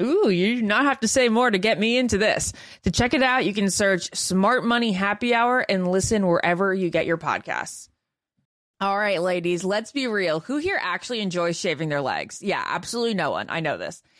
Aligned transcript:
Ooh, 0.00 0.28
you 0.28 0.56
do 0.56 0.62
not 0.62 0.84
have 0.84 1.00
to 1.00 1.08
say 1.08 1.28
more 1.28 1.50
to 1.50 1.58
get 1.58 1.78
me 1.78 1.96
into 1.96 2.18
this. 2.18 2.52
To 2.82 2.90
check 2.90 3.14
it 3.14 3.22
out, 3.22 3.46
you 3.46 3.54
can 3.54 3.70
search 3.70 4.14
Smart 4.14 4.64
Money 4.64 4.92
Happy 4.92 5.34
Hour 5.34 5.60
and 5.60 5.88
listen 5.88 6.26
wherever 6.26 6.74
you 6.74 6.90
get 6.90 7.06
your 7.06 7.16
podcasts. 7.16 7.88
All 8.78 8.98
right, 8.98 9.22
ladies, 9.22 9.64
let's 9.64 9.92
be 9.92 10.06
real. 10.06 10.40
Who 10.40 10.58
here 10.58 10.78
actually 10.78 11.20
enjoys 11.20 11.58
shaving 11.58 11.88
their 11.88 12.02
legs? 12.02 12.42
Yeah, 12.42 12.62
absolutely 12.62 13.14
no 13.14 13.30
one. 13.30 13.46
I 13.48 13.60
know 13.60 13.78
this. 13.78 14.02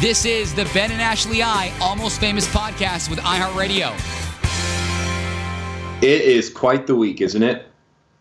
This 0.00 0.26
is 0.26 0.54
the 0.54 0.68
Ben 0.74 0.92
and 0.92 1.00
Ashley 1.00 1.42
I 1.42 1.72
Almost 1.80 2.20
Famous 2.20 2.46
podcast 2.48 3.08
with 3.08 3.18
iHeartRadio. 3.20 3.94
It 6.02 6.20
is 6.20 6.50
quite 6.50 6.86
the 6.86 6.94
week, 6.94 7.22
isn't 7.22 7.42
it? 7.42 7.64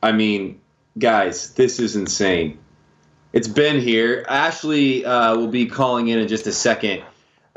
I 0.02 0.14
mean, 0.14 0.62
guys, 0.98 1.54
this 1.56 1.78
is 1.82 1.98
insane. 1.98 2.58
It's 3.34 3.50
Ben 3.50 3.82
here. 3.82 4.26
Ashley 4.30 5.04
uh, 5.04 5.36
will 5.36 5.50
be 5.50 5.66
calling 5.66 6.08
in 6.08 6.18
in 6.18 6.30
just 6.30 6.48
a 6.48 6.54
second. 6.54 7.04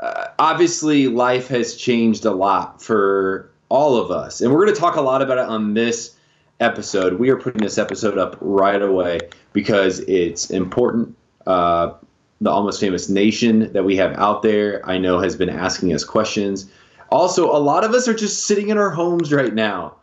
Uh, 0.01 0.25
obviously, 0.37 1.07
life 1.07 1.47
has 1.47 1.77
changed 1.77 2.25
a 2.25 2.31
lot 2.31 2.81
for 2.81 3.49
all 3.69 3.95
of 3.95 4.11
us, 4.11 4.41
and 4.41 4.51
we're 4.51 4.65
going 4.65 4.75
to 4.75 4.81
talk 4.81 4.97
a 4.97 5.01
lot 5.01 5.21
about 5.21 5.37
it 5.37 5.45
on 5.45 5.75
this 5.75 6.17
episode. 6.59 7.13
We 7.13 7.29
are 7.29 7.37
putting 7.37 7.61
this 7.61 7.77
episode 7.77 8.17
up 8.17 8.35
right 8.41 8.81
away 8.81 9.19
because 9.53 9.99
it's 10.01 10.49
important. 10.49 11.15
Uh, 11.47 11.93
the 12.41 12.49
almost 12.49 12.79
famous 12.79 13.09
nation 13.09 13.71
that 13.73 13.83
we 13.83 13.95
have 13.97 14.13
out 14.13 14.41
there, 14.41 14.87
I 14.87 14.97
know 14.97 15.19
has 15.19 15.35
been 15.35 15.49
asking 15.49 15.93
us 15.93 16.03
questions. 16.03 16.69
Also, 17.11 17.55
a 17.55 17.57
lot 17.57 17.83
of 17.83 17.93
us 17.93 18.07
are 18.07 18.13
just 18.13 18.45
sitting 18.45 18.69
in 18.69 18.77
our 18.77 18.89
homes 18.89 19.33
right 19.33 19.53
now. 19.53 19.95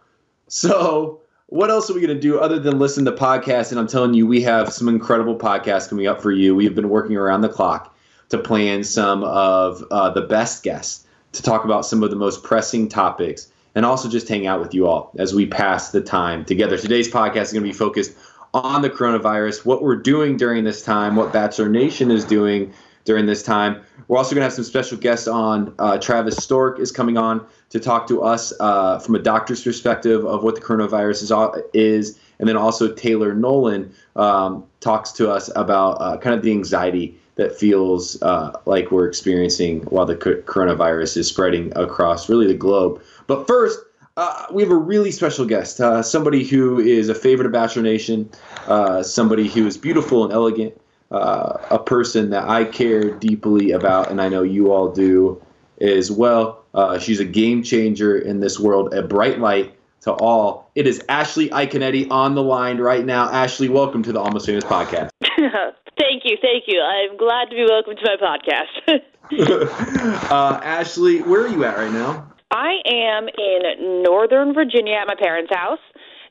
So, 0.48 1.20
what 1.46 1.70
else 1.70 1.88
are 1.88 1.94
we 1.94 2.00
going 2.00 2.14
to 2.14 2.20
do 2.20 2.38
other 2.38 2.58
than 2.58 2.78
listen 2.78 3.04
to 3.04 3.12
podcasts? 3.12 3.70
And 3.70 3.78
I'm 3.78 3.86
telling 3.86 4.14
you, 4.14 4.26
we 4.26 4.42
have 4.42 4.72
some 4.72 4.88
incredible 4.88 5.36
podcasts 5.36 5.88
coming 5.88 6.06
up 6.06 6.20
for 6.20 6.32
you. 6.32 6.54
We 6.54 6.64
have 6.64 6.74
been 6.74 6.88
working 6.88 7.16
around 7.16 7.42
the 7.42 7.48
clock 7.48 7.96
to 8.30 8.38
plan 8.38 8.82
some 8.82 9.22
of 9.24 9.84
uh, 9.90 10.10
the 10.10 10.22
best 10.22 10.62
guests 10.62 11.06
to 11.32 11.42
talk 11.42 11.64
about 11.64 11.86
some 11.86 12.02
of 12.02 12.10
the 12.10 12.16
most 12.16 12.42
pressing 12.42 12.88
topics 12.88 13.48
and 13.76 13.84
also 13.84 14.08
just 14.08 14.28
hang 14.28 14.46
out 14.46 14.58
with 14.58 14.74
you 14.74 14.88
all 14.88 15.12
as 15.18 15.34
we 15.34 15.46
pass 15.46 15.92
the 15.92 16.00
time 16.00 16.44
together. 16.44 16.76
Today's 16.76 17.08
podcast 17.08 17.42
is 17.42 17.52
going 17.52 17.64
to 17.64 17.70
be 17.70 17.76
focused 17.76 18.16
on 18.54 18.82
the 18.82 18.90
coronavirus, 18.90 19.64
what 19.64 19.82
we're 19.82 19.96
doing 19.96 20.36
during 20.36 20.64
this 20.64 20.82
time, 20.82 21.16
what 21.16 21.32
Bachelor 21.32 21.68
Nation 21.68 22.10
is 22.10 22.24
doing 22.24 22.72
during 23.04 23.26
this 23.26 23.42
time. 23.42 23.82
We're 24.08 24.18
also 24.18 24.34
going 24.34 24.40
to 24.40 24.44
have 24.44 24.52
some 24.52 24.64
special 24.64 24.98
guests 24.98 25.26
on. 25.26 25.74
Uh, 25.78 25.96
Travis 25.96 26.36
Stork 26.36 26.78
is 26.78 26.92
coming 26.92 27.16
on 27.16 27.46
to 27.70 27.80
talk 27.80 28.06
to 28.08 28.22
us 28.22 28.52
uh, 28.60 28.98
from 28.98 29.14
a 29.14 29.18
doctor's 29.18 29.62
perspective 29.62 30.24
of 30.26 30.42
what 30.42 30.56
the 30.56 30.60
coronavirus 30.60 31.22
is, 31.22 31.30
is. 31.72 32.20
and 32.38 32.48
then 32.48 32.56
also 32.56 32.92
Taylor 32.92 33.32
Nolan 33.32 33.92
um, 34.16 34.64
talks 34.80 35.12
to 35.12 35.30
us 35.30 35.50
about 35.56 35.92
uh, 36.00 36.18
kind 36.18 36.34
of 36.34 36.42
the 36.42 36.50
anxiety 36.50 37.18
that 37.36 37.56
feels 37.56 38.20
uh, 38.22 38.58
like 38.66 38.90
we're 38.90 39.06
experiencing 39.06 39.82
while 39.82 40.06
the 40.06 40.16
coronavirus 40.16 41.18
is 41.18 41.28
spreading 41.28 41.72
across 41.76 42.28
really 42.28 42.46
the 42.46 42.54
globe. 42.54 43.02
But 43.26 43.46
first, 43.46 43.78
uh, 44.16 44.46
we 44.50 44.62
have 44.62 44.72
a 44.72 44.76
really 44.76 45.10
special 45.10 45.44
guest, 45.44 45.80
uh, 45.80 46.02
somebody 46.02 46.44
who 46.44 46.78
is 46.78 47.08
a 47.08 47.14
favorite 47.14 47.46
of 47.46 47.52
Bachelor 47.52 47.82
Nation, 47.82 48.30
uh, 48.66 49.02
somebody 49.02 49.46
who 49.46 49.66
is 49.66 49.76
beautiful 49.76 50.24
and 50.24 50.32
elegant, 50.32 50.80
uh, 51.10 51.58
a 51.70 51.78
person 51.78 52.30
that 52.30 52.48
I 52.48 52.64
care 52.64 53.10
deeply 53.10 53.72
about, 53.72 54.10
and 54.10 54.20
I 54.20 54.28
know 54.28 54.42
you 54.42 54.72
all 54.72 54.90
do 54.90 55.42
as 55.80 56.10
well. 56.10 56.64
Uh, 56.72 56.98
she's 56.98 57.20
a 57.20 57.24
game 57.24 57.62
changer 57.62 58.18
in 58.18 58.40
this 58.40 58.58
world, 58.58 58.94
a 58.94 59.02
bright 59.02 59.38
light 59.38 59.74
to 60.00 60.12
all. 60.12 60.70
It 60.74 60.86
is 60.86 61.02
Ashley 61.08 61.50
Iaconetti 61.50 62.10
on 62.10 62.34
the 62.34 62.42
line 62.42 62.78
right 62.78 63.04
now. 63.04 63.30
Ashley, 63.30 63.68
welcome 63.68 64.02
to 64.02 64.12
the 64.12 64.20
Almost 64.20 64.46
Famous 64.46 64.64
podcast. 64.64 65.10
thank 65.20 66.24
you, 66.24 66.38
thank 66.40 66.64
you. 66.66 66.80
I'm 66.80 67.18
glad 67.18 67.50
to 67.50 67.56
be 67.56 67.66
welcome 67.68 67.96
to 67.96 68.16
my 68.18 68.38
podcast. 68.38 69.02
uh, 70.30 70.60
Ashley, 70.62 71.20
where 71.20 71.42
are 71.42 71.48
you 71.48 71.64
at 71.64 71.76
right 71.76 71.92
now? 71.92 72.32
I 72.50 72.78
am 72.86 73.28
in 73.28 74.02
Northern 74.02 74.54
Virginia 74.54 74.94
at 74.94 75.06
my 75.06 75.16
parents' 75.18 75.52
house. 75.54 75.80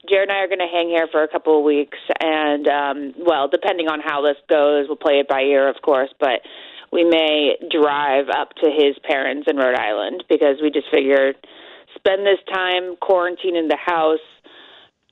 Jared 0.10 0.30
and 0.30 0.38
I 0.38 0.42
are 0.42 0.48
going 0.48 0.60
to 0.60 0.72
hang 0.72 0.90
here 0.90 1.08
for 1.12 1.24
a 1.24 1.28
couple 1.28 1.58
of 1.58 1.66
weeks, 1.66 1.98
and 2.22 2.68
um, 2.68 3.14
well, 3.18 3.48
depending 3.48 3.88
on 3.88 4.02
how 4.02 4.22
this 4.22 4.38
goes, 4.48 4.86
we'll 4.88 4.98
play 4.98 5.20
it 5.20 5.28
by 5.28 5.42
ear, 5.42 5.68
of 5.68 5.82
course. 5.82 6.10
But 6.20 6.42
we 6.92 7.04
may 7.04 7.58
drive 7.72 8.30
up 8.30 8.54
to 8.64 8.70
his 8.70 8.96
parents 9.04 9.48
in 9.50 9.58
Rhode 9.58 9.78
Island 9.78 10.24
because 10.30 10.58
we 10.62 10.70
just 10.70 10.88
figured 10.92 11.36
spend 11.96 12.26
this 12.26 12.40
time 12.54 12.96
quarantining 12.98 13.68
the 13.68 13.80
house 13.84 14.20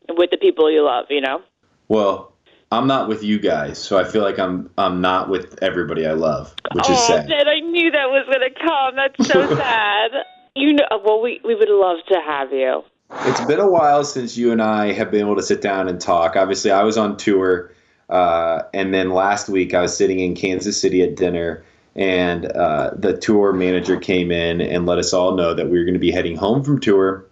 with 0.10 0.30
the 0.30 0.38
people 0.38 0.72
you 0.72 0.84
love, 0.86 1.06
you 1.10 1.22
know? 1.22 1.42
Well, 1.88 2.34
I'm 2.72 2.88
not 2.88 3.08
with 3.08 3.24
you 3.24 3.40
guys, 3.40 3.78
so 3.80 3.98
I 3.98 4.04
feel 4.04 4.22
like 4.22 4.40
I'm 4.40 4.70
I'm 4.78 5.02
not 5.02 5.30
with 5.30 5.62
everybody 5.62 6.06
I 6.08 6.14
love, 6.14 6.56
which 6.74 6.86
oh, 6.88 6.94
is 6.94 7.08
sad. 7.08 7.28
Dad, 7.30 7.48
I 7.48 7.60
knew 7.60 7.92
that 7.92 8.10
was 8.10 8.26
gonna 8.32 8.50
come. 8.50 8.96
That's 8.96 9.32
so 9.32 9.56
sad. 9.58 10.12
You 10.56 10.74
know, 10.74 10.86
well, 11.04 11.22
we 11.22 11.42
we 11.44 11.56
would 11.56 11.70
love 11.70 11.98
to 12.10 12.22
have 12.22 12.52
you. 12.52 12.84
It's 13.26 13.44
been 13.46 13.60
a 13.60 13.70
while 13.70 14.04
since 14.04 14.38
you 14.38 14.52
and 14.52 14.62
I 14.62 14.92
have 14.94 15.10
been 15.10 15.22
able 15.22 15.36
to 15.36 15.44
sit 15.44 15.62
down 15.62 15.88
and 15.88 16.00
talk. 16.00 16.36
Obviously, 16.36 16.70
I 16.70 16.84
was 16.84 16.98
on 16.98 17.18
tour, 17.18 17.72
uh, 18.10 18.62
and 18.74 18.94
then 18.94 19.10
last 19.10 19.50
week 19.50 19.74
I 19.74 19.82
was 19.82 19.96
sitting 19.98 20.20
in 20.20 20.36
Kansas 20.36 20.80
City 20.80 21.02
at 21.02 21.16
dinner, 21.16 21.64
and 21.96 22.46
uh, 22.46 22.92
the 22.96 23.18
tour 23.18 23.52
manager 23.52 23.98
came 23.98 24.32
in 24.32 24.62
and 24.62 24.86
let 24.86 25.00
us 25.00 25.12
all 25.12 25.36
know 25.36 25.56
that 25.56 25.70
we 25.70 25.80
were 25.80 25.86
going 25.86 25.96
to 25.96 26.00
be 26.00 26.12
heading 26.12 26.36
home 26.36 26.64
from 26.64 26.80
tour. 26.80 27.26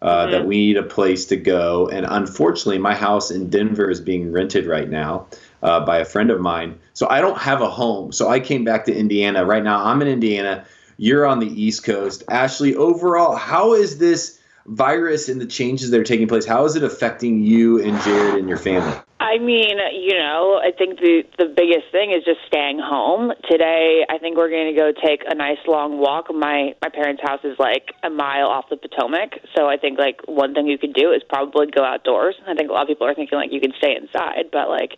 Uh, 0.00 0.22
mm-hmm. 0.24 0.32
That 0.32 0.46
we 0.46 0.56
need 0.56 0.76
a 0.78 0.82
place 0.82 1.26
to 1.26 1.36
go, 1.36 1.88
and 1.88 2.06
unfortunately, 2.08 2.78
my 2.78 2.94
house 2.94 3.30
in 3.30 3.50
Denver 3.50 3.90
is 3.90 4.00
being 4.00 4.32
rented 4.32 4.66
right 4.66 4.88
now 4.88 5.26
uh, 5.62 5.84
by 5.84 5.98
a 5.98 6.04
friend 6.04 6.30
of 6.30 6.40
mine. 6.40 6.78
So 6.94 7.06
I 7.08 7.20
don't 7.20 7.38
have 7.38 7.60
a 7.60 7.70
home. 7.70 8.12
So 8.12 8.28
I 8.28 8.40
came 8.40 8.64
back 8.64 8.86
to 8.86 8.96
Indiana. 8.96 9.44
Right 9.44 9.62
now, 9.62 9.84
I'm 9.84 10.02
in 10.02 10.08
Indiana. 10.08 10.64
You're 11.02 11.26
on 11.26 11.40
the 11.40 11.48
East 11.48 11.82
Coast. 11.82 12.22
Ashley, 12.30 12.76
overall, 12.76 13.34
how 13.34 13.74
is 13.74 13.98
this 13.98 14.38
virus 14.66 15.28
and 15.28 15.40
the 15.40 15.46
changes 15.46 15.90
that 15.90 15.98
are 15.98 16.04
taking 16.04 16.28
place? 16.28 16.46
How 16.46 16.64
is 16.64 16.76
it 16.76 16.84
affecting 16.84 17.42
you 17.42 17.82
and 17.82 18.00
Jared 18.02 18.36
and 18.36 18.48
your 18.48 18.56
family? 18.56 18.96
I 19.18 19.38
mean, 19.38 19.78
you 19.98 20.14
know, 20.14 20.60
I 20.62 20.70
think 20.70 21.00
the 21.00 21.24
the 21.38 21.46
biggest 21.46 21.90
thing 21.90 22.12
is 22.12 22.22
just 22.24 22.38
staying 22.46 22.78
home. 22.78 23.32
Today, 23.50 24.06
I 24.08 24.18
think 24.18 24.36
we're 24.36 24.50
going 24.50 24.72
to 24.72 24.78
go 24.78 24.92
take 24.92 25.22
a 25.26 25.34
nice 25.34 25.58
long 25.66 25.98
walk. 25.98 26.26
My 26.32 26.76
my 26.80 26.88
parents' 26.88 27.20
house 27.20 27.40
is 27.42 27.58
like 27.58 27.90
a 28.04 28.10
mile 28.10 28.46
off 28.46 28.66
the 28.70 28.76
Potomac, 28.76 29.40
so 29.56 29.66
I 29.66 29.78
think 29.78 29.98
like 29.98 30.20
one 30.26 30.54
thing 30.54 30.68
you 30.68 30.78
could 30.78 30.94
do 30.94 31.10
is 31.10 31.22
probably 31.28 31.66
go 31.66 31.82
outdoors. 31.82 32.36
I 32.46 32.54
think 32.54 32.70
a 32.70 32.72
lot 32.72 32.82
of 32.82 32.88
people 32.88 33.08
are 33.08 33.14
thinking 33.14 33.36
like 33.36 33.50
you 33.50 33.60
can 33.60 33.72
stay 33.76 33.96
inside, 33.96 34.52
but 34.52 34.68
like 34.68 34.94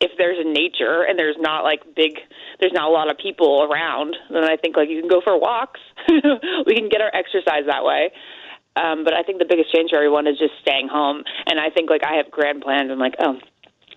if 0.00 0.12
there's 0.18 0.38
a 0.38 0.48
nature 0.48 1.02
and 1.08 1.18
there's 1.18 1.36
not 1.38 1.64
like 1.64 1.82
big 1.94 2.18
there's 2.60 2.72
not 2.72 2.88
a 2.88 2.92
lot 2.92 3.10
of 3.10 3.18
people 3.18 3.66
around, 3.70 4.16
then 4.30 4.44
I 4.44 4.56
think 4.56 4.76
like 4.76 4.88
you 4.88 5.00
can 5.00 5.08
go 5.08 5.20
for 5.22 5.38
walks. 5.38 5.80
we 6.66 6.74
can 6.74 6.88
get 6.88 7.00
our 7.00 7.14
exercise 7.14 7.64
that 7.66 7.84
way. 7.84 8.12
Um, 8.76 9.04
but 9.04 9.14
I 9.14 9.22
think 9.22 9.38
the 9.38 9.46
biggest 9.48 9.72
change 9.72 9.90
for 9.90 9.96
everyone 9.96 10.26
is 10.26 10.38
just 10.38 10.54
staying 10.60 10.88
home. 10.88 11.22
And 11.46 11.60
I 11.60 11.70
think 11.70 11.90
like 11.90 12.02
I 12.04 12.16
have 12.16 12.30
grand 12.30 12.62
plans. 12.62 12.90
I'm 12.90 12.98
like, 12.98 13.14
oh, 13.20 13.38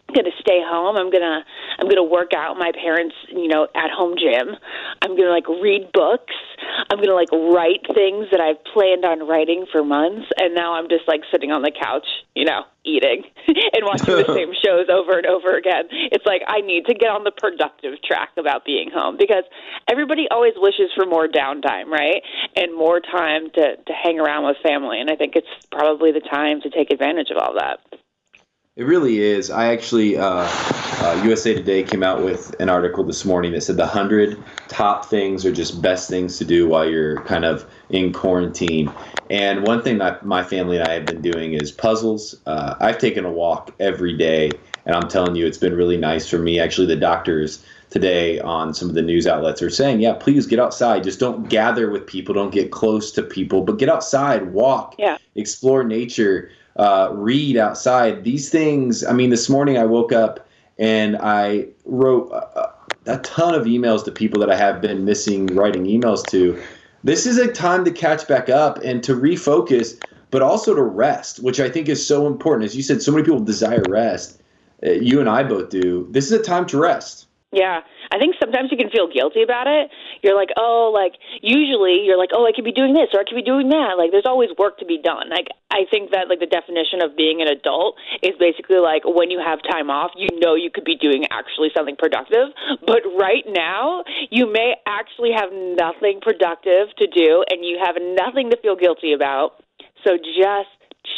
I'm 0.07 0.15
gonna 0.15 0.35
stay 0.39 0.63
home. 0.63 0.95
I'm 0.95 1.11
gonna 1.11 1.43
I'm 1.79 1.89
gonna 1.89 2.03
work 2.03 2.31
out 2.33 2.57
my 2.57 2.71
parents, 2.71 3.15
you 3.27 3.47
know, 3.49 3.67
at 3.75 3.91
home 3.91 4.15
gym. 4.15 4.55
I'm 5.01 5.17
gonna 5.17 5.31
like 5.31 5.47
read 5.47 5.91
books. 5.91 6.33
I'm 6.89 6.97
gonna 6.97 7.13
like 7.13 7.31
write 7.31 7.83
things 7.93 8.27
that 8.31 8.39
I've 8.39 8.63
planned 8.71 9.03
on 9.03 9.27
writing 9.27 9.65
for 9.69 9.83
months, 9.83 10.27
and 10.37 10.55
now 10.55 10.75
I'm 10.75 10.87
just 10.87 11.07
like 11.07 11.21
sitting 11.29 11.51
on 11.51 11.61
the 11.61 11.71
couch, 11.75 12.07
you 12.35 12.45
know, 12.45 12.63
eating 12.85 13.23
and 13.47 13.83
watching 13.83 14.15
the 14.15 14.31
same 14.31 14.55
shows 14.63 14.87
over 14.87 15.17
and 15.17 15.27
over 15.27 15.57
again. 15.57 15.91
It's 15.91 16.25
like 16.25 16.41
I 16.47 16.61
need 16.61 16.85
to 16.87 16.95
get 16.95 17.11
on 17.11 17.25
the 17.25 17.35
productive 17.35 18.01
track 18.01 18.29
about 18.37 18.63
being 18.63 18.89
home 18.89 19.17
because 19.19 19.43
everybody 19.91 20.27
always 20.31 20.53
wishes 20.55 20.87
for 20.95 21.05
more 21.05 21.27
downtime, 21.27 21.91
right? 21.91 22.23
And 22.55 22.73
more 22.73 23.01
time 23.01 23.51
to 23.59 23.75
to 23.75 23.93
hang 23.93 24.21
around 24.21 24.45
with 24.47 24.55
family, 24.63 25.01
and 25.01 25.11
I 25.11 25.15
think 25.15 25.35
it's 25.35 25.51
probably 25.69 26.13
the 26.13 26.23
time 26.23 26.61
to 26.61 26.69
take 26.69 26.91
advantage 26.91 27.27
of 27.29 27.37
all 27.37 27.59
that. 27.59 27.83
It 28.77 28.85
really 28.85 29.21
is. 29.21 29.49
I 29.49 29.73
actually, 29.73 30.17
uh, 30.17 30.47
uh, 30.47 31.21
USA 31.25 31.55
Today 31.55 31.81
came 31.81 32.03
out 32.03 32.23
with 32.23 32.55
an 32.59 32.69
article 32.69 33.03
this 33.03 33.25
morning 33.25 33.53
that 33.53 33.61
said 33.61 33.75
the 33.75 33.87
100 33.87 34.37
top 34.67 35.05
things 35.05 35.47
or 35.47 35.51
just 35.51 35.81
best 35.81 36.11
things 36.11 36.37
to 36.37 36.45
do 36.45 36.67
while 36.67 36.87
you're 36.87 37.19
kind 37.23 37.43
of 37.43 37.65
in 37.89 38.13
quarantine. 38.13 38.91
And 39.31 39.65
one 39.65 39.81
thing 39.81 39.97
that 39.97 40.27
my 40.27 40.43
family 40.43 40.77
and 40.77 40.87
I 40.87 40.93
have 40.93 41.07
been 41.07 41.23
doing 41.23 41.53
is 41.53 41.71
puzzles. 41.71 42.39
Uh, 42.45 42.75
I've 42.79 42.99
taken 42.99 43.25
a 43.25 43.31
walk 43.31 43.73
every 43.79 44.15
day, 44.15 44.51
and 44.85 44.95
I'm 44.95 45.09
telling 45.09 45.35
you, 45.35 45.47
it's 45.47 45.57
been 45.57 45.75
really 45.75 45.97
nice 45.97 46.29
for 46.29 46.37
me. 46.37 46.59
Actually, 46.59 46.85
the 46.85 46.97
doctors 46.97 47.65
today 47.89 48.39
on 48.41 48.75
some 48.75 48.89
of 48.89 48.93
the 48.93 49.01
news 49.01 49.25
outlets 49.25 49.59
are 49.63 49.71
saying, 49.71 50.01
yeah, 50.01 50.13
please 50.13 50.45
get 50.45 50.59
outside. 50.59 51.03
Just 51.03 51.19
don't 51.19 51.49
gather 51.49 51.89
with 51.89 52.05
people, 52.05 52.35
don't 52.35 52.53
get 52.53 52.71
close 52.71 53.11
to 53.13 53.23
people, 53.23 53.63
but 53.63 53.79
get 53.79 53.89
outside, 53.89 54.53
walk, 54.53 54.93
yeah. 54.99 55.17
explore 55.33 55.83
nature 55.83 56.51
uh, 56.77 57.09
read 57.13 57.57
outside. 57.57 58.23
These 58.23 58.49
things, 58.49 59.03
I 59.03 59.13
mean, 59.13 59.29
this 59.29 59.49
morning 59.49 59.77
I 59.77 59.85
woke 59.85 60.11
up 60.11 60.47
and 60.77 61.17
I 61.17 61.67
wrote 61.85 62.31
a, 62.31 62.71
a 63.07 63.17
ton 63.19 63.55
of 63.55 63.65
emails 63.65 64.05
to 64.05 64.11
people 64.11 64.39
that 64.41 64.49
I 64.49 64.55
have 64.55 64.81
been 64.81 65.05
missing 65.05 65.47
writing 65.47 65.85
emails 65.85 66.25
to. 66.29 66.61
This 67.03 67.25
is 67.25 67.37
a 67.37 67.51
time 67.51 67.85
to 67.85 67.91
catch 67.91 68.27
back 68.27 68.49
up 68.49 68.79
and 68.83 69.03
to 69.03 69.15
refocus, 69.15 69.99
but 70.29 70.41
also 70.41 70.75
to 70.75 70.83
rest, 70.83 71.41
which 71.41 71.59
I 71.59 71.69
think 71.69 71.89
is 71.89 72.05
so 72.05 72.27
important. 72.27 72.65
As 72.65 72.75
you 72.75 72.83
said, 72.83 73.01
so 73.01 73.11
many 73.11 73.23
people 73.23 73.39
desire 73.39 73.83
rest. 73.89 74.41
Uh, 74.85 74.91
you 74.91 75.19
and 75.19 75.29
I 75.29 75.43
both 75.43 75.69
do. 75.69 76.07
This 76.11 76.25
is 76.25 76.31
a 76.33 76.43
time 76.43 76.65
to 76.67 76.77
rest. 76.77 77.27
Yeah. 77.51 77.81
I 78.11 78.17
think 78.17 78.35
sometimes 78.39 78.71
you 78.71 78.77
can 78.77 78.89
feel 78.89 79.07
guilty 79.07 79.43
about 79.43 79.67
it. 79.67 79.89
You're 80.23 80.35
like, 80.35 80.49
oh, 80.57 80.91
like 80.93 81.13
usually 81.41 82.03
you're 82.05 82.17
like, 82.17 82.31
oh, 82.33 82.45
I 82.45 82.51
could 82.55 82.65
be 82.65 82.71
doing 82.71 82.93
this 82.93 83.09
or 83.13 83.19
I 83.19 83.23
could 83.27 83.35
be 83.35 83.43
doing 83.43 83.69
that. 83.69 83.97
Like 83.97 84.11
there's 84.11 84.25
always 84.25 84.49
work 84.57 84.79
to 84.79 84.85
be 84.85 84.99
done. 85.01 85.29
Like 85.29 85.47
I 85.71 85.83
think 85.91 86.11
that 86.11 86.29
like 86.29 86.39
the 86.39 86.47
definition 86.47 87.01
of 87.03 87.15
being 87.15 87.41
an 87.41 87.47
adult 87.47 87.95
is 88.23 88.33
basically 88.39 88.79
like 88.79 89.03
when 89.05 89.31
you 89.31 89.39
have 89.43 89.59
time 89.63 89.89
off, 89.89 90.11
you 90.15 90.29
know 90.39 90.55
you 90.55 90.71
could 90.71 90.85
be 90.85 90.95
doing 90.95 91.25
actually 91.31 91.69
something 91.75 91.95
productive. 91.95 92.55
But 92.85 93.03
right 93.17 93.43
now, 93.47 94.03
you 94.29 94.51
may 94.51 94.75
actually 94.85 95.31
have 95.35 95.51
nothing 95.51 96.19
productive 96.21 96.95
to 96.97 97.07
do 97.07 97.43
and 97.49 97.63
you 97.63 97.79
have 97.83 97.95
nothing 97.99 98.51
to 98.51 98.57
feel 98.57 98.75
guilty 98.75 99.13
about. 99.13 99.63
So 100.03 100.17
just 100.17 100.71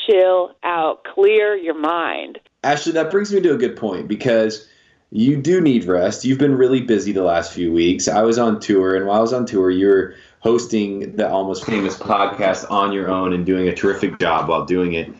chill 0.07 0.55
out, 0.63 1.03
clear 1.03 1.55
your 1.55 1.77
mind. 1.77 2.39
Ashley, 2.63 2.91
that 2.93 3.11
brings 3.11 3.31
me 3.31 3.41
to 3.41 3.53
a 3.53 3.57
good 3.57 3.77
point 3.77 4.07
because 4.07 4.67
you 5.11 5.37
do 5.37 5.59
need 5.59 5.85
rest. 5.85 6.23
You've 6.23 6.37
been 6.37 6.55
really 6.55 6.81
busy 6.81 7.11
the 7.11 7.23
last 7.23 7.51
few 7.51 7.73
weeks. 7.73 8.07
I 8.07 8.21
was 8.21 8.37
on 8.37 8.59
tour, 8.59 8.95
and 8.95 9.07
while 9.07 9.17
I 9.17 9.21
was 9.21 9.33
on 9.33 9.45
tour, 9.45 9.71
you 9.71 9.87
were 9.87 10.15
hosting 10.39 11.15
the 11.15 11.27
Almost 11.27 11.65
Famous 11.65 11.97
podcast 11.97 12.69
on 12.69 12.91
your 12.91 13.09
own 13.09 13.33
and 13.33 13.45
doing 13.45 13.67
a 13.67 13.75
terrific 13.75 14.19
job 14.19 14.49
while 14.49 14.65
doing 14.65 14.93
it. 14.93 15.11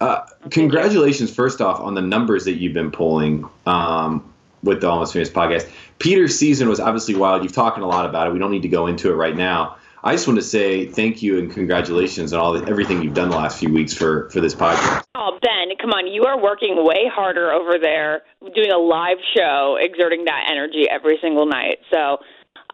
Uh, 0.00 0.26
congratulations, 0.50 1.32
first 1.32 1.60
off, 1.60 1.78
on 1.80 1.94
the 1.94 2.02
numbers 2.02 2.44
that 2.44 2.54
you've 2.54 2.72
been 2.72 2.90
pulling 2.90 3.48
um, 3.66 4.32
with 4.62 4.80
the 4.80 4.88
Almost 4.88 5.12
Famous 5.12 5.30
podcast. 5.30 5.70
Peter's 5.98 6.36
season 6.36 6.68
was 6.68 6.80
obviously 6.80 7.14
wild. 7.14 7.42
You've 7.42 7.52
talked 7.52 7.78
a 7.78 7.86
lot 7.86 8.06
about 8.06 8.26
it. 8.26 8.32
We 8.32 8.38
don't 8.38 8.50
need 8.50 8.62
to 8.62 8.68
go 8.68 8.86
into 8.86 9.10
it 9.10 9.14
right 9.14 9.36
now. 9.36 9.76
I 10.04 10.12
just 10.12 10.28
want 10.28 10.38
to 10.38 10.44
say 10.44 10.84
thank 10.84 11.22
you 11.22 11.38
and 11.38 11.50
congratulations 11.50 12.34
on 12.34 12.38
all 12.38 12.52
the, 12.52 12.68
everything 12.68 13.02
you've 13.02 13.14
done 13.14 13.30
the 13.30 13.36
last 13.36 13.58
few 13.58 13.72
weeks 13.72 13.94
for 13.94 14.28
for 14.28 14.42
this 14.42 14.54
podcast. 14.54 15.02
Oh, 15.14 15.38
Ben, 15.40 15.74
come 15.80 15.92
on! 15.92 16.06
You 16.12 16.24
are 16.24 16.38
working 16.38 16.76
way 16.76 17.08
harder 17.10 17.50
over 17.50 17.78
there, 17.80 18.20
doing 18.54 18.70
a 18.70 18.76
live 18.76 19.16
show, 19.34 19.78
exerting 19.80 20.26
that 20.26 20.44
energy 20.50 20.84
every 20.90 21.16
single 21.22 21.46
night. 21.46 21.78
So, 21.90 22.18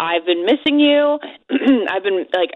I've 0.01 0.27
been 0.27 0.45
missing 0.45 0.81
you. 0.81 1.21
I've 1.89 2.03
been 2.03 2.27
like 2.35 2.51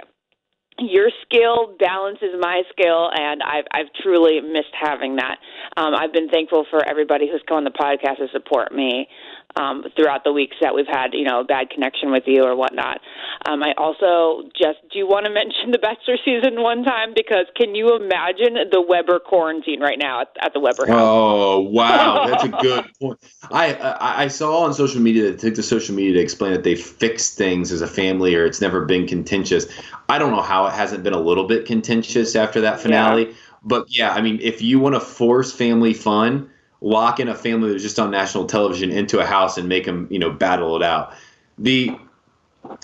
your 0.81 1.09
skill 1.23 1.76
balances 1.78 2.35
my 2.40 2.62
skill, 2.73 3.11
and 3.14 3.45
I've 3.45 3.66
I've 3.71 3.93
truly 4.02 4.40
missed 4.40 4.75
having 4.75 5.16
that. 5.16 5.38
Um, 5.76 5.95
I've 5.95 6.12
been 6.12 6.28
thankful 6.28 6.66
for 6.69 6.85
everybody 6.85 7.31
who's 7.31 7.43
come 7.47 7.59
on 7.59 7.64
the 7.64 7.71
podcast 7.71 8.19
to 8.19 8.26
support 8.33 8.75
me 8.75 9.07
um, 9.56 9.84
throughout 9.96 10.25
the 10.25 10.32
weeks 10.32 10.56
that 10.61 10.75
we've 10.75 10.87
had, 10.87 11.12
you 11.12 11.25
know, 11.25 11.40
a 11.40 11.44
bad 11.44 11.70
connection 11.70 12.11
with 12.11 12.25
you 12.26 12.42
or 12.42 12.56
whatnot. 12.56 13.00
Um, 13.46 13.62
I 13.62 13.73
also 13.76 14.49
just 14.56 14.78
do 14.92 15.06
want 15.06 15.26
to 15.26 15.30
mention 15.34 15.70
the 15.70 15.78
Bachelor 15.78 16.16
season 16.25 16.62
one 16.62 16.84
time 16.84 17.12
because 17.14 17.46
can 17.56 17.75
you 17.75 17.94
imagine 17.94 18.54
the 18.70 18.80
Weber 18.80 19.18
quarantine 19.18 19.80
right 19.80 19.99
now 19.99 20.23
at, 20.23 20.28
at 20.40 20.52
the 20.54 20.61
Weber 20.61 20.87
house? 20.87 21.00
Oh 21.00 21.61
wow, 21.61 22.26
that's 22.30 22.44
a 22.44 22.49
good 22.49 22.84
point. 23.00 23.18
I, 23.50 23.75
I 23.75 24.23
I 24.25 24.28
saw 24.28 24.64
on 24.64 24.75
social 24.75 25.00
media 25.00 25.30
that 25.30 25.38
took 25.38 25.54
to 25.54 25.62
social 25.62 25.94
media 25.94 26.14
to 26.14 26.20
explain 26.20 26.52
that 26.52 26.64
they 26.64 26.75
fixed 26.75 27.37
things 27.37 27.70
as 27.73 27.80
a 27.80 27.87
family 27.87 28.34
or 28.34 28.44
it's 28.44 28.61
never 28.61 28.84
been 28.84 29.06
contentious. 29.06 29.66
I 30.08 30.18
don't 30.18 30.32
know 30.32 30.42
how 30.42 30.66
it 30.66 30.73
hasn't 30.73 31.04
been 31.04 31.12
a 31.12 31.20
little 31.20 31.46
bit 31.46 31.66
contentious 31.66 32.37
after 32.37 32.61
that 32.62 32.80
finale. 32.80 33.28
Yeah. 33.28 33.34
But 33.64 33.87
yeah, 33.88 34.12
I 34.12 34.20
mean, 34.20 34.40
if 34.42 34.61
you 34.61 34.78
want 34.78 34.94
to 34.94 35.00
force 35.00 35.50
family 35.50 35.94
fun, 35.94 36.50
lock 36.84 37.18
in 37.18 37.28
a 37.28 37.34
family 37.34 37.68
that 37.68 37.74
was 37.74 37.82
just 37.82 37.98
on 37.98 38.10
national 38.10 38.44
television 38.46 38.90
into 38.90 39.18
a 39.18 39.24
house 39.24 39.56
and 39.56 39.68
make 39.68 39.86
them, 39.86 40.06
you 40.10 40.18
know, 40.18 40.30
battle 40.30 40.76
it 40.76 40.82
out. 40.82 41.14
The 41.56 41.96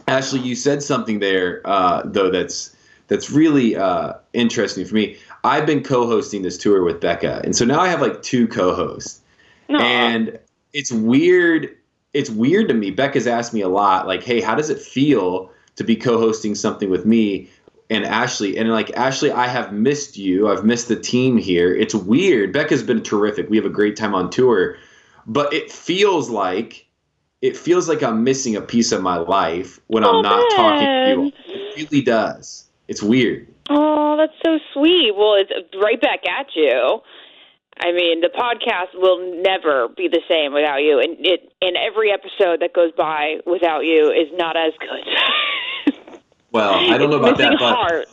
Ashley, 0.09 0.41
you 0.41 0.55
said 0.55 0.83
something 0.83 1.21
there 1.21 1.61
uh, 1.67 2.03
though 2.05 2.31
that's 2.31 2.75
that's 3.09 3.31
really 3.31 3.77
uh, 3.77 4.15
interesting 4.33 4.85
for 4.87 4.95
me. 4.95 5.19
I've 5.45 5.67
been 5.67 5.83
co-hosting 5.83 6.43
this 6.43 6.57
tour 6.57 6.83
with 6.83 7.01
Becca, 7.01 7.43
and 7.45 7.55
so 7.55 7.65
now 7.65 7.81
I 7.81 7.89
have 7.89 8.01
like 8.01 8.23
two 8.23 8.47
co-hosts, 8.49 9.21
No. 9.69 9.79
and 9.81 10.39
it's 10.73 10.93
weird. 10.93 11.77
It's 12.15 12.31
weird 12.31 12.69
to 12.69 12.75
me. 12.75 12.91
Becca's 12.91 13.27
asked 13.27 13.53
me 13.53 13.61
a 13.61 13.69
lot, 13.69 14.07
like, 14.07 14.23
"Hey, 14.23 14.41
how 14.41 14.55
does 14.55 14.71
it 14.71 14.79
feel 14.79 15.51
to 15.77 15.85
be 15.85 15.97
co-hosting 15.97 16.55
something 16.55 16.89
with 16.89 17.05
me?" 17.05 17.51
And 17.91 18.05
Ashley, 18.05 18.57
and 18.57 18.71
like 18.71 18.93
Ashley, 18.97 19.33
I 19.33 19.49
have 19.49 19.73
missed 19.73 20.17
you. 20.17 20.49
I've 20.49 20.65
missed 20.65 20.87
the 20.87 20.95
team 20.97 21.37
here. 21.37 21.75
It's 21.75 21.95
weird. 21.95 22.53
Becca's 22.53 22.85
been 22.85 23.03
terrific. 23.03 23.51
We 23.51 23.57
have 23.57 23.67
a 23.67 23.71
great 23.71 23.97
time 23.97 24.15
on 24.15 24.31
tour, 24.31 24.77
but 25.27 25.53
it 25.53 25.73
feels 25.73 26.31
like 26.31 26.87
it 27.43 27.57
feels 27.57 27.89
like 27.89 28.03
I'm 28.03 28.23
missing 28.23 28.55
a 28.55 28.61
piece 28.61 28.93
of 28.93 29.03
my 29.03 29.17
life 29.17 29.81
when 29.89 30.05
I'm 30.05 30.17
Oh, 30.17 30.21
not 30.23 30.51
talking 30.55 30.87
to 30.87 31.09
you. 31.09 31.33
It 31.49 31.91
really 31.91 32.03
does. 32.03 32.67
It's 32.87 33.03
weird. 33.03 33.49
Oh, 33.71 34.17
that's 34.17 34.35
so 34.45 34.59
sweet. 34.73 35.13
Well, 35.17 35.35
it's 35.35 35.51
right 35.83 36.01
back 36.01 36.21
at 36.29 36.47
you. 36.55 37.01
I 37.83 37.93
mean, 37.93 38.21
the 38.21 38.29
podcast 38.29 38.95
will 38.95 39.43
never 39.43 39.89
be 39.89 40.07
the 40.07 40.21
same 40.29 40.53
without 40.53 40.79
you, 40.79 41.01
and 41.01 41.17
it 41.27 41.51
and 41.61 41.77
every 41.77 42.13
episode 42.13 42.61
that 42.61 42.73
goes 42.73 42.93
by 42.97 43.39
without 43.47 43.81
you 43.81 44.11
is 44.13 44.29
not 44.39 44.57
as 44.57 44.73
good. 44.79 44.89
Well, 46.53 46.93
I 46.93 46.99
don't 46.99 47.11
know 47.11 47.19
about 47.19 47.39
that, 47.39 47.57
but 47.59 47.75
heart. 47.75 48.09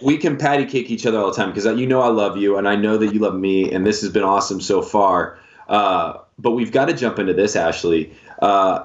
we 0.00 0.18
can 0.18 0.36
patty 0.36 0.66
cake 0.66 0.90
each 0.90 1.06
other 1.06 1.18
all 1.18 1.30
the 1.30 1.36
time 1.36 1.50
because 1.50 1.64
you 1.78 1.86
know 1.86 2.02
I 2.02 2.08
love 2.08 2.36
you 2.36 2.58
and 2.58 2.68
I 2.68 2.76
know 2.76 2.96
that 2.98 3.14
you 3.14 3.20
love 3.20 3.34
me, 3.34 3.72
and 3.72 3.86
this 3.86 4.00
has 4.02 4.10
been 4.10 4.22
awesome 4.22 4.60
so 4.60 4.82
far. 4.82 5.38
Uh, 5.68 6.18
but 6.38 6.52
we've 6.52 6.72
got 6.72 6.86
to 6.86 6.94
jump 6.94 7.18
into 7.18 7.32
this, 7.32 7.56
Ashley. 7.56 8.12
Uh, 8.40 8.84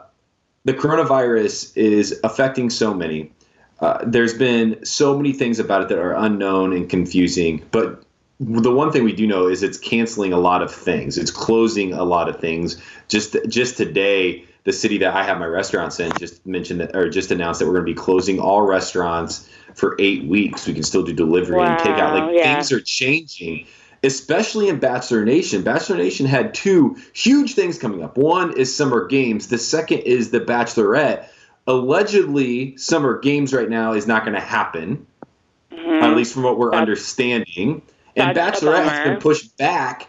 the 0.65 0.73
coronavirus 0.73 1.75
is 1.75 2.19
affecting 2.23 2.69
so 2.69 2.93
many. 2.93 3.31
Uh, 3.79 3.99
there's 4.05 4.33
been 4.33 4.83
so 4.85 5.17
many 5.17 5.33
things 5.33 5.59
about 5.59 5.81
it 5.81 5.89
that 5.89 5.97
are 5.97 6.13
unknown 6.13 6.73
and 6.73 6.89
confusing, 6.89 7.63
but 7.71 8.03
the 8.39 8.71
one 8.71 8.91
thing 8.91 9.03
we 9.03 9.13
do 9.13 9.27
know 9.27 9.47
is 9.47 9.63
it's 9.63 9.77
canceling 9.77 10.33
a 10.33 10.37
lot 10.37 10.61
of 10.61 10.73
things. 10.73 11.17
It's 11.17 11.31
closing 11.31 11.93
a 11.93 12.03
lot 12.03 12.27
of 12.27 12.39
things. 12.39 12.81
Just 13.07 13.35
just 13.47 13.77
today, 13.77 14.45
the 14.65 14.73
city 14.73 14.97
that 14.97 15.15
I 15.15 15.23
have 15.23 15.39
my 15.39 15.45
restaurants 15.45 15.99
in 15.99 16.11
just 16.19 16.45
mentioned 16.45 16.81
that 16.81 16.95
or 16.95 17.09
just 17.09 17.31
announced 17.31 17.59
that 17.59 17.67
we're 17.67 17.73
going 17.73 17.85
to 17.85 17.91
be 17.91 17.95
closing 17.95 18.39
all 18.39 18.61
restaurants 18.63 19.49
for 19.75 19.95
eight 19.99 20.25
weeks. 20.25 20.67
We 20.67 20.73
can 20.73 20.83
still 20.83 21.03
do 21.03 21.13
delivery 21.13 21.61
and 21.61 21.79
takeout. 21.79 21.97
Wow, 22.13 22.27
Like 22.27 22.35
yeah. 22.35 22.55
things 22.55 22.71
are 22.71 22.81
changing, 22.81 23.67
especially 24.03 24.67
in 24.67 24.79
Bachelor 24.79 25.23
Nation. 25.23 25.61
Bachelor 25.61 25.97
Nation 25.97 26.25
had 26.25 26.53
two 26.53 26.97
huge 27.13 27.53
things 27.53 27.77
coming 27.77 28.03
up. 28.03 28.17
One 28.17 28.57
is 28.57 28.75
Summer 28.75 29.05
Games. 29.07 29.47
The 29.47 29.57
second 29.59 29.99
is 29.99 30.31
the 30.31 30.39
Bachelorette. 30.41 31.27
Allegedly, 31.67 32.75
Summer 32.77 33.19
Games 33.19 33.53
right 33.53 33.69
now 33.69 33.93
is 33.93 34.07
not 34.07 34.23
going 34.23 34.33
to 34.35 34.39
happen, 34.39 35.05
at 35.71 36.15
least 36.15 36.33
from 36.33 36.43
what 36.43 36.57
we're 36.57 36.71
That's- 36.71 36.81
understanding. 36.81 37.81
And 38.15 38.35
Bachelorette 38.35 38.87
has 38.87 39.07
been 39.09 39.19
pushed 39.19 39.57
back. 39.57 40.07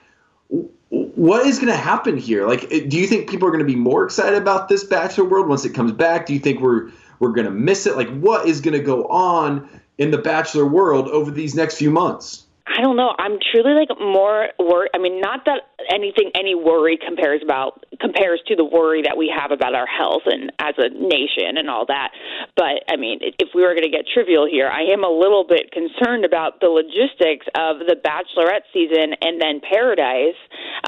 What 1.16 1.46
is 1.46 1.58
going 1.58 1.72
to 1.72 1.78
happen 1.78 2.18
here? 2.18 2.46
Like, 2.46 2.70
eh, 2.70 2.84
do 2.86 2.98
you 2.98 3.06
think 3.06 3.28
people 3.28 3.48
are 3.48 3.50
going 3.50 3.66
to 3.66 3.72
be 3.72 3.74
more 3.74 4.04
excited 4.04 4.40
about 4.40 4.68
this 4.68 4.84
Bachelor 4.84 5.24
world 5.24 5.48
once 5.48 5.64
it 5.64 5.70
comes 5.70 5.92
back? 5.92 6.26
Do 6.26 6.34
you 6.34 6.38
think 6.38 6.60
we're 6.60 6.90
we're 7.18 7.32
going 7.32 7.46
to 7.46 7.50
miss 7.50 7.86
it? 7.86 7.96
Like, 7.96 8.10
what 8.20 8.46
is 8.46 8.60
going 8.60 8.76
to 8.76 8.84
go 8.84 9.06
on 9.06 9.66
in 9.96 10.10
the 10.10 10.18
Bachelor 10.18 10.66
world 10.66 11.08
over 11.08 11.30
these 11.30 11.54
next 11.54 11.78
few 11.78 11.90
months? 11.90 12.45
I 12.66 12.82
don't 12.82 12.96
know. 12.96 13.14
I'm 13.16 13.38
truly 13.38 13.72
like 13.78 13.94
more 14.00 14.48
worried. 14.58 14.90
I 14.92 14.98
mean, 14.98 15.20
not 15.20 15.46
that 15.46 15.70
anything, 15.88 16.32
any 16.34 16.56
worry 16.56 16.98
compares 16.98 17.40
about 17.42 17.84
compares 18.00 18.42
to 18.48 18.56
the 18.56 18.64
worry 18.64 19.02
that 19.02 19.16
we 19.16 19.30
have 19.30 19.52
about 19.52 19.74
our 19.74 19.86
health 19.86 20.22
and 20.26 20.50
as 20.58 20.74
a 20.76 20.90
nation 20.90 21.56
and 21.56 21.70
all 21.70 21.86
that. 21.86 22.10
But 22.56 22.82
I 22.90 22.96
mean, 22.96 23.20
if 23.22 23.54
we 23.54 23.62
were 23.62 23.72
going 23.78 23.86
to 23.86 23.94
get 23.94 24.04
trivial 24.12 24.48
here, 24.50 24.66
I 24.66 24.92
am 24.92 25.04
a 25.04 25.08
little 25.08 25.46
bit 25.46 25.70
concerned 25.70 26.24
about 26.24 26.58
the 26.60 26.66
logistics 26.66 27.46
of 27.54 27.86
the 27.86 27.94
Bachelorette 27.94 28.66
season 28.74 29.14
and 29.22 29.40
then 29.40 29.60
Paradise. 29.62 30.38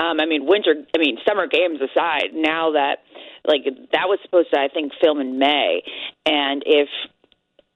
Um, 0.03 0.19
I 0.19 0.27
mean, 0.27 0.47
winter. 0.47 0.75
I 0.75 0.99
mean, 0.99 1.19
summer 1.27 1.47
games 1.47 1.79
aside, 1.79 2.35
now 2.35 2.73
that 2.73 3.07
like 3.47 3.63
that 3.93 4.11
was 4.11 4.19
supposed 4.25 4.51
to, 4.53 4.59
I 4.59 4.67
think, 4.67 4.93
film 5.01 5.21
in 5.21 5.39
May, 5.39 5.83
and 6.27 6.63
if 6.67 6.89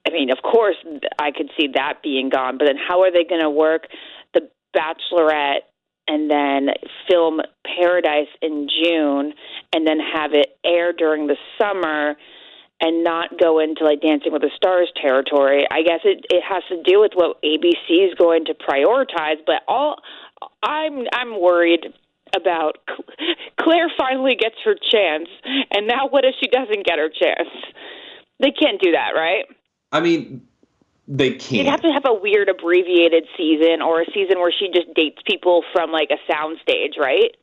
I 0.06 0.11
mean, 0.11 0.30
of 0.30 0.38
course, 0.42 0.76
I 1.18 1.30
could 1.30 1.50
see 1.59 1.68
that 1.75 2.02
being 2.02 2.28
gone, 2.28 2.59
but 2.59 2.66
then 2.66 2.76
how 2.76 3.02
are 3.02 3.12
they 3.12 3.25
going 3.25 3.40
to 3.40 3.50
work 3.50 3.87
the 4.35 4.49
Bachelorette 4.76 5.62
and 6.09 6.30
then 6.30 6.75
film 7.09 7.40
Paradise 7.64 8.28
in 8.40 8.68
June 8.68 9.32
and 9.73 9.87
then 9.87 9.99
have 10.00 10.32
it 10.35 10.59
air 10.64 10.92
during 10.92 11.28
the 11.28 11.37
summer 11.61 12.16
and 12.80 13.04
not 13.04 13.38
go 13.38 13.61
into 13.61 13.85
like 13.85 14.00
Dancing 14.00 14.32
with 14.32 14.42
the 14.42 14.50
Stars 14.56 14.92
territory? 15.00 15.66
I 15.71 15.82
guess 15.82 16.00
it 16.04 16.25
it 16.30 16.42
has 16.49 16.64
to 16.71 16.82
do 16.82 17.00
with 17.00 17.12
what 17.14 17.40
ABC 17.42 18.09
is 18.09 18.14
going 18.18 18.47
to 18.47 18.54
prioritize, 18.54 19.38
but 19.47 19.62
all 19.68 19.97
I'm 20.62 21.04
I'm 21.12 21.40
worried 21.40 21.87
about 22.35 22.78
Clare 23.61 23.90
finally 23.97 24.35
gets 24.35 24.56
her 24.64 24.75
chance, 24.75 25.28
and 25.71 25.87
now 25.87 26.09
what 26.09 26.25
if 26.25 26.35
she 26.40 26.49
doesn't 26.49 26.85
get 26.85 26.99
her 26.99 27.09
chance? 27.09 27.49
They 28.40 28.50
can't 28.50 28.80
do 28.80 28.92
that, 28.92 29.11
right? 29.14 29.44
I 29.92 30.00
mean, 30.00 30.42
they 31.06 31.32
can't. 31.32 31.52
You'd 31.52 31.66
have 31.66 31.82
to 31.82 31.92
have 31.92 32.04
a 32.06 32.14
weird 32.14 32.49
abbreviated 32.49 33.26
season 33.37 33.82
or 33.82 34.00
a 34.00 34.06
season 34.12 34.38
where 34.38 34.52
she 34.52 34.70
just 34.72 34.92
dates 34.94 35.20
people 35.26 35.62
from 35.72 35.92
like 35.92 36.11
a 36.11 36.32
soundstage, 36.32 36.99
right? 36.99 37.37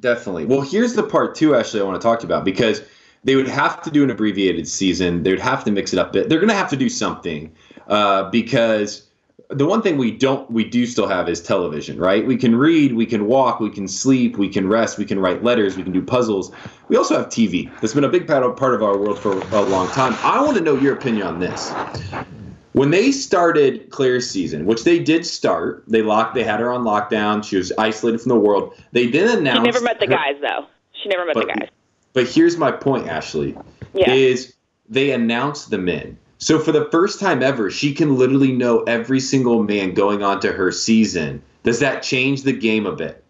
Definitely. 0.00 0.46
Well, 0.46 0.62
here's 0.62 0.94
the 0.94 1.02
part 1.02 1.34
too, 1.34 1.54
Ashley, 1.54 1.80
I 1.80 1.84
want 1.84 2.00
to 2.00 2.04
talk 2.04 2.20
to 2.20 2.26
you 2.26 2.32
about 2.32 2.44
because 2.44 2.82
they 3.22 3.36
would 3.36 3.48
have 3.48 3.80
to 3.82 3.90
do 3.90 4.02
an 4.02 4.10
abbreviated 4.10 4.66
season. 4.66 5.22
They 5.22 5.30
would 5.30 5.40
have 5.40 5.64
to 5.64 5.70
mix 5.70 5.92
it 5.92 5.98
up 5.98 6.10
a 6.10 6.12
bit. 6.12 6.28
They're 6.28 6.40
going 6.40 6.48
to 6.48 6.56
have 6.56 6.70
to 6.70 6.76
do 6.76 6.88
something 6.88 7.52
uh, 7.88 8.30
because 8.30 9.08
the 9.50 9.66
one 9.66 9.82
thing 9.82 9.98
we 9.98 10.10
don't, 10.10 10.50
we 10.50 10.64
do 10.64 10.86
still 10.86 11.06
have 11.06 11.28
is 11.28 11.40
television, 11.42 11.98
right? 11.98 12.26
We 12.26 12.36
can 12.36 12.56
read, 12.56 12.94
we 12.94 13.06
can 13.06 13.26
walk, 13.26 13.60
we 13.60 13.70
can 13.70 13.86
sleep, 13.86 14.36
we 14.38 14.48
can 14.48 14.66
rest, 14.68 14.98
we 14.98 15.04
can 15.04 15.18
write 15.18 15.42
letters, 15.42 15.76
we 15.76 15.82
can 15.82 15.92
do 15.92 16.02
puzzles. 16.02 16.50
We 16.88 16.96
also 16.96 17.16
have 17.18 17.28
TV. 17.28 17.70
That's 17.80 17.94
been 17.94 18.04
a 18.04 18.08
big 18.08 18.26
part 18.26 18.42
of, 18.42 18.56
part 18.56 18.74
of 18.74 18.82
our 18.82 18.96
world 18.96 19.18
for 19.18 19.32
a 19.38 19.60
long 19.62 19.88
time. 19.88 20.14
I 20.22 20.42
want 20.42 20.56
to 20.56 20.62
know 20.62 20.76
your 20.76 20.94
opinion 20.94 21.26
on 21.26 21.38
this. 21.40 21.72
When 22.72 22.90
they 22.90 23.12
started 23.12 23.90
Clare's 23.90 24.28
season, 24.28 24.66
which 24.66 24.82
they 24.82 24.98
did 24.98 25.24
start, 25.24 25.84
they 25.86 26.02
locked, 26.02 26.34
they 26.34 26.42
had 26.42 26.58
her 26.58 26.72
on 26.72 26.82
lockdown. 26.82 27.44
She 27.44 27.56
was 27.56 27.70
isolated 27.78 28.20
from 28.20 28.30
the 28.30 28.40
world. 28.40 28.74
They 28.92 29.06
then 29.06 29.28
She 29.28 29.36
announced. 29.38 29.64
never 29.64 29.80
met 29.80 30.00
the 30.00 30.06
her- 30.06 30.12
guys 30.12 30.36
though. 30.40 30.66
She 31.02 31.08
never 31.08 31.24
met 31.26 31.34
but, 31.34 31.46
the 31.46 31.54
guys. 31.54 31.68
but 32.14 32.26
here's 32.28 32.56
my 32.56 32.72
point, 32.72 33.08
Ashley. 33.08 33.56
Yeah. 33.92 34.10
Is 34.12 34.54
they 34.88 35.12
announced 35.12 35.70
the 35.70 35.78
men. 35.78 36.18
So 36.44 36.58
for 36.58 36.72
the 36.72 36.84
first 36.92 37.20
time 37.20 37.42
ever, 37.42 37.70
she 37.70 37.94
can 37.94 38.18
literally 38.18 38.52
know 38.52 38.82
every 38.82 39.18
single 39.18 39.62
man 39.62 39.94
going 39.94 40.22
on 40.22 40.40
to 40.40 40.52
her 40.52 40.70
season. 40.72 41.40
Does 41.62 41.80
that 41.80 42.02
change 42.02 42.42
the 42.42 42.52
game 42.52 42.84
a 42.84 42.92
bit? 42.92 43.24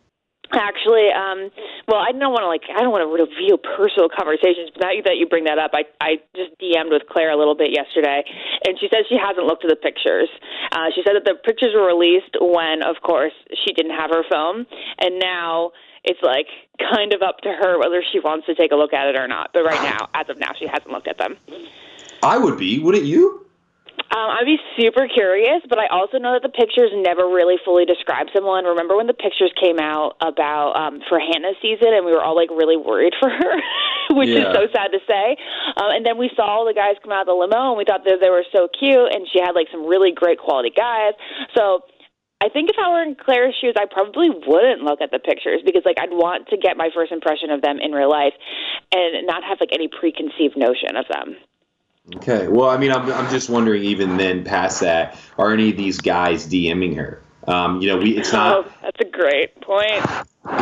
Actually, 0.51 1.15
um, 1.15 1.47
well, 1.87 2.03
I 2.03 2.11
don't 2.11 2.35
want 2.35 2.43
to 2.43 2.51
like 2.51 2.67
I 2.75 2.83
don't 2.83 2.91
want 2.91 3.07
to 3.07 3.11
reveal 3.15 3.55
personal 3.55 4.11
conversations, 4.11 4.75
but 4.75 4.83
now 4.83 4.91
that 5.07 5.15
you 5.15 5.31
bring 5.31 5.45
that 5.45 5.63
up, 5.63 5.71
I 5.75 5.87
I 6.03 6.19
just 6.35 6.59
DM'd 6.59 6.91
with 6.91 7.07
Clare 7.07 7.31
a 7.31 7.39
little 7.39 7.55
bit 7.55 7.71
yesterday, 7.71 8.27
and 8.67 8.75
she 8.83 8.91
says 8.91 9.07
she 9.09 9.15
hasn't 9.15 9.47
looked 9.47 9.63
at 9.63 9.71
the 9.71 9.79
pictures. 9.79 10.29
Uh, 10.75 10.91
she 10.91 11.07
said 11.07 11.15
that 11.15 11.23
the 11.23 11.39
pictures 11.39 11.71
were 11.71 11.87
released 11.87 12.35
when, 12.43 12.83
of 12.83 12.99
course, 13.07 13.35
she 13.63 13.73
didn't 13.75 13.95
have 13.95 14.11
her 14.11 14.27
phone, 14.27 14.67
and 14.99 15.23
now 15.23 15.71
it's 16.03 16.21
like 16.27 16.51
kind 16.83 17.15
of 17.15 17.23
up 17.23 17.39
to 17.47 17.55
her 17.55 17.79
whether 17.79 18.03
she 18.11 18.19
wants 18.19 18.47
to 18.51 18.59
take 18.59 18.73
a 18.73 18.77
look 18.77 18.93
at 18.93 19.07
it 19.07 19.15
or 19.15 19.31
not. 19.31 19.55
But 19.55 19.63
right 19.63 19.83
now, 19.87 20.11
as 20.19 20.27
of 20.29 20.43
now, 20.43 20.51
she 20.59 20.67
hasn't 20.67 20.91
looked 20.91 21.07
at 21.07 21.19
them. 21.19 21.39
I 22.25 22.39
would 22.39 22.59
be, 22.59 22.79
wouldn't 22.81 23.05
you? 23.05 23.41
Um, 24.15 24.31
I'd 24.31 24.47
be 24.47 24.59
super 24.79 25.09
curious, 25.09 25.63
but 25.69 25.79
I 25.79 25.87
also 25.91 26.19
know 26.19 26.39
that 26.39 26.43
the 26.43 26.53
pictures 26.53 26.91
never 26.95 27.27
really 27.27 27.57
fully 27.65 27.85
describe 27.85 28.29
someone. 28.35 28.65
Remember 28.65 28.97
when 28.97 29.09
the 29.09 29.15
pictures 29.15 29.51
came 29.61 29.79
out 29.81 30.15
about 30.23 30.79
um, 30.79 31.01
for 31.09 31.19
Hannah's 31.19 31.57
season, 31.61 31.91
and 31.91 32.07
we 32.07 32.13
were 32.13 32.23
all 32.23 32.37
like 32.37 32.51
really 32.51 32.77
worried 32.77 33.15
for 33.19 33.29
her 33.29 33.55
which 34.15 34.29
Yeah. 34.29 34.51
is 34.51 34.55
so 34.55 34.69
sad 34.71 34.93
to 34.93 35.01
say. 35.09 35.37
Um, 35.77 35.91
and 35.99 36.07
then 36.07 36.19
we 36.19 36.31
saw 36.37 36.47
all 36.47 36.65
the 36.67 36.75
guys 36.77 36.95
come 37.03 37.11
out 37.13 37.27
of 37.27 37.31
the 37.33 37.35
limo, 37.35 37.75
and 37.75 37.79
we 37.79 37.85
thought 37.85 38.05
that 38.05 38.19
they 38.21 38.31
were 38.31 38.45
so 38.55 38.69
cute, 38.71 39.11
and 39.15 39.27
she 39.33 39.41
had 39.41 39.53
like 39.59 39.67
some 39.73 39.87
really 39.87 40.13
great 40.13 40.39
quality 40.39 40.71
guys. 40.71 41.15
So 41.57 41.83
I 42.41 42.49
think 42.49 42.71
if 42.71 42.77
I 42.79 42.91
were 42.91 43.03
in 43.03 43.17
Clare's 43.17 43.57
shoes, 43.59 43.75
I 43.75 43.87
probably 43.91 44.31
wouldn't 44.31 44.83
look 44.83 45.01
at 45.01 45.11
the 45.11 45.19
pictures 45.19 45.63
because 45.65 45.83
like 45.85 45.99
I'd 45.99 46.13
want 46.13 46.49
to 46.55 46.57
get 46.57 46.77
my 46.77 46.91
first 46.95 47.11
impression 47.11 47.51
of 47.51 47.63
them 47.63 47.79
in 47.83 47.91
real 47.93 48.11
life, 48.11 48.35
and 48.95 49.27
not 49.27 49.43
have 49.43 49.59
like 49.59 49.73
any 49.73 49.89
preconceived 49.89 50.57
notion 50.57 50.95
of 50.95 51.07
them. 51.11 51.35
Okay. 52.17 52.49
Well, 52.49 52.69
I 52.69 52.77
mean, 52.77 52.93
I'm, 52.93 53.11
I'm 53.11 53.31
just 53.31 53.49
wondering, 53.49 53.83
even 53.85 54.17
then, 54.17 54.45
past 54.45 54.81
that, 54.81 55.19
are 55.39 55.53
any 55.53 55.71
of 55.71 55.77
these 55.77 56.01
guys 56.01 56.47
DMing 56.47 56.97
her? 56.97 57.23
Um, 57.47 57.81
you 57.81 57.89
know, 57.89 57.99
we 57.99 58.17
it's 58.17 58.33
not. 58.33 58.67
oh, 58.67 58.73
that's 58.83 59.01
a 59.01 59.05
great 59.05 59.61
point. 59.61 60.05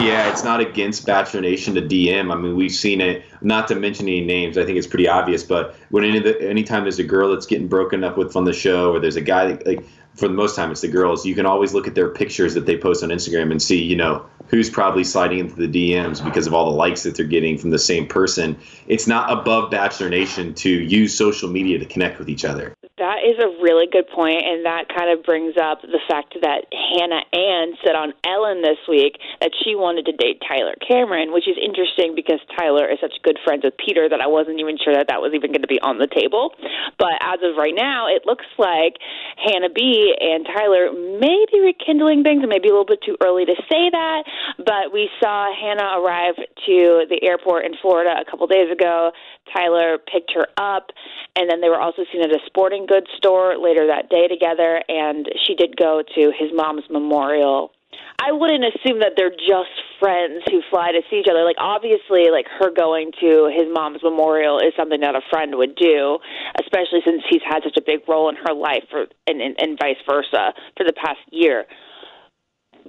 Yeah, 0.01 0.31
it's 0.31 0.45
not 0.45 0.61
against 0.61 1.07
Bachelor 1.07 1.41
Nation 1.41 1.75
to 1.75 1.83
DM. 1.83 2.33
I 2.33 2.37
mean, 2.37 2.57
we've 2.57 2.73
seen 2.73 3.01
it. 3.01 3.25
Not 3.41 3.69
to 3.69 3.75
mention 3.75 4.07
any 4.07 4.21
names, 4.21 4.57
I 4.57 4.65
think 4.65 4.79
it's 4.79 4.87
pretty 4.87 5.09
obvious. 5.09 5.43
But 5.43 5.77
when 5.91 6.05
any 6.05 6.21
the, 6.21 6.41
anytime 6.49 6.83
there's 6.83 6.99
a 6.99 7.05
girl 7.05 7.33
that's 7.33 7.47
getting 7.47 7.69
broken 7.69 8.05
up 8.05 8.17
with 8.17 8.37
on 8.37 8.45
the 8.45 8.53
show, 8.53 8.93
or 8.93 9.01
there's 9.01 9.17
a 9.17 9.21
guy 9.21 9.53
that, 9.53 9.67
like 9.67 9.85
for 10.15 10.29
the 10.29 10.35
most 10.35 10.57
time 10.57 10.71
it's 10.71 10.83
the 10.83 10.89
girls, 10.89 11.25
you 11.25 11.35
can 11.35 11.47
always 11.47 11.73
look 11.73 11.87
at 11.87 11.95
their 11.95 12.09
pictures 12.09 12.55
that 12.55 12.67
they 12.67 12.77
post 12.77 13.03
on 13.03 13.09
Instagram 13.09 13.51
and 13.51 13.63
see, 13.63 13.83
you 13.83 13.97
know, 13.97 14.25
who's 14.49 14.69
probably 14.69 15.05
sliding 15.05 15.39
into 15.39 15.55
the 15.55 15.67
DMs 15.93 16.23
because 16.23 16.47
of 16.47 16.53
all 16.53 16.71
the 16.71 16.77
likes 16.77 17.03
that 17.05 17.17
they're 17.17 17.25
getting 17.25 17.57
from 17.57 17.71
the 17.71 17.79
same 17.79 18.07
person. 18.07 18.59
It's 18.87 19.07
not 19.07 19.33
above 19.33 19.71
Bachelor 19.71 20.11
Nation 20.11 20.55
to 20.57 20.69
use 20.69 21.17
social 21.17 21.49
media 21.49 21.79
to 21.79 21.87
connect 21.87 22.19
with 22.19 22.29
each 22.29 22.45
other. 22.45 22.75
That 23.03 23.27
is 23.27 23.35
a 23.43 23.51
really 23.59 23.91
good 23.91 24.07
point, 24.07 24.47
and 24.47 24.63
that 24.63 24.87
kind 24.87 25.11
of 25.11 25.27
brings 25.27 25.59
up 25.59 25.83
the 25.83 25.99
fact 26.07 26.39
that 26.39 26.71
Hannah 26.71 27.27
Ann 27.35 27.75
said 27.83 27.99
on 27.99 28.15
Ellen 28.23 28.63
this 28.63 28.79
week 28.87 29.19
that 29.43 29.51
she 29.59 29.75
wanted 29.75 30.07
to 30.07 30.15
date 30.15 30.39
Tyler 30.47 30.79
Cameron, 30.79 31.35
which 31.35 31.51
is 31.51 31.59
interesting 31.59 32.15
because 32.15 32.39
Tyler 32.55 32.87
is 32.87 33.03
such 33.03 33.19
good 33.27 33.43
friends 33.43 33.67
with 33.67 33.75
Peter 33.75 34.07
that 34.07 34.23
I 34.23 34.31
wasn't 34.31 34.63
even 34.63 34.79
sure 34.79 34.95
that 34.95 35.11
that 35.11 35.19
was 35.19 35.35
even 35.35 35.51
going 35.51 35.67
to 35.67 35.73
be 35.73 35.83
on 35.83 35.99
the 35.99 36.07
table. 36.07 36.55
But 36.95 37.19
as 37.19 37.43
of 37.43 37.59
right 37.59 37.75
now, 37.75 38.07
it 38.07 38.23
looks 38.23 38.47
like 38.55 39.03
Hannah 39.35 39.75
B 39.75 40.15
and 40.15 40.47
Tyler 40.47 40.95
may 40.95 41.43
be 41.51 41.59
rekindling 41.59 42.23
things. 42.23 42.47
It 42.47 42.51
may 42.55 42.63
be 42.63 42.71
a 42.71 42.75
little 42.77 42.87
bit 42.87 43.03
too 43.03 43.19
early 43.19 43.51
to 43.51 43.57
say 43.67 43.91
that, 43.91 44.23
but 44.63 44.95
we 44.95 45.11
saw 45.19 45.51
Hannah 45.51 45.99
arrive 45.99 46.39
to 46.39 47.11
the 47.11 47.19
airport 47.27 47.67
in 47.67 47.75
Florida 47.83 48.15
a 48.15 48.31
couple 48.31 48.47
days 48.47 48.71
ago. 48.71 49.11
Tyler 49.51 49.99
picked 49.99 50.31
her 50.39 50.47
up, 50.55 50.95
and 51.35 51.51
then 51.51 51.59
they 51.59 51.69
were 51.69 51.83
also 51.83 52.07
seen 52.15 52.23
at 52.23 52.31
a 52.31 52.39
sporting 52.47 52.87
goods 52.93 53.09
store 53.17 53.57
later 53.57 53.87
that 53.87 54.11
day 54.11 54.29
together, 54.29 54.83
and 54.89 55.25
she 55.47 55.55
did 55.55 55.77
go 55.77 56.03
to 56.15 56.33
his 56.39 56.51
mom's 56.53 56.85
memorial. 56.91 57.73
I 58.21 58.33
wouldn't 58.33 58.63
assume 58.63 59.01
that 59.01 59.13
they're 59.17 59.31
just 59.33 59.73
friends 59.99 60.45
who 60.51 60.61
fly 60.71 60.93
to 60.93 61.01
see 61.09 61.17
each 61.17 61.27
other. 61.31 61.45
Like 61.45 61.57
obviously, 61.59 62.29
like 62.31 62.47
her 62.61 62.71
going 62.71 63.13
to 63.21 63.49
his 63.49 63.67
mom's 63.73 64.03
memorial 64.03 64.59
is 64.59 64.77
something 64.77 65.01
that 65.01 65.17
a 65.17 65.23
friend 65.31 65.57
would 65.57 65.75
do, 65.75 66.19
especially 66.61 67.01
since 67.05 67.23
he's 67.29 67.43
had 67.43 67.65
such 67.65 67.77
a 67.79 67.83
big 67.85 68.07
role 68.07 68.29
in 68.29 68.37
her 68.37 68.53
life, 68.53 68.85
for, 68.91 69.07
and, 69.27 69.41
and 69.41 69.57
and 69.59 69.79
vice 69.81 69.97
versa 70.07 70.53
for 70.77 70.85
the 70.85 70.93
past 70.93 71.25
year. 71.31 71.65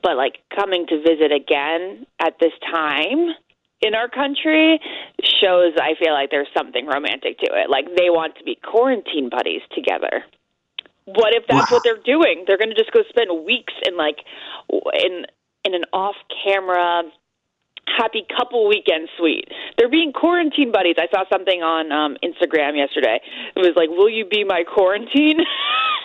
But 0.04 0.18
like 0.18 0.40
coming 0.54 0.86
to 0.88 0.98
visit 1.00 1.32
again 1.32 2.06
at 2.20 2.36
this 2.40 2.54
time 2.70 3.34
in 3.84 3.94
our 3.96 4.08
country 4.08 4.80
shows 5.42 5.74
I 5.80 5.94
feel 6.00 6.14
like 6.14 6.32
there's 6.32 6.48
something 6.56 6.86
romantic 6.86 7.40
to 7.40 7.48
it. 7.52 7.70
Like 7.70 7.86
they 7.98 8.10
want 8.10 8.36
to 8.38 8.44
be 8.44 8.56
quarantine 8.64 9.30
buddies 9.30 9.62
together. 9.76 10.24
What 11.06 11.36
if 11.36 11.44
that's 11.48 11.70
Wow. 11.70 11.78
what 11.78 11.84
they're 11.84 11.98
doing? 12.04 12.46
They're 12.48 12.58
going 12.58 12.70
to 12.70 12.76
just 12.76 12.94
go 12.94 13.02
spend 13.10 13.46
weeks 13.46 13.74
in 13.88 13.98
like 13.98 14.20
in 14.72 15.26
in 15.66 15.74
an 15.76 15.84
off-camera 15.94 17.04
happy 17.88 18.26
couple 18.36 18.68
weekend 18.68 19.10
suite. 19.18 19.50
They're 19.78 19.90
being 19.90 20.14
quarantine 20.14 20.72
buddies. 20.72 20.96
I 20.98 21.08
saw 21.14 21.24
something 21.32 21.62
on 21.62 21.92
um 21.92 22.18
Instagram 22.24 22.78
yesterday. 22.78 23.20
It 23.56 23.60
was 23.60 23.74
like, 23.76 23.90
"Will 23.90 24.10
you 24.10 24.26
be 24.26 24.44
my 24.44 24.64
quarantine?" 24.64 25.38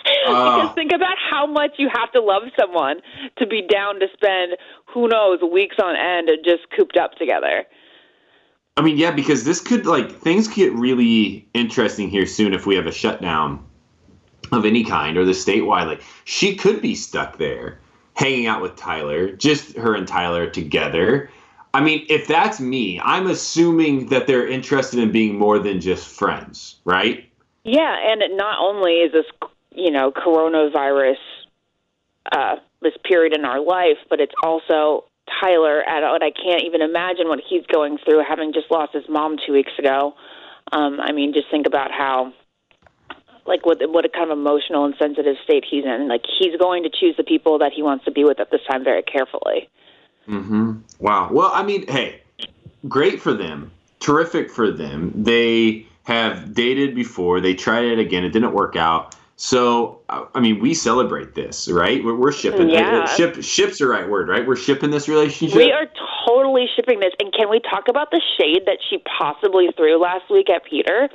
because 0.03 0.69
Oh. 0.69 0.71
think 0.75 0.91
about 0.91 1.17
how 1.29 1.45
much 1.45 1.71
you 1.77 1.89
have 1.93 2.11
to 2.13 2.21
love 2.21 2.43
someone 2.59 3.01
to 3.37 3.45
be 3.45 3.61
down 3.61 3.99
to 3.99 4.07
spend 4.13 4.53
who 4.85 5.07
knows 5.07 5.39
weeks 5.41 5.75
on 5.81 5.95
end 5.95 6.29
and 6.29 6.43
just 6.43 6.69
cooped 6.75 6.97
up 6.97 7.15
together. 7.15 7.65
I 8.77 8.81
mean, 8.81 8.97
yeah, 8.97 9.11
because 9.11 9.43
this 9.43 9.59
could 9.59 9.85
like 9.85 10.11
things 10.11 10.47
could 10.47 10.55
get 10.55 10.73
really 10.73 11.47
interesting 11.53 12.09
here 12.09 12.25
soon 12.25 12.53
if 12.53 12.65
we 12.65 12.75
have 12.75 12.87
a 12.87 12.91
shutdown 12.91 13.65
of 14.51 14.65
any 14.65 14.83
kind 14.83 15.17
or 15.17 15.25
the 15.25 15.33
statewide. 15.33 15.87
Like 15.87 16.01
she 16.23 16.55
could 16.55 16.81
be 16.81 16.95
stuck 16.95 17.37
there, 17.37 17.79
hanging 18.13 18.47
out 18.47 18.61
with 18.61 18.75
Tyler, 18.75 19.31
just 19.33 19.75
her 19.75 19.95
and 19.95 20.07
Tyler 20.07 20.49
together. 20.49 21.29
I 21.73 21.81
mean, 21.81 22.05
if 22.09 22.27
that's 22.27 22.59
me, 22.59 22.99
I'm 23.03 23.27
assuming 23.27 24.07
that 24.07 24.25
they're 24.25 24.47
interested 24.47 24.99
in 24.99 25.11
being 25.11 25.37
more 25.37 25.59
than 25.59 25.79
just 25.79 26.07
friends, 26.07 26.77
right? 26.83 27.29
Yeah, 27.63 27.95
and 28.11 28.23
not 28.37 28.59
only 28.59 28.93
is 28.93 29.11
this, 29.11 29.25
you 29.75 29.91
know, 29.91 30.11
coronavirus, 30.11 31.17
uh, 32.31 32.55
this 32.81 32.93
period 33.03 33.35
in 33.37 33.45
our 33.45 33.59
life, 33.59 33.97
but 34.09 34.19
it's 34.19 34.33
also 34.41 35.05
Tyler 35.39 35.83
at 35.83 36.01
what 36.09 36.23
I 36.23 36.31
can't 36.31 36.63
even 36.63 36.81
imagine 36.81 37.27
what 37.27 37.39
he's 37.47 37.65
going 37.67 37.97
through, 38.03 38.23
having 38.27 38.53
just 38.53 38.71
lost 38.71 38.93
his 38.93 39.07
mom 39.07 39.37
two 39.45 39.53
weeks 39.53 39.71
ago. 39.77 40.15
Um, 40.71 40.99
I 40.99 41.11
mean, 41.11 41.33
just 41.33 41.51
think 41.51 41.67
about 41.67 41.91
how, 41.91 42.33
like, 43.45 43.65
what 43.65 43.77
what 43.89 44.05
a 44.05 44.09
kind 44.09 44.31
of 44.31 44.37
emotional 44.37 44.85
and 44.85 44.95
sensitive 44.97 45.35
state 45.43 45.65
he's 45.69 45.85
in. 45.85 46.07
Like, 46.07 46.23
he's 46.39 46.55
going 46.57 46.83
to 46.83 46.89
choose 46.89 47.15
the 47.17 47.23
people 47.23 47.59
that 47.59 47.73
he 47.73 47.83
wants 47.83 48.05
to 48.05 48.11
be 48.11 48.23
with 48.23 48.39
at 48.39 48.49
this 48.49 48.61
time 48.69 48.83
very 48.83 49.03
carefully. 49.03 49.69
Mm-hmm. 50.29 50.73
Wow. 50.99 51.29
Well, 51.31 51.51
I 51.53 51.63
mean, 51.63 51.87
hey, 51.87 52.21
great 52.87 53.21
for 53.21 53.33
them. 53.33 53.71
Terrific 53.99 54.51
for 54.51 54.71
them. 54.71 55.11
They 55.15 55.85
have 56.03 56.53
dated 56.53 56.95
before. 56.95 57.41
They 57.41 57.53
tried 57.53 57.85
it 57.85 57.99
again. 57.99 58.23
It 58.23 58.29
didn't 58.29 58.53
work 58.53 58.75
out. 58.75 59.15
So, 59.41 60.01
I 60.09 60.41
mean, 60.41 60.59
we 60.59 60.73
celebrate 60.73 61.33
this, 61.33 61.69
right? 61.69 62.03
We're, 62.03 62.15
we're 62.15 62.33
shipping. 62.33 62.69
Yeah. 62.69 63.05
Ship, 63.15 63.41
ship's 63.41 63.79
the 63.79 63.87
right 63.87 64.07
word, 64.07 64.27
right? 64.27 64.45
We're 64.45 64.57
shipping 64.57 64.91
this 64.91 65.07
relationship. 65.07 65.55
We 65.55 65.71
are 65.71 65.87
totally 66.27 66.67
shipping 66.75 66.99
this. 66.99 67.13
And 67.21 67.31
can 67.31 67.49
we 67.49 67.61
talk 67.61 67.87
about 67.87 68.11
the 68.11 68.21
shade 68.37 68.63
that 68.65 68.79
she 68.89 68.97
possibly 69.17 69.69
threw 69.77 69.97
last 69.97 70.29
week 70.29 70.49
at 70.49 70.65
Peter? 70.65 71.07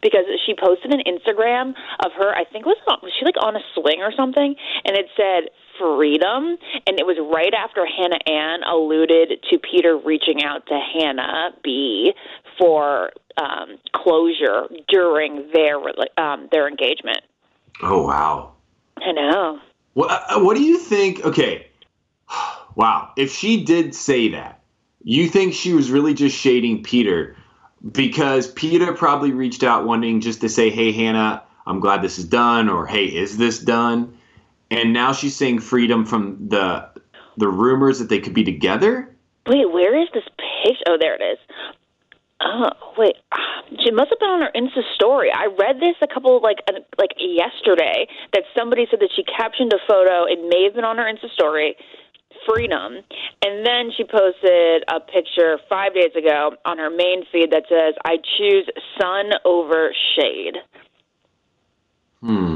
Because 0.00 0.24
she 0.46 0.54
posted 0.54 0.94
an 0.94 1.02
Instagram 1.06 1.74
of 2.02 2.12
her, 2.16 2.34
I 2.34 2.44
think 2.44 2.64
it 2.64 2.68
was, 2.68 2.78
on- 2.88 3.00
was 3.02 3.12
she 3.18 3.26
like 3.26 3.36
on 3.42 3.56
a 3.56 3.60
swing 3.74 4.00
or 4.00 4.10
something? 4.16 4.56
And 4.86 4.96
it 4.96 5.08
said 5.14 5.50
freedom. 5.78 6.56
And 6.86 6.98
it 6.98 7.06
was 7.06 7.16
right 7.32 7.52
after 7.54 7.86
Hannah 7.86 8.18
Ann 8.26 8.62
alluded 8.62 9.42
to 9.50 9.58
Peter 9.58 9.96
reaching 9.96 10.42
out 10.44 10.66
to 10.66 10.78
Hannah 10.94 11.50
B 11.62 12.12
for 12.58 13.10
um, 13.36 13.76
closure 13.94 14.68
during 14.88 15.50
their 15.52 15.76
um, 16.18 16.48
their 16.50 16.68
engagement. 16.68 17.18
oh, 17.82 18.06
wow. 18.06 18.52
I 18.98 19.12
know. 19.12 19.60
What, 19.92 20.10
uh, 20.10 20.40
what 20.40 20.56
do 20.56 20.62
you 20.62 20.78
think? 20.78 21.24
Okay. 21.24 21.68
Wow. 22.74 23.12
If 23.16 23.32
she 23.32 23.64
did 23.64 23.94
say 23.94 24.28
that, 24.32 24.60
you 25.02 25.28
think 25.28 25.54
she 25.54 25.72
was 25.72 25.90
really 25.90 26.12
just 26.12 26.36
shading 26.36 26.82
Peter 26.82 27.34
because 27.90 28.48
Peter 28.48 28.92
probably 28.92 29.32
reached 29.32 29.62
out 29.62 29.86
wanting 29.86 30.20
just 30.20 30.42
to 30.42 30.50
say, 30.50 30.68
hey, 30.68 30.92
Hannah, 30.92 31.42
I'm 31.66 31.80
glad 31.80 32.02
this 32.02 32.18
is 32.18 32.24
done, 32.24 32.68
or 32.68 32.86
hey, 32.86 33.06
is 33.06 33.38
this 33.38 33.58
done? 33.58 34.15
And 34.70 34.92
now 34.92 35.12
she's 35.12 35.36
saying 35.36 35.60
freedom 35.60 36.04
from 36.04 36.48
the 36.48 36.88
the 37.36 37.48
rumors 37.48 37.98
that 37.98 38.08
they 38.08 38.18
could 38.18 38.34
be 38.34 38.44
together. 38.44 39.14
Wait, 39.46 39.70
where 39.70 40.00
is 40.00 40.08
this 40.12 40.24
picture? 40.64 40.82
Oh, 40.88 40.96
there 40.98 41.14
it 41.14 41.22
is. 41.22 41.38
Oh, 42.40 42.70
wait. 42.98 43.16
She 43.84 43.90
must 43.90 44.10
have 44.10 44.18
been 44.18 44.28
on 44.28 44.42
her 44.42 44.50
Insta 44.54 44.82
story. 44.94 45.30
I 45.32 45.46
read 45.46 45.80
this 45.80 45.96
a 46.02 46.06
couple 46.06 46.40
like 46.42 46.58
like 46.98 47.12
yesterday 47.18 48.08
that 48.32 48.44
somebody 48.56 48.86
said 48.90 49.00
that 49.00 49.10
she 49.14 49.22
captioned 49.24 49.72
a 49.72 49.78
photo. 49.88 50.24
It 50.24 50.40
may 50.48 50.64
have 50.64 50.74
been 50.74 50.84
on 50.84 50.98
her 50.98 51.04
Insta 51.04 51.32
story. 51.32 51.76
Freedom, 52.46 52.98
and 53.42 53.66
then 53.66 53.90
she 53.96 54.04
posted 54.04 54.84
a 54.86 55.00
picture 55.00 55.58
five 55.68 55.94
days 55.94 56.14
ago 56.16 56.54
on 56.64 56.78
her 56.78 56.90
main 56.90 57.24
feed 57.32 57.50
that 57.50 57.64
says, 57.68 57.94
"I 58.04 58.18
choose 58.38 58.68
sun 59.00 59.32
over 59.44 59.92
shade." 60.14 60.56
Hmm. 62.20 62.55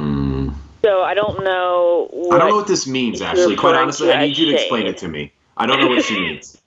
So 0.85 1.03
I 1.03 1.15
don't 1.15 1.45
know. 1.45 2.09
What, 2.11 2.37
I 2.37 2.39
don't 2.39 2.51
know 2.51 2.57
what 2.57 2.67
this 2.67 2.87
means, 2.87 3.21
actually. 3.21 3.57
Quite 3.57 3.75
honestly, 3.75 4.13
I 4.13 4.27
need 4.27 4.39
you 4.39 4.47
to 4.47 4.55
explain 4.55 4.87
shade. 4.87 4.95
it 4.95 4.99
to 4.99 5.09
me. 5.09 5.33
I 5.57 5.67
don't 5.67 5.81
know 5.81 5.89
what 5.89 6.05
she 6.05 6.19
means. 6.19 6.57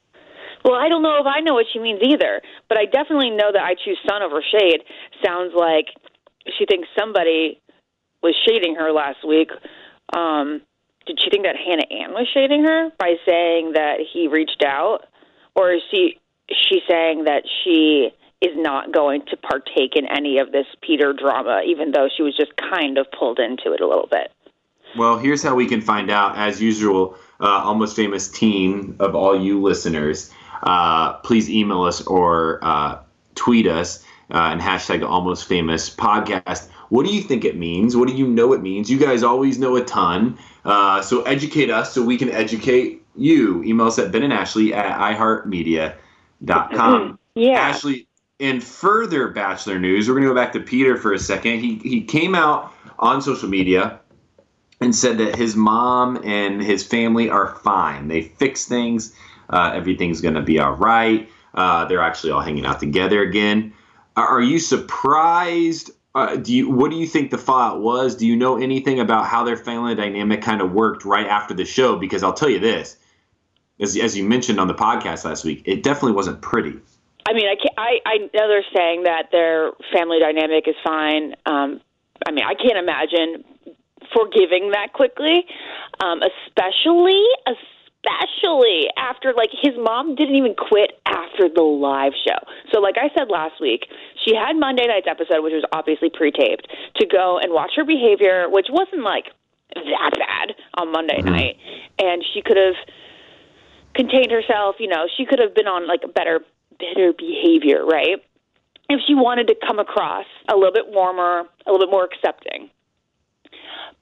Well, 0.66 0.76
I 0.76 0.88
don't 0.88 1.04
know 1.04 1.20
if 1.20 1.26
I 1.26 1.42
know 1.42 1.54
what 1.54 1.66
she 1.74 1.80
means 1.80 2.00
either, 2.02 2.42
but 2.70 2.78
I 2.78 2.86
definitely 2.86 3.32
know 3.32 3.52
that 3.52 3.62
I 3.62 3.76
choose 3.76 3.98
sun 4.08 4.22
over 4.22 4.42
shade. 4.42 4.80
Sounds 5.22 5.52
like 5.54 5.88
she 6.58 6.66
thinks 6.66 6.88
somebody 6.98 7.60
was 8.22 8.34
shading 8.48 8.76
her 8.76 8.94
last 8.94 9.28
week. 9.28 9.50
Um, 10.16 10.62
did 11.06 11.20
she 11.22 11.30
think 11.30 11.44
that 11.44 11.58
Hannah 11.58 11.88
Ann 11.92 12.14
was 12.14 12.28
shading 12.34 12.64
her 12.64 12.92
by 12.98 13.16
saying 13.26 13.74
that 13.74 13.98
he 14.14 14.30
reached 14.30 14.64
out, 14.66 15.00
or 15.54 15.74
is 15.74 15.82
she 15.92 16.18
she 16.48 16.80
saying 16.90 17.26
that 17.26 17.44
she 17.64 18.12
is 18.44 18.58
not 18.58 18.92
going 18.92 19.22
to 19.28 19.38
partake 19.38 19.96
in 19.96 20.06
any 20.08 20.38
of 20.38 20.52
this 20.52 20.66
Peter 20.82 21.14
drama, 21.14 21.62
even 21.66 21.92
though 21.92 22.10
she 22.16 22.24
was 22.24 22.36
just 22.36 22.52
kind 22.58 22.98
of 22.98 23.08
pulled 23.18 23.40
into 23.40 23.72
it 23.72 23.80
a 23.80 23.88
little 23.88 24.08
bit? 24.08 24.34
Well, 24.98 25.18
here's 25.18 25.42
how 25.42 25.56
we 25.56 25.66
can 25.66 25.80
find 25.82 26.12
out. 26.12 26.38
As 26.38 26.62
usual, 26.62 27.16
uh, 27.40 27.48
almost 27.48 27.96
famous 27.96 28.30
team 28.30 28.98
of 29.00 29.16
all 29.16 29.40
you 29.40 29.62
listeners, 29.62 30.30
uh, 30.62 31.14
please 31.14 31.50
email 31.50 31.84
us 31.84 32.06
or 32.06 32.60
uh, 32.62 33.00
tweet 33.36 33.66
us 33.66 34.04
uh, 34.32 34.50
and 34.52 34.60
hashtag 34.62 35.08
Almost 35.08 35.48
Famous 35.48 35.90
Podcast. 35.90 36.68
What 36.90 37.06
do 37.06 37.14
you 37.14 37.22
think 37.22 37.46
it 37.46 37.58
means? 37.58 37.96
What 37.96 38.08
do 38.08 38.14
you 38.14 38.28
know 38.28 38.54
it 38.54 38.62
means? 38.62 38.92
You 38.92 39.00
guys 39.00 39.24
always 39.24 39.58
know 39.58 39.78
a 39.78 39.84
ton, 39.84 40.38
uh, 40.66 41.02
so 41.02 41.24
educate 41.24 41.72
us 41.72 41.94
so 41.94 42.04
we 42.04 42.18
can 42.18 42.30
educate 42.30 43.02
you. 43.16 43.64
Email 43.64 43.88
us 43.88 43.98
at 44.00 44.12
Ben 44.12 44.24
and 44.24 44.34
Ashley 44.34 44.74
at 44.74 45.00
iHeartMedia.com. 45.00 47.20
Yeah. 47.36 47.60
Ashley, 47.60 48.08
in 48.40 48.62
further 48.62 49.30
Bachelor 49.30 49.80
news, 49.80 50.08
we're 50.08 50.16
going 50.16 50.24
to 50.24 50.30
go 50.30 50.36
back 50.36 50.54
to 50.54 50.60
Peter 50.60 50.98
for 50.98 51.14
a 51.14 51.20
second. 51.20 51.60
He 51.60 51.78
he 51.78 52.02
came 52.02 52.36
out 52.36 52.74
on 53.00 53.22
social 53.22 53.50
media 53.50 54.00
and 54.82 54.96
said 54.96 55.18
that 55.20 55.36
his 55.36 55.56
mom 55.56 56.22
and 56.24 56.62
his 56.62 56.86
family 56.86 57.30
are 57.30 57.56
fine. 57.64 58.08
They 58.08 58.22
fixed 58.22 58.68
things. 58.68 59.16
Uh, 59.50 59.72
everything's 59.74 60.22
going 60.22 60.36
to 60.36 60.42
be 60.42 60.60
all 60.60 60.74
right. 60.74 61.30
Uh, 61.54 61.86
they're 61.86 62.02
actually 62.02 62.32
all 62.32 62.42
hanging 62.42 62.66
out 62.66 62.80
together 62.80 63.22
again. 63.22 63.74
Are 64.16 64.42
you 64.42 64.60
surprised? 64.60 65.92
Uh, 66.16 66.36
do 66.36 66.54
you 66.54 66.70
what 66.70 66.92
do 66.92 66.98
you 66.98 67.08
think 67.08 67.32
the 67.32 67.38
fallout 67.38 67.82
was? 67.82 68.16
Do 68.16 68.28
you 68.28 68.36
know 68.36 68.58
anything 68.58 69.00
about 69.00 69.26
how 69.26 69.44
their 69.44 69.58
family 69.58 69.96
dynamic 69.96 70.42
kind 70.42 70.62
of 70.62 70.72
worked 70.72 71.06
right 71.06 71.28
after 71.28 71.54
the 71.54 71.66
show? 71.66 71.98
Because 71.98 72.24
I'll 72.24 72.34
tell 72.34 72.50
you 72.50 72.60
this, 72.60 72.98
as 73.80 73.98
as 73.98 74.16
you 74.16 74.24
mentioned 74.24 74.60
on 74.60 74.68
the 74.68 74.76
podcast 74.76 75.26
last 75.26 75.44
week, 75.44 75.64
it 75.66 75.82
definitely 75.82 76.14
wasn't 76.14 76.42
pretty. 76.42 76.80
I 77.26 77.34
mean, 77.34 77.48
I, 77.48 77.56
can't, 77.56 77.76
I 77.78 77.92
I 78.06 78.18
know 78.18 78.48
they're 78.48 78.66
saying 78.76 79.04
that 79.04 79.32
their 79.32 79.72
family 79.96 80.20
dynamic 80.20 80.68
is 80.68 80.76
fine. 80.84 81.36
Um, 81.46 81.80
I 82.28 82.32
mean, 82.32 82.46
I 82.46 82.54
can't 82.56 82.78
imagine 82.78 83.44
forgiving 84.14 84.72
that 84.72 84.94
quickly, 84.94 85.46
um, 86.00 86.22
especially 86.22 87.24
especially 87.48 88.88
after 88.98 89.34
like 89.34 89.50
his 89.62 89.74
mom 89.78 90.16
didn't 90.16 90.36
even 90.36 90.56
quit 90.56 91.00
after 91.06 91.48
the 91.48 91.64
live 91.64 92.14
show. 92.28 92.40
So, 92.72 92.80
like 92.80 92.96
I 92.98 93.10
said 93.18 93.30
last 93.30 93.62
week, 93.62 93.88
she 94.26 94.36
had 94.36 94.54
Monday 94.60 94.86
night's 94.88 95.08
episode, 95.08 95.44
which 95.44 95.54
was 95.54 95.64
obviously 95.72 96.10
pre-taped, 96.10 96.68
to 96.98 97.06
go 97.08 97.40
and 97.42 97.54
watch 97.54 97.72
her 97.76 97.86
behavior, 97.86 98.50
which 98.50 98.68
wasn't 98.70 99.04
like 99.04 99.26
that 99.74 100.12
bad 100.20 100.56
on 100.78 100.92
Monday 100.92 101.22
night, 101.22 101.58
and 102.00 102.24
she 102.34 102.42
could 102.42 102.58
have 102.58 102.76
contained 103.96 104.32
herself. 104.32 104.76
You 104.80 104.88
know, 104.88 105.08
she 105.18 105.26
could 105.26 105.40
have 105.40 105.56
been 105.56 105.68
on 105.68 105.88
like 105.88 106.02
a 106.04 106.12
better 106.12 106.42
better 106.80 107.14
behavior, 107.18 107.86
right? 107.86 108.24
If 108.90 109.00
she 109.08 109.16
wanted 109.16 109.48
to 109.48 109.56
come 109.66 109.80
across 109.80 110.26
a 110.50 110.56
little 110.56 110.74
bit 110.74 110.88
warmer, 110.88 111.44
a 111.66 111.72
little 111.72 111.88
bit 111.88 111.92
more 111.92 112.04
accepting. 112.04 112.70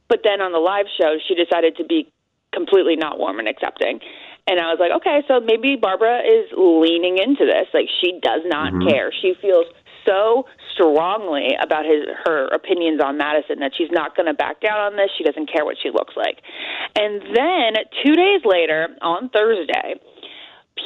But 0.10 0.22
then 0.24 0.42
on 0.42 0.52
the 0.52 0.60
live 0.60 0.88
show, 1.00 1.18
she 1.28 1.36
decided 1.36 1.78
to 1.78 1.86
be 1.86 2.12
completely 2.52 2.96
not 2.96 3.18
warm 3.18 3.40
and 3.40 3.48
accepting. 3.48 4.00
And 4.48 4.60
I 4.60 4.74
was 4.74 4.80
like, 4.80 4.92
okay, 5.00 5.22
so 5.28 5.40
maybe 5.40 5.78
Barbara 5.78 6.20
is 6.26 6.52
leaning 6.58 7.18
into 7.18 7.46
this. 7.46 7.68
Like 7.74 7.88
she 8.02 8.20
does 8.22 8.42
not 8.46 8.74
mm-hmm. 8.74 8.90
care. 8.90 9.14
She 9.22 9.36
feels 9.40 9.68
so 10.06 10.48
strongly 10.74 11.56
about 11.62 11.86
his 11.86 12.10
her 12.26 12.48
opinions 12.48 13.00
on 13.00 13.18
Madison 13.18 13.60
that 13.60 13.72
she's 13.78 13.92
not 13.92 14.16
going 14.16 14.26
to 14.26 14.34
back 14.34 14.60
down 14.60 14.80
on 14.80 14.98
this. 14.98 15.12
She 15.16 15.24
doesn't 15.24 15.46
care 15.46 15.64
what 15.64 15.78
she 15.82 15.92
looks 15.92 16.16
like. 16.18 16.42
And 16.98 17.22
then 17.38 17.76
2 18.04 18.16
days 18.16 18.42
later 18.44 18.90
on 19.02 19.30
Thursday, 19.30 20.02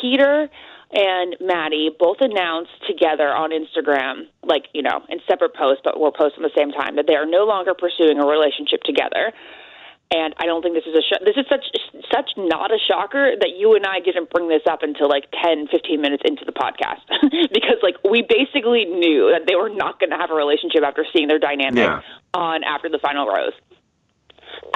Peter 0.01 0.49
and 0.95 1.35
Maddie 1.41 1.89
both 1.97 2.17
announced 2.21 2.71
together 2.87 3.27
on 3.27 3.51
Instagram, 3.51 4.27
like, 4.43 4.65
you 4.73 4.81
know, 4.81 5.03
in 5.09 5.19
separate 5.27 5.53
posts, 5.53 5.81
but 5.83 5.99
were 5.99 6.11
posted 6.11 6.43
at 6.43 6.51
the 6.53 6.57
same 6.57 6.71
time, 6.71 6.95
that 6.95 7.05
they 7.07 7.15
are 7.15 7.25
no 7.25 7.43
longer 7.43 7.73
pursuing 7.73 8.17
a 8.17 8.25
relationship 8.25 8.81
together. 8.83 9.33
And 10.13 10.33
I 10.37 10.45
don't 10.45 10.61
think 10.61 10.75
this 10.75 10.85
is 10.85 10.93
a 10.95 11.01
sh- 11.01 11.23
this 11.25 11.35
is 11.35 11.45
such 11.49 11.65
such 12.13 12.29
not 12.37 12.71
a 12.71 12.77
shocker 12.77 13.33
that 13.41 13.57
you 13.57 13.73
and 13.73 13.85
I 13.87 13.99
didn't 13.99 14.29
bring 14.29 14.47
this 14.47 14.61
up 14.69 14.83
until 14.83 15.09
like 15.09 15.25
10, 15.43 15.67
15 15.67 15.99
minutes 15.99 16.21
into 16.25 16.45
the 16.45 16.53
podcast 16.53 17.01
because 17.51 17.81
like 17.81 17.95
we 18.07 18.21
basically 18.21 18.85
knew 18.85 19.33
that 19.33 19.47
they 19.47 19.55
were 19.55 19.69
not 19.73 19.99
going 19.99 20.11
to 20.11 20.15
have 20.17 20.29
a 20.29 20.35
relationship 20.35 20.83
after 20.85 21.03
seeing 21.11 21.27
their 21.27 21.39
dynamic 21.39 21.77
Yeah. 21.89 22.01
on 22.35 22.63
after 22.63 22.87
the 22.87 22.99
final 22.99 23.25
rose. 23.25 23.53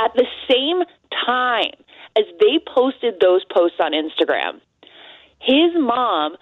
At 0.02 0.14
the 0.16 0.26
same 0.50 0.82
time 1.26 1.78
as 2.18 2.26
they 2.42 2.58
posted 2.66 3.20
those 3.22 3.46
posts 3.54 3.78
on 3.80 3.92
Instagram, 3.94 4.60
his 5.40 5.72
mom 5.76 6.36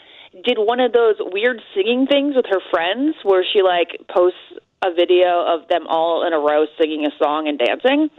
did 0.43 0.57
one 0.57 0.79
of 0.79 0.93
those 0.93 1.15
weird 1.19 1.61
singing 1.73 2.07
things 2.07 2.35
with 2.35 2.45
her 2.49 2.61
friends 2.69 3.15
where 3.23 3.43
she 3.43 3.61
like 3.61 3.99
posts 4.13 4.37
a 4.85 4.93
video 4.93 5.41
of 5.41 5.67
them 5.69 5.87
all 5.87 6.25
in 6.25 6.33
a 6.33 6.37
row 6.37 6.65
singing 6.79 7.03
a 7.05 7.09
song 7.17 7.47
and 7.47 7.57
dancing. 7.57 8.11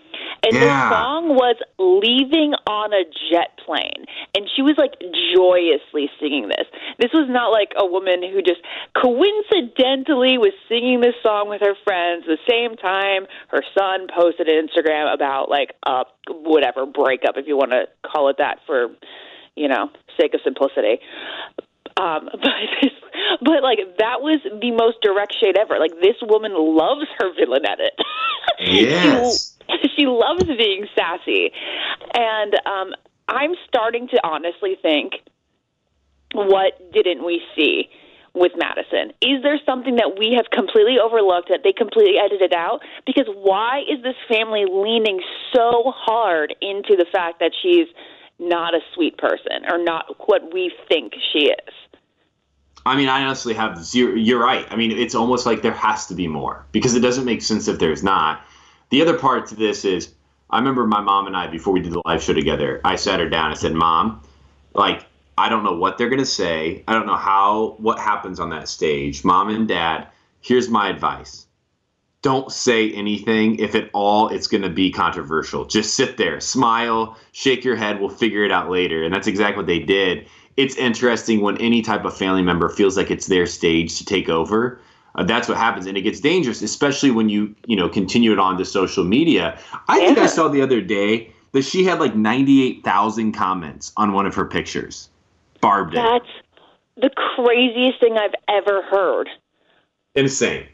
And 0.43 0.53
Yeah. 0.55 0.89
the 0.89 0.95
song 0.95 1.29
was 1.29 1.55
Leaving 1.79 2.55
on 2.67 2.93
a 2.93 3.05
Jet 3.31 3.57
Plane. 3.65 4.07
And 4.37 4.51
she 4.57 4.63
was 4.63 4.77
like 4.77 4.99
joyously 5.37 6.11
singing 6.19 6.49
this. 6.49 6.67
This 6.99 7.13
was 7.13 7.29
not 7.29 7.53
like 7.53 7.73
a 7.77 7.87
woman 7.87 8.23
who 8.25 8.43
just 8.43 8.61
coincidentally 8.95 10.37
was 10.39 10.53
singing 10.69 11.01
this 11.01 11.15
song 11.23 11.49
with 11.49 11.61
her 11.61 11.75
friends 11.85 12.25
the 12.27 12.39
same 12.49 12.77
time 12.77 13.27
her 13.49 13.63
son 13.79 14.09
posted 14.09 14.49
an 14.49 14.67
Instagram 14.67 15.13
about 15.13 15.49
like 15.49 15.75
a 15.87 16.05
whatever 16.29 16.87
breakup 16.87 17.37
if 17.37 17.47
you 17.47 17.57
want 17.57 17.71
to 17.71 17.87
call 18.05 18.29
it 18.29 18.37
that 18.39 18.59
for 18.67 18.89
you 19.59 19.69
know, 19.69 19.91
sake 20.19 20.35
of 20.35 20.41
simplicity. 20.45 21.01
Um, 21.99 22.29
but 22.33 22.53
but 23.43 23.63
like 23.63 23.79
that 23.99 24.23
was 24.23 24.41
the 24.45 24.71
most 24.73 25.01
direct 25.03 25.35
shade 25.41 25.57
ever. 25.59 25.79
Like 25.79 25.93
this 26.01 26.17
woman 26.23 26.53
loves 26.55 27.07
her 27.19 27.35
villainette. 27.35 27.79
Yes. 28.61 29.57
she, 29.71 29.89
she 29.97 30.07
loves 30.07 30.43
being 30.45 30.89
sassy, 30.99 31.53
and 32.13 32.55
um, 32.67 32.93
I'm 33.29 33.53
starting 33.69 34.09
to 34.09 34.21
honestly 34.25 34.77
think, 34.83 35.13
what 36.33 36.93
didn't 36.93 37.25
we 37.25 37.41
see? 37.55 37.89
With 38.35 38.53
Madison, 38.57 39.11
is 39.23 39.43
there 39.43 39.59
something 39.65 39.97
that 39.97 40.15
we 40.19 40.35
have 40.37 40.51
completely 40.51 40.99
overlooked 41.03 41.49
that 41.49 41.61
they 41.65 41.73
completely 41.73 42.19
edited 42.19 42.53
out? 42.53 42.81
Because 43.07 43.27
why 43.35 43.81
is 43.81 44.03
this 44.03 44.15
family 44.29 44.65
leaning 44.71 45.21
so 45.53 45.93
hard 45.97 46.55
into 46.61 46.95
the 46.95 47.07
fact 47.11 47.41
that 47.41 47.53
she's 47.61 47.89
not 48.39 48.75
a 48.75 48.81
sweet 48.95 49.19
person 49.19 49.65
or 49.69 49.83
not 49.83 50.29
what 50.29 50.53
we 50.53 50.73
think 50.89 51.15
she 51.33 51.51
is? 51.51 51.75
I 52.87 52.97
mean, 52.97 53.09
I 53.09 53.25
honestly 53.25 53.55
have 53.55 53.85
zero. 53.85 54.15
You're 54.15 54.43
right. 54.43 54.67
I 54.71 54.77
mean, 54.77 54.93
it's 54.93 55.15
almost 55.15 55.45
like 55.45 55.63
there 55.63 55.73
has 55.73 56.07
to 56.07 56.15
be 56.15 56.29
more 56.29 56.65
because 56.73 56.95
it 56.95 57.01
doesn't 57.01 57.25
make 57.25 57.43
sense 57.43 57.69
if 57.69 57.79
there's 57.79 58.03
not. 58.03 58.43
The 58.91 59.03
other 59.03 59.19
part 59.19 59.47
to 59.49 59.55
this 59.55 59.85
is 59.85 60.15
I 60.51 60.59
remember 60.59 60.87
my 60.87 61.01
mom 61.01 61.27
and 61.27 61.37
I, 61.37 61.47
before 61.49 61.73
we 61.73 61.81
did 61.81 61.93
the 61.93 62.03
live 62.07 62.23
show 62.23 62.33
together, 62.33 62.81
I 62.85 62.97
sat 62.97 63.21
her 63.21 63.29
down 63.29 63.51
and 63.51 63.61
said, 63.61 63.75
Mom, 63.75 64.23
like, 64.73 65.05
I 65.37 65.49
don't 65.49 65.63
know 65.63 65.77
what 65.77 65.99
they're 65.99 66.09
going 66.09 66.21
to 66.21 66.27
say. 66.27 66.85
I 66.89 66.95
don't 66.95 67.07
know 67.07 67.17
how, 67.17 67.77
what 67.79 67.99
happens 67.99 68.41
on 68.41 68.51
that 68.51 68.69
stage. 68.69 69.25
Mom 69.25 69.51
and 69.51 69.69
dad, 69.69 70.09
here's 70.41 70.69
my 70.71 70.89
advice. 70.89 71.47
Don't 72.29 72.53
say 72.53 72.93
anything. 72.93 73.59
If 73.59 73.75
at 73.75 73.89
all, 73.95 74.29
it's 74.29 74.47
going 74.47 74.61
to 74.61 74.69
be 74.69 74.91
controversial. 74.91 75.65
Just 75.65 75.95
sit 75.95 76.19
there, 76.19 76.41
smile, 76.41 77.17
shake 77.33 77.65
your 77.65 77.75
head. 77.75 78.01
We'll 78.01 78.11
figure 78.11 78.45
it 78.45 78.53
out 78.53 78.69
later. 78.69 79.03
And 79.03 79.15
that's 79.15 79.27
exactly 79.27 79.57
what 79.57 79.67
they 79.67 79.79
did. 79.79 80.29
It's 80.59 80.77
interesting 80.77 81.41
when 81.41 81.57
any 81.57 81.81
type 81.81 82.05
of 82.05 82.15
family 82.15 82.43
member 82.43 82.69
feels 82.69 82.99
like 82.99 83.11
it's 83.11 83.29
their 83.29 83.47
stage 83.47 83.97
to 83.97 84.05
take 84.05 84.29
over. 84.29 84.79
Uh, 85.15 85.25
that's 85.25 85.49
what 85.49 85.57
happens, 85.57 85.87
and 85.87 85.97
it 85.97 86.03
gets 86.03 86.21
dangerous, 86.21 86.61
especially 86.61 87.11
when 87.11 87.31
you 87.31 87.55
you 87.65 87.77
know 87.77 87.89
continue 87.89 88.31
it 88.31 88.39
on 88.39 88.59
to 88.59 88.65
social 88.67 89.05
media. 89.05 89.59
I 89.89 89.99
think 90.01 90.19
I 90.19 90.27
saw 90.27 90.49
the 90.49 90.61
other 90.61 90.83
day 90.83 91.33
that 91.53 91.63
she 91.63 91.83
had 91.83 91.99
like 91.99 92.15
ninety 92.15 92.63
eight 92.63 92.85
thousand 92.85 93.33
comments 93.33 93.91
on 93.97 94.13
one 94.13 94.27
of 94.27 94.35
her 94.35 94.45
pictures. 94.45 95.09
Barb 95.63 95.93
did. 95.93 96.01
That's 96.01 96.29
the 96.99 97.09
craziest 97.09 98.01
thing 98.01 98.19
I've 98.19 98.35
ever 98.49 98.83
heard. 98.83 99.31
Insane. 100.15 100.67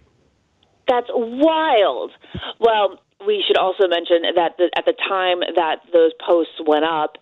That's 0.88 1.08
wild. 1.12 2.12
Well, 2.60 3.00
we 3.26 3.42
should 3.46 3.56
also 3.56 3.88
mention 3.88 4.22
that 4.36 4.56
the, 4.58 4.70
at 4.76 4.84
the 4.84 4.94
time 5.08 5.40
that 5.56 5.80
those 5.92 6.12
posts 6.26 6.60
went 6.66 6.84
up, 6.84 7.16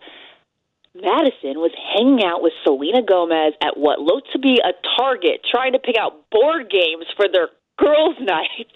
Madison 0.95 1.59
was 1.59 1.71
hanging 1.95 2.23
out 2.23 2.41
with 2.43 2.53
Selena 2.63 3.01
Gomez 3.01 3.53
at 3.61 3.77
what 3.77 3.99
looked 3.99 4.31
to 4.33 4.39
be 4.39 4.61
a 4.63 4.73
Target, 4.97 5.41
trying 5.49 5.73
to 5.73 5.79
pick 5.79 5.95
out 5.97 6.29
board 6.29 6.69
games 6.69 7.05
for 7.15 7.27
their 7.31 7.49
girls' 7.79 8.17
night. 8.21 8.67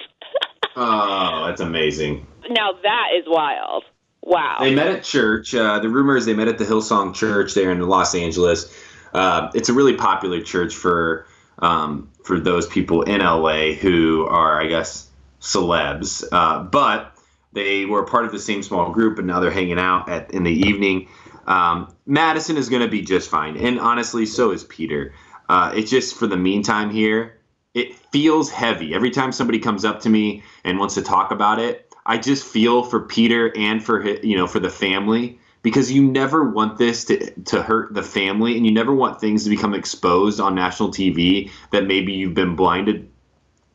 Oh, 0.76 1.46
that's 1.48 1.62
amazing. 1.62 2.26
now 2.50 2.72
that 2.84 3.10
is 3.18 3.26
wild. 3.28 3.84
Wow. 4.24 4.58
They 4.60 4.76
met 4.76 4.88
at 4.88 5.04
church. 5.04 5.56
Uh, 5.56 5.80
the 5.80 5.90
rumor 5.90 6.18
is 6.18 6.26
they 6.26 6.34
met 6.34 6.48
at 6.48 6.58
the 6.58 6.66
Hillsong 6.66 7.16
Church 7.16 7.54
there 7.54 7.72
in 7.72 7.80
Los 7.82 8.14
Angeles. 8.14 8.76
Uh, 9.14 9.50
it's 9.54 9.70
a 9.70 9.74
really 9.74 9.96
popular 9.96 10.42
church 10.42 10.76
for 10.76 11.26
um, 11.60 12.10
for 12.24 12.40
those 12.40 12.68
people 12.68 13.04
in 13.04 13.22
LA 13.22 13.74
who 13.74 14.26
are, 14.28 14.62
I 14.62 14.68
guess, 14.68 15.10
celebs. 15.42 16.24
Uh, 16.32 16.64
but 16.64 17.14
they 17.54 17.86
were 17.86 18.06
part 18.06 18.26
of 18.26 18.32
the 18.32 18.40
same 18.40 18.64
small 18.64 18.92
group, 18.92 19.18
and 19.18 19.28
now 19.28 19.40
they're 19.40 19.52
hanging 19.52 19.80
out 19.80 20.10
at 20.10 20.32
in 20.32 20.44
the 20.44 20.52
evening. 20.52 21.08
Um, 21.46 21.94
Madison 22.06 22.58
is 22.58 22.70
going 22.70 22.82
to 22.82 22.88
be 22.88 23.02
just 23.02 23.30
fine, 23.30 23.58
and 23.58 23.80
honestly, 23.80 24.26
so 24.26 24.52
is 24.52 24.64
Peter. 24.66 25.14
Uh, 25.50 25.72
it's 25.76 25.90
just 25.90 26.16
for 26.16 26.28
the 26.28 26.38
meantime 26.38 26.90
here. 26.90 27.40
It 27.74 27.96
feels 27.96 28.50
heavy 28.50 28.94
every 28.94 29.12
time 29.12 29.32
somebody 29.32 29.60
comes 29.60 29.86
up 29.86 30.02
to 30.02 30.10
me 30.10 30.44
and 30.64 30.80
wants 30.80 30.96
to 30.96 31.02
talk 31.02 31.32
about 31.32 31.60
it. 31.60 31.94
I 32.06 32.18
just 32.18 32.46
feel 32.46 32.84
for 32.84 33.02
Peter 33.02 33.56
and 33.56 33.84
for 33.84 34.02
hi- 34.02 34.20
you 34.24 34.36
know 34.36 34.48
for 34.48 34.60
the 34.60 34.70
family 34.70 35.40
because 35.68 35.92
you 35.92 36.02
never 36.02 36.50
want 36.50 36.78
this 36.78 37.04
to, 37.04 37.30
to 37.42 37.62
hurt 37.62 37.94
the 37.94 38.02
family 38.02 38.56
and 38.56 38.66
you 38.66 38.72
never 38.72 38.96
want 38.96 39.20
things 39.20 39.44
to 39.44 39.50
become 39.50 39.74
exposed 39.74 40.40
on 40.40 40.56
national 40.56 40.92
TV 40.92 41.52
that 41.72 41.86
maybe 41.86 42.14
you've 42.14 42.34
been 42.34 42.56
blinded 42.56 43.12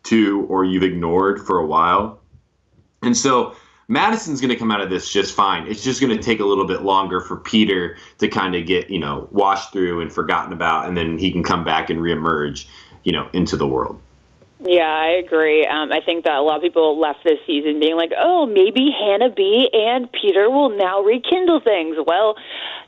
to 0.04 0.46
or 0.48 0.64
you've 0.64 0.84
ignored 0.84 1.44
for 1.46 1.58
a 1.58 1.66
while. 1.66 2.18
And 3.02 3.14
so 3.14 3.54
Madison's 3.88 4.40
going 4.40 4.48
to 4.48 4.56
come 4.56 4.70
out 4.70 4.80
of 4.80 4.88
this 4.88 5.12
just 5.12 5.34
fine. 5.34 5.66
It's 5.66 5.84
just 5.84 6.00
going 6.00 6.16
to 6.16 6.22
take 6.22 6.40
a 6.40 6.46
little 6.46 6.66
bit 6.66 6.80
longer 6.80 7.20
for 7.20 7.36
Peter 7.36 7.98
to 8.20 8.26
kind 8.26 8.54
of 8.54 8.64
get, 8.64 8.88
you 8.88 8.98
know, 8.98 9.28
washed 9.30 9.70
through 9.70 10.00
and 10.00 10.10
forgotten 10.10 10.54
about, 10.54 10.88
and 10.88 10.96
then 10.96 11.18
he 11.18 11.30
can 11.30 11.42
come 11.42 11.62
back 11.62 11.90
and 11.90 12.00
reemerge, 12.00 12.64
you 13.04 13.12
know, 13.12 13.28
into 13.34 13.54
the 13.54 13.66
world. 13.68 14.00
Yeah, 14.64 14.88
I 14.88 15.08
agree. 15.24 15.66
Um, 15.66 15.90
I 15.90 16.00
think 16.00 16.24
that 16.24 16.34
a 16.34 16.42
lot 16.42 16.56
of 16.56 16.62
people 16.62 16.98
left 16.98 17.24
this 17.24 17.38
season 17.46 17.80
being 17.80 17.96
like, 17.96 18.12
oh, 18.16 18.46
maybe 18.46 18.90
Hannah 18.96 19.30
B 19.30 19.68
and 19.72 20.10
Peter 20.12 20.48
will 20.50 20.70
now 20.70 21.00
rekindle 21.00 21.60
things. 21.60 21.96
Well, 22.06 22.36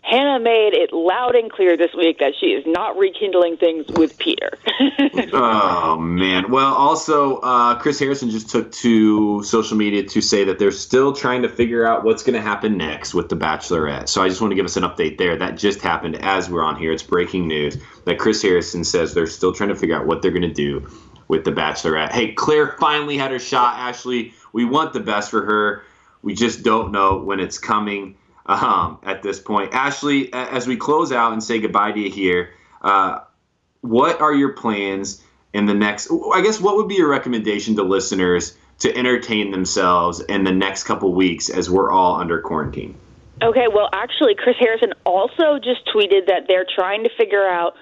Hannah 0.03 0.39
made 0.39 0.75
it 0.75 0.93
loud 0.93 1.35
and 1.35 1.51
clear 1.51 1.77
this 1.77 1.93
week 1.95 2.19
that 2.19 2.35
she 2.39 2.49
is 2.49 2.63
not 2.67 2.97
rekindling 2.97 3.57
things 3.57 3.87
with 3.97 4.17
Peter. 4.19 4.57
oh, 5.33 5.97
man. 5.99 6.51
Well, 6.51 6.75
also, 6.75 7.39
uh, 7.39 7.77
Chris 7.81 7.99
Harrison 7.99 8.31
just 8.31 8.51
took 8.51 8.71
to 8.71 9.43
social 9.43 9.77
media 9.77 10.05
to 10.05 10.21
say 10.21 10.45
that 10.45 10.59
they're 10.61 10.71
still 10.71 11.13
trying 11.13 11.43
to 11.43 11.49
figure 11.49 11.87
out 11.87 12.05
what's 12.05 12.23
going 12.23 12.35
to 12.35 12.43
happen 12.43 12.77
next 12.77 13.15
with 13.15 13.31
The 13.31 13.37
Bachelorette. 13.37 14.09
So 14.09 14.23
I 14.23 14.29
just 14.29 14.41
want 14.41 14.53
to 14.53 14.57
give 14.57 14.67
us 14.67 14.77
an 14.77 14.85
update 14.85 15.19
there. 15.19 15.37
That 15.37 15.57
just 15.57 15.81
happened 15.81 16.17
as 16.23 16.49
we're 16.49 16.63
on 16.63 16.77
here. 16.77 16.93
It's 16.93 17.03
breaking 17.03 17.49
news 17.49 17.79
that 18.05 18.19
Chris 18.19 18.43
Harrison 18.43 18.85
says 18.85 19.15
they're 19.15 19.27
still 19.27 19.53
trying 19.53 19.71
to 19.71 19.75
figure 19.75 19.97
out 19.97 20.07
what 20.07 20.23
they're 20.23 20.31
going 20.31 20.43
to 20.43 20.53
do 20.53 20.87
with 21.29 21.45
the 21.45 21.53
Bachelorette. 21.53 22.13
Hey, 22.13 22.33
Clare 22.33 22.77
finally 22.79 23.17
had 23.17 23.31
her 23.31 23.39
shot. 23.39 23.79
Ashley, 23.79 24.35
we 24.53 24.65
want 24.65 24.93
the 24.93 25.01
best 25.01 25.31
for 25.31 25.45
her. 25.45 25.83
We 26.23 26.35
just 26.35 26.63
don't 26.63 26.93
know 26.93 27.19
when 27.19 27.41
it's 27.41 27.59
coming 27.59 28.17
um, 28.47 28.99
at 29.03 29.23
this 29.23 29.41
point. 29.41 29.75
Ashley, 29.75 30.33
as 30.33 30.67
we 30.67 30.77
close 30.77 31.13
out 31.13 31.33
and 31.33 31.43
say 31.43 31.61
goodbye 31.61 31.93
to 31.93 32.01
you 32.01 32.11
here, 32.11 32.51
uh, 32.83 33.21
what 33.81 34.21
are 34.21 34.35
your 34.35 34.53
plans 34.53 35.23
in 35.53 35.67
the 35.67 35.75
next? 35.75 36.11
I 36.33 36.41
guess 36.43 36.61
what 36.61 36.77
would 36.77 36.89
be 36.89 36.95
your 36.95 37.09
recommendation 37.09 37.77
to 37.77 37.83
listeners 37.83 38.57
to 38.81 38.97
entertain 38.97 39.51
themselves 39.51 40.21
in 40.21 40.45
the 40.45 40.53
next 40.53 40.85
couple 40.85 41.13
weeks 41.15 41.49
as 41.49 41.71
we're 41.71 41.91
all 41.91 42.17
under 42.17 42.41
quarantine? 42.41 42.97
Okay, 43.43 43.67
well, 43.73 43.89
actually, 43.93 44.35
Chris 44.35 44.57
Harrison 44.59 44.93
also 45.05 45.59
just 45.59 45.87
tweeted 45.87 46.27
that 46.29 46.45
they're 46.47 46.67
trying 46.75 47.03
to 47.05 47.11
figure 47.17 47.47
out 47.47 47.75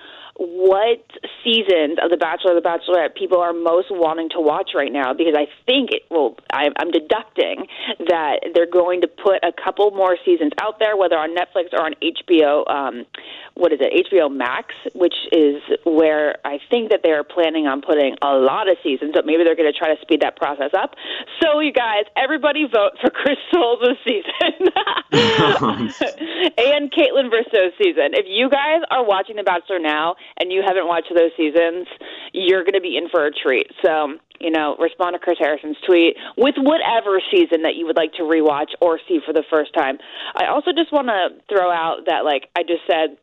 what 0.42 1.06
seasons 1.44 1.98
of 2.02 2.10
The 2.10 2.16
Bachelor 2.16 2.52
or 2.52 2.60
The 2.60 2.66
Bachelorette 2.66 3.14
people 3.14 3.38
are 3.38 3.52
most 3.52 3.88
wanting 3.90 4.28
to 4.30 4.40
watch 4.40 4.70
right 4.74 4.92
now 4.92 5.14
because 5.14 5.34
I 5.36 5.46
think, 5.66 5.90
it, 5.92 6.02
well, 6.10 6.36
I, 6.52 6.68
I'm 6.76 6.90
deducting 6.90 7.66
that 8.08 8.50
they're 8.54 8.70
going 8.70 9.02
to 9.02 9.08
put 9.08 9.44
a 9.44 9.52
couple 9.52 9.90
more 9.92 10.16
seasons 10.24 10.52
out 10.60 10.78
there, 10.78 10.96
whether 10.96 11.16
on 11.16 11.36
Netflix 11.36 11.72
or 11.72 11.84
on 11.84 11.94
HBO. 12.02 12.68
Um, 12.68 13.06
what 13.54 13.72
is 13.72 13.80
it, 13.82 14.06
HBO 14.10 14.34
Max, 14.34 14.74
which 14.94 15.14
is 15.30 15.62
where 15.84 16.36
I 16.44 16.58
think 16.70 16.90
that 16.90 17.00
they're 17.02 17.24
planning 17.24 17.66
on 17.66 17.82
putting 17.82 18.16
a 18.22 18.32
lot 18.32 18.68
of 18.68 18.78
seasons, 18.82 19.12
but 19.14 19.26
maybe 19.26 19.44
they're 19.44 19.56
going 19.56 19.70
to 19.70 19.78
try 19.78 19.94
to 19.94 20.00
speed 20.00 20.22
that 20.22 20.36
process 20.36 20.70
up. 20.72 20.94
So, 21.42 21.60
you 21.60 21.72
guys, 21.72 22.04
everybody 22.16 22.64
vote 22.64 22.92
for 23.00 23.10
Chris 23.22 23.36
this 23.52 23.98
season 24.04 24.68
and 25.12 26.90
Kaitlyn 26.90 27.30
Bristowe's 27.30 27.72
season. 27.78 28.14
If 28.14 28.26
you 28.28 28.48
guys 28.48 28.80
are 28.90 29.04
watching 29.04 29.36
The 29.36 29.42
Bachelor 29.42 29.78
now 29.78 30.16
and 30.38 30.52
you 30.52 30.62
haven't 30.66 30.86
watched 30.86 31.12
those 31.14 31.32
seasons, 31.36 31.86
you're 32.32 32.64
going 32.64 32.74
to 32.74 32.80
be 32.80 32.96
in 32.96 33.08
for 33.08 33.26
a 33.26 33.30
treat. 33.30 33.66
So, 33.84 34.18
you 34.40 34.50
know, 34.50 34.76
respond 34.78 35.14
to 35.14 35.18
Chris 35.18 35.38
Harrison's 35.38 35.76
tweet 35.86 36.16
with 36.36 36.54
whatever 36.58 37.20
season 37.30 37.62
that 37.62 37.76
you 37.76 37.86
would 37.86 37.96
like 37.96 38.12
to 38.14 38.22
rewatch 38.22 38.74
or 38.80 38.98
see 39.08 39.20
for 39.24 39.32
the 39.32 39.44
first 39.50 39.74
time. 39.74 39.98
I 40.34 40.46
also 40.46 40.72
just 40.72 40.92
want 40.92 41.08
to 41.08 41.28
throw 41.48 41.70
out 41.70 42.06
that, 42.06 42.24
like 42.24 42.48
I 42.56 42.62
just 42.62 42.82
said, 42.86 43.18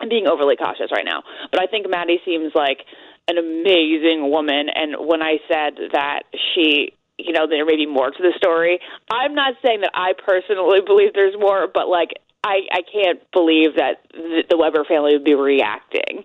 I'm 0.00 0.08
being 0.08 0.26
overly 0.26 0.56
cautious 0.56 0.92
right 0.92 1.04
now, 1.04 1.22
but 1.50 1.60
I 1.60 1.66
think 1.66 1.88
Maddie 1.88 2.20
seems 2.24 2.52
like 2.54 2.84
an 3.28 3.38
amazing 3.38 4.30
woman. 4.30 4.68
And 4.74 5.08
when 5.08 5.22
I 5.22 5.38
said 5.48 5.78
that 5.92 6.24
she, 6.54 6.92
you 7.18 7.32
know, 7.32 7.46
there 7.48 7.64
may 7.64 7.76
be 7.76 7.86
more 7.86 8.10
to 8.10 8.22
the 8.22 8.34
story, 8.36 8.78
I'm 9.10 9.34
not 9.34 9.54
saying 9.64 9.80
that 9.80 9.92
I 9.94 10.12
personally 10.12 10.80
believe 10.86 11.14
there's 11.14 11.34
more, 11.38 11.66
but 11.72 11.88
like 11.88 12.20
I, 12.46 12.60
I 12.70 12.82
can't 12.82 13.20
believe 13.32 13.74
that 13.76 14.06
the, 14.12 14.56
Weber 14.56 14.84
family 14.84 15.14
would 15.14 15.24
be 15.24 15.34
reacting 15.34 16.22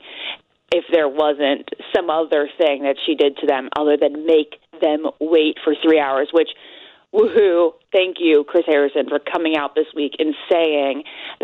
if 0.71 0.85
there 0.91 1.09
wasn't 1.09 1.67
some 1.95 2.11
other 2.11 2.47
thing 2.59 2.83
that 2.83 2.95
she 3.05 3.15
did 3.15 3.37
to 3.37 3.47
them 3.47 3.69
other 3.75 3.97
than 3.97 4.25
make 4.27 4.59
them 4.79 5.07
wait 5.19 5.57
for 5.63 5.73
three 5.83 5.99
hours, 5.99 6.29
which 6.31 6.49
woohoo, 7.11 7.71
thank 7.91 8.17
you, 8.19 8.45
Chris 8.47 8.65
Harrison, 8.67 9.09
for 9.09 9.19
coming 9.19 9.57
out 9.57 9.73
this 9.73 9.87
week 9.95 10.13
and 10.19 10.35
saying 10.49 11.03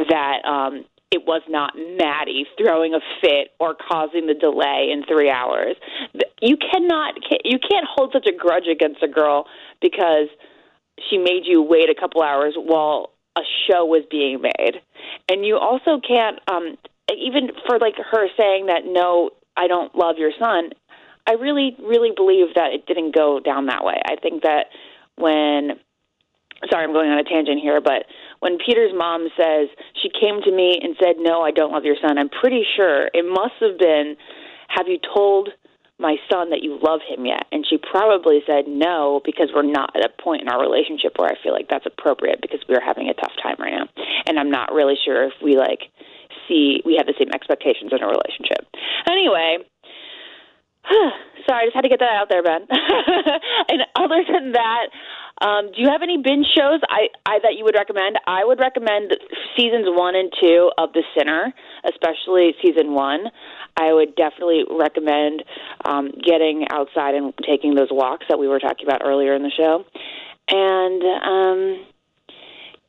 that 0.09 0.45
um, 0.45 0.85
it 1.11 1.23
was 1.25 1.41
not 1.49 1.73
Maddie 1.75 2.45
throwing 2.61 2.93
a 2.93 2.99
fit 3.19 3.49
or 3.59 3.75
causing 3.75 4.27
the 4.27 4.35
delay 4.35 4.89
in 4.93 5.03
three 5.05 5.31
hours. 5.31 5.75
You 6.39 6.55
cannot, 6.55 7.15
you 7.43 7.57
can't 7.57 7.87
hold 7.89 8.11
such 8.13 8.27
a 8.27 8.35
grudge 8.35 8.67
against 8.71 9.01
a 9.01 9.07
girl 9.07 9.47
because 9.81 10.27
she 11.09 11.17
made 11.17 11.43
you 11.45 11.63
wait 11.63 11.89
a 11.89 11.95
couple 11.99 12.21
hours 12.21 12.53
while 12.55 13.11
a 13.37 13.41
show 13.69 13.85
was 13.85 14.03
being 14.09 14.41
made, 14.41 14.81
and 15.29 15.45
you 15.45 15.57
also 15.57 15.99
can't, 16.05 16.39
um, 16.47 16.77
even 17.15 17.51
for 17.67 17.79
like 17.79 17.95
her 18.11 18.27
saying 18.37 18.65
that 18.67 18.81
no, 18.85 19.31
I 19.55 19.67
don't 19.67 19.95
love 19.95 20.17
your 20.17 20.31
son. 20.39 20.71
I 21.27 21.33
really, 21.33 21.75
really 21.79 22.11
believe 22.15 22.55
that 22.55 22.73
it 22.73 22.85
didn't 22.85 23.13
go 23.13 23.39
down 23.39 23.67
that 23.67 23.83
way. 23.83 24.01
I 24.05 24.15
think 24.15 24.43
that 24.43 24.67
when 25.15 25.79
sorry, 26.71 26.83
I'm 26.83 26.93
going 26.93 27.11
on 27.11 27.19
a 27.19 27.23
tangent 27.23 27.61
here, 27.61 27.79
but 27.81 28.05
when 28.39 28.57
Peter's 28.57 28.93
mom 28.95 29.29
says 29.37 29.69
she 30.01 30.09
came 30.09 30.41
to 30.41 30.51
me 30.51 30.79
and 30.81 30.95
said, 30.99 31.17
"No, 31.19 31.41
I 31.41 31.51
don't 31.51 31.71
love 31.71 31.85
your 31.85 31.97
son," 32.01 32.17
I'm 32.17 32.29
pretty 32.29 32.65
sure 32.75 33.09
it 33.13 33.25
must 33.25 33.55
have 33.61 33.77
been, 33.77 34.17
"Have 34.69 34.87
you 34.87 34.97
told 34.97 35.49
my 35.99 36.17
son 36.31 36.49
that 36.51 36.63
you 36.63 36.79
love 36.81 37.01
him 37.07 37.25
yet?" 37.25 37.45
And 37.51 37.65
she 37.65 37.77
probably 37.77 38.41
said 38.45 38.67
no 38.67 39.21
because 39.25 39.49
we're 39.53 39.63
not 39.63 39.95
at 39.95 40.05
a 40.05 40.21
point 40.21 40.41
in 40.41 40.49
our 40.49 40.61
relationship 40.61 41.17
where 41.17 41.29
I 41.29 41.41
feel 41.41 41.53
like 41.53 41.67
that's 41.69 41.85
appropriate 41.85 42.41
because 42.41 42.61
we're 42.67 42.83
having 42.83 43.09
a 43.09 43.13
tough 43.13 43.33
time 43.41 43.55
right 43.59 43.73
now, 43.73 43.87
and 44.27 44.39
I'm 44.39 44.51
not 44.51 44.73
really 44.73 44.95
sure 45.03 45.25
if 45.25 45.33
we 45.41 45.57
like 45.57 45.89
see 46.47 46.81
we 46.85 46.95
have 46.97 47.07
the 47.07 47.15
same 47.17 47.31
expectations 47.33 47.91
in 47.91 48.01
a 48.01 48.07
relationship. 48.07 48.67
Anyway, 49.09 49.57
sorry, 51.47 51.63
I 51.63 51.65
just 51.65 51.75
had 51.75 51.83
to 51.83 51.89
get 51.89 51.99
that 51.99 52.15
out 52.15 52.29
there, 52.29 52.43
Ben. 52.43 52.67
and 53.69 53.81
other 53.95 54.23
than 54.27 54.53
that, 54.53 54.87
um, 55.41 55.71
do 55.71 55.81
you 55.81 55.89
have 55.89 56.01
any 56.01 56.17
binge 56.17 56.47
shows 56.55 56.81
I, 56.89 57.09
I 57.25 57.39
that 57.43 57.55
you 57.57 57.63
would 57.63 57.75
recommend? 57.75 58.17
I 58.25 58.43
would 58.43 58.59
recommend 58.59 59.15
seasons 59.55 59.85
one 59.87 60.15
and 60.15 60.31
two 60.41 60.71
of 60.77 60.93
The 60.93 61.03
Sinner, 61.15 61.53
especially 61.85 62.55
season 62.63 62.93
one. 62.93 63.25
I 63.77 63.93
would 63.93 64.15
definitely 64.15 64.63
recommend 64.69 65.43
um, 65.85 66.11
getting 66.25 66.65
outside 66.71 67.13
and 67.13 67.33
taking 67.45 67.75
those 67.75 67.89
walks 67.91 68.25
that 68.29 68.39
we 68.39 68.47
were 68.47 68.59
talking 68.59 68.87
about 68.87 69.01
earlier 69.05 69.35
in 69.35 69.43
the 69.43 69.51
show. 69.55 69.85
And 70.49 71.03
um, 71.21 71.85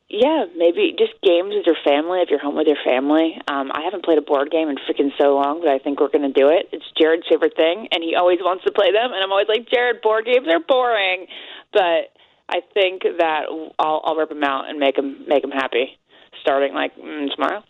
yeah, 0.08 0.46
maybe 0.56 0.96
just 0.96 1.20
games 1.20 1.52
with 1.52 1.66
your 1.66 1.76
family 1.84 2.20
if 2.20 2.30
you're 2.30 2.40
home 2.40 2.56
with 2.56 2.66
your 2.66 2.80
family. 2.82 3.36
Um, 3.46 3.70
I 3.74 3.82
haven't 3.84 4.04
played 4.04 4.16
a 4.16 4.24
board 4.24 4.50
game 4.50 4.70
in 4.70 4.76
freaking 4.88 5.12
so 5.20 5.36
long, 5.36 5.60
but 5.60 5.68
I 5.68 5.78
think 5.78 6.00
we're 6.00 6.08
going 6.08 6.24
to 6.24 6.32
do 6.32 6.48
it. 6.48 6.70
It's 6.72 6.86
Jared's 6.96 7.28
favorite 7.28 7.56
thing, 7.56 7.88
and 7.92 8.02
he 8.02 8.14
always 8.16 8.38
wants 8.40 8.64
to 8.64 8.72
play 8.72 8.90
them. 8.90 9.12
And 9.12 9.20
I'm 9.22 9.30
always 9.30 9.48
like, 9.48 9.68
Jared, 9.68 10.00
board 10.00 10.24
games 10.24 10.48
are 10.48 10.64
boring. 10.64 11.26
But 11.74 12.16
I 12.48 12.60
think 12.74 13.02
that 13.02 13.44
I'll, 13.78 14.00
I'll 14.04 14.16
rip 14.16 14.30
him 14.30 14.44
out 14.44 14.68
and 14.68 14.78
make 14.78 14.96
him 14.96 15.24
make 15.26 15.44
him 15.44 15.50
happy, 15.50 15.98
starting 16.40 16.74
like 16.74 16.96
mm, 16.96 17.28
tomorrow. 17.34 17.62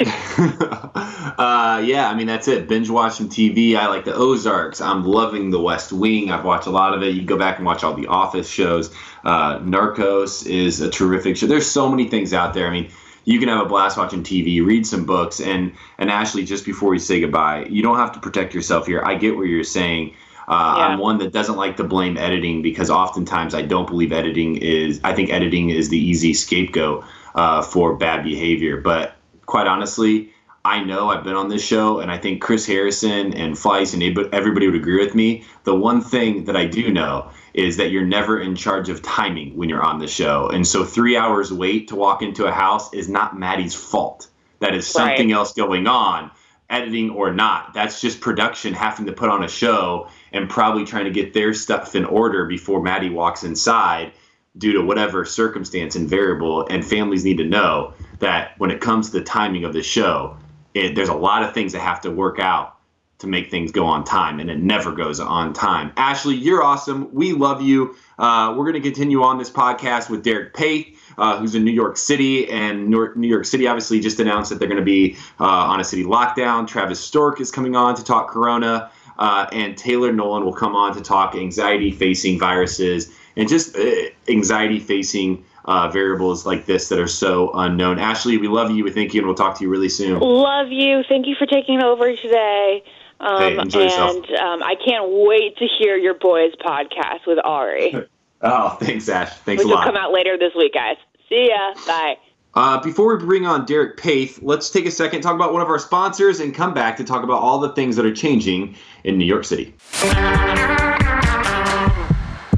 uh, 1.38 1.82
yeah, 1.84 2.08
I 2.08 2.14
mean 2.14 2.26
that's 2.26 2.48
it. 2.48 2.68
Binge 2.68 2.90
watching 2.90 3.28
TV. 3.28 3.76
I 3.76 3.86
like 3.86 4.04
the 4.04 4.14
Ozarks. 4.14 4.80
I'm 4.80 5.04
loving 5.04 5.50
The 5.50 5.60
West 5.60 5.92
Wing. 5.92 6.30
I've 6.30 6.44
watched 6.44 6.66
a 6.66 6.70
lot 6.70 6.94
of 6.94 7.02
it. 7.02 7.14
You 7.14 7.22
go 7.22 7.38
back 7.38 7.58
and 7.58 7.66
watch 7.66 7.84
all 7.84 7.94
the 7.94 8.06
Office 8.06 8.48
shows. 8.48 8.92
Uh, 9.24 9.58
Narcos 9.60 10.46
is 10.46 10.80
a 10.80 10.90
terrific 10.90 11.36
show. 11.36 11.46
There's 11.46 11.70
so 11.70 11.88
many 11.88 12.08
things 12.08 12.32
out 12.32 12.54
there. 12.54 12.66
I 12.66 12.70
mean 12.70 12.90
you 13.28 13.38
can 13.38 13.50
have 13.50 13.60
a 13.60 13.68
blast 13.68 13.98
watching 13.98 14.22
TV, 14.22 14.64
read 14.64 14.86
some 14.86 15.04
books, 15.04 15.38
and 15.38 15.74
and 15.98 16.10
Ashley, 16.10 16.44
just 16.44 16.64
before 16.64 16.88
we 16.88 16.98
say 16.98 17.20
goodbye, 17.20 17.66
you 17.66 17.82
don't 17.82 17.98
have 17.98 18.12
to 18.12 18.20
protect 18.20 18.54
yourself 18.54 18.86
here. 18.86 19.02
I 19.04 19.16
get 19.16 19.36
what 19.36 19.42
you're 19.42 19.64
saying. 19.64 20.14
Uh, 20.48 20.76
yeah. 20.78 20.86
I'm 20.86 20.98
one 20.98 21.18
that 21.18 21.32
doesn't 21.32 21.56
like 21.56 21.76
to 21.76 21.84
blame 21.84 22.16
editing 22.16 22.62
because 22.62 22.88
oftentimes 22.88 23.54
I 23.54 23.62
don't 23.62 23.86
believe 23.86 24.12
editing 24.12 24.56
is. 24.56 24.98
I 25.04 25.12
think 25.12 25.30
editing 25.30 25.68
is 25.68 25.90
the 25.90 25.98
easy 25.98 26.32
scapegoat 26.32 27.04
uh, 27.34 27.60
for 27.60 27.96
bad 27.96 28.24
behavior. 28.24 28.80
But 28.80 29.14
quite 29.44 29.66
honestly, 29.66 30.32
I 30.64 30.82
know 30.82 31.10
I've 31.10 31.22
been 31.22 31.36
on 31.36 31.50
this 31.50 31.62
show, 31.62 32.00
and 32.00 32.10
I 32.10 32.16
think 32.16 32.40
Chris 32.40 32.66
Harrison 32.66 33.34
and 33.34 33.56
Fleiss 33.56 33.92
and 33.92 34.02
everybody 34.32 34.66
would 34.66 34.74
agree 34.74 34.98
with 35.04 35.14
me. 35.14 35.44
The 35.64 35.74
one 35.74 36.00
thing 36.00 36.44
that 36.44 36.56
I 36.56 36.64
do 36.64 36.90
know 36.90 37.30
is 37.52 37.76
that 37.76 37.90
you're 37.90 38.06
never 38.06 38.40
in 38.40 38.56
charge 38.56 38.88
of 38.88 39.02
timing 39.02 39.54
when 39.54 39.68
you're 39.68 39.84
on 39.84 39.98
the 39.98 40.08
show, 40.08 40.48
and 40.48 40.66
so 40.66 40.82
three 40.82 41.16
hours 41.16 41.52
wait 41.52 41.88
to 41.88 41.96
walk 41.96 42.22
into 42.22 42.46
a 42.46 42.52
house 42.52 42.92
is 42.94 43.08
not 43.08 43.38
Maddie's 43.38 43.74
fault. 43.74 44.28
That 44.60 44.74
is 44.74 44.86
something 44.86 45.28
right. 45.28 45.36
else 45.36 45.52
going 45.52 45.86
on 45.86 46.30
editing 46.70 47.10
or 47.10 47.32
not. 47.32 47.72
That's 47.74 48.00
just 48.00 48.20
production 48.20 48.74
having 48.74 49.06
to 49.06 49.12
put 49.12 49.30
on 49.30 49.44
a 49.44 49.48
show 49.48 50.08
and 50.38 50.48
probably 50.48 50.84
trying 50.84 51.04
to 51.04 51.10
get 51.10 51.34
their 51.34 51.52
stuff 51.52 51.94
in 51.94 52.04
order 52.04 52.46
before 52.46 52.80
Maddie 52.80 53.10
walks 53.10 53.44
inside 53.44 54.12
due 54.56 54.72
to 54.72 54.80
whatever 54.80 55.24
circumstance 55.24 55.96
and 55.96 56.08
variable. 56.08 56.66
And 56.68 56.84
families 56.84 57.24
need 57.24 57.38
to 57.38 57.44
know 57.44 57.92
that 58.20 58.54
when 58.58 58.70
it 58.70 58.80
comes 58.80 59.10
to 59.10 59.18
the 59.18 59.24
timing 59.24 59.64
of 59.64 59.72
the 59.72 59.82
show, 59.82 60.36
it, 60.74 60.94
there's 60.94 61.08
a 61.08 61.14
lot 61.14 61.42
of 61.42 61.52
things 61.52 61.72
that 61.72 61.80
have 61.80 62.00
to 62.02 62.10
work 62.10 62.38
out 62.38 62.76
to 63.18 63.26
make 63.26 63.50
things 63.50 63.72
go 63.72 63.84
on 63.84 64.04
time, 64.04 64.38
and 64.38 64.48
it 64.48 64.58
never 64.58 64.92
goes 64.92 65.18
on 65.18 65.52
time. 65.52 65.92
Ashley, 65.96 66.36
you're 66.36 66.62
awesome. 66.62 67.12
We 67.12 67.32
love 67.32 67.60
you. 67.60 67.96
Uh, 68.16 68.54
we're 68.56 68.64
going 68.70 68.80
to 68.80 68.88
continue 68.88 69.24
on 69.24 69.38
this 69.38 69.50
podcast 69.50 70.08
with 70.08 70.22
Derek 70.22 70.54
Peth. 70.54 70.94
Uh, 71.18 71.36
who's 71.36 71.56
in 71.56 71.64
New 71.64 71.72
York 71.72 71.96
City, 71.96 72.48
and 72.48 72.88
New 72.88 73.26
York 73.26 73.44
City 73.44 73.66
obviously 73.66 73.98
just 73.98 74.20
announced 74.20 74.50
that 74.50 74.60
they're 74.60 74.68
going 74.68 74.78
to 74.78 74.84
be 74.84 75.16
uh, 75.40 75.44
on 75.44 75.80
a 75.80 75.84
city 75.84 76.04
lockdown. 76.04 76.64
Travis 76.64 77.00
Stork 77.00 77.40
is 77.40 77.50
coming 77.50 77.74
on 77.74 77.96
to 77.96 78.04
talk 78.04 78.30
Corona, 78.30 78.88
uh, 79.18 79.46
and 79.52 79.76
Taylor 79.76 80.12
Nolan 80.12 80.44
will 80.44 80.52
come 80.52 80.74
on 80.76 80.94
to 80.94 81.00
talk 81.02 81.34
anxiety-facing 81.34 82.38
viruses 82.38 83.12
and 83.36 83.48
just 83.48 83.76
uh, 83.76 83.80
anxiety-facing 84.28 85.44
uh, 85.64 85.88
variables 85.88 86.46
like 86.46 86.66
this 86.66 86.88
that 86.88 86.98
are 86.98 87.06
so 87.08 87.50
unknown. 87.54 87.98
Ashley, 87.98 88.38
we 88.38 88.48
love 88.48 88.70
you. 88.70 88.84
We 88.84 88.90
thank 88.90 89.12
you, 89.14 89.20
and 89.20 89.26
we'll 89.26 89.36
talk 89.36 89.58
to 89.58 89.64
you 89.64 89.70
really 89.70 89.88
soon. 89.90 90.18
Love 90.20 90.68
you. 90.70 91.02
Thank 91.08 91.26
you 91.26 91.34
for 91.38 91.46
taking 91.46 91.82
over 91.82 92.14
today. 92.16 92.82
Um, 93.20 93.38
Hey, 93.38 93.58
enjoy 93.58 93.82
yourself. 93.82 94.16
and 94.16 94.36
um, 94.36 94.62
I 94.62 94.76
can't 94.76 95.10
wait 95.10 95.56
to 95.58 95.66
hear 95.78 95.96
your 95.96 96.14
boys' 96.14 96.52
podcast 96.64 97.26
with 97.26 97.38
Ari, 97.44 97.94
Oh, 98.40 98.76
thanks, 98.80 99.08
Ash. 99.08 99.30
Thanks 99.40 99.64
which 99.64 99.72
a 99.72 99.76
will 99.76 99.82
come 99.82 99.96
out 99.96 100.12
later 100.12 100.38
this 100.38 100.54
week, 100.54 100.72
guys. 100.74 100.96
See 101.28 101.48
ya. 101.50 101.74
Bye. 101.86 102.16
Uh, 102.54 102.80
before 102.80 103.14
we 103.16 103.24
bring 103.24 103.46
on 103.46 103.66
Derek 103.66 103.98
Peth, 103.98 104.40
let's 104.42 104.70
take 104.70 104.86
a 104.86 104.90
second, 104.90 105.20
talk 105.20 105.34
about 105.34 105.52
one 105.52 105.60
of 105.60 105.68
our 105.68 105.78
sponsors, 105.78 106.40
and 106.40 106.54
come 106.54 106.72
back 106.72 106.96
to 106.96 107.04
talk 107.04 107.22
about 107.22 107.42
all 107.42 107.58
the 107.58 107.72
things 107.74 107.94
that 107.96 108.06
are 108.06 108.14
changing 108.14 108.74
in 109.04 109.18
New 109.18 109.26
York 109.26 109.44
City. 109.44 109.74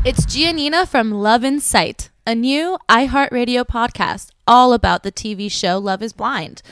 It's 0.03 0.24
Giannina 0.24 0.87
from 0.87 1.11
Love 1.11 1.44
in 1.44 1.61
Sight, 1.61 2.09
a 2.26 2.35
new 2.35 2.79
iHeartRadio 2.88 3.64
podcast 3.66 4.31
all 4.46 4.72
about 4.72 5.03
the 5.03 5.12
TV 5.12 5.50
show 5.50 5.79
Love 5.79 6.03
is 6.03 6.12
Blind. 6.12 6.62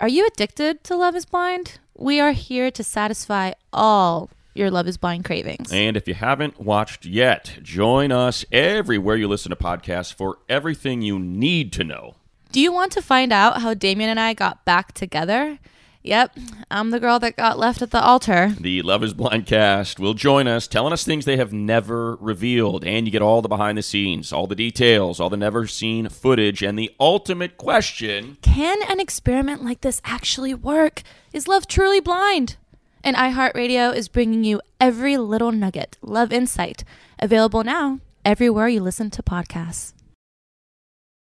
Are 0.00 0.08
you 0.08 0.26
addicted 0.26 0.84
to 0.84 0.96
Love 0.96 1.16
is 1.16 1.26
Blind? 1.26 1.78
We 1.96 2.20
are 2.20 2.32
here 2.32 2.70
to 2.70 2.84
satisfy 2.84 3.52
all 3.72 4.30
your 4.54 4.70
Love 4.70 4.86
is 4.86 4.96
Blind 4.96 5.24
cravings. 5.24 5.72
And 5.72 5.96
if 5.96 6.06
you 6.06 6.14
haven't 6.14 6.60
watched 6.60 7.04
yet, 7.04 7.58
join 7.62 8.12
us 8.12 8.44
everywhere 8.52 9.16
you 9.16 9.26
listen 9.26 9.50
to 9.50 9.56
podcasts 9.56 10.14
for 10.14 10.38
everything 10.48 11.02
you 11.02 11.18
need 11.18 11.72
to 11.74 11.84
know. 11.84 12.14
Do 12.50 12.60
you 12.60 12.72
want 12.72 12.92
to 12.92 13.02
find 13.02 13.32
out 13.32 13.60
how 13.60 13.74
Damien 13.74 14.08
and 14.08 14.18
I 14.18 14.32
got 14.32 14.64
back 14.64 14.92
together? 14.92 15.58
Yep, 16.02 16.38
I'm 16.70 16.88
the 16.90 17.00
girl 17.00 17.18
that 17.18 17.36
got 17.36 17.58
left 17.58 17.82
at 17.82 17.90
the 17.90 18.02
altar. 18.02 18.54
The 18.58 18.80
Love 18.80 19.04
is 19.04 19.12
Blind 19.12 19.44
cast 19.44 20.00
will 20.00 20.14
join 20.14 20.46
us, 20.46 20.66
telling 20.66 20.94
us 20.94 21.04
things 21.04 21.26
they 21.26 21.36
have 21.36 21.52
never 21.52 22.16
revealed. 22.16 22.84
And 22.84 23.06
you 23.06 23.12
get 23.12 23.20
all 23.20 23.42
the 23.42 23.48
behind 23.48 23.76
the 23.76 23.82
scenes, 23.82 24.32
all 24.32 24.46
the 24.46 24.54
details, 24.54 25.20
all 25.20 25.28
the 25.28 25.36
never 25.36 25.66
seen 25.66 26.08
footage, 26.08 26.62
and 26.62 26.78
the 26.78 26.90
ultimate 26.98 27.58
question 27.58 28.38
Can 28.40 28.78
an 28.88 29.00
experiment 29.00 29.62
like 29.62 29.82
this 29.82 30.00
actually 30.04 30.54
work? 30.54 31.02
Is 31.34 31.48
love 31.48 31.66
truly 31.66 32.00
blind? 32.00 32.56
And 33.04 33.14
iHeartRadio 33.14 33.94
is 33.94 34.08
bringing 34.08 34.44
you 34.44 34.62
every 34.80 35.18
little 35.18 35.52
nugget, 35.52 35.98
Love 36.00 36.32
Insight, 36.32 36.84
available 37.18 37.62
now 37.62 38.00
everywhere 38.24 38.68
you 38.68 38.80
listen 38.80 39.10
to 39.10 39.22
podcasts. 39.22 39.92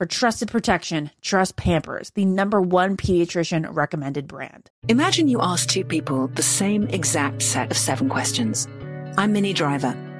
For 0.00 0.06
trusted 0.06 0.50
protection, 0.50 1.10
trust 1.20 1.56
Pampers, 1.56 2.08
the 2.12 2.24
number 2.24 2.62
one 2.62 2.96
pediatrician 2.96 3.66
recommended 3.70 4.26
brand. 4.26 4.70
Imagine 4.88 5.28
you 5.28 5.42
ask 5.42 5.68
two 5.68 5.84
people 5.84 6.28
the 6.28 6.42
same 6.42 6.84
exact 6.84 7.42
set 7.42 7.70
of 7.70 7.76
seven 7.76 8.08
questions. 8.08 8.66
I'm 9.18 9.34
Minnie 9.34 9.52
Driver, 9.52 9.94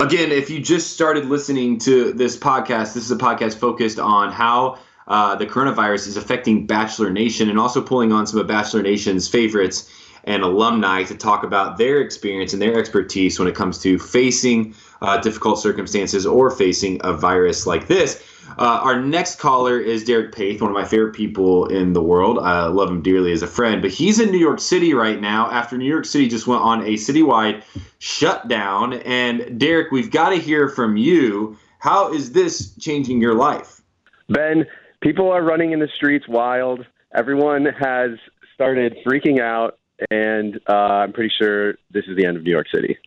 Again, 0.00 0.32
if 0.32 0.48
you 0.48 0.60
just 0.60 0.94
started 0.94 1.26
listening 1.26 1.76
to 1.80 2.14
this 2.14 2.34
podcast, 2.34 2.94
this 2.94 3.04
is 3.04 3.10
a 3.10 3.16
podcast 3.16 3.58
focused 3.58 3.98
on 3.98 4.32
how 4.32 4.78
uh, 5.06 5.36
the 5.36 5.44
coronavirus 5.44 6.08
is 6.08 6.16
affecting 6.16 6.66
Bachelor 6.66 7.10
Nation 7.10 7.50
and 7.50 7.58
also 7.58 7.82
pulling 7.82 8.10
on 8.10 8.26
some 8.26 8.40
of 8.40 8.46
Bachelor 8.46 8.80
Nation's 8.80 9.28
favorites 9.28 9.90
and 10.24 10.42
alumni 10.42 11.02
to 11.02 11.14
talk 11.14 11.44
about 11.44 11.76
their 11.76 12.00
experience 12.00 12.54
and 12.54 12.62
their 12.62 12.78
expertise 12.78 13.38
when 13.38 13.46
it 13.46 13.54
comes 13.54 13.78
to 13.80 13.98
facing 13.98 14.74
uh, 15.02 15.18
difficult 15.18 15.58
circumstances 15.58 16.24
or 16.24 16.50
facing 16.50 16.98
a 17.04 17.12
virus 17.12 17.66
like 17.66 17.86
this. 17.86 18.22
Uh, 18.58 18.80
our 18.82 19.00
next 19.00 19.38
caller 19.38 19.78
is 19.78 20.04
Derek 20.04 20.32
Peth, 20.32 20.60
one 20.60 20.70
of 20.70 20.76
my 20.76 20.84
favorite 20.84 21.14
people 21.14 21.66
in 21.66 21.92
the 21.92 22.02
world. 22.02 22.38
I 22.38 22.66
love 22.66 22.90
him 22.90 23.02
dearly 23.02 23.32
as 23.32 23.42
a 23.42 23.46
friend, 23.46 23.80
but 23.80 23.90
he's 23.90 24.20
in 24.20 24.30
New 24.30 24.38
York 24.38 24.60
City 24.60 24.94
right 24.94 25.20
now 25.20 25.50
after 25.50 25.76
New 25.76 25.88
York 25.88 26.04
City 26.04 26.28
just 26.28 26.46
went 26.46 26.62
on 26.62 26.82
a 26.82 26.94
citywide 26.94 27.62
shutdown. 27.98 28.94
And 28.94 29.58
Derek, 29.58 29.90
we've 29.90 30.10
got 30.10 30.30
to 30.30 30.36
hear 30.36 30.68
from 30.68 30.96
you. 30.96 31.56
How 31.78 32.12
is 32.12 32.32
this 32.32 32.74
changing 32.76 33.20
your 33.20 33.34
life? 33.34 33.80
Ben, 34.28 34.66
people 35.00 35.30
are 35.30 35.42
running 35.42 35.72
in 35.72 35.80
the 35.80 35.88
streets 35.96 36.28
wild. 36.28 36.84
Everyone 37.14 37.64
has 37.64 38.10
started 38.54 38.96
freaking 39.06 39.40
out, 39.40 39.78
and 40.10 40.60
uh, 40.68 40.72
I'm 40.72 41.12
pretty 41.12 41.32
sure 41.36 41.74
this 41.90 42.04
is 42.06 42.16
the 42.16 42.26
end 42.26 42.36
of 42.36 42.44
New 42.44 42.50
York 42.50 42.66
City. 42.72 42.98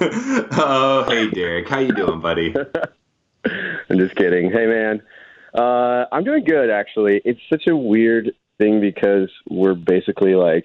oh, 0.00 1.04
hey 1.08 1.28
Derek, 1.30 1.68
how 1.68 1.80
you 1.80 1.92
doing, 1.92 2.20
buddy? 2.20 2.54
I'm 3.90 3.98
just 3.98 4.14
kidding. 4.14 4.50
Hey, 4.50 4.66
man. 4.66 5.02
Uh, 5.54 6.06
I'm 6.10 6.24
doing 6.24 6.44
good, 6.44 6.70
actually. 6.70 7.20
It's 7.24 7.40
such 7.50 7.66
a 7.68 7.76
weird 7.76 8.32
thing 8.58 8.80
because 8.80 9.30
we're 9.48 9.74
basically 9.74 10.34
like 10.34 10.64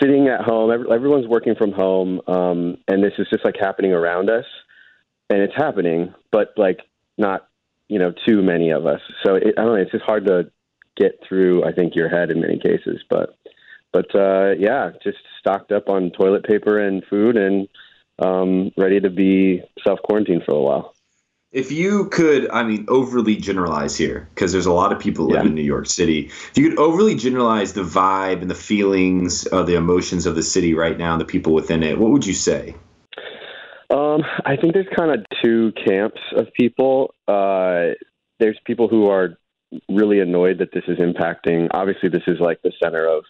sitting 0.00 0.28
at 0.28 0.40
home. 0.40 0.70
Everyone's 0.70 1.26
working 1.26 1.54
from 1.54 1.72
home, 1.72 2.20
um, 2.26 2.78
and 2.88 3.02
this 3.02 3.12
is 3.18 3.26
just 3.30 3.44
like 3.44 3.56
happening 3.58 3.92
around 3.92 4.30
us, 4.30 4.44
and 5.28 5.40
it's 5.40 5.54
happening, 5.56 6.14
but 6.30 6.54
like 6.56 6.80
not, 7.18 7.48
you 7.88 7.98
know, 7.98 8.12
too 8.26 8.42
many 8.42 8.70
of 8.70 8.86
us. 8.86 9.00
So 9.24 9.34
it, 9.34 9.54
I 9.58 9.62
don't 9.62 9.74
know. 9.74 9.82
It's 9.82 9.92
just 9.92 10.04
hard 10.04 10.26
to 10.26 10.50
get 10.96 11.20
through. 11.28 11.64
I 11.64 11.72
think 11.72 11.94
your 11.94 12.08
head 12.08 12.30
in 12.30 12.40
many 12.40 12.58
cases, 12.58 13.02
but 13.10 13.36
but 13.92 14.14
uh, 14.14 14.52
yeah, 14.58 14.90
just 15.02 15.18
stocked 15.40 15.72
up 15.72 15.88
on 15.88 16.10
toilet 16.10 16.44
paper 16.44 16.78
and 16.78 17.04
food, 17.10 17.36
and 17.36 17.68
um, 18.24 18.70
ready 18.76 19.00
to 19.00 19.10
be 19.10 19.62
self 19.86 20.00
quarantined 20.02 20.44
for 20.46 20.54
a 20.54 20.60
while 20.60 20.93
if 21.54 21.70
you 21.70 22.08
could, 22.08 22.50
I 22.50 22.64
mean, 22.64 22.84
overly 22.88 23.36
generalize 23.36 23.96
here, 23.96 24.28
because 24.34 24.50
there's 24.50 24.66
a 24.66 24.72
lot 24.72 24.92
of 24.92 24.98
people 24.98 25.32
yeah. 25.32 25.42
in 25.42 25.54
New 25.54 25.62
York 25.62 25.86
City. 25.86 26.26
If 26.26 26.58
you 26.58 26.68
could 26.68 26.78
overly 26.80 27.14
generalize 27.14 27.74
the 27.74 27.84
vibe 27.84 28.42
and 28.42 28.50
the 28.50 28.56
feelings, 28.56 29.46
uh, 29.52 29.62
the 29.62 29.76
emotions 29.76 30.26
of 30.26 30.34
the 30.34 30.42
city 30.42 30.74
right 30.74 30.98
now, 30.98 31.12
and 31.12 31.20
the 31.20 31.24
people 31.24 31.54
within 31.54 31.84
it, 31.84 31.96
what 31.96 32.10
would 32.10 32.26
you 32.26 32.34
say? 32.34 32.74
Um, 33.88 34.22
I 34.44 34.56
think 34.56 34.74
there's 34.74 34.88
kind 34.96 35.12
of 35.12 35.24
two 35.44 35.72
camps 35.86 36.20
of 36.36 36.52
people. 36.54 37.14
Uh, 37.28 37.94
there's 38.40 38.58
people 38.66 38.88
who 38.88 39.08
are 39.08 39.38
really 39.88 40.18
annoyed 40.18 40.58
that 40.58 40.72
this 40.72 40.84
is 40.88 40.98
impacting. 40.98 41.68
Obviously, 41.70 42.08
this 42.08 42.24
is 42.26 42.40
like 42.40 42.62
the 42.62 42.72
center 42.82 43.06
of 43.06 43.22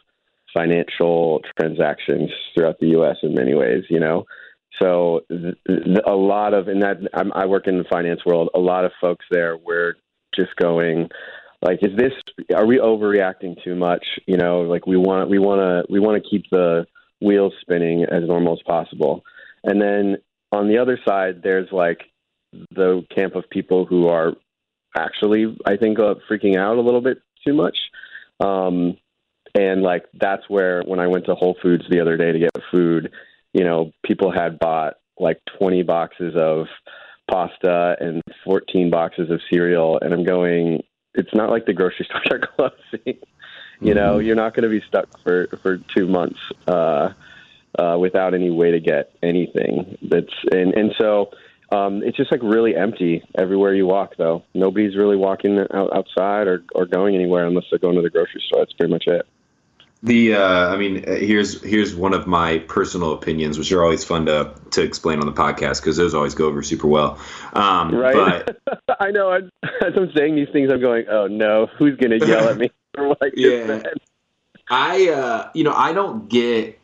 financial 0.54 1.42
transactions 1.58 2.30
throughout 2.54 2.78
the 2.80 2.88
U.S. 2.88 3.16
in 3.22 3.34
many 3.34 3.52
ways. 3.52 3.84
You 3.90 4.00
know, 4.00 4.24
so 4.80 5.20
th- 5.28 5.54
th- 5.66 5.98
a 6.06 6.14
lot 6.14 6.54
of, 6.54 6.68
and 6.68 6.82
that 6.82 6.96
I'm, 7.14 7.32
I 7.32 7.46
work 7.46 7.66
in 7.66 7.78
the 7.78 7.84
finance 7.84 8.20
world. 8.24 8.50
A 8.54 8.58
lot 8.58 8.84
of 8.84 8.92
folks 9.00 9.24
there 9.30 9.56
were 9.56 9.96
just 10.34 10.54
going, 10.56 11.08
like, 11.62 11.78
is 11.82 11.96
this? 11.96 12.12
Are 12.54 12.66
we 12.66 12.78
overreacting 12.78 13.62
too 13.62 13.74
much? 13.74 14.04
You 14.26 14.36
know, 14.36 14.62
like 14.62 14.86
we 14.86 14.96
want 14.96 15.30
we 15.30 15.38
want 15.38 15.60
to 15.60 15.92
we 15.92 16.00
want 16.00 16.22
to 16.22 16.28
keep 16.28 16.44
the 16.50 16.86
wheels 17.20 17.52
spinning 17.60 18.04
as 18.04 18.26
normal 18.26 18.54
as 18.54 18.62
possible. 18.66 19.24
And 19.62 19.80
then 19.80 20.16
on 20.52 20.68
the 20.68 20.78
other 20.78 20.98
side, 21.06 21.40
there's 21.42 21.68
like 21.72 22.00
the 22.70 23.04
camp 23.14 23.34
of 23.34 23.48
people 23.50 23.86
who 23.86 24.08
are 24.08 24.34
actually, 24.96 25.56
I 25.66 25.76
think, 25.76 25.98
uh, 25.98 26.14
freaking 26.30 26.56
out 26.56 26.76
a 26.76 26.82
little 26.82 27.00
bit 27.00 27.18
too 27.46 27.54
much. 27.54 27.76
Um, 28.40 28.96
and 29.54 29.82
like 29.82 30.04
that's 30.12 30.42
where 30.48 30.82
when 30.82 30.98
I 30.98 31.06
went 31.06 31.26
to 31.26 31.34
Whole 31.34 31.56
Foods 31.62 31.84
the 31.88 32.00
other 32.00 32.16
day 32.16 32.32
to 32.32 32.38
get 32.38 32.50
food 32.70 33.10
you 33.54 33.64
know, 33.64 33.92
people 34.04 34.30
had 34.30 34.58
bought 34.58 34.94
like 35.18 35.40
20 35.58 35.82
boxes 35.84 36.34
of 36.36 36.66
pasta 37.30 37.96
and 38.00 38.20
14 38.44 38.90
boxes 38.90 39.30
of 39.30 39.40
cereal. 39.50 39.98
And 40.02 40.12
I'm 40.12 40.24
going, 40.24 40.82
it's 41.14 41.32
not 41.34 41.50
like 41.50 41.64
the 41.64 41.72
grocery 41.72 42.04
stores 42.10 42.26
are 42.30 42.40
closing. 42.40 43.18
you 43.80 43.94
know, 43.94 44.18
mm-hmm. 44.18 44.26
you're 44.26 44.36
not 44.36 44.54
going 44.54 44.64
to 44.64 44.68
be 44.68 44.84
stuck 44.86 45.08
for, 45.22 45.46
for 45.62 45.78
two 45.78 46.08
months 46.08 46.40
uh, 46.66 47.12
uh, 47.78 47.96
without 47.98 48.34
any 48.34 48.50
way 48.50 48.72
to 48.72 48.80
get 48.80 49.12
anything. 49.22 49.96
That's 50.02 50.34
and, 50.50 50.74
and 50.74 50.92
so 51.00 51.30
um, 51.72 52.02
it's 52.02 52.16
just 52.16 52.32
like 52.32 52.42
really 52.42 52.76
empty 52.76 53.22
everywhere 53.36 53.74
you 53.74 53.86
walk, 53.86 54.16
though. 54.18 54.44
Nobody's 54.52 54.96
really 54.96 55.16
walking 55.16 55.58
out, 55.58 55.96
outside 55.96 56.48
or, 56.48 56.64
or 56.74 56.86
going 56.86 57.14
anywhere 57.14 57.46
unless 57.46 57.64
they're 57.70 57.78
going 57.78 57.96
to 57.96 58.02
the 58.02 58.10
grocery 58.10 58.42
store. 58.46 58.60
That's 58.60 58.72
pretty 58.72 58.92
much 58.92 59.04
it. 59.06 59.26
The 60.04 60.34
uh, 60.34 60.68
I 60.68 60.76
mean, 60.76 61.02
uh, 61.08 61.14
here's 61.14 61.62
here's 61.62 61.94
one 61.94 62.12
of 62.12 62.26
my 62.26 62.58
personal 62.58 63.14
opinions, 63.14 63.56
which 63.56 63.72
are 63.72 63.82
always 63.82 64.04
fun 64.04 64.26
to 64.26 64.54
to 64.72 64.82
explain 64.82 65.18
on 65.18 65.24
the 65.24 65.32
podcast 65.32 65.80
because 65.80 65.96
those 65.96 66.12
always 66.12 66.34
go 66.34 66.44
over 66.44 66.62
super 66.62 66.86
well. 66.86 67.18
Um, 67.54 67.94
right. 67.94 68.44
But, 68.44 68.80
I 69.00 69.10
know. 69.10 69.32
As 69.32 69.96
I'm 69.96 70.12
saying 70.14 70.36
these 70.36 70.50
things, 70.52 70.70
I'm 70.70 70.82
going, 70.82 71.06
oh 71.08 71.26
no, 71.26 71.68
who's 71.78 71.96
going 71.96 72.20
to 72.20 72.26
yell 72.26 72.50
at 72.50 72.58
me 72.58 72.70
for 72.94 73.16
like 73.20 73.32
yeah. 73.34 73.82
I 74.68 75.08
uh, 75.08 75.50
you 75.54 75.64
know 75.64 75.72
I 75.74 75.94
don't 75.94 76.28
get 76.28 76.78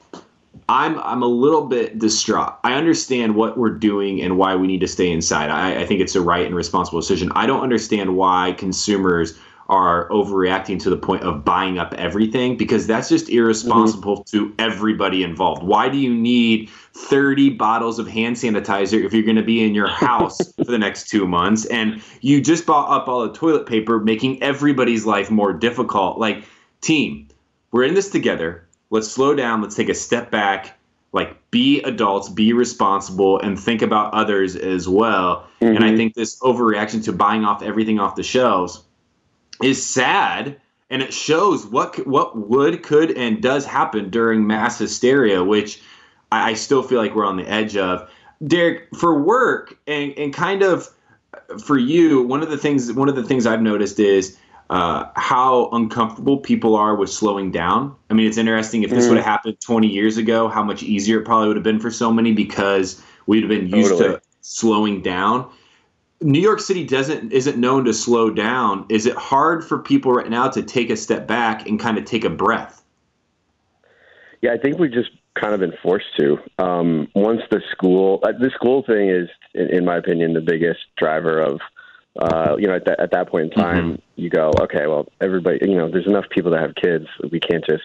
I'm 0.71 0.99
I'm 1.01 1.23
a 1.23 1.27
little 1.27 1.67
bit 1.67 1.99
distraught. 1.99 2.59
I 2.65 2.73
understand 2.73 3.35
what 3.35 3.59
we're 3.59 3.77
doing 3.77 4.23
and 4.23 4.39
why 4.39 4.57
we 4.57 4.67
need 4.67 4.81
to 4.81 4.89
stay 4.89 5.11
inside. 5.11 5.51
I, 5.51 5.83
I 5.83 5.87
think 5.87 6.01
it's 6.01 6.15
a 6.15 6.23
right 6.23 6.47
and 6.47 6.55
responsible 6.55 7.01
decision. 7.01 7.31
I 7.35 7.47
don't 7.47 7.63
understand 7.63 8.17
why 8.17 8.55
consumers 8.57 9.39
are 9.71 10.09
overreacting 10.09 10.81
to 10.83 10.91
the 10.91 10.97
point 10.97 11.23
of 11.23 11.45
buying 11.45 11.79
up 11.79 11.95
everything 11.95 12.57
because 12.57 12.89
that's 12.89 13.09
just 13.09 13.29
irresponsible 13.29 14.25
mm-hmm. 14.25 14.37
to 14.37 14.53
everybody 14.59 15.23
involved. 15.23 15.63
Why 15.63 15.89
do 15.89 15.97
you 15.97 16.13
need 16.13 16.69
30 16.69 17.51
bottles 17.51 18.01
of 18.01 18.09
hand 18.09 18.35
sanitizer 18.35 19.03
if 19.05 19.13
you're 19.13 19.23
going 19.23 19.37
to 19.37 19.45
be 19.45 19.63
in 19.63 19.73
your 19.73 19.87
house 19.87 20.53
for 20.57 20.65
the 20.65 20.79
next 20.79 21.09
two 21.09 21.27
months 21.27 21.67
and 21.67 22.03
you 22.21 22.41
just 22.41 22.67
bought 22.67 22.91
up 22.91 23.07
all 23.07 23.23
the 23.23 23.33
toilet 23.33 23.67
paper, 23.67 24.01
making 24.01 24.43
everybody's 24.43 25.07
life 25.07 25.31
more 25.31 25.53
difficult? 25.53 26.19
Like, 26.19 26.45
team, 26.81 27.29
we're 27.71 27.85
in 27.85 27.95
this 27.95 28.11
together. 28.11 28.67
Let's 28.91 29.09
slow 29.09 29.37
down. 29.37 29.63
Let's 29.63 29.77
take 29.77 29.89
a 29.89 29.95
step 29.95 30.33
back. 30.33 30.77
Like, 31.13 31.37
be 31.53 31.81
adults, 31.83 32.29
be 32.29 32.53
responsible, 32.53 33.39
and 33.39 33.59
think 33.59 33.83
about 33.83 34.15
others 34.15 34.57
as 34.57 34.89
well. 34.89 35.47
And 35.61 35.79
I 35.79 35.89
mm-hmm. 35.89 35.97
think 35.97 36.15
this 36.15 36.41
overreaction 36.41 37.05
to 37.05 37.13
buying 37.13 37.45
off 37.45 37.63
everything 37.63 38.01
off 38.01 38.17
the 38.17 38.23
shelves 38.25 38.83
is 39.63 39.85
sad 39.85 40.61
and 40.91 41.03
it 41.03 41.13
shows 41.13 41.67
what 41.67 42.07
what 42.07 42.37
would 42.37 42.83
could 42.83 43.17
and 43.17 43.43
does 43.43 43.65
happen 43.65 44.11
during 44.11 44.47
mass 44.47 44.79
hysteria 44.79 45.43
which 45.43 45.81
I, 46.33 46.51
I 46.51 46.55
still 46.55 46.83
feel 46.83 46.99
like 46.99 47.15
we're 47.15 47.27
on 47.27 47.37
the 47.37 47.49
edge 47.49 47.77
of 47.77 48.09
derek 48.47 48.89
for 48.97 49.21
work 49.21 49.79
and, 49.87 50.13
and 50.19 50.33
kind 50.33 50.63
of 50.63 50.89
for 51.65 51.79
you 51.79 52.23
one 52.23 52.43
of 52.43 52.51
the 52.51 52.59
things 52.59 52.93
one 52.93 53.09
of 53.09 53.17
the 53.17 53.23
things 53.23 53.47
i've 53.47 53.63
noticed 53.63 53.99
is 54.01 54.37
uh, 54.71 55.05
how 55.17 55.69
uncomfortable 55.73 56.39
people 56.39 56.77
are 56.77 56.95
with 56.95 57.11
slowing 57.11 57.51
down. 57.51 57.93
I 58.09 58.15
mean, 58.15 58.29
it's 58.29 58.37
interesting 58.39 58.85
if 58.85 58.91
this 58.91 59.07
Mhm. 59.07 59.09
would 59.09 59.17
have 59.17 59.27
happened 59.27 59.57
20 59.61 59.89
years 59.89 60.17
ago, 60.17 60.47
how 60.47 60.63
much 60.63 60.85
easier 60.85 61.19
it 61.19 61.25
probably 61.25 61.49
would 61.49 61.57
have 61.57 61.65
been 61.65 61.81
for 61.81 61.91
so 61.91 62.13
many 62.13 62.31
because 62.31 63.03
we'd 63.27 63.43
have 63.43 63.49
been 63.49 63.67
used 63.67 63.91
Totally. 63.91 64.15
to 64.15 64.21
slowing 64.43 65.03
down. 65.03 65.47
New 66.21 66.41
York 66.41 66.61
City 66.61 66.85
doesn't 66.85 67.33
isn't 67.33 67.57
known 67.57 67.85
to 67.87 67.95
slow 67.95 68.31
down. 68.31 68.85
Is 68.89 69.07
it 69.07 69.17
hard 69.17 69.65
for 69.65 69.79
people 69.79 70.13
right 70.13 70.29
now 70.29 70.49
to 70.49 70.63
take 70.63 70.91
a 70.91 70.97
step 70.97 71.27
back 71.27 71.67
and 71.67 71.81
kind 71.81 71.97
of 71.97 72.05
take 72.05 72.25
a 72.25 72.31
breath? 72.31 72.83
Yeah, 74.43 74.53
I 74.53 74.59
think 74.59 74.79
we've 74.79 74.93
just 74.93 75.11
kind 75.35 75.55
of 75.55 75.61
been 75.61 75.75
forced 75.83 76.17
to. 76.19 76.39
Um, 76.59 77.09
once 77.15 77.41
the 77.51 77.63
school, 77.71 78.21
uh, 78.23 78.33
the 78.33 78.51
school 78.55 78.83
thing 78.83 79.09
is, 79.09 79.29
in, 79.55 79.69
in 79.79 79.85
my 79.85 79.97
opinion, 79.97 80.35
the 80.35 80.41
biggest 80.41 80.81
driver 80.97 81.41
of, 81.41 81.61
uh, 82.19 82.57
you 82.59 82.67
know, 82.67 82.75
at 82.75 82.85
that, 82.87 83.01
at 83.01 83.11
that 83.13 83.29
point 83.29 83.53
in 83.53 83.63
time, 83.63 84.01
you 84.17 84.29
go, 84.31 84.51
okay, 84.63 84.87
well, 84.87 85.07
everybody, 85.21 85.59
you 85.63 85.77
know, 85.77 85.91
there's 85.91 86.07
enough 86.07 86.25
people 86.31 86.51
that 86.53 86.61
have 86.61 86.75
kids. 86.75 87.07
We 87.31 87.39
can't 87.39 87.65
just 87.65 87.85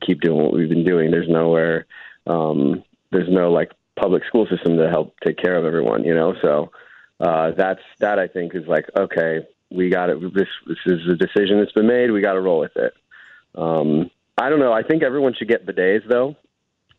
keep 0.00 0.20
doing 0.20 0.42
what 0.42 0.52
we've 0.52 0.68
been 0.68 0.84
doing. 0.84 1.10
There's 1.10 1.28
nowhere, 1.28 1.86
um, 2.26 2.84
there's 3.10 3.30
no 3.30 3.50
like 3.50 3.72
public 3.96 4.24
school 4.26 4.46
system 4.46 4.76
to 4.76 4.88
help 4.88 5.14
take 5.24 5.38
care 5.38 5.56
of 5.56 5.64
everyone, 5.64 6.04
you 6.04 6.14
know? 6.14 6.34
So, 6.42 6.70
uh, 7.24 7.52
that's, 7.56 7.80
that 8.00 8.18
I 8.18 8.28
think 8.28 8.54
is 8.54 8.66
like, 8.66 8.86
okay, 8.96 9.46
we 9.70 9.88
got 9.90 10.10
it. 10.10 10.20
This, 10.34 10.48
this 10.66 10.78
is 10.86 11.00
a 11.08 11.16
decision 11.16 11.58
that's 11.58 11.72
been 11.72 11.86
made. 11.86 12.10
We 12.10 12.20
got 12.20 12.34
to 12.34 12.40
roll 12.40 12.60
with 12.60 12.76
it. 12.76 12.94
Um, 13.54 14.10
I 14.36 14.50
don't 14.50 14.58
know. 14.58 14.72
I 14.72 14.82
think 14.82 15.02
everyone 15.02 15.34
should 15.34 15.48
get 15.48 15.66
bidets, 15.66 16.08
though. 16.08 16.36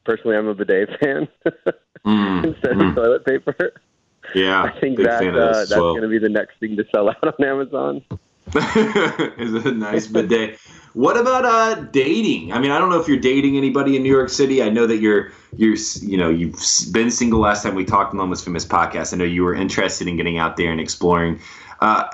Personally, 0.05 0.37
I'm 0.37 0.47
a 0.47 0.53
bidet 0.53 0.89
fan 0.99 1.27
instead 2.43 2.81
of 2.81 2.95
toilet 2.95 3.25
paper. 3.25 3.73
Yeah, 4.33 4.63
I 4.75 4.79
think 4.79 4.97
that 4.99 5.27
uh, 5.27 5.53
that's 5.53 5.71
well. 5.71 5.93
going 5.93 6.03
to 6.03 6.07
be 6.07 6.19
the 6.19 6.29
next 6.29 6.59
thing 6.59 6.77
to 6.77 6.85
sell 6.93 7.09
out 7.23 7.23
on 7.23 7.45
Amazon. 7.45 8.03
is 9.37 9.53
a 9.65 9.71
nice 9.71 10.07
bidet. 10.07 10.59
What 10.93 11.17
about 11.17 11.45
uh 11.45 11.75
dating? 11.91 12.53
I 12.53 12.59
mean, 12.59 12.71
I 12.71 12.79
don't 12.79 12.89
know 12.89 12.99
if 12.99 13.07
you're 13.07 13.17
dating 13.17 13.57
anybody 13.57 13.95
in 13.95 14.03
New 14.03 14.11
York 14.11 14.29
City. 14.29 14.63
I 14.63 14.69
know 14.69 14.87
that 14.87 14.97
you're 14.97 15.31
you're 15.55 15.75
you 16.01 16.17
know 16.17 16.29
you've 16.29 16.59
been 16.91 17.11
single 17.11 17.39
last 17.39 17.63
time 17.63 17.75
we 17.75 17.85
talked 17.85 18.13
on 18.13 18.29
the 18.29 18.35
Famous 18.35 18.65
podcast. 18.65 19.13
I 19.13 19.17
know 19.17 19.25
you 19.25 19.43
were 19.43 19.55
interested 19.55 20.07
in 20.07 20.15
getting 20.15 20.37
out 20.37 20.57
there 20.57 20.71
and 20.71 20.79
exploring. 20.79 21.39
Uh, 21.81 22.07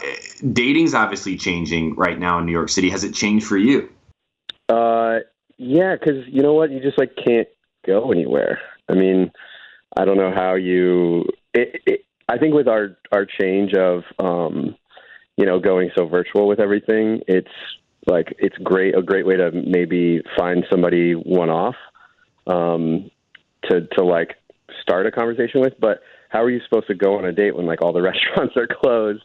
dating's 0.51 0.93
obviously 0.93 1.37
changing 1.37 1.95
right 1.95 2.17
now 2.17 2.39
in 2.39 2.45
New 2.45 2.51
York 2.51 2.69
City. 2.69 2.89
Has 2.89 3.03
it 3.03 3.13
changed 3.13 3.45
for 3.45 3.57
you? 3.57 3.89
Uh, 4.67 5.19
yeah, 5.57 5.95
because 5.95 6.25
you 6.27 6.41
know 6.41 6.53
what, 6.53 6.71
you 6.71 6.79
just 6.79 6.97
like 6.97 7.15
can't 7.15 7.47
go 7.85 8.11
anywhere. 8.11 8.59
I 8.89 8.93
mean, 8.93 9.31
I 9.95 10.05
don't 10.05 10.17
know 10.17 10.31
how 10.33 10.55
you. 10.55 11.25
It, 11.53 11.81
it, 11.85 12.05
I 12.27 12.37
think 12.37 12.55
with 12.55 12.67
our 12.67 12.97
our 13.11 13.25
change 13.25 13.73
of, 13.73 14.03
um, 14.17 14.75
you 15.41 15.47
know, 15.47 15.59
going 15.59 15.89
so 15.97 16.05
virtual 16.05 16.47
with 16.47 16.59
everything, 16.59 17.23
it's 17.27 17.49
like 18.05 18.35
it's 18.37 18.55
great 18.59 18.95
a 18.95 19.01
great 19.01 19.25
way 19.25 19.37
to 19.37 19.51
maybe 19.51 20.21
find 20.37 20.63
somebody 20.69 21.13
one 21.13 21.49
off, 21.49 21.73
um, 22.45 23.09
to 23.63 23.87
to 23.97 24.03
like 24.03 24.35
start 24.83 25.07
a 25.07 25.11
conversation 25.11 25.59
with. 25.59 25.73
But 25.79 26.03
how 26.29 26.43
are 26.43 26.49
you 26.51 26.61
supposed 26.63 26.85
to 26.89 26.93
go 26.93 27.17
on 27.17 27.25
a 27.25 27.31
date 27.31 27.55
when 27.55 27.65
like 27.65 27.81
all 27.81 27.91
the 27.91 28.01
restaurants 28.11 28.55
are 28.55 28.67
closed 28.67 29.23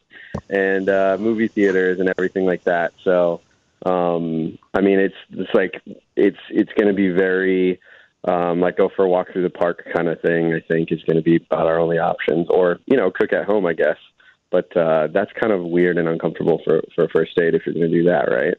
and 0.49 0.89
uh, 0.89 1.19
movie 1.21 1.49
theaters 1.49 2.01
and 2.01 2.09
everything 2.09 2.47
like 2.47 2.65
that? 2.65 2.95
So 3.05 3.43
um 3.85 4.59
i 4.73 4.81
mean 4.81 4.99
it's 4.99 5.15
it's 5.33 5.53
like 5.53 5.83
it's 6.17 6.39
it's 6.49 6.73
going 6.73 6.89
to 6.89 6.95
be 6.95 7.11
very 7.11 7.79
um 8.27 8.59
like 8.59 8.79
go 8.79 8.89
for 8.97 9.05
a 9.05 9.09
walk 9.09 9.31
through 9.31 9.43
the 9.43 9.51
park 9.51 9.87
kind 9.95 10.09
of 10.09 10.19
thing 10.23 10.55
i 10.55 10.61
think 10.61 10.91
is 10.91 11.03
going 11.03 11.17
to 11.17 11.23
be 11.23 11.37
about 11.37 11.67
our 11.67 11.79
only 11.79 11.99
options 11.99 12.47
or 12.49 12.79
you 12.87 12.97
know 12.97 13.11
cook 13.11 13.35
at 13.35 13.45
home 13.45 13.67
i 13.67 13.75
guess 13.75 13.99
but 14.51 14.75
uh 14.77 15.09
that's 15.13 15.33
kind 15.41 15.53
of 15.53 15.65
weird 15.65 15.99
and 15.99 16.09
uncomfortable 16.09 16.61
for 16.65 16.83
for 16.95 17.05
a 17.05 17.09
first 17.11 17.37
date 17.37 17.55
if 17.55 17.63
you're 17.67 17.75
going 17.75 17.91
to 17.91 17.97
do 17.97 18.05
that 18.05 18.31
right 18.31 18.55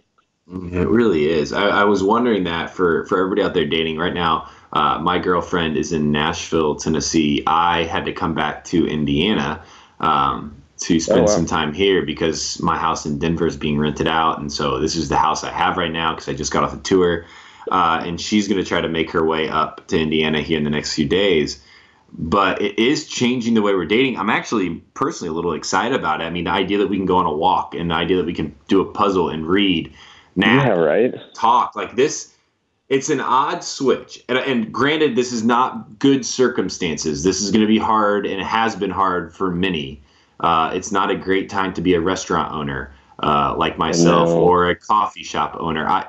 It 0.49 0.88
really 0.88 1.29
is. 1.29 1.51
I, 1.51 1.67
I 1.67 1.83
was 1.83 2.01
wondering 2.01 2.45
that 2.45 2.69
for, 2.69 3.05
for 3.07 3.17
everybody 3.19 3.41
out 3.43 3.53
there 3.53 3.65
dating 3.65 3.97
right 3.97 4.13
now. 4.13 4.49
Uh, 4.71 4.97
my 4.99 5.17
girlfriend 5.19 5.75
is 5.75 5.91
in 5.91 6.11
Nashville, 6.11 6.75
Tennessee. 6.75 7.43
I 7.45 7.83
had 7.83 8.05
to 8.05 8.13
come 8.13 8.33
back 8.33 8.63
to 8.65 8.88
Indiana 8.88 9.63
um, 9.99 10.63
to 10.79 10.99
spend 11.01 11.29
Oh, 11.29 11.31
wow. 11.31 11.35
some 11.35 11.45
time 11.45 11.73
here 11.73 12.05
because 12.05 12.61
my 12.61 12.77
house 12.77 13.05
in 13.05 13.19
Denver 13.19 13.45
is 13.47 13.57
being 13.57 13.77
rented 13.77 14.07
out, 14.07 14.39
and 14.39 14.51
so 14.51 14.79
this 14.79 14.95
is 14.95 15.09
the 15.09 15.17
house 15.17 15.43
I 15.43 15.51
have 15.51 15.75
right 15.77 15.91
now 15.91 16.13
because 16.13 16.29
I 16.29 16.33
just 16.33 16.53
got 16.53 16.63
off 16.63 16.73
a 16.73 16.77
tour. 16.77 17.25
Uh, 17.69 18.01
and 18.05 18.19
she's 18.21 18.47
going 18.47 18.61
to 18.63 18.67
try 18.67 18.79
to 18.79 18.88
make 18.88 19.11
her 19.11 19.25
way 19.25 19.49
up 19.49 19.85
to 19.88 19.99
Indiana 19.99 20.41
here 20.41 20.57
in 20.57 20.63
the 20.63 20.69
next 20.69 20.93
few 20.93 21.05
days 21.07 21.61
but 22.14 22.62
it 22.62 22.80
is 22.80 23.08
changing 23.08 23.53
the 23.53 23.62
way 23.62 23.74
we're 23.74 23.86
dating. 23.86 24.18
I'm 24.18 24.30
actually 24.30 24.76
personally 24.93 25.30
a 25.30 25.34
little 25.34 25.53
excited 25.53 25.97
about 25.97 26.22
it. 26.22 26.26
I 26.26 26.30
mean, 26.30 26.45
the 26.45 26.51
idea 26.51 26.78
that 26.80 26.88
we 26.88 26.97
can 26.97 27.05
go 27.05 27.18
on 27.18 27.26
a 27.26 27.34
walk 27.34 27.76
and 27.76 27.91
the 27.91 27.95
idea 27.95 28.18
that 28.18 28.26
we 28.26 28.34
can 28.34 28.55
do 28.68 28.82
a 28.82 28.86
puzzle 28.86 29.30
and 29.30 29.45
read, 29.45 29.93
nap, 30.36 30.68
yeah 30.68 30.74
right 30.74 31.16
talk 31.34 31.76
like 31.76 31.95
this. 31.95 32.34
It's 32.89 33.10
an 33.10 33.20
odd 33.20 33.66
switch, 33.66 34.24
and, 34.30 34.38
and 34.38 34.72
granted, 34.72 35.18
this 35.18 35.34
is 35.34 35.43
not 35.43 35.99
good 35.99 36.26
circumstances. 36.26 37.22
This 37.22 37.41
is 37.41 37.51
going 37.51 37.62
to 37.62 37.68
be 37.68 37.78
hard, 37.78 38.26
and 38.26 38.39
it 38.39 38.45
has 38.45 38.78
been 38.78 38.91
hard 38.91 39.36
for 39.36 39.51
many. 39.51 40.01
Uh, 40.39 40.72
it's 40.74 40.89
not 40.89 41.12
a 41.12 41.16
great 41.16 41.49
time 41.49 41.74
to 41.74 41.82
be 41.82 41.95
a 41.95 41.99
restaurant 41.99 42.53
owner 42.53 42.93
uh, 43.22 43.55
like 43.58 43.78
myself 43.78 44.30
know. 44.30 44.39
or 44.39 44.70
a 44.70 44.76
coffee 44.76 45.24
shop 45.24 45.58
owner. 45.60 45.86
I, 45.86 46.05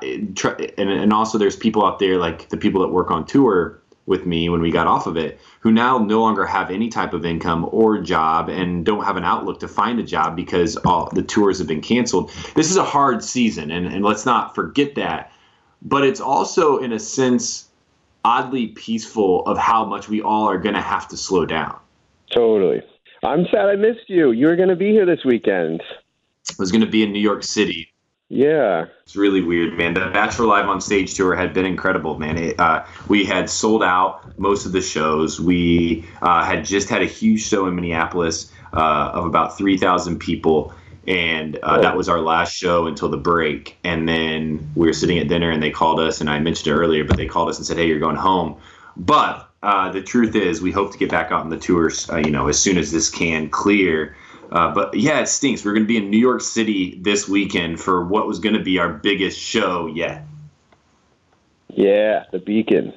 and, 0.77 0.89
and 0.89 1.11
also, 1.11 1.37
there's 1.37 1.57
people 1.57 1.85
out 1.85 1.99
there 1.99 2.17
like 2.17 2.47
the 2.47 2.55
people 2.55 2.81
that 2.81 2.89
work 2.89 3.11
on 3.11 3.25
tour 3.25 3.81
with 4.09 4.25
me 4.25 4.49
when 4.49 4.61
we 4.61 4.71
got 4.71 4.87
off 4.87 5.07
of 5.07 5.15
it 5.15 5.39
who 5.61 5.71
now 5.71 5.97
no 5.97 6.19
longer 6.19 6.45
have 6.45 6.69
any 6.69 6.89
type 6.89 7.13
of 7.13 7.25
income 7.25 7.69
or 7.71 7.99
job 7.99 8.49
and 8.49 8.85
don't 8.85 9.05
have 9.05 9.15
an 9.15 9.23
outlook 9.23 9.59
to 9.61 9.67
find 9.67 9.99
a 9.99 10.03
job 10.03 10.35
because 10.35 10.75
all 10.77 11.09
the 11.13 11.23
tours 11.23 11.59
have 11.59 11.67
been 11.67 11.81
canceled. 11.81 12.31
This 12.55 12.69
is 12.69 12.75
a 12.75 12.83
hard 12.83 13.23
season, 13.23 13.71
and, 13.71 13.85
and 13.85 14.03
let's 14.03 14.25
not 14.25 14.55
forget 14.55 14.95
that. 14.95 15.31
But 15.81 16.03
it's 16.03 16.19
also, 16.19 16.79
in 16.79 16.91
a 16.91 16.99
sense, 16.99 17.69
oddly 18.25 18.67
peaceful 18.67 19.45
of 19.45 19.57
how 19.57 19.85
much 19.85 20.09
we 20.09 20.21
all 20.21 20.49
are 20.49 20.57
going 20.57 20.75
to 20.75 20.81
have 20.81 21.07
to 21.09 21.15
slow 21.15 21.45
down. 21.45 21.79
totally 22.33 22.81
i'm 23.23 23.45
sad 23.45 23.69
i 23.69 23.75
missed 23.75 24.09
you 24.09 24.31
you 24.31 24.45
were 24.45 24.57
going 24.57 24.69
to 24.69 24.75
be 24.75 24.91
here 24.91 25.05
this 25.05 25.23
weekend 25.23 25.81
I 26.51 26.55
was 26.57 26.71
going 26.71 26.81
to 26.81 26.87
be 26.87 27.03
in 27.03 27.11
New 27.11 27.19
York 27.19 27.43
City. 27.43 27.88
Yeah 28.29 28.85
It's 29.03 29.15
really 29.15 29.41
weird, 29.41 29.75
man. 29.75 29.95
The 29.95 30.01
Bachelor 30.01 30.45
Live 30.45 30.69
on 30.69 30.79
Stage 30.79 31.15
tour 31.15 31.35
had 31.35 31.51
been 31.51 31.65
incredible, 31.65 32.19
man. 32.19 32.37
It, 32.37 32.59
uh, 32.59 32.85
we 33.07 33.25
had 33.25 33.49
sold 33.49 33.83
out 33.83 34.37
most 34.37 34.67
of 34.67 34.71
the 34.71 34.81
shows. 34.81 35.41
We 35.41 36.05
uh, 36.21 36.45
had 36.45 36.63
just 36.63 36.89
had 36.89 37.01
a 37.01 37.07
huge 37.07 37.41
show 37.41 37.65
in 37.65 37.73
Minneapolis 37.73 38.51
uh, 38.71 39.09
of 39.13 39.25
about 39.25 39.57
3,000 39.57 40.19
people. 40.19 40.71
And 41.07 41.57
uh, 41.63 41.81
that 41.81 41.97
was 41.97 42.07
our 42.07 42.19
last 42.19 42.55
show 42.55 42.85
until 42.85 43.09
the 43.09 43.17
break. 43.17 43.77
And 43.83 44.07
then 44.07 44.69
we 44.75 44.85
were 44.85 44.93
sitting 44.93 45.17
at 45.17 45.27
dinner 45.27 45.49
and 45.49 45.63
they 45.63 45.71
called 45.71 45.99
us, 45.99 46.21
and 46.21 46.29
I 46.29 46.37
mentioned 46.37 46.67
it 46.67 46.77
earlier, 46.77 47.03
but 47.03 47.17
they 47.17 47.25
called 47.25 47.49
us 47.49 47.57
and 47.57 47.65
said, 47.65 47.77
hey, 47.77 47.87
you're 47.87 47.97
going 47.97 48.15
home. 48.15 48.57
But 48.95 49.49
uh, 49.63 49.91
the 49.91 50.03
truth 50.03 50.35
is, 50.35 50.61
we 50.61 50.71
hope 50.71 50.91
to 50.91 50.99
get 50.99 51.09
back 51.09 51.31
out 51.31 51.41
on 51.41 51.49
the 51.49 51.57
tours, 51.57 52.07
uh, 52.11 52.17
you 52.17 52.29
know, 52.29 52.47
as 52.47 52.59
soon 52.59 52.77
as 52.77 52.91
this 52.91 53.09
can 53.09 53.49
clear. 53.49 54.15
Uh, 54.51 54.73
but 54.73 54.95
yeah, 54.95 55.19
it 55.19 55.27
stinks. 55.27 55.63
We're 55.63 55.73
going 55.73 55.83
to 55.83 55.87
be 55.87 55.97
in 55.97 56.09
New 56.09 56.17
York 56.17 56.41
City 56.41 56.97
this 57.01 57.27
weekend 57.27 57.79
for 57.79 58.05
what 58.05 58.27
was 58.27 58.39
going 58.39 58.55
to 58.55 58.63
be 58.63 58.79
our 58.79 58.89
biggest 58.89 59.39
show 59.39 59.87
yet. 59.87 60.25
yeah 61.69 62.23
the 62.31 62.39
beacon 62.39 62.93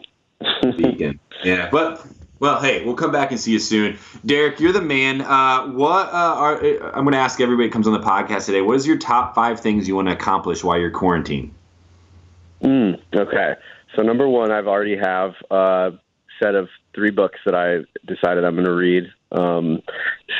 Beacon. 0.77 1.19
Yeah, 1.45 1.71
but 1.73 2.07
well, 2.39 2.61
hey, 2.61 2.85
we'll 2.85 2.95
come 2.95 3.11
back 3.11 3.33
and 3.33 3.41
see 3.41 3.51
you 3.51 3.59
soon, 3.59 3.99
Derek. 4.25 4.61
You're 4.61 4.73
the 4.73 4.81
man. 4.81 5.23
Uh, 5.23 5.67
what 5.69 6.07
uh, 6.07 6.13
are 6.13 6.57
I'm 6.95 7.03
going 7.03 7.15
to 7.15 7.19
ask 7.19 7.41
everybody 7.41 7.67
that 7.67 7.73
comes 7.73 7.89
on 7.89 7.93
the 7.95 7.99
podcast 8.01 8.47
today? 8.47 8.63
What 8.63 8.77
is 8.77 8.87
your 8.87 8.97
top 8.97 9.35
five 9.35 9.59
things 9.59 9.89
you 9.89 9.97
want 9.97 10.07
to 10.07 10.15
accomplish 10.15 10.63
while 10.63 10.79
you're 10.79 10.93
quarantined? 10.93 11.53
Mm, 12.63 13.01
okay. 13.13 13.57
So 13.97 14.03
number 14.03 14.29
one, 14.29 14.53
I've 14.53 14.69
already 14.69 14.97
have 14.97 15.35
a 15.51 15.95
set 16.41 16.55
of 16.55 16.69
three 16.95 17.11
books 17.11 17.41
that 17.45 17.57
I 17.57 17.79
decided 18.07 18.45
I'm 18.45 18.55
going 18.55 18.67
to 18.67 18.73
read. 18.73 19.13
Um, 19.33 19.83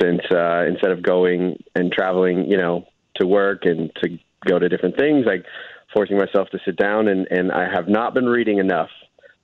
since 0.01 0.21
uh, 0.31 0.65
instead 0.69 0.91
of 0.91 1.03
going 1.03 1.63
and 1.75 1.91
traveling, 1.91 2.51
you 2.51 2.57
know, 2.59 2.87
to 3.17 3.27
work 3.27 3.65
and 3.65 3.91
to 4.03 4.19
go 4.47 4.59
to 4.59 4.69
different 4.69 4.97
things, 4.97 5.25
like 5.27 5.45
forcing 5.95 6.19
myself 6.19 6.49
to 6.51 6.59
sit 6.65 6.77
down 6.77 7.09
and, 7.09 7.27
and 7.31 7.53
I 7.53 7.69
have 7.73 7.89
not 7.89 8.15
been 8.15 8.27
reading 8.27 8.59
enough. 8.59 8.91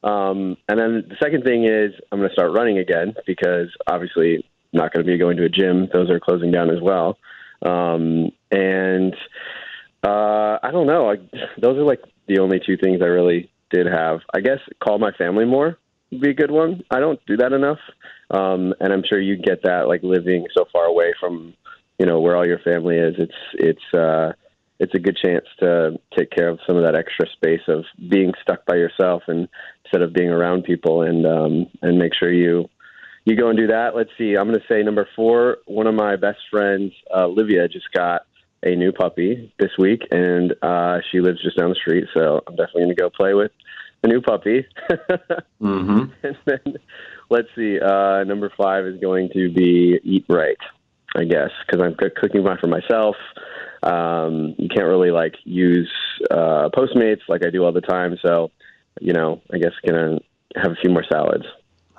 Um, 0.03 0.57
and 0.69 0.79
then 0.79 1.05
the 1.09 1.17
second 1.23 1.45
thing 1.45 1.65
is 1.65 1.93
I'm 2.11 2.19
going 2.19 2.29
to 2.29 2.35
start 2.35 2.53
running 2.53 2.79
again 2.79 3.15
because 3.27 3.69
obviously 3.87 4.37
I'm 4.37 4.43
not 4.73 4.93
going 4.93 5.05
to 5.05 5.11
be 5.11 5.19
going 5.19 5.37
to 5.39 5.45
a 5.45 5.49
gym. 5.49 5.89
Those 5.93 6.11
are 6.11 6.21
closing 6.21 6.51
down 6.51 6.71
as 6.71 6.81
well. 6.81 7.19
Um, 7.63 8.31
and 8.51 9.15
uh, 10.05 10.59
I 10.63 10.71
don't 10.71 10.87
know. 10.87 11.11
I, 11.11 11.17
those 11.61 11.77
are 11.77 11.85
like 11.85 12.03
the 12.29 12.39
only 12.39 12.61
two 12.65 12.77
things 12.77 13.01
I 13.03 13.07
really 13.07 13.51
did 13.71 13.87
have. 13.87 14.21
I 14.33 14.41
guess 14.41 14.59
call 14.83 14.99
my 14.99 15.13
family 15.13 15.45
more 15.45 15.79
would 16.11 16.21
be 16.21 16.31
a 16.31 16.35
good 16.35 16.51
one. 16.51 16.85
I 16.91 17.01
don't 17.01 17.21
do 17.27 17.37
that 17.39 17.53
enough, 17.53 17.79
um, 18.31 18.75
and 18.81 18.93
I'm 18.93 19.05
sure 19.09 19.21
you 19.21 19.37
get 19.37 19.63
that 19.63 19.89
like 19.89 20.03
living 20.03 20.47
so 20.57 20.67
far 20.73 20.85
away 20.85 21.15
from 21.19 21.55
you 21.99 22.07
know 22.07 22.21
where 22.21 22.37
all 22.37 22.47
your 22.47 22.61
family 22.61 22.97
is. 22.97 23.15
It's 23.19 23.33
it's 23.55 23.95
uh, 23.95 24.33
it's 24.79 24.95
a 24.95 24.99
good 24.99 25.17
chance 25.17 25.45
to 25.61 25.99
take 26.17 26.31
care 26.31 26.49
of 26.49 26.61
some 26.67 26.77
of 26.77 26.85
that 26.85 26.95
extra 26.95 27.27
space 27.33 27.63
of 27.69 27.85
being 28.09 28.33
stuck 28.43 28.65
by 28.65 28.77
yourself 28.77 29.23
and 29.27 29.49
instead 29.85 30.03
of 30.03 30.13
being 30.13 30.31
around 30.31 30.65
people 30.65 31.03
and 31.03 31.27
um, 31.27 31.67
and 31.83 31.99
make 31.99 32.13
sure 32.15 32.33
you 32.33 32.69
you 33.25 33.37
go 33.37 33.49
and 33.49 33.59
do 33.59 33.67
that. 33.69 33.95
Let's 33.95 34.11
see. 34.17 34.37
I'm 34.37 34.49
going 34.49 34.61
to 34.61 34.67
say 34.69 34.83
number 34.83 35.09
four. 35.17 35.59
One 35.67 35.87
of 35.87 35.95
my 35.95 36.17
best 36.17 36.39
friends, 36.51 36.93
uh, 37.15 37.27
Olivia, 37.27 37.69
just 37.69 37.91
got 37.93 38.23
a 38.63 38.75
new 38.75 38.93
puppy 38.93 39.53
this 39.59 39.71
week, 39.79 40.03
and 40.11 40.55
uh, 40.63 40.99
she 41.11 41.21
lives 41.21 41.43
just 41.43 41.59
down 41.59 41.71
the 41.71 41.77
street. 41.77 42.05
So 42.15 42.43
I'm 42.47 42.57
definitely 42.57 42.83
going 42.83 42.97
to 42.97 43.03
go 43.03 43.11
play 43.11 43.35
with 43.35 43.53
a 44.03 44.09
new 44.09 44.21
puppy. 44.21 44.67
mm-hmm. 45.61 46.05
And 46.23 46.37
then 46.45 46.75
let's 47.31 47.49
see. 47.57 47.79
Uh, 47.81 48.25
number 48.25 48.53
five 48.57 48.85
is 48.87 49.01
going 49.01 49.31
to 49.35 49.51
be 49.53 49.99
eat 50.03 50.25
right, 50.29 50.59
I 51.17 51.25
guess, 51.25 51.51
because 51.67 51.81
I'm 51.81 51.95
cook- 51.95 52.15
cooking 52.17 52.45
one 52.45 52.59
for 52.59 52.67
myself. 52.67 53.17
Um, 53.83 54.55
you 54.59 54.69
can't 54.69 54.87
really 54.87 55.11
like 55.11 55.35
use 55.45 55.91
uh, 56.31 56.69
Postmates 56.75 57.21
like 57.29 57.45
I 57.45 57.51
do 57.51 57.65
all 57.65 57.73
the 57.73 57.81
time. 57.81 58.19
So, 58.23 58.51
you 59.01 59.13
know, 59.13 59.41
I 59.53 59.59
guess 59.59 59.73
gonna 59.87 60.19
have 60.57 60.73
a 60.73 60.77
few 60.77 60.91
more 60.91 61.05
salads. 61.11 61.45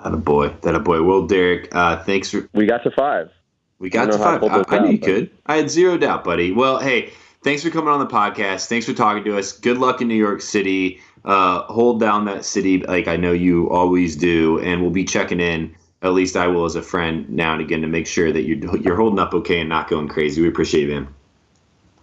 That 0.02 0.14
a 0.14 0.18
boy. 0.18 0.48
That 0.62 0.74
a 0.74 0.80
boy. 0.80 1.02
Well, 1.02 1.26
Derek, 1.26 1.74
uh, 1.74 2.02
thanks 2.04 2.30
for. 2.30 2.48
We 2.54 2.66
got 2.66 2.82
to 2.84 2.90
five. 2.90 3.30
We 3.78 3.88
got 3.88 4.02
I 4.02 4.04
to 4.06 4.10
don't 4.12 4.20
know 4.20 4.26
how 4.26 4.38
to 4.38 4.40
five. 4.40 4.52
I, 4.52 4.58
this 4.58 4.66
I 4.68 4.78
knew 4.84 4.92
you 4.92 4.98
but- 4.98 5.06
could. 5.06 5.30
I 5.46 5.56
had 5.56 5.70
zero 5.70 5.96
doubt, 5.96 6.24
buddy. 6.24 6.52
Well, 6.52 6.78
hey, 6.78 7.12
thanks 7.42 7.62
for 7.62 7.70
coming 7.70 7.88
on 7.88 8.00
the 8.00 8.06
podcast. 8.06 8.66
Thanks 8.66 8.86
for 8.86 8.92
talking 8.92 9.24
to 9.24 9.38
us. 9.38 9.52
Good 9.52 9.78
luck 9.78 10.00
in 10.02 10.08
New 10.08 10.14
York 10.14 10.42
City. 10.42 11.00
Uh, 11.24 11.62
hold 11.64 12.00
down 12.00 12.24
that 12.24 12.44
city 12.44 12.78
like 12.78 13.08
I 13.08 13.16
know 13.16 13.32
you 13.32 13.68
always 13.70 14.16
do, 14.16 14.58
and 14.60 14.80
we'll 14.80 14.90
be 14.90 15.04
checking 15.04 15.40
in. 15.40 15.74
At 16.02 16.14
least 16.14 16.36
I 16.36 16.46
will 16.46 16.64
as 16.64 16.76
a 16.76 16.82
friend 16.82 17.28
now 17.28 17.52
and 17.52 17.60
again 17.60 17.82
to 17.82 17.86
make 17.86 18.06
sure 18.06 18.32
that 18.32 18.42
you're 18.42 18.76
you're 18.78 18.96
holding 18.96 19.18
up 19.18 19.34
okay 19.34 19.60
and 19.60 19.68
not 19.68 19.88
going 19.88 20.08
crazy. 20.08 20.40
We 20.40 20.48
appreciate 20.48 20.88
you, 20.88 20.94
man. 20.94 21.08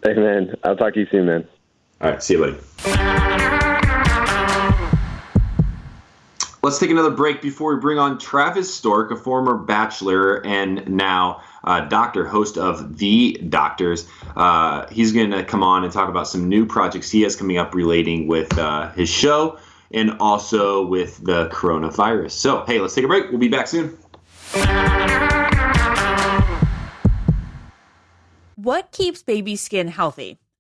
Hey, 0.03 0.13
man. 0.13 0.55
I'll 0.63 0.75
talk 0.75 0.93
to 0.93 0.99
you 0.99 1.07
soon, 1.09 1.25
man. 1.25 1.47
All 1.99 2.11
right, 2.11 2.21
see 2.21 2.35
you, 2.35 2.39
buddy. 2.39 3.27
Let's 6.61 6.79
take 6.79 6.89
another 6.91 7.11
break 7.11 7.41
before 7.41 7.73
we 7.73 7.79
bring 7.79 7.97
on 7.97 8.19
Travis 8.19 8.73
Stork, 8.73 9.09
a 9.11 9.15
former 9.15 9.57
bachelor 9.57 10.45
and 10.45 10.87
now 10.89 11.41
uh, 11.67 11.81
doctor, 11.81 12.25
host 12.25 12.57
of 12.57 12.97
The 12.97 13.33
Doctors. 13.49 14.07
Uh, 14.35 14.87
he's 14.89 15.11
going 15.11 15.31
to 15.31 15.43
come 15.43 15.63
on 15.63 15.83
and 15.83 15.91
talk 15.91 16.07
about 16.07 16.27
some 16.27 16.47
new 16.47 16.65
projects 16.65 17.11
he 17.11 17.21
has 17.23 17.35
coming 17.35 17.57
up 17.57 17.75
relating 17.75 18.25
with 18.25 18.57
uh, 18.57 18.89
his 18.91 19.09
show 19.09 19.59
and 19.91 20.11
also 20.19 20.85
with 20.85 21.23
the 21.23 21.49
coronavirus. 21.49 22.31
So, 22.31 22.63
hey, 22.65 22.79
let's 22.79 22.95
take 22.95 23.03
a 23.03 23.07
break. 23.07 23.29
We'll 23.29 23.39
be 23.39 23.49
back 23.49 23.67
soon. 23.67 23.97
What 28.55 28.91
keeps 28.91 29.21
baby 29.21 29.55
skin 29.57 29.89
healthy? 29.89 30.39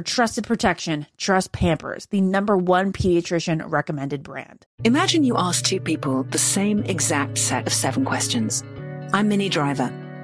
For 0.00 0.04
trusted 0.04 0.46
protection, 0.46 1.06
trust 1.18 1.52
Pampers, 1.52 2.06
the 2.06 2.22
number 2.22 2.56
one 2.56 2.90
pediatrician 2.90 3.62
recommended 3.70 4.22
brand. 4.22 4.64
Imagine 4.82 5.24
you 5.24 5.36
ask 5.36 5.62
two 5.62 5.78
people 5.78 6.22
the 6.22 6.38
same 6.38 6.82
exact 6.84 7.36
set 7.36 7.66
of 7.66 7.72
seven 7.74 8.06
questions. 8.06 8.64
I'm 9.12 9.28
Minnie 9.28 9.50
Driver, 9.50 9.92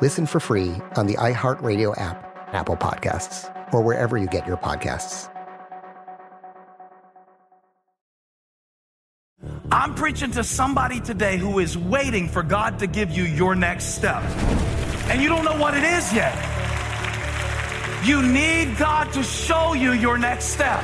Listen 0.00 0.24
for 0.24 0.40
free 0.40 0.74
on 0.96 1.06
the 1.06 1.14
iHeartRadio 1.14 1.98
app, 2.00 2.48
Apple 2.54 2.76
Podcasts, 2.76 3.52
or 3.72 3.82
wherever 3.82 4.16
you 4.16 4.26
get 4.26 4.46
your 4.46 4.56
podcasts. 4.56 5.28
I'm 9.70 9.94
preaching 9.94 10.30
to 10.32 10.44
somebody 10.44 11.00
today 11.00 11.36
who 11.36 11.58
is 11.58 11.76
waiting 11.76 12.28
for 12.28 12.42
God 12.42 12.78
to 12.80 12.86
give 12.86 13.10
you 13.10 13.24
your 13.24 13.54
next 13.54 13.94
step. 13.94 14.22
And 15.10 15.22
you 15.22 15.28
don't 15.28 15.44
know 15.44 15.56
what 15.56 15.76
it 15.76 15.84
is 15.84 16.12
yet. 16.12 16.34
You 18.04 18.22
need 18.22 18.78
God 18.78 19.12
to 19.12 19.22
show 19.22 19.74
you 19.74 19.92
your 19.92 20.18
next 20.18 20.46
step. 20.46 20.82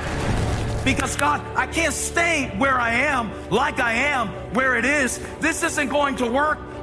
Because 0.85 1.17
God, 1.17 1.41
I 1.57 1.67
can't 1.67 1.95
stay 1.95 2.53
where 2.59 2.79
I 2.79 2.93
am, 2.93 3.33
like 3.51 3.81
I 3.81 3.93
am, 3.95 4.29
where 4.55 4.77
it 4.77 4.85
is. 4.85 5.19
This 5.41 5.63
isn't 5.63 5.89
going 5.89 6.17
to 6.17 6.31
work. 6.31 6.59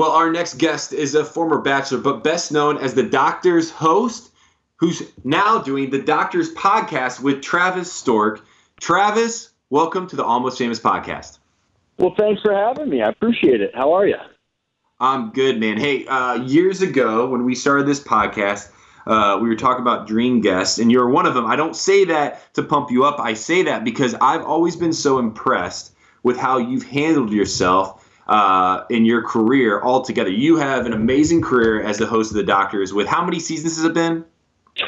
Well, 0.00 0.12
our 0.12 0.32
next 0.32 0.54
guest 0.56 0.94
is 0.94 1.14
a 1.14 1.26
former 1.26 1.60
bachelor, 1.60 1.98
but 1.98 2.24
best 2.24 2.52
known 2.52 2.78
as 2.78 2.94
the 2.94 3.02
Doctor's 3.02 3.70
host, 3.70 4.32
who's 4.76 5.02
now 5.24 5.58
doing 5.58 5.90
the 5.90 6.00
Doctor's 6.00 6.54
podcast 6.54 7.20
with 7.20 7.42
Travis 7.42 7.92
Stork. 7.92 8.42
Travis, 8.80 9.50
welcome 9.68 10.06
to 10.06 10.16
the 10.16 10.24
Almost 10.24 10.56
Famous 10.56 10.80
podcast. 10.80 11.38
Well, 11.98 12.14
thanks 12.16 12.40
for 12.40 12.54
having 12.54 12.88
me. 12.88 13.02
I 13.02 13.10
appreciate 13.10 13.60
it. 13.60 13.74
How 13.74 13.92
are 13.92 14.06
you? 14.06 14.16
I'm 15.00 15.32
good, 15.32 15.60
man. 15.60 15.76
Hey, 15.76 16.06
uh, 16.06 16.36
years 16.44 16.80
ago 16.80 17.28
when 17.28 17.44
we 17.44 17.54
started 17.54 17.86
this 17.86 18.02
podcast, 18.02 18.70
uh, 19.06 19.38
we 19.38 19.50
were 19.50 19.54
talking 19.54 19.82
about 19.82 20.06
dream 20.06 20.40
guests, 20.40 20.78
and 20.78 20.90
you're 20.90 21.10
one 21.10 21.26
of 21.26 21.34
them. 21.34 21.44
I 21.44 21.56
don't 21.56 21.76
say 21.76 22.06
that 22.06 22.54
to 22.54 22.62
pump 22.62 22.90
you 22.90 23.04
up. 23.04 23.20
I 23.20 23.34
say 23.34 23.64
that 23.64 23.84
because 23.84 24.14
I've 24.14 24.46
always 24.46 24.76
been 24.76 24.94
so 24.94 25.18
impressed 25.18 25.92
with 26.22 26.38
how 26.38 26.56
you've 26.56 26.84
handled 26.84 27.34
yourself 27.34 28.06
uh, 28.30 28.84
in 28.88 29.04
your 29.04 29.22
career 29.22 29.82
altogether. 29.82 30.30
You 30.30 30.56
have 30.56 30.86
an 30.86 30.92
amazing 30.92 31.42
career 31.42 31.82
as 31.82 31.98
the 31.98 32.06
host 32.06 32.30
of 32.30 32.36
the 32.36 32.44
Doctors. 32.44 32.94
With 32.94 33.08
how 33.08 33.24
many 33.24 33.40
seasons 33.40 33.76
has 33.76 33.84
it 33.84 33.92
been? 33.92 34.24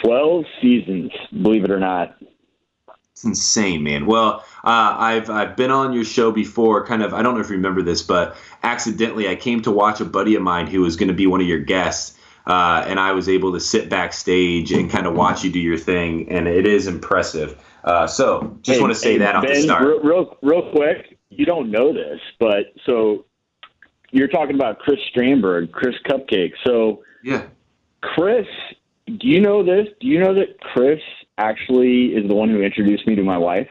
12 0.04 0.44
seasons, 0.62 1.10
believe 1.42 1.64
it 1.64 1.70
or 1.70 1.80
not. 1.80 2.16
It's 3.10 3.24
insane, 3.24 3.82
man. 3.82 4.06
Well, 4.06 4.44
uh, 4.64 4.96
I've 4.98 5.28
I've 5.28 5.56
been 5.56 5.70
on 5.70 5.92
your 5.92 6.04
show 6.04 6.30
before. 6.30 6.86
Kind 6.86 7.02
of, 7.02 7.12
I 7.12 7.20
don't 7.20 7.34
know 7.34 7.40
if 7.40 7.50
you 7.50 7.56
remember 7.56 7.82
this, 7.82 8.00
but 8.00 8.36
accidentally, 8.62 9.28
I 9.28 9.34
came 9.34 9.60
to 9.62 9.70
watch 9.70 10.00
a 10.00 10.04
buddy 10.04 10.34
of 10.34 10.42
mine 10.42 10.66
who 10.66 10.80
was 10.80 10.96
going 10.96 11.08
to 11.08 11.14
be 11.14 11.26
one 11.26 11.40
of 11.40 11.46
your 11.46 11.58
guests, 11.58 12.16
uh, 12.46 12.84
and 12.86 12.98
I 12.98 13.12
was 13.12 13.28
able 13.28 13.52
to 13.52 13.60
sit 13.60 13.90
backstage 13.90 14.72
and 14.72 14.90
kind 14.90 15.06
of 15.06 15.14
watch 15.14 15.44
you 15.44 15.50
do 15.50 15.60
your 15.60 15.76
thing, 15.76 16.30
and 16.30 16.48
it 16.48 16.66
is 16.66 16.86
impressive. 16.86 17.62
Uh, 17.84 18.06
so, 18.06 18.56
just 18.62 18.76
Hey, 18.76 18.80
want 18.80 18.94
to 18.94 18.98
say 18.98 19.12
hey, 19.12 19.18
that 19.18 19.34
off 19.36 19.46
the 19.46 19.56
start. 19.56 19.82
Real, 19.82 20.00
real, 20.00 20.38
real 20.42 20.70
quick, 20.70 21.18
you 21.28 21.44
don't 21.44 21.70
know 21.70 21.92
this, 21.92 22.20
but 22.38 22.72
so 22.86 23.26
you're 24.12 24.28
talking 24.28 24.54
about 24.54 24.78
Chris 24.78 24.98
Strandburg, 25.14 25.72
Chris 25.72 25.96
Cupcake. 26.08 26.52
So, 26.64 27.02
yeah, 27.24 27.46
Chris, 28.02 28.46
do 29.06 29.26
you 29.26 29.40
know 29.40 29.64
this? 29.64 29.88
Do 30.00 30.06
you 30.06 30.20
know 30.20 30.34
that 30.34 30.60
Chris 30.60 31.00
actually 31.38 32.14
is 32.14 32.28
the 32.28 32.34
one 32.34 32.48
who 32.48 32.62
introduced 32.62 33.06
me 33.06 33.16
to 33.16 33.22
my 33.22 33.38
wife? 33.38 33.68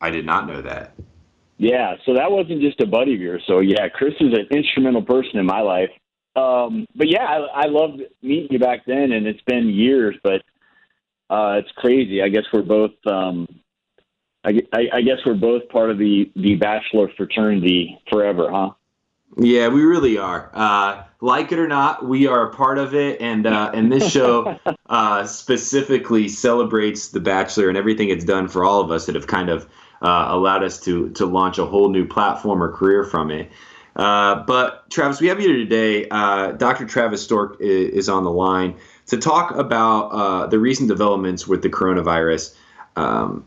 I 0.00 0.10
did 0.10 0.26
not 0.26 0.48
know 0.48 0.60
that. 0.62 0.94
Yeah, 1.58 1.94
so 2.04 2.14
that 2.14 2.30
wasn't 2.30 2.60
just 2.60 2.80
a 2.80 2.86
buddy 2.86 3.14
of 3.14 3.20
yours. 3.20 3.42
So 3.46 3.60
yeah, 3.60 3.88
Chris 3.88 4.14
is 4.18 4.32
an 4.32 4.48
instrumental 4.50 5.02
person 5.02 5.38
in 5.38 5.46
my 5.46 5.60
life. 5.60 5.90
Um, 6.34 6.86
but 6.96 7.08
yeah, 7.08 7.24
I, 7.24 7.64
I 7.64 7.66
loved 7.66 8.02
meeting 8.22 8.48
you 8.50 8.58
back 8.58 8.80
then, 8.86 9.12
and 9.12 9.26
it's 9.26 9.42
been 9.42 9.68
years, 9.68 10.16
but 10.24 10.42
uh, 11.30 11.58
it's 11.58 11.70
crazy. 11.76 12.22
I 12.22 12.28
guess 12.28 12.44
we're 12.52 12.62
both. 12.62 12.92
Um, 13.06 13.46
I, 14.44 14.60
I, 14.72 14.80
I 14.94 15.02
guess 15.02 15.18
we're 15.24 15.34
both 15.34 15.68
part 15.68 15.90
of 15.90 15.98
the 15.98 16.32
the 16.34 16.56
bachelor 16.56 17.08
fraternity 17.16 18.00
forever, 18.10 18.48
huh? 18.50 18.70
Yeah, 19.36 19.68
we 19.68 19.82
really 19.82 20.18
are. 20.18 20.50
Uh, 20.52 21.04
like 21.20 21.52
it 21.52 21.58
or 21.58 21.68
not, 21.68 22.06
we 22.06 22.26
are 22.26 22.48
a 22.48 22.54
part 22.54 22.78
of 22.78 22.94
it, 22.94 23.20
and 23.20 23.46
uh, 23.46 23.70
and 23.72 23.90
this 23.90 24.10
show 24.10 24.58
uh, 24.86 25.24
specifically 25.24 26.28
celebrates 26.28 27.08
The 27.08 27.20
Bachelor 27.20 27.68
and 27.68 27.78
everything 27.78 28.10
it's 28.10 28.24
done 28.24 28.48
for 28.48 28.64
all 28.64 28.80
of 28.80 28.90
us 28.90 29.06
that 29.06 29.14
have 29.14 29.26
kind 29.26 29.48
of 29.48 29.68
uh, 30.02 30.26
allowed 30.28 30.62
us 30.62 30.80
to 30.80 31.10
to 31.10 31.24
launch 31.24 31.58
a 31.58 31.64
whole 31.64 31.88
new 31.88 32.06
platform 32.06 32.62
or 32.62 32.70
career 32.72 33.04
from 33.04 33.30
it. 33.30 33.50
Uh, 33.96 34.42
but 34.44 34.88
Travis, 34.90 35.20
we 35.20 35.28
have 35.28 35.40
you 35.40 35.48
here 35.48 35.58
today. 35.58 36.08
Uh, 36.10 36.52
Dr. 36.52 36.86
Travis 36.86 37.22
Stork 37.22 37.58
is, 37.60 37.90
is 37.90 38.08
on 38.08 38.24
the 38.24 38.30
line 38.30 38.76
to 39.06 39.18
talk 39.18 39.54
about 39.54 40.08
uh, 40.08 40.46
the 40.46 40.58
recent 40.58 40.88
developments 40.88 41.46
with 41.46 41.62
the 41.62 41.68
coronavirus. 41.68 42.54
Um, 42.96 43.44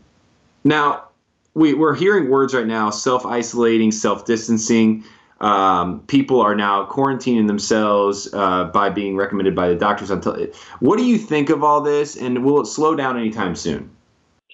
now, 0.62 1.08
we, 1.54 1.74
we're 1.74 1.94
hearing 1.94 2.30
words 2.30 2.54
right 2.54 2.66
now 2.66 2.90
self 2.90 3.26
isolating, 3.26 3.90
self 3.90 4.24
distancing. 4.24 5.04
Um, 5.40 6.00
people 6.06 6.40
are 6.40 6.54
now 6.54 6.86
quarantining 6.86 7.46
themselves 7.46 8.32
uh, 8.32 8.64
by 8.64 8.88
being 8.88 9.16
recommended 9.16 9.54
by 9.54 9.68
the 9.68 9.74
doctors. 9.74 10.10
Until 10.10 10.46
what 10.80 10.96
do 10.98 11.04
you 11.04 11.18
think 11.18 11.50
of 11.50 11.62
all 11.62 11.80
this, 11.80 12.16
and 12.16 12.44
will 12.44 12.60
it 12.60 12.66
slow 12.66 12.94
down 12.94 13.18
anytime 13.18 13.54
soon? 13.54 13.90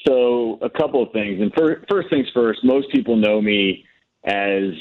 So 0.06 0.58
a 0.60 0.70
couple 0.70 1.02
of 1.02 1.12
things, 1.12 1.40
and 1.40 1.52
fir- 1.54 1.84
first 1.88 2.10
things 2.10 2.26
first. 2.34 2.64
Most 2.64 2.90
people 2.90 3.16
know 3.16 3.40
me 3.40 3.84
as 4.24 4.72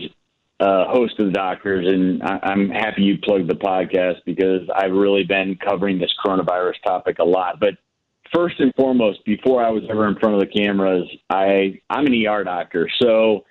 uh, 0.60 0.86
host 0.88 1.20
of 1.20 1.28
the 1.28 1.32
Doctors, 1.32 1.88
and 1.88 2.24
I- 2.24 2.40
I'm 2.44 2.70
happy 2.70 3.04
you 3.04 3.18
plugged 3.20 3.50
the 3.50 3.56
podcast 3.56 4.18
because 4.26 4.68
I've 4.76 4.94
really 4.94 5.24
been 5.24 5.56
covering 5.58 6.00
this 6.00 6.12
coronavirus 6.24 6.82
topic 6.84 7.20
a 7.20 7.24
lot. 7.24 7.60
But 7.60 7.76
first 8.34 8.60
and 8.60 8.74
foremost, 8.76 9.24
before 9.26 9.64
I 9.64 9.70
was 9.70 9.84
ever 9.90 10.08
in 10.08 10.16
front 10.16 10.36
of 10.36 10.42
the 10.42 10.48
cameras, 10.48 11.08
I 11.30 11.80
I'm 11.90 12.08
an 12.08 12.26
ER 12.26 12.44
doctor, 12.44 12.90
so 13.00 13.46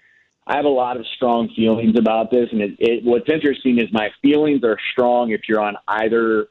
I 0.50 0.56
have 0.56 0.64
a 0.64 0.68
lot 0.68 0.96
of 0.96 1.06
strong 1.14 1.48
feelings 1.54 1.96
about 1.96 2.32
this. 2.32 2.48
And 2.50 2.60
it, 2.60 2.76
it, 2.80 3.04
what's 3.04 3.30
interesting 3.32 3.78
is 3.78 3.84
my 3.92 4.08
feelings 4.20 4.64
are 4.64 4.76
strong 4.90 5.30
if 5.30 5.42
you're 5.48 5.60
on 5.60 5.76
either 5.86 6.48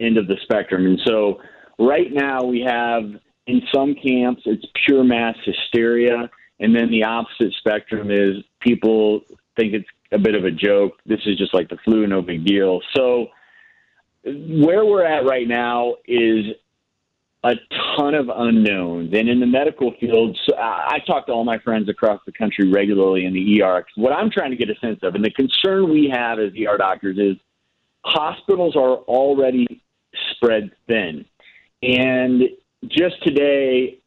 end 0.00 0.16
of 0.16 0.26
the 0.28 0.36
spectrum. 0.44 0.86
And 0.86 0.98
so 1.04 1.42
right 1.78 2.10
now 2.10 2.42
we 2.42 2.60
have 2.66 3.02
in 3.46 3.60
some 3.72 3.94
camps 4.02 4.40
it's 4.46 4.64
pure 4.86 5.04
mass 5.04 5.36
hysteria, 5.44 6.30
and 6.58 6.74
then 6.74 6.90
the 6.90 7.04
opposite 7.04 7.52
spectrum 7.58 8.10
is 8.10 8.36
people 8.60 9.20
think 9.56 9.74
it's 9.74 9.88
a 10.10 10.18
bit 10.18 10.34
of 10.34 10.46
a 10.46 10.50
joke. 10.50 10.92
This 11.04 11.20
is 11.26 11.36
just 11.36 11.52
like 11.52 11.68
the 11.68 11.76
flu, 11.84 12.06
no 12.06 12.22
big 12.22 12.46
deal. 12.46 12.80
So 12.96 13.26
where 14.24 14.86
we're 14.86 15.04
at 15.04 15.26
right 15.26 15.46
now 15.46 15.96
is 16.06 16.46
a 17.44 17.54
ton 17.96 18.14
of 18.14 18.30
unknowns. 18.34 19.12
And 19.12 19.28
in 19.28 19.38
the 19.38 19.46
medical 19.46 19.92
field, 20.00 20.36
so 20.48 20.56
I 20.56 20.98
talk 21.06 21.26
to 21.26 21.32
all 21.32 21.44
my 21.44 21.58
friends 21.58 21.90
across 21.90 22.20
the 22.24 22.32
country 22.32 22.70
regularly 22.70 23.26
in 23.26 23.34
the 23.34 23.62
ER. 23.62 23.84
What 23.96 24.12
I'm 24.12 24.30
trying 24.30 24.50
to 24.50 24.56
get 24.56 24.70
a 24.70 24.78
sense 24.80 25.00
of, 25.02 25.14
and 25.14 25.22
the 25.22 25.30
concern 25.30 25.90
we 25.90 26.10
have 26.12 26.38
as 26.38 26.52
ER 26.52 26.78
doctors 26.78 27.18
is 27.18 27.36
hospitals 28.02 28.76
are 28.76 28.96
already 28.96 29.82
spread 30.32 30.70
thin. 30.88 31.26
And 31.82 32.44
just 32.88 33.22
today, 33.22 33.98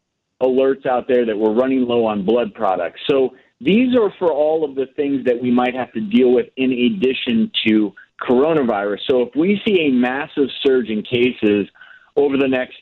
alerts 0.42 0.86
out 0.86 1.08
there 1.08 1.26
that 1.26 1.38
we're 1.38 1.54
running 1.54 1.88
low 1.88 2.06
on 2.06 2.26
blood 2.26 2.54
products. 2.54 3.00
So 3.10 3.36
these 3.62 3.96
are 3.96 4.12
for 4.20 4.32
all 4.32 4.64
of 4.64 4.76
the 4.76 4.88
things 4.96 5.26
that 5.26 5.40
we 5.40 5.52
might 5.52 5.76
have 5.76 5.92
to 5.94 6.02
deal 6.02 6.32
with 6.34 6.48
in 6.58 6.72
addition 6.72 7.52
to 7.68 7.94
coronavirus. 8.22 9.00
So 9.10 9.22
if 9.22 9.30
we 9.36 9.62
see 9.66 9.88
a 9.88 9.92
massive 9.92 10.50
surge 10.66 10.90
in 10.90 11.04
cases 11.04 11.68
over 12.16 12.38
the 12.38 12.48
next 12.48 12.78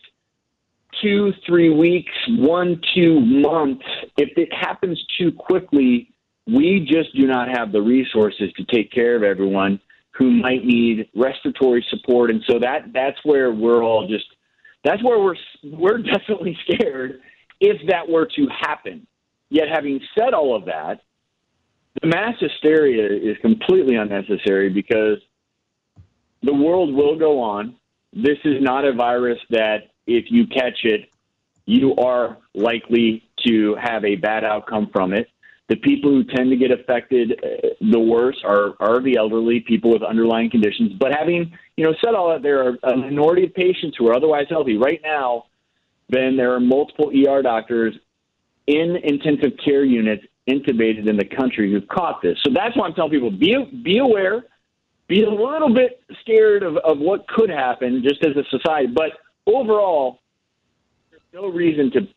two, 1.02 1.32
three 1.46 1.70
weeks, 1.70 2.12
one, 2.30 2.82
two 2.94 3.20
months, 3.20 3.86
if 4.18 4.30
it 4.38 4.50
happens 4.54 5.04
too 5.18 5.32
quickly, 5.32 6.10
we 6.48 6.88
just 6.90 7.16
do 7.16 7.28
not 7.28 7.48
have 7.50 7.72
the 7.72 7.82
resources 7.82 8.52
to 8.58 8.64
take 8.66 8.92
care 8.92 9.16
of 9.16 9.24
everyone 9.24 9.80
who 10.12 10.32
might 10.32 10.64
need 10.64 11.10
respiratory 11.16 11.86
support. 11.90 12.30
And 12.30 12.42
so 12.48 12.60
that 12.60 12.94
that's 12.94 13.18
where 13.24 13.52
we're 13.52 13.84
all 13.84 14.08
just 14.08 14.26
that's 14.84 15.04
where 15.04 15.20
we're 15.20 15.36
we're 15.64 15.98
definitely 16.14 16.58
scared 16.70 17.22
if 17.60 17.82
that 17.90 18.08
were 18.08 18.28
to 18.36 18.48
happen. 18.48 19.08
Yet, 19.50 19.66
having 19.72 20.00
said 20.18 20.34
all 20.34 20.56
of 20.56 20.66
that, 20.66 21.02
the 22.02 22.08
mass 22.08 22.34
hysteria 22.40 23.08
is 23.08 23.38
completely 23.42 23.96
unnecessary 23.96 24.70
because 24.70 25.18
the 26.44 26.54
world 26.54 26.94
will 26.94 27.18
go 27.18 27.40
on. 27.40 27.76
This 28.14 28.38
is 28.44 28.62
not 28.62 28.86
a 28.86 28.94
virus 28.94 29.40
that, 29.50 29.92
if 30.08 30.26
you 30.30 30.48
catch 30.48 30.80
it, 30.84 31.10
you 31.66 31.96
are 31.96 32.38
likely 32.54 33.24
to 33.46 33.76
have 33.82 34.06
a 34.06 34.16
bad 34.16 34.44
outcome 34.44 34.90
from 34.92 35.14
it. 35.14 35.28
The 35.68 35.78
people 35.78 36.12
who 36.12 36.24
tend 36.24 36.52
to 36.52 36.58
get 36.58 36.72
affected 36.72 37.32
uh, 37.44 37.70
the 37.82 38.00
worst 38.00 38.40
are, 38.46 38.74
are 38.80 39.02
the 39.02 39.18
elderly, 39.18 39.62
people 39.62 39.92
with 39.92 40.04
underlying 40.04 40.52
conditions. 40.52 40.94
But 41.00 41.12
having 41.12 41.52
you 41.76 41.86
know 41.86 41.94
said 42.04 42.14
all 42.14 42.30
that, 42.30 42.44
there 42.44 42.68
are 42.68 42.78
a 42.84 42.96
minority 42.96 43.46
of 43.46 43.54
patients 43.56 43.98
who 43.98 44.08
are 44.08 44.16
otherwise 44.16 44.46
healthy. 44.48 44.78
Right 44.78 45.02
now, 45.04 45.46
then 46.08 46.38
there 46.38 46.54
are 46.54 46.60
multiple 46.60 47.12
ER 47.12 47.42
doctors 47.42 47.96
in 48.68 48.96
intensive 49.04 49.58
care 49.64 49.84
units 49.84 50.24
intubated 50.48 51.10
in 51.10 51.18
the 51.18 51.26
country 51.26 51.72
who've 51.72 51.88
caught 51.88 52.22
this. 52.22 52.38
So 52.44 52.52
that's 52.54 52.78
why 52.78 52.86
I'm 52.86 52.94
telling 52.94 53.12
people 53.12 53.32
be 53.32 53.56
be 53.84 53.98
aware, 53.98 54.44
be 55.08 55.24
a 55.24 55.30
little 55.30 55.74
bit 55.74 56.02
scared 56.22 56.62
of, 56.62 56.78
of 56.78 57.00
what 57.00 57.28
could 57.28 57.50
happen 57.50 58.04
just 58.04 58.24
as 58.24 58.36
a 58.38 58.44
society. 58.50 58.88
But 58.94 59.14
overall, 59.46 60.20
there's 61.10 61.22
no 61.34 61.50
reason 61.50 61.92
to 61.92 62.08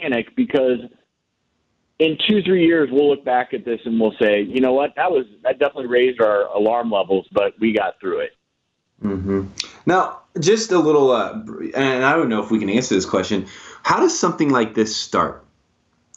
panic 0.00 0.34
because 0.36 0.80
in 1.98 2.18
two, 2.28 2.42
three 2.42 2.66
years 2.66 2.90
we'll 2.92 3.08
look 3.08 3.24
back 3.24 3.54
at 3.54 3.64
this 3.64 3.80
and 3.84 3.98
we'll 4.00 4.14
say, 4.20 4.42
you 4.42 4.60
know 4.60 4.72
what, 4.72 4.94
that 4.96 5.10
was 5.10 5.26
that 5.42 5.58
definitely 5.58 5.86
raised 5.86 6.20
our 6.20 6.46
alarm 6.54 6.90
levels, 6.90 7.26
but 7.32 7.54
we 7.58 7.72
got 7.72 7.98
through 8.00 8.20
it. 8.20 8.30
Mm-hmm. 9.02 9.46
Now, 9.84 10.20
just 10.40 10.72
a 10.72 10.78
little, 10.78 11.10
uh, 11.10 11.32
and 11.74 12.04
I 12.04 12.16
don't 12.16 12.28
know 12.28 12.42
if 12.42 12.50
we 12.50 12.58
can 12.58 12.70
answer 12.70 12.94
this 12.94 13.06
question. 13.06 13.46
How 13.82 14.00
does 14.00 14.18
something 14.18 14.50
like 14.50 14.74
this 14.74 14.96
start? 14.96 15.44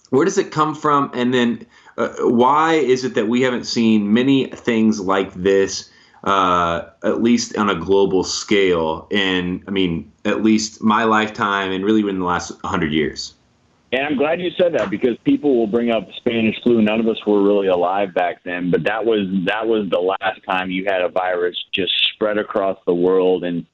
Where 0.10 0.26
does 0.26 0.38
it 0.38 0.52
come 0.52 0.76
from? 0.76 1.12
And 1.14 1.34
then 1.34 1.66
uh, 1.98 2.10
why 2.22 2.76
is 2.76 3.04
it 3.04 3.16
that 3.16 3.28
we 3.28 3.42
haven't 3.42 3.66
seen 3.66 4.14
many 4.14 4.48
things 4.48 5.00
like 5.00 5.34
this, 5.34 5.90
uh, 6.24 6.90
at 7.04 7.22
least 7.22 7.58
on 7.58 7.70
a 7.70 7.76
global 7.76 8.24
scale, 8.24 9.08
in, 9.12 9.64
I 9.68 9.72
mean, 9.72 10.12
at 10.26 10.44
least 10.44 10.82
my 10.82 11.04
lifetime 11.06 11.72
and 11.72 11.84
really 11.84 12.08
in 12.10 12.20
the 12.20 12.26
last 12.26 12.52
100 12.64 12.92
years? 12.92 13.36
And 13.92 14.06
I'm 14.06 14.18
glad 14.18 14.40
you 14.40 14.52
said 14.52 14.74
that 14.76 14.92
because 14.92 15.18
people 15.24 15.58
will 15.58 15.68
bring 15.68 15.90
up 15.90 16.08
Spanish 16.18 16.56
flu. 16.62 16.82
None 16.82 17.00
of 17.00 17.08
us 17.08 17.18
were 17.26 17.42
really 17.42 17.68
alive 17.68 18.14
back 18.14 18.44
then, 18.44 18.70
but 18.70 18.84
that 18.84 19.04
was 19.04 19.28
that 19.48 19.66
was 19.66 19.90
the 19.90 20.00
last 20.00 20.42
time 20.48 20.70
you 20.70 20.86
had 20.86 21.02
a 21.02 21.10
virus 21.10 21.56
just 21.74 21.92
spread 22.14 22.38
across 22.38 22.78
the 22.86 22.94
world 22.94 23.44
and 23.44 23.66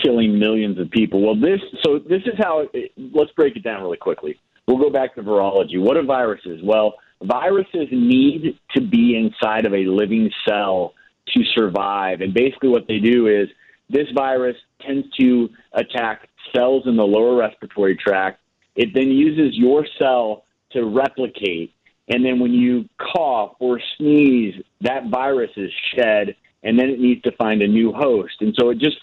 killing 0.00 0.38
millions 0.38 0.78
of 0.78 0.88
people. 0.90 1.20
Well, 1.20 1.34
this 1.34 1.60
so 1.84 1.98
this 1.98 2.22
is 2.26 2.34
how. 2.38 2.68
It, 2.72 2.92
let's 3.12 3.32
break 3.32 3.56
it 3.56 3.64
down 3.64 3.82
really 3.82 3.96
quickly. 3.96 4.38
We'll 4.68 4.78
go 4.78 4.90
back 4.90 5.16
to 5.16 5.22
virology. 5.22 5.80
What 5.80 5.96
are 5.96 6.04
viruses? 6.04 6.60
Well, 6.62 6.94
viruses 7.22 7.88
need 7.90 8.58
to 8.76 8.80
be 8.80 9.16
inside 9.16 9.66
of 9.66 9.74
a 9.74 9.84
living 9.84 10.30
cell 10.48 10.94
to 11.34 11.44
survive, 11.54 12.20
and 12.20 12.32
basically 12.32 12.68
what 12.68 12.86
they 12.86 12.98
do 12.98 13.26
is 13.26 13.48
this 13.88 14.06
virus 14.14 14.56
tends 14.80 15.06
to 15.18 15.48
attack 15.72 16.28
cells 16.54 16.84
in 16.86 16.96
the 16.96 17.04
lower 17.04 17.36
respiratory 17.36 17.96
tract 17.96 18.40
it 18.76 18.90
then 18.94 19.10
uses 19.10 19.56
your 19.56 19.86
cell 19.98 20.44
to 20.72 20.84
replicate. 20.84 21.72
And 22.08 22.24
then 22.24 22.38
when 22.38 22.52
you 22.52 22.88
cough 23.00 23.56
or 23.58 23.80
sneeze, 23.96 24.54
that 24.82 25.08
virus 25.08 25.50
is 25.56 25.70
shed, 25.94 26.36
and 26.62 26.78
then 26.78 26.90
it 26.90 27.00
needs 27.00 27.22
to 27.22 27.32
find 27.32 27.62
a 27.62 27.66
new 27.66 27.92
host. 27.92 28.34
And 28.40 28.54
so 28.58 28.70
it 28.70 28.78
just, 28.78 28.98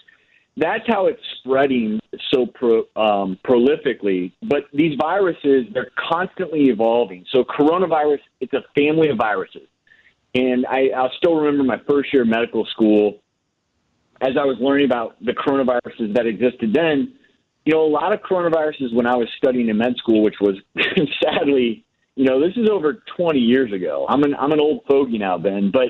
that's 0.56 0.84
how 0.86 1.06
it's 1.06 1.20
spreading 1.38 2.00
so 2.32 2.46
pro, 2.46 2.84
um, 2.96 3.38
prolifically. 3.44 4.32
But 4.42 4.64
these 4.72 4.96
viruses, 4.98 5.66
they're 5.74 5.90
constantly 5.98 6.68
evolving. 6.68 7.26
So 7.30 7.44
coronavirus, 7.44 8.20
it's 8.40 8.54
a 8.54 8.62
family 8.74 9.10
of 9.10 9.18
viruses. 9.18 9.66
And 10.34 10.66
I, 10.66 10.88
I'll 10.96 11.12
still 11.18 11.36
remember 11.36 11.64
my 11.64 11.80
first 11.88 12.12
year 12.12 12.22
of 12.22 12.28
medical 12.28 12.66
school 12.66 13.20
as 14.20 14.36
I 14.40 14.44
was 14.44 14.56
learning 14.60 14.86
about 14.86 15.16
the 15.24 15.32
coronaviruses 15.32 16.14
that 16.14 16.26
existed 16.26 16.72
then 16.72 17.14
you 17.64 17.72
know, 17.72 17.84
a 17.84 17.88
lot 17.88 18.12
of 18.12 18.20
coronaviruses 18.20 18.92
when 18.92 19.06
I 19.06 19.16
was 19.16 19.28
studying 19.38 19.68
in 19.68 19.78
med 19.78 19.96
school, 19.96 20.22
which 20.22 20.36
was 20.40 20.56
sadly, 21.22 21.84
you 22.14 22.24
know, 22.24 22.40
this 22.40 22.56
is 22.56 22.68
over 22.68 23.02
20 23.16 23.38
years 23.38 23.72
ago. 23.72 24.06
I'm 24.08 24.22
an 24.22 24.34
I'm 24.34 24.52
an 24.52 24.60
old 24.60 24.82
fogey 24.88 25.18
now, 25.18 25.38
Ben, 25.38 25.70
but 25.70 25.88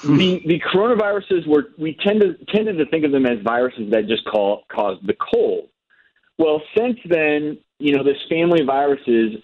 hmm. 0.00 0.16
the 0.16 0.42
the 0.46 0.60
coronaviruses 0.60 1.46
were 1.46 1.70
we 1.78 1.96
tend 2.04 2.20
to 2.20 2.34
tended 2.54 2.78
to 2.78 2.86
think 2.86 3.04
of 3.04 3.12
them 3.12 3.26
as 3.26 3.38
viruses 3.42 3.90
that 3.90 4.06
just 4.06 4.24
call 4.26 4.64
cause 4.68 4.98
the 5.06 5.14
cold. 5.14 5.68
Well, 6.38 6.62
since 6.76 6.98
then, 7.08 7.58
you 7.78 7.96
know, 7.96 8.04
this 8.04 8.16
family 8.28 8.60
of 8.60 8.66
viruses 8.66 9.36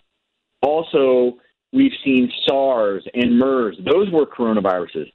also 0.62 1.38
we've 1.72 1.92
seen 2.04 2.30
SARS 2.46 3.04
and 3.14 3.38
MERS. 3.38 3.78
Those 3.84 4.10
were 4.10 4.26
coronaviruses. 4.26 5.12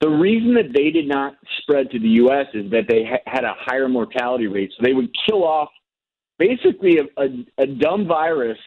The 0.00 0.08
reason 0.08 0.54
that 0.54 0.72
they 0.74 0.90
did 0.90 1.06
not 1.06 1.34
spread 1.60 1.90
to 1.90 1.98
the 1.98 2.08
U.S. 2.08 2.46
is 2.54 2.70
that 2.72 2.86
they 2.88 3.04
ha- 3.04 3.22
had 3.26 3.44
a 3.44 3.54
higher 3.56 3.88
mortality 3.88 4.48
rate. 4.48 4.72
So 4.76 4.82
they 4.82 4.94
would 4.94 5.10
kill 5.28 5.44
off 5.44 5.68
basically 6.38 6.98
a, 6.98 7.22
a, 7.22 7.62
a 7.62 7.66
dumb 7.66 8.06
virus 8.06 8.58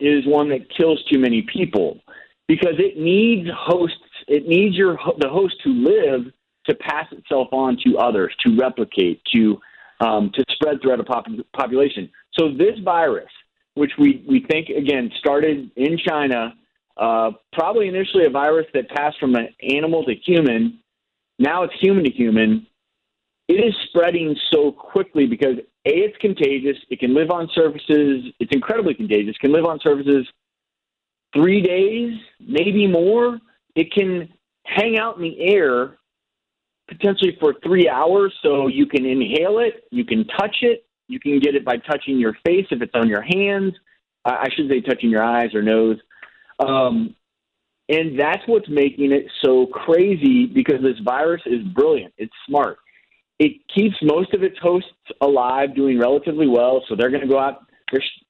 is 0.00 0.26
one 0.26 0.48
that 0.48 0.60
kills 0.76 1.02
too 1.12 1.18
many 1.18 1.46
people 1.52 2.00
because 2.48 2.74
it 2.78 2.98
needs 2.98 3.48
hosts. 3.54 3.96
It 4.28 4.46
needs 4.46 4.74
your 4.76 4.98
the 5.18 5.28
host 5.28 5.54
to 5.64 5.70
live 5.70 6.32
to 6.66 6.74
pass 6.76 7.06
itself 7.12 7.48
on 7.52 7.76
to 7.84 7.98
others, 7.98 8.34
to 8.46 8.56
replicate, 8.56 9.20
to 9.34 9.58
um, 10.00 10.30
to 10.34 10.44
spread 10.52 10.80
throughout 10.80 11.00
a 11.00 11.04
pop- 11.04 11.26
population. 11.54 12.10
So 12.38 12.48
this 12.48 12.78
virus, 12.84 13.30
which 13.74 13.92
we, 13.98 14.24
we 14.28 14.44
think 14.50 14.68
again 14.68 15.10
started 15.18 15.70
in 15.76 15.98
China 15.98 16.54
uh, 16.96 17.30
probably 17.52 17.88
initially 17.88 18.26
a 18.26 18.30
virus 18.30 18.66
that 18.74 18.88
passed 18.90 19.18
from 19.18 19.34
an 19.34 19.48
animal 19.62 20.04
to 20.04 20.14
human. 20.14 20.80
Now 21.38 21.62
it's 21.62 21.74
human 21.80 22.04
to 22.04 22.10
human. 22.10 22.66
It 23.48 23.54
is 23.54 23.74
spreading 23.88 24.36
so 24.50 24.72
quickly 24.72 25.26
because 25.26 25.56
A, 25.86 25.90
it's 25.90 26.16
contagious. 26.18 26.76
It 26.90 27.00
can 27.00 27.14
live 27.14 27.30
on 27.30 27.48
surfaces. 27.54 28.32
It's 28.38 28.52
incredibly 28.52 28.94
contagious. 28.94 29.34
It 29.36 29.40
can 29.40 29.52
live 29.52 29.64
on 29.64 29.80
surfaces 29.82 30.26
three 31.34 31.62
days, 31.62 32.18
maybe 32.40 32.86
more. 32.86 33.38
It 33.74 33.92
can 33.92 34.28
hang 34.64 34.98
out 34.98 35.16
in 35.16 35.22
the 35.22 35.40
air 35.40 35.98
potentially 36.88 37.36
for 37.40 37.54
three 37.64 37.88
hours. 37.88 38.32
So 38.42 38.68
you 38.68 38.86
can 38.86 39.06
inhale 39.06 39.58
it, 39.58 39.84
you 39.90 40.04
can 40.04 40.26
touch 40.26 40.56
it, 40.62 40.84
you 41.08 41.18
can 41.18 41.38
get 41.40 41.54
it 41.54 41.64
by 41.64 41.78
touching 41.78 42.18
your 42.18 42.36
face 42.46 42.66
if 42.70 42.82
it's 42.82 42.94
on 42.94 43.08
your 43.08 43.22
hands. 43.22 43.74
I 44.24 44.48
should 44.54 44.68
say 44.68 44.80
touching 44.80 45.10
your 45.10 45.22
eyes 45.22 45.54
or 45.54 45.62
nose. 45.62 45.98
Um, 46.58 47.14
and 47.88 48.18
that's 48.18 48.42
what's 48.46 48.68
making 48.68 49.12
it 49.12 49.26
so 49.44 49.66
crazy 49.66 50.46
because 50.46 50.80
this 50.82 50.98
virus 51.04 51.42
is 51.46 51.62
brilliant. 51.74 52.14
It's 52.16 52.32
smart. 52.48 52.78
It 53.38 53.52
keeps 53.74 53.96
most 54.02 54.32
of 54.34 54.42
its 54.42 54.56
hosts 54.62 54.88
alive, 55.20 55.74
doing 55.74 55.98
relatively 55.98 56.46
well. 56.46 56.82
So 56.88 56.94
they're 56.96 57.10
going 57.10 57.22
to 57.22 57.28
go 57.28 57.38
out. 57.38 57.66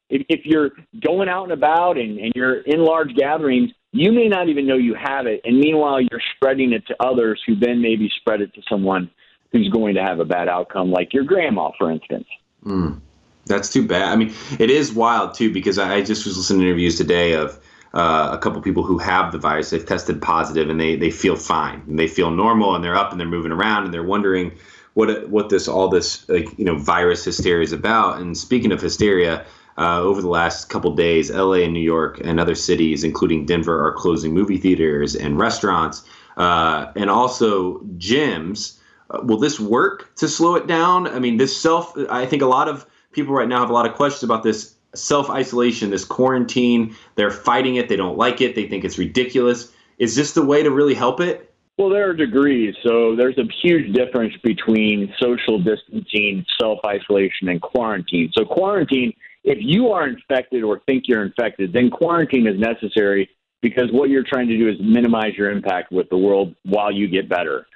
If, 0.08 0.40
you're 0.44 0.70
going 1.06 1.28
out 1.28 1.44
and 1.44 1.52
about 1.52 1.96
and, 1.96 2.18
and 2.18 2.32
you're 2.34 2.60
in 2.62 2.84
large 2.84 3.14
gatherings, 3.14 3.70
you 3.92 4.10
may 4.10 4.26
not 4.26 4.48
even 4.48 4.66
know 4.66 4.76
you 4.76 4.94
have 4.94 5.26
it. 5.26 5.40
And 5.44 5.58
meanwhile, 5.58 6.00
you're 6.00 6.20
spreading 6.36 6.72
it 6.72 6.86
to 6.88 6.96
others 7.00 7.40
who 7.46 7.54
then 7.56 7.80
maybe 7.80 8.10
spread 8.16 8.40
it 8.40 8.52
to 8.54 8.62
someone 8.68 9.10
who's 9.52 9.68
going 9.68 9.94
to 9.94 10.02
have 10.02 10.18
a 10.18 10.24
bad 10.24 10.48
outcome, 10.48 10.90
like 10.90 11.12
your 11.12 11.24
grandma, 11.24 11.70
for 11.78 11.90
instance. 11.90 12.26
Mm, 12.64 13.00
that's 13.46 13.70
too 13.70 13.86
bad. 13.86 14.04
I 14.04 14.16
mean, 14.16 14.34
it 14.58 14.70
is 14.70 14.92
wild, 14.92 15.34
too, 15.34 15.52
because 15.52 15.78
I 15.78 16.00
just 16.00 16.26
was 16.26 16.36
listening 16.36 16.62
to 16.62 16.66
interviews 16.66 16.96
today 16.96 17.34
of 17.34 17.62
uh, 17.94 18.30
a 18.32 18.38
couple 18.38 18.60
people 18.62 18.82
who 18.82 18.98
have 18.98 19.32
the 19.32 19.38
virus. 19.38 19.70
They've 19.70 19.84
tested 19.84 20.22
positive 20.22 20.70
and 20.70 20.80
they 20.80 20.96
they 20.96 21.10
feel 21.10 21.36
fine 21.36 21.82
and 21.86 21.98
they 21.98 22.08
feel 22.08 22.30
normal 22.30 22.74
and 22.74 22.82
they're 22.82 22.96
up 22.96 23.12
and 23.12 23.20
they're 23.20 23.28
moving 23.28 23.52
around 23.52 23.84
and 23.84 23.92
they're 23.92 24.02
wondering 24.02 24.52
what 24.94 25.28
what 25.28 25.48
this 25.48 25.68
all 25.68 25.88
this 25.88 26.28
like, 26.28 26.58
you 26.58 26.64
know 26.64 26.76
virus 26.76 27.24
hysteria 27.24 27.64
is 27.64 27.72
about. 27.72 28.20
And 28.20 28.36
speaking 28.36 28.72
of 28.72 28.80
hysteria. 28.80 29.44
Uh, 29.78 30.00
over 30.00 30.20
the 30.20 30.28
last 30.28 30.68
couple 30.68 30.94
days, 30.94 31.30
LA 31.30 31.64
and 31.64 31.72
New 31.72 31.80
York 31.80 32.20
and 32.22 32.38
other 32.38 32.54
cities, 32.54 33.04
including 33.04 33.46
Denver, 33.46 33.88
are 33.88 33.92
closing 33.92 34.34
movie 34.34 34.58
theaters 34.58 35.16
and 35.16 35.38
restaurants, 35.38 36.04
uh, 36.36 36.92
and 36.94 37.08
also 37.08 37.78
gyms. 37.96 38.76
Uh, 39.08 39.20
will 39.22 39.38
this 39.38 39.58
work 39.58 40.14
to 40.16 40.28
slow 40.28 40.56
it 40.56 40.66
down? 40.66 41.08
I 41.08 41.20
mean, 41.20 41.38
this 41.38 41.56
self. 41.56 41.96
I 42.10 42.26
think 42.26 42.42
a 42.42 42.46
lot 42.46 42.68
of 42.68 42.84
people 43.12 43.32
right 43.34 43.48
now 43.48 43.60
have 43.60 43.70
a 43.70 43.72
lot 43.72 43.86
of 43.86 43.94
questions 43.94 44.22
about 44.22 44.42
this 44.42 44.74
self 44.94 45.30
isolation, 45.30 45.90
this 45.90 46.04
quarantine. 46.04 46.94
They're 47.14 47.30
fighting 47.30 47.76
it. 47.76 47.88
They 47.88 47.96
don't 47.96 48.18
like 48.18 48.40
it. 48.40 48.54
They 48.54 48.68
think 48.68 48.84
it's 48.84 48.98
ridiculous. 48.98 49.72
Is 49.98 50.16
this 50.16 50.32
the 50.32 50.44
way 50.44 50.62
to 50.62 50.70
really 50.70 50.94
help 50.94 51.20
it? 51.20 51.52
Well, 51.78 51.88
there 51.88 52.10
are 52.10 52.14
degrees. 52.14 52.74
So 52.82 53.16
there's 53.16 53.38
a 53.38 53.44
huge 53.62 53.94
difference 53.94 54.34
between 54.42 55.12
social 55.20 55.58
distancing, 55.58 56.44
self 56.60 56.78
isolation, 56.84 57.48
and 57.48 57.60
quarantine. 57.60 58.30
So, 58.34 58.44
quarantine, 58.44 59.12
if 59.44 59.58
you 59.60 59.88
are 59.88 60.06
infected 60.06 60.62
or 60.62 60.80
think 60.86 61.04
you're 61.06 61.24
infected, 61.24 61.72
then 61.72 61.90
quarantine 61.90 62.46
is 62.46 62.58
necessary 62.58 63.30
because 63.62 63.90
what 63.90 64.10
you're 64.10 64.24
trying 64.24 64.48
to 64.48 64.56
do 64.56 64.68
is 64.68 64.76
minimize 64.80 65.34
your 65.36 65.50
impact 65.50 65.92
with 65.92 66.08
the 66.10 66.16
world 66.16 66.54
while 66.64 66.92
you 66.92 67.08
get 67.08 67.28
better. 67.28 67.66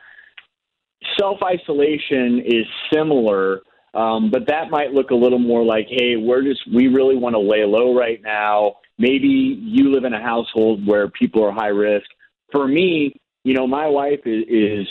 Self 1.18 1.38
isolation 1.42 2.42
is 2.44 2.66
similar, 2.92 3.60
um, 3.96 4.30
but 4.30 4.46
that 4.48 4.70
might 4.70 4.92
look 4.92 5.10
a 5.10 5.14
little 5.14 5.38
more 5.38 5.64
like, 5.64 5.86
hey, 5.88 6.16
we're 6.16 6.42
just, 6.42 6.60
we 6.72 6.88
really 6.88 7.16
want 7.16 7.34
to 7.34 7.40
lay 7.40 7.64
low 7.64 7.96
right 7.96 8.20
now. 8.22 8.74
Maybe 8.98 9.26
you 9.26 9.90
live 9.90 10.04
in 10.04 10.12
a 10.12 10.20
household 10.20 10.86
where 10.86 11.08
people 11.08 11.42
are 11.42 11.50
high 11.50 11.68
risk. 11.68 12.06
For 12.52 12.68
me, 12.68 13.18
you 13.42 13.54
know, 13.54 13.66
my 13.66 13.86
wife 13.86 14.20
is, 14.26 14.44
is 14.48 14.86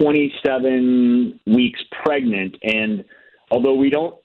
27 0.00 1.40
weeks 1.46 1.80
pregnant, 2.02 2.56
and 2.62 3.04
although 3.50 3.74
we 3.74 3.90
don't 3.90 4.16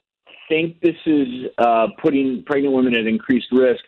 think 0.48 0.80
this 0.80 0.96
is 1.04 1.28
uh, 1.58 1.88
putting 2.00 2.44
pregnant 2.46 2.74
women 2.74 2.94
at 2.94 3.06
increased 3.06 3.48
risk, 3.52 3.84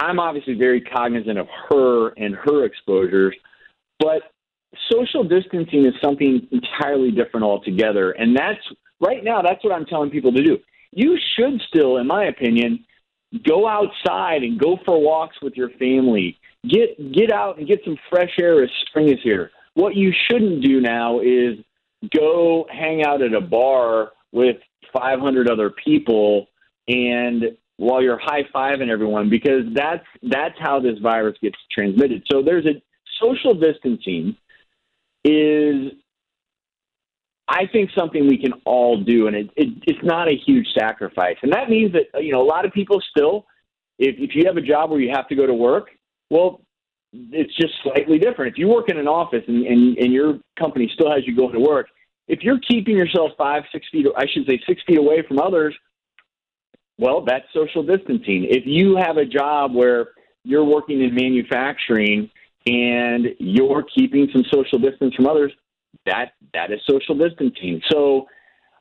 I'm 0.00 0.18
obviously 0.18 0.54
very 0.54 0.80
cognizant 0.80 1.38
of 1.38 1.46
her 1.68 2.08
and 2.16 2.34
her 2.34 2.64
exposures. 2.64 3.36
But 4.00 4.22
social 4.90 5.22
distancing 5.22 5.84
is 5.84 5.94
something 6.02 6.48
entirely 6.50 7.12
different 7.12 7.44
altogether, 7.44 8.10
and 8.12 8.36
that's 8.36 8.58
right 9.00 9.22
now. 9.22 9.42
That's 9.42 9.62
what 9.64 9.72
I'm 9.72 9.86
telling 9.86 10.10
people 10.10 10.32
to 10.32 10.42
do. 10.42 10.58
You 10.92 11.16
should 11.36 11.60
still, 11.68 11.98
in 11.98 12.06
my 12.06 12.24
opinion, 12.24 12.84
go 13.46 13.68
outside 13.68 14.42
and 14.42 14.58
go 14.58 14.78
for 14.84 15.00
walks 15.00 15.36
with 15.40 15.54
your 15.54 15.70
family. 15.70 16.36
Get 16.68 17.12
get 17.12 17.32
out 17.32 17.58
and 17.58 17.66
get 17.66 17.80
some 17.84 17.96
fresh 18.10 18.32
air 18.40 18.62
as 18.62 18.70
spring 18.88 19.08
is 19.08 19.18
here. 19.22 19.50
What 19.74 19.94
you 19.94 20.12
shouldn't 20.28 20.62
do 20.62 20.80
now 20.80 21.20
is 21.20 21.58
go 22.14 22.66
hang 22.70 23.04
out 23.04 23.22
at 23.22 23.32
a 23.32 23.40
bar 23.40 24.10
with 24.32 24.56
500 24.92 25.48
other 25.48 25.70
people 25.70 26.48
and 26.88 27.56
while 27.76 28.02
you're 28.02 28.18
high 28.18 28.42
fiving 28.54 28.90
everyone 28.90 29.30
because 29.30 29.64
that's 29.74 30.04
that's 30.24 30.54
how 30.58 30.80
this 30.80 30.98
virus 30.98 31.36
gets 31.40 31.56
transmitted. 31.72 32.22
So 32.30 32.42
there's 32.42 32.66
a 32.66 32.82
social 33.20 33.54
distancing 33.54 34.36
is 35.24 35.92
I 37.52 37.66
think 37.72 37.90
something 37.98 38.28
we 38.28 38.38
can 38.38 38.52
all 38.64 39.02
do, 39.02 39.26
and 39.26 39.34
it, 39.34 39.50
it, 39.56 39.68
it's 39.88 39.98
not 40.04 40.28
a 40.28 40.36
huge 40.36 40.68
sacrifice. 40.78 41.36
And 41.42 41.52
that 41.52 41.68
means 41.68 41.92
that 41.92 42.22
you 42.22 42.30
know 42.32 42.40
a 42.40 42.46
lot 42.46 42.64
of 42.64 42.72
people 42.72 43.02
still, 43.10 43.44
if 43.98 44.14
if 44.18 44.36
you 44.36 44.44
have 44.46 44.56
a 44.56 44.62
job 44.62 44.90
where 44.90 45.00
you 45.00 45.10
have 45.12 45.26
to 45.28 45.34
go 45.34 45.46
to 45.46 45.52
work, 45.54 45.88
well, 46.30 46.60
it's 47.12 47.54
just 47.56 47.74
slightly 47.82 48.20
different. 48.20 48.52
If 48.52 48.58
you 48.58 48.68
work 48.68 48.88
in 48.88 48.98
an 48.98 49.08
office 49.08 49.42
and, 49.48 49.66
and, 49.66 49.98
and 49.98 50.12
your 50.12 50.38
company 50.56 50.88
still 50.94 51.10
has 51.10 51.26
you 51.26 51.34
going 51.34 51.52
to 51.54 51.60
work, 51.60 51.88
if 52.28 52.42
you're 52.42 52.60
keeping 52.60 52.96
yourself 52.96 53.32
five, 53.36 53.64
six 53.72 53.84
feet, 53.90 54.06
I 54.16 54.26
should 54.32 54.46
say 54.46 54.60
six 54.64 54.80
feet 54.86 54.98
away 54.98 55.24
from 55.26 55.40
others, 55.40 55.74
well, 56.98 57.24
that's 57.24 57.46
social 57.52 57.82
distancing. 57.82 58.46
If 58.48 58.62
you 58.64 58.96
have 58.96 59.16
a 59.16 59.24
job 59.24 59.74
where 59.74 60.10
you're 60.44 60.64
working 60.64 61.02
in 61.02 61.12
manufacturing 61.16 62.30
and 62.66 63.26
you're 63.40 63.82
keeping 63.82 64.28
some 64.32 64.44
social 64.52 64.78
distance 64.78 65.16
from 65.16 65.26
others, 65.26 65.50
that 66.06 66.32
that 66.54 66.70
is 66.70 66.80
social 66.88 67.16
distancing. 67.16 67.80
So 67.90 68.26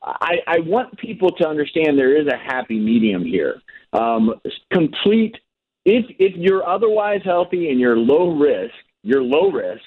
I, 0.01 0.35
I 0.47 0.59
want 0.59 0.97
people 0.97 1.29
to 1.31 1.47
understand 1.47 1.97
there 1.97 2.19
is 2.19 2.27
a 2.27 2.37
happy 2.37 2.79
medium 2.79 3.23
here. 3.25 3.61
Um, 3.93 4.35
complete 4.71 5.35
if 5.85 6.05
if 6.19 6.35
you're 6.35 6.67
otherwise 6.67 7.21
healthy 7.23 7.69
and 7.69 7.79
you're 7.79 7.97
low 7.97 8.37
risk, 8.37 8.73
you're 9.03 9.23
low 9.23 9.51
risk. 9.51 9.81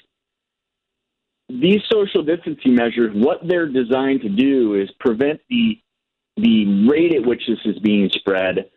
These 1.49 1.81
social 1.91 2.23
distancing 2.23 2.75
measures, 2.75 3.11
what 3.13 3.39
they're 3.47 3.67
designed 3.67 4.21
to 4.21 4.29
do 4.29 4.75
is 4.75 4.89
prevent 4.99 5.39
the 5.49 5.79
the 6.37 6.87
rate 6.89 7.13
at 7.13 7.25
which 7.25 7.43
this 7.47 7.59
is 7.65 7.79
being 7.79 8.09
spread 8.11 8.69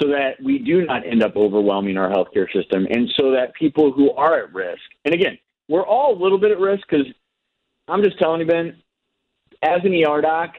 so 0.00 0.08
that 0.08 0.42
we 0.42 0.58
do 0.58 0.86
not 0.86 1.06
end 1.06 1.22
up 1.22 1.36
overwhelming 1.36 1.98
our 1.98 2.10
healthcare 2.10 2.50
system 2.52 2.86
and 2.90 3.10
so 3.18 3.32
that 3.32 3.52
people 3.54 3.92
who 3.92 4.10
are 4.12 4.42
at 4.44 4.54
risk, 4.54 4.80
and 5.04 5.14
again, 5.14 5.38
we're 5.68 5.86
all 5.86 6.16
a 6.16 6.20
little 6.20 6.38
bit 6.38 6.50
at 6.50 6.58
risk 6.58 6.82
because 6.88 7.06
I'm 7.88 8.02
just 8.02 8.18
telling 8.18 8.40
you, 8.40 8.46
Ben, 8.46 8.76
as 9.62 9.80
an 9.84 9.94
ER 9.94 10.20
doc, 10.20 10.54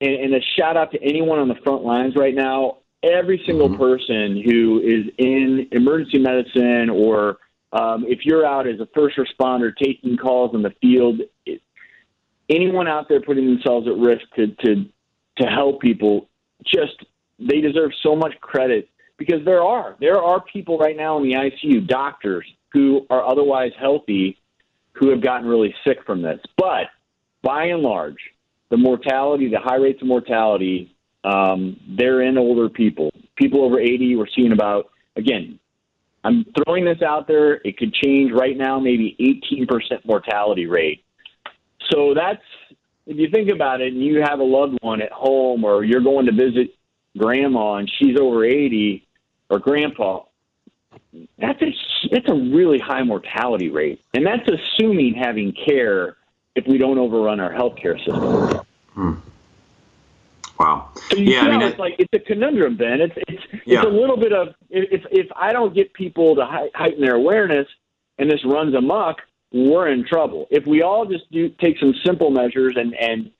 and, 0.00 0.12
and, 0.12 0.34
a 0.34 0.40
shout 0.56 0.76
out 0.76 0.90
to 0.92 1.02
anyone 1.02 1.38
on 1.38 1.48
the 1.48 1.54
front 1.64 1.84
lines 1.84 2.16
right 2.16 2.34
now, 2.34 2.78
every 3.02 3.42
single 3.46 3.68
mm-hmm. 3.68 3.80
person 3.80 4.42
who 4.44 4.80
is 4.80 5.12
in 5.18 5.68
emergency 5.72 6.18
medicine 6.18 6.90
or 6.90 7.38
um, 7.72 8.04
if 8.06 8.20
you're 8.24 8.46
out 8.46 8.66
as 8.66 8.80
a 8.80 8.88
first 8.94 9.16
responder 9.16 9.72
taking 9.76 10.16
calls 10.16 10.54
in 10.54 10.62
the 10.62 10.72
field, 10.80 11.20
it, 11.46 11.60
anyone 12.48 12.88
out 12.88 13.08
there 13.08 13.20
putting 13.20 13.46
themselves 13.46 13.86
at 13.86 13.96
risk 13.96 14.22
to, 14.36 14.48
to 14.64 14.86
to 15.38 15.46
help 15.48 15.80
people 15.80 16.28
just 16.64 17.04
they 17.38 17.60
deserve 17.60 17.90
so 18.02 18.14
much 18.14 18.32
credit 18.40 18.88
because 19.16 19.44
there 19.44 19.62
are 19.62 19.96
there 20.00 20.22
are 20.22 20.40
people 20.40 20.78
right 20.78 20.96
now 20.96 21.18
in 21.18 21.24
the 21.24 21.34
ICU, 21.34 21.86
doctors 21.86 22.46
who 22.72 23.06
are 23.10 23.24
otherwise 23.26 23.72
healthy, 23.78 24.38
who 24.94 25.10
have 25.10 25.22
gotten 25.22 25.46
really 25.46 25.74
sick 25.86 25.98
from 26.06 26.22
this. 26.22 26.40
But 26.56 26.86
by 27.42 27.64
and 27.66 27.82
large, 27.82 28.18
the 28.70 28.76
mortality, 28.76 29.48
the 29.48 29.60
high 29.60 29.76
rates 29.76 30.00
of 30.00 30.08
mortality, 30.08 30.94
um, 31.24 31.78
they're 31.96 32.22
in 32.22 32.38
older 32.38 32.68
people. 32.68 33.10
People 33.36 33.64
over 33.64 33.80
80, 33.80 34.16
we're 34.16 34.26
seeing 34.34 34.52
about 34.52 34.90
again. 35.16 35.58
I'm 36.22 36.46
throwing 36.56 36.86
this 36.86 37.02
out 37.02 37.28
there. 37.28 37.60
It 37.64 37.76
could 37.76 37.92
change 37.92 38.32
right 38.32 38.56
now, 38.56 38.78
maybe 38.80 39.14
18% 39.50 40.06
mortality 40.06 40.66
rate. 40.66 41.04
So 41.90 42.14
that's 42.14 42.42
if 43.06 43.18
you 43.18 43.28
think 43.30 43.50
about 43.50 43.82
it, 43.82 43.92
and 43.92 44.02
you 44.02 44.22
have 44.22 44.38
a 44.38 44.44
loved 44.44 44.78
one 44.80 45.02
at 45.02 45.12
home, 45.12 45.64
or 45.64 45.84
you're 45.84 46.00
going 46.00 46.26
to 46.26 46.32
visit 46.32 46.74
grandma 47.16 47.74
and 47.76 47.90
she's 47.98 48.18
over 48.18 48.44
80, 48.44 49.06
or 49.50 49.58
grandpa, 49.58 50.22
that's 51.38 51.60
a 51.62 51.74
that's 52.10 52.28
a 52.28 52.34
really 52.34 52.78
high 52.78 53.02
mortality 53.02 53.70
rate, 53.70 54.00
and 54.14 54.26
that's 54.26 54.48
assuming 54.48 55.14
having 55.14 55.52
care 55.52 56.16
if 56.54 56.66
we 56.66 56.78
don't 56.78 56.98
overrun 56.98 57.40
our 57.40 57.52
healthcare 57.52 57.98
system. 57.98 58.64
Hmm. 58.92 59.14
Wow. 60.58 60.90
So 61.10 61.16
you 61.16 61.32
yeah, 61.32 61.42
I 61.42 61.50
mean, 61.50 61.62
it's 61.62 61.78
like 61.78 61.96
it's 61.98 62.12
a 62.12 62.20
conundrum, 62.20 62.76
Ben 62.76 63.00
It's 63.00 63.14
it's 63.28 63.42
Yeah. 63.66 63.80
it's 63.80 63.86
a 63.86 63.90
little 63.90 64.16
bit 64.16 64.32
of 64.32 64.54
if 64.70 65.04
if 65.10 65.26
I 65.34 65.52
don't 65.52 65.74
get 65.74 65.92
people 65.92 66.36
to 66.36 66.46
heighten 66.74 67.00
their 67.00 67.16
awareness, 67.16 67.66
and 68.18 68.30
this 68.30 68.44
runs 68.44 68.74
amok, 68.74 69.18
we're 69.52 69.88
in 69.88 70.04
trouble. 70.06 70.46
If 70.50 70.66
we 70.66 70.82
all 70.82 71.06
just 71.06 71.30
do 71.32 71.48
take 71.48 71.78
some 71.78 71.94
simple 72.04 72.30
measures 72.30 72.76
and 72.76 72.94
and 72.94 73.30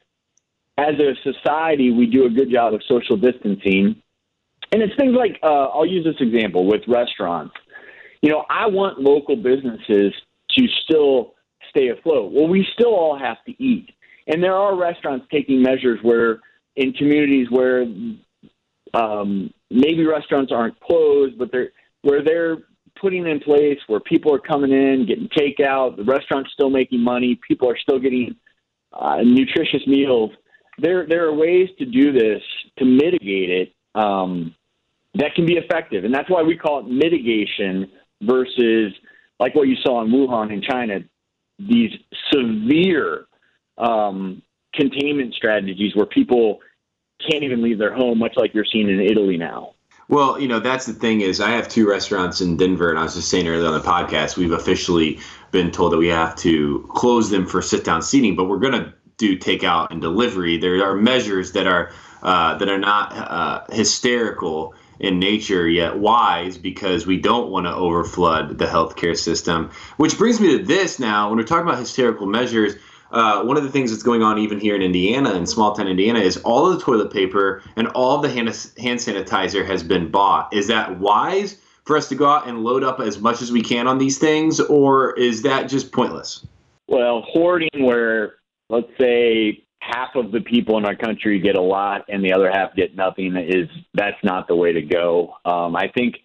as 0.76 0.98
a 0.98 1.14
society 1.22 1.92
we 1.92 2.06
do 2.06 2.26
a 2.26 2.30
good 2.30 2.50
job 2.50 2.74
of 2.74 2.82
social 2.88 3.16
distancing, 3.16 4.02
and 4.72 4.82
it's 4.82 4.94
things 4.96 5.14
like 5.16 5.38
uh, 5.42 5.66
I'll 5.66 5.86
use 5.86 6.04
this 6.04 6.16
example 6.20 6.66
with 6.66 6.82
restaurants. 6.88 7.54
You 8.22 8.30
know, 8.30 8.44
I 8.48 8.66
want 8.66 9.00
local 9.00 9.36
businesses 9.36 10.12
to 10.56 10.66
still 10.84 11.34
stay 11.70 11.88
afloat. 11.88 12.32
Well, 12.32 12.48
we 12.48 12.66
still 12.72 12.94
all 12.94 13.18
have 13.18 13.36
to 13.46 13.62
eat, 13.62 13.90
and 14.26 14.42
there 14.42 14.54
are 14.54 14.76
restaurants 14.76 15.26
taking 15.30 15.62
measures 15.62 15.98
where 16.02 16.40
in 16.76 16.92
communities 16.92 17.48
where 17.50 17.86
um, 18.94 19.52
maybe 19.70 20.04
restaurants 20.06 20.52
aren't 20.52 20.78
closed, 20.80 21.38
but 21.38 21.50
they're 21.52 21.70
where 22.02 22.22
they're 22.22 22.58
putting 23.00 23.26
in 23.26 23.40
place 23.40 23.78
where 23.86 24.00
people 24.00 24.32
are 24.32 24.38
coming 24.38 24.70
in, 24.70 25.06
getting 25.06 25.28
takeout, 25.28 25.96
the 25.96 26.04
restaurant's 26.04 26.50
still 26.52 26.70
making 26.70 27.00
money, 27.00 27.38
people 27.46 27.68
are 27.68 27.78
still 27.78 27.98
getting 27.98 28.36
uh, 28.92 29.18
nutritious 29.22 29.86
meals. 29.86 30.30
There, 30.78 31.06
there 31.06 31.26
are 31.26 31.34
ways 31.34 31.68
to 31.78 31.84
do 31.84 32.12
this 32.12 32.42
to 32.78 32.84
mitigate 32.84 33.50
it 33.50 33.74
um, 33.94 34.54
that 35.14 35.34
can 35.34 35.46
be 35.46 35.54
effective, 35.54 36.04
and 36.04 36.14
that's 36.14 36.28
why 36.28 36.42
we 36.42 36.56
call 36.56 36.80
it 36.80 36.86
mitigation 36.86 37.90
versus 38.22 38.92
like 39.40 39.54
what 39.54 39.68
you 39.68 39.76
saw 39.84 40.02
in 40.02 40.10
Wuhan 40.10 40.52
in 40.52 40.62
China, 40.62 41.00
these 41.58 41.90
severe 42.32 43.26
um, 43.78 44.42
containment 44.72 45.34
strategies 45.34 45.94
where 45.94 46.06
people 46.06 46.60
can't 47.28 47.44
even 47.44 47.62
leave 47.62 47.78
their 47.78 47.94
home, 47.94 48.18
much 48.18 48.34
like 48.36 48.54
you're 48.54 48.64
seeing 48.70 48.88
in 48.88 49.00
Italy 49.00 49.36
now. 49.36 49.74
Well, 50.08 50.38
you 50.38 50.48
know, 50.48 50.60
that's 50.60 50.84
the 50.84 50.92
thing 50.92 51.22
is 51.22 51.40
I 51.40 51.50
have 51.50 51.68
two 51.68 51.88
restaurants 51.88 52.40
in 52.40 52.56
Denver, 52.56 52.90
and 52.90 52.98
I 52.98 53.04
was 53.04 53.14
just 53.14 53.30
saying 53.30 53.48
earlier 53.48 53.66
on 53.66 53.74
the 53.74 53.80
podcast, 53.80 54.36
we've 54.36 54.52
officially 54.52 55.18
been 55.50 55.70
told 55.70 55.92
that 55.92 55.98
we 55.98 56.08
have 56.08 56.36
to 56.36 56.88
close 56.94 57.30
them 57.30 57.46
for 57.46 57.62
sit 57.62 57.84
down 57.84 58.02
seating, 58.02 58.36
but 58.36 58.44
we're 58.44 58.58
going 58.58 58.74
to 58.74 58.92
do 59.16 59.38
takeout 59.38 59.90
and 59.90 60.00
delivery. 60.00 60.58
There 60.58 60.84
are 60.84 60.94
measures 60.94 61.52
that 61.52 61.66
are 61.66 61.92
uh, 62.22 62.56
that 62.58 62.68
are 62.68 62.78
not 62.78 63.12
uh, 63.12 63.64
hysterical 63.70 64.74
in 65.00 65.18
nature 65.18 65.68
yet 65.68 65.98
wise 65.98 66.56
because 66.56 67.06
we 67.06 67.18
don't 67.18 67.50
want 67.50 67.66
to 67.66 67.72
overflood 67.72 68.58
the 68.58 68.66
healthcare 68.66 69.16
system. 69.16 69.70
Which 69.96 70.16
brings 70.16 70.40
me 70.40 70.56
to 70.56 70.64
this 70.64 70.98
now. 70.98 71.28
When 71.28 71.38
we're 71.38 71.44
talking 71.44 71.66
about 71.68 71.78
hysterical 71.78 72.26
measures, 72.26 72.76
uh, 73.10 73.42
one 73.44 73.56
of 73.56 73.62
the 73.62 73.70
things 73.70 73.90
that's 73.90 74.02
going 74.02 74.22
on 74.22 74.38
even 74.38 74.58
here 74.58 74.74
in 74.74 74.82
Indiana, 74.82 75.34
in 75.34 75.46
small 75.46 75.74
town 75.74 75.86
Indiana, 75.86 76.20
is 76.20 76.36
all 76.38 76.66
of 76.66 76.78
the 76.78 76.84
toilet 76.84 77.12
paper 77.12 77.62
and 77.76 77.88
all 77.88 78.16
of 78.16 78.22
the 78.22 78.28
hand, 78.28 78.48
hand 78.78 78.98
sanitizer 79.00 79.64
has 79.66 79.82
been 79.82 80.10
bought. 80.10 80.52
Is 80.52 80.66
that 80.68 80.98
wise 80.98 81.58
for 81.84 81.96
us 81.96 82.08
to 82.08 82.14
go 82.14 82.26
out 82.26 82.48
and 82.48 82.64
load 82.64 82.82
up 82.82 83.00
as 83.00 83.20
much 83.20 83.42
as 83.42 83.52
we 83.52 83.62
can 83.62 83.86
on 83.86 83.98
these 83.98 84.18
things, 84.18 84.58
or 84.58 85.12
is 85.18 85.42
that 85.42 85.68
just 85.68 85.92
pointless? 85.92 86.46
Well, 86.88 87.22
hoarding 87.22 87.84
where, 87.84 88.36
let's 88.68 88.90
say, 89.00 89.64
half 89.80 90.14
of 90.14 90.32
the 90.32 90.40
people 90.40 90.78
in 90.78 90.86
our 90.86 90.96
country 90.96 91.38
get 91.38 91.56
a 91.56 91.60
lot 91.60 92.04
and 92.08 92.24
the 92.24 92.32
other 92.32 92.50
half 92.50 92.74
get 92.74 92.96
nothing 92.96 93.36
is 93.36 93.68
that's 93.92 94.16
not 94.22 94.48
the 94.48 94.56
way 94.56 94.72
to 94.72 94.80
go. 94.80 95.34
Um, 95.44 95.76
I 95.76 95.90
think 95.94 96.16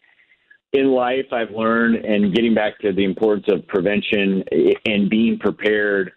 in 0.72 0.92
life 0.92 1.26
I've 1.32 1.52
learned 1.52 2.06
and 2.06 2.34
getting 2.34 2.54
back 2.54 2.80
to 2.80 2.94
the 2.94 3.04
importance 3.04 3.48
of 3.50 3.68
prevention 3.68 4.44
and 4.86 5.10
being 5.10 5.40
prepared 5.40 6.14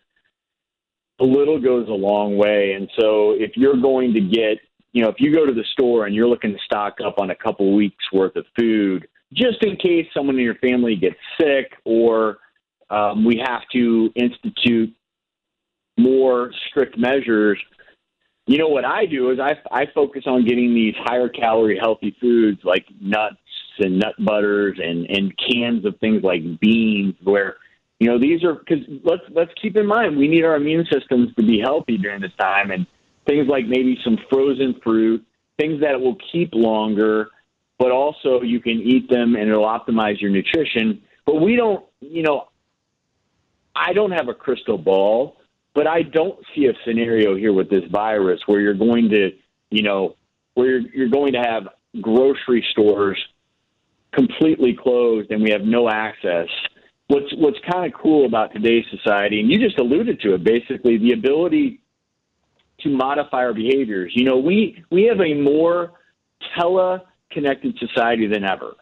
a 1.21 1.25
little 1.25 1.61
goes 1.61 1.89
a 1.89 1.93
long 1.93 2.37
way. 2.37 2.75
And 2.75 2.89
so 2.99 3.33
if 3.33 3.53
you're 3.57 3.81
going 3.81 4.13
to 4.15 4.21
get, 4.21 4.59
you 4.93 5.03
know, 5.03 5.09
if 5.09 5.17
you 5.19 5.35
go 5.35 5.47
to 5.47 5.53
the 5.53 5.65
store 5.73 6.07
and 6.07 6.15
you're 6.15 6.29
looking 6.29 6.53
to 6.53 6.59
stock 6.65 6.99
up 7.05 7.19
on 7.19 7.31
a 7.31 7.35
couple 7.35 7.75
weeks 7.75 8.05
worth 8.13 8.37
of 8.37 8.45
food, 8.59 9.07
just 9.33 9.63
in 9.63 9.77
case 9.77 10.07
someone 10.15 10.37
in 10.37 10.43
your 10.43 10.57
family 10.57 10.97
gets 10.97 11.17
sick 11.41 11.73
or 11.85 12.39
um, 12.91 13.25
we 13.25 13.43
have 13.45 13.63
to 13.73 14.11
institute 14.17 14.95
more 15.99 16.53
strict 16.69 16.99
measures, 16.99 17.59
you 18.47 18.59
know 18.59 18.69
what 18.69 18.85
I 18.85 19.07
do 19.07 19.31
is 19.31 19.39
I, 19.39 19.57
I 19.71 19.87
focus 19.95 20.25
on 20.27 20.45
getting 20.45 20.75
these 20.75 20.95
higher 20.99 21.29
calorie 21.29 21.79
healthy 21.79 22.17
foods 22.21 22.61
like 22.65 22.87
nuts 23.01 23.37
and 23.79 23.99
nut 23.99 24.15
butters 24.19 24.79
and, 24.83 25.07
and 25.09 25.33
cans 25.39 25.85
of 25.85 25.99
things 26.01 26.23
like 26.23 26.43
beans 26.61 27.15
where 27.23 27.57
you 28.01 28.09
know 28.09 28.19
these 28.19 28.43
are 28.43 28.55
because 28.55 28.85
let's 29.05 29.23
let's 29.31 29.53
keep 29.61 29.77
in 29.77 29.87
mind 29.87 30.17
we 30.17 30.29
need 30.29 30.45
our 30.45 30.57
immune 30.57 30.85
systems 30.93 31.33
to 31.37 31.43
be 31.43 31.61
healthy 31.61 31.97
during 31.97 32.21
this 32.21 32.33
time 32.39 32.71
and 32.71 32.87
things 33.27 33.47
like 33.49 33.67
maybe 33.67 33.97
some 34.05 34.19
frozen 34.29 34.75
fruit 34.83 35.25
things 35.59 35.81
that 35.81 35.99
will 35.99 36.17
keep 36.33 36.51
longer 36.53 37.29
but 37.79 37.91
also 37.91 38.43
you 38.43 38.61
can 38.61 38.81
eat 38.81 39.09
them 39.11 39.35
and 39.35 39.49
it'll 39.49 39.65
optimize 39.65 40.21
your 40.21 40.31
nutrition. 40.31 41.03
But 41.27 41.37
we 41.41 41.57
don't 41.57 41.85
you 42.01 42.23
know 42.23 42.49
I 43.75 43.93
don't 43.93 44.13
have 44.13 44.29
a 44.29 44.35
crystal 44.35 44.79
ball 44.79 45.37
but 45.75 45.87
I 45.87 46.03
don't 46.03 46.39
see 46.55 46.67
a 46.67 46.73
scenario 46.85 47.35
here 47.37 47.53
with 47.53 47.71
this 47.71 47.85
virus 47.91 48.41
where 48.47 48.61
you're 48.61 48.75
going 48.75 49.09
to, 49.11 49.31
you 49.71 49.83
know, 49.83 50.17
where 50.55 50.79
you're, 50.79 50.91
you're 50.95 51.09
going 51.09 51.33
to 51.33 51.41
have 51.41 51.69
grocery 52.01 52.65
stores 52.73 53.19
completely 54.13 54.77
closed 54.81 55.31
and 55.31 55.43
we 55.43 55.51
have 55.51 55.63
no 55.63 55.89
access. 55.89 56.49
What's 57.09 57.33
what's 57.37 57.59
kind 57.71 57.85
of 57.87 57.99
cool 58.01 58.27
about 58.27 58.53
today's 58.53 58.85
society, 58.91 59.41
and 59.41 59.51
you 59.51 59.59
just 59.59 59.79
alluded 59.79 60.21
to 60.21 60.35
it, 60.35 60.45
basically 60.45 60.99
the 60.99 61.13
ability 61.13 61.81
to 62.81 62.89
modify 62.89 63.39
our 63.39 63.53
behaviors. 63.53 64.13
You 64.15 64.25
know, 64.25 64.39
we 64.39 64.83
we 64.91 65.05
have 65.05 65.21
a 65.21 65.35
more 65.35 65.93
tele-connected 66.59 67.79
society 67.79 68.27
than 68.29 68.45
ever, 68.45 68.73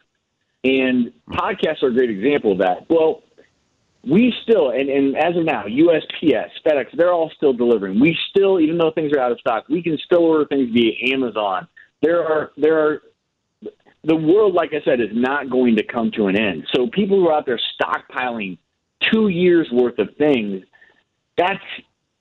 and 0.62 1.12
podcasts 1.28 1.82
are 1.82 1.88
a 1.88 1.92
great 1.92 2.10
example 2.10 2.52
of 2.52 2.58
that. 2.58 2.86
Well, 2.88 3.22
we 4.02 4.32
still, 4.42 4.70
and, 4.70 4.88
and 4.88 5.16
as 5.16 5.36
of 5.36 5.44
now, 5.44 5.64
USPS, 5.64 6.48
FedEx, 6.66 6.86
they're 6.96 7.12
all 7.12 7.30
still 7.36 7.52
delivering. 7.52 8.00
We 8.00 8.16
still, 8.30 8.58
even 8.60 8.78
though 8.78 8.90
things 8.94 9.12
are 9.12 9.20
out 9.20 9.32
of 9.32 9.40
stock, 9.40 9.68
we 9.68 9.82
can 9.82 9.98
still 10.04 10.20
order 10.20 10.46
things 10.46 10.70
via 10.72 11.14
Amazon. 11.14 11.68
There 12.02 12.24
are, 12.24 12.52
there 12.56 12.78
are, 12.78 13.02
the 14.04 14.16
world, 14.16 14.54
like 14.54 14.70
I 14.72 14.82
said, 14.84 15.00
is 15.00 15.10
not 15.12 15.50
going 15.50 15.76
to 15.76 15.84
come 15.84 16.10
to 16.16 16.28
an 16.28 16.40
end. 16.40 16.66
So 16.74 16.86
people 16.86 17.20
who 17.20 17.28
are 17.28 17.34
out 17.34 17.46
there 17.46 17.60
stockpiling 17.80 18.56
two 19.12 19.28
years 19.28 19.68
worth 19.70 19.98
of 19.98 20.08
things, 20.16 20.62
that's, 21.36 21.60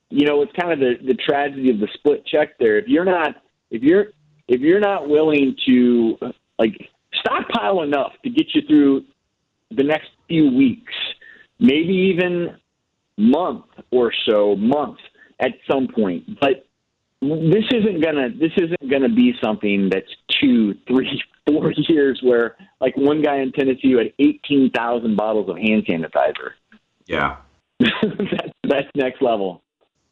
you 0.09 0.25
know, 0.25 0.41
it's 0.41 0.51
kind 0.59 0.73
of 0.73 0.79
the, 0.79 0.95
the 1.05 1.13
tragedy 1.13 1.69
of 1.69 1.79
the 1.79 1.87
split 1.93 2.25
check 2.25 2.57
there. 2.59 2.77
If 2.77 2.87
you're 2.87 3.05
not, 3.05 3.41
if 3.71 3.83
you're, 3.83 4.07
if 4.49 4.59
you're 4.59 4.81
not 4.81 5.07
willing 5.07 5.55
to 5.67 6.17
like 6.57 6.89
stockpile 7.13 7.83
enough 7.83 8.11
to 8.23 8.29
get 8.29 8.47
you 8.53 8.61
through 8.67 9.05
the 9.71 9.83
next 9.83 10.09
few 10.27 10.51
weeks, 10.51 10.93
maybe 11.59 12.13
even 12.13 12.57
month 13.17 13.65
or 13.91 14.11
so, 14.27 14.55
month 14.55 14.97
at 15.39 15.51
some 15.69 15.87
point. 15.87 16.39
But 16.39 16.65
this 17.21 17.65
isn't 17.73 18.01
gonna 18.01 18.29
this 18.29 18.51
isn't 18.57 18.89
gonna 18.89 19.09
be 19.09 19.33
something 19.43 19.89
that's 19.89 20.09
two, 20.39 20.75
three, 20.87 21.21
four 21.47 21.71
years 21.71 22.19
where 22.23 22.55
like 22.79 22.95
one 22.95 23.21
guy 23.21 23.37
in 23.37 23.51
Tennessee 23.51 23.91
had 23.91 24.13
eighteen 24.19 24.71
thousand 24.71 25.15
bottles 25.15 25.49
of 25.49 25.57
hand 25.57 25.85
sanitizer. 25.85 26.51
Yeah. 27.05 27.37
that's 27.79 28.53
that's 28.63 28.87
next 28.95 29.21
level. 29.21 29.61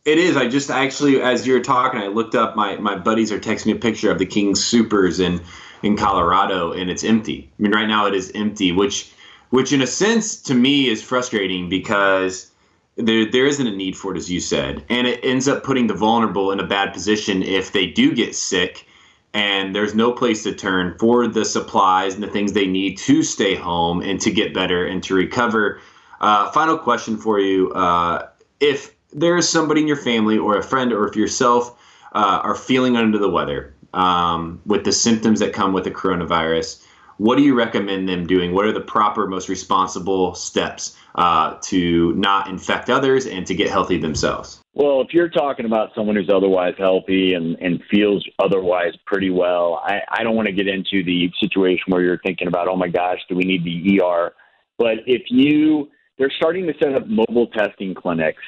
It 0.06 0.20
is. 0.20 0.38
I 0.38 0.48
just 0.48 0.72
actually, 0.72 1.22
as 1.22 1.46
you're 1.46 1.62
talking, 1.62 2.00
I 2.00 2.08
looked 2.08 2.34
up. 2.34 2.56
My 2.56 2.78
my 2.78 2.98
buddies 2.98 3.32
are 3.32 3.40
texting 3.40 3.68
me 3.68 3.72
a 3.74 3.76
picture 3.76 4.10
of 4.10 4.20
the 4.20 4.26
King 4.26 4.54
Soopers 4.54 5.20
in 5.20 5.42
in 5.84 5.98
Colorado, 5.98 6.72
and 6.72 6.90
it's 6.90 7.04
empty. 7.04 7.52
I 7.58 7.62
mean, 7.62 7.74
right 7.74 7.88
now 7.88 8.08
it 8.08 8.16
is 8.16 8.32
empty, 8.34 8.72
which 8.72 9.12
which 9.50 9.72
in 9.72 9.82
a 9.82 9.88
sense 9.88 10.42
to 10.42 10.54
me 10.54 10.90
is 10.90 11.02
frustrating 11.02 11.70
because 11.70 12.52
there 12.96 13.30
there 13.30 13.46
isn't 13.46 13.68
a 13.68 13.76
need 13.76 13.96
for 13.96 14.14
it 14.14 14.18
as 14.18 14.30
you 14.30 14.40
said. 14.40 14.84
And 14.90 15.08
it 15.08 15.24
ends 15.24 15.48
up 15.48 15.64
putting 15.64 15.88
the 15.88 15.94
vulnerable 15.94 16.52
in 16.52 16.60
a 16.60 16.68
bad 16.68 16.94
position 16.94 17.44
if 17.44 17.72
they 17.72 17.88
do 17.88 18.14
get 18.14 18.36
sick 18.36 18.86
and 19.34 19.76
there's 19.76 19.94
no 19.94 20.12
place 20.12 20.44
to 20.44 20.54
turn 20.54 20.98
for 20.98 21.28
the 21.28 21.46
supplies 21.46 22.16
and 22.16 22.24
the 22.24 22.28
things 22.28 22.54
they 22.54 22.66
need 22.66 22.98
to 22.98 23.22
stay 23.22 23.56
home 23.56 24.02
and 24.02 24.20
to 24.22 24.32
get 24.32 24.54
better 24.54 24.86
and 24.86 25.04
to 25.04 25.14
recover. 25.14 25.80
Uh, 26.22 26.50
final 26.52 26.78
question 26.78 27.18
for 27.18 27.40
you 27.40 27.72
uh, 27.74 28.28
if 28.60 28.96
there 29.14 29.38
is 29.38 29.48
somebody 29.48 29.82
in 29.82 29.88
your 29.88 29.98
family 29.98 30.38
or 30.38 30.58
a 30.58 30.64
friend 30.64 30.92
or 30.92 31.08
if 31.08 31.16
yourself 31.16 31.78
uh, 32.14 32.40
are 32.44 32.56
feeling 32.56 32.98
under 32.98 33.18
the 33.18 33.30
weather 33.30 33.74
um, 33.94 34.60
with 34.66 34.84
the 34.84 34.92
symptoms 34.92 35.40
that 35.40 35.54
come 35.54 35.72
with 35.72 35.84
the 35.84 35.92
coronavirus 35.92 36.84
what 37.18 37.38
do 37.38 37.44
you 37.44 37.56
recommend 37.56 38.08
them 38.08 38.26
doing? 38.26 38.54
What 38.54 38.66
are 38.66 38.72
the 38.72 38.82
proper, 38.82 39.28
most 39.28 39.50
responsible 39.50 40.36
steps 40.36 40.98
uh, 41.16 41.58
to 41.64 42.14
not 42.14 42.48
infect 42.48 42.90
others 42.90 43.26
and 43.26 43.46
to 43.48 43.56
get 43.56 43.70
healthy 43.70 43.98
themselves? 43.98 44.62
Well, 44.74 45.02
if 45.02 45.08
you're 45.12 45.30
talking 45.30 45.66
about 45.66 45.90
someone 45.96 46.16
who's 46.16 46.30
otherwise 46.30 46.76
healthy 46.78 47.34
and, 47.34 47.58
and 47.60 47.82
feels 47.90 48.24
otherwise 48.38 48.94
pretty 49.08 49.32
well, 49.32 49.82
I, 49.84 50.02
I 50.12 50.24
don't 50.24 50.36
want 50.36 50.48
to 50.48 50.54
get 50.54 50.68
into 50.68 51.04
the 51.04 51.32
situation 51.40 51.86
where 51.88 52.04
you're 52.04 52.20
thinking 52.24 52.48
about, 52.48 52.68
oh 52.68 52.76
my 52.76 52.88
gosh, 52.88 53.18
do 53.28 53.36
we 53.36 53.44
need 53.44 53.64
the 53.64 54.00
ER? 54.00 54.34
But 54.78 55.00
if 55.08 55.24
you, 55.30 55.90
they're 56.20 56.32
starting 56.38 56.68
to 56.68 56.74
set 56.82 56.94
up 56.94 57.08
mobile 57.08 57.48
testing 57.48 57.96
clinics. 57.96 58.44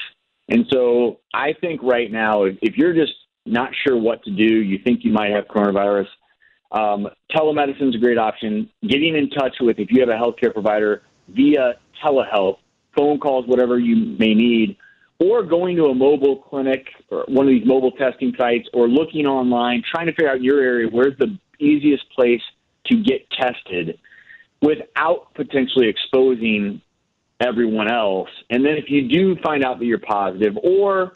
And 0.50 0.66
so 0.72 1.20
I 1.34 1.54
think 1.60 1.82
right 1.82 2.12
now, 2.12 2.44
if, 2.44 2.58
if 2.62 2.78
you're 2.78 2.94
just 2.94 3.14
not 3.48 3.72
sure 3.84 3.98
what 3.98 4.24
to 4.24 4.32
do, 4.32 4.44
you 4.44 4.78
think 4.84 5.00
you 5.04 5.12
might 5.12 5.32
have 5.32 5.46
coronavirus, 5.46 6.08
um, 6.72 7.08
telemedicine 7.32 7.90
is 7.90 7.96
a 7.96 8.00
great 8.00 8.18
option. 8.18 8.70
Getting 8.88 9.16
in 9.16 9.30
touch 9.30 9.56
with, 9.60 9.80
if 9.80 9.90
you 9.92 10.02
have 10.02 10.10
a 10.10 10.14
healthcare 10.14 10.54
provider 10.54 11.04
via 11.28 11.76
telehealth, 12.04 12.58
phone 12.96 13.20
calls, 13.20 13.46
whatever 13.48 13.80
you 13.80 13.96
may 14.18 14.34
need, 14.34 14.78
or 15.20 15.44
going 15.44 15.76
to 15.76 15.86
a 15.86 15.96
mobile 15.96 16.38
clinic 16.38 16.88
or 17.10 17.26
one 17.28 17.46
of 17.46 17.52
these 17.52 17.66
mobile 17.66 17.92
testing 17.92 18.34
sites, 18.38 18.68
or 18.74 18.88
looking 18.88 19.26
online, 19.26 19.84
trying 19.90 20.06
to 20.06 20.14
figure 20.14 20.30
out 20.30 20.42
your 20.42 20.62
area, 20.62 20.88
where's 20.88 21.18
the 21.18 21.38
easiest 21.60 22.10
place 22.12 22.42
to 22.86 23.02
get 23.04 23.30
tested 23.32 24.00
without 24.62 25.34
potentially 25.34 25.88
exposing 25.88 26.82
everyone 27.40 27.92
else. 27.92 28.30
And 28.50 28.66
then 28.66 28.74
if 28.74 28.90
you 28.90 29.08
do 29.08 29.36
find 29.42 29.64
out 29.64 29.80
that 29.80 29.86
you're 29.86 30.00
positive, 30.00 30.58
or 30.64 31.14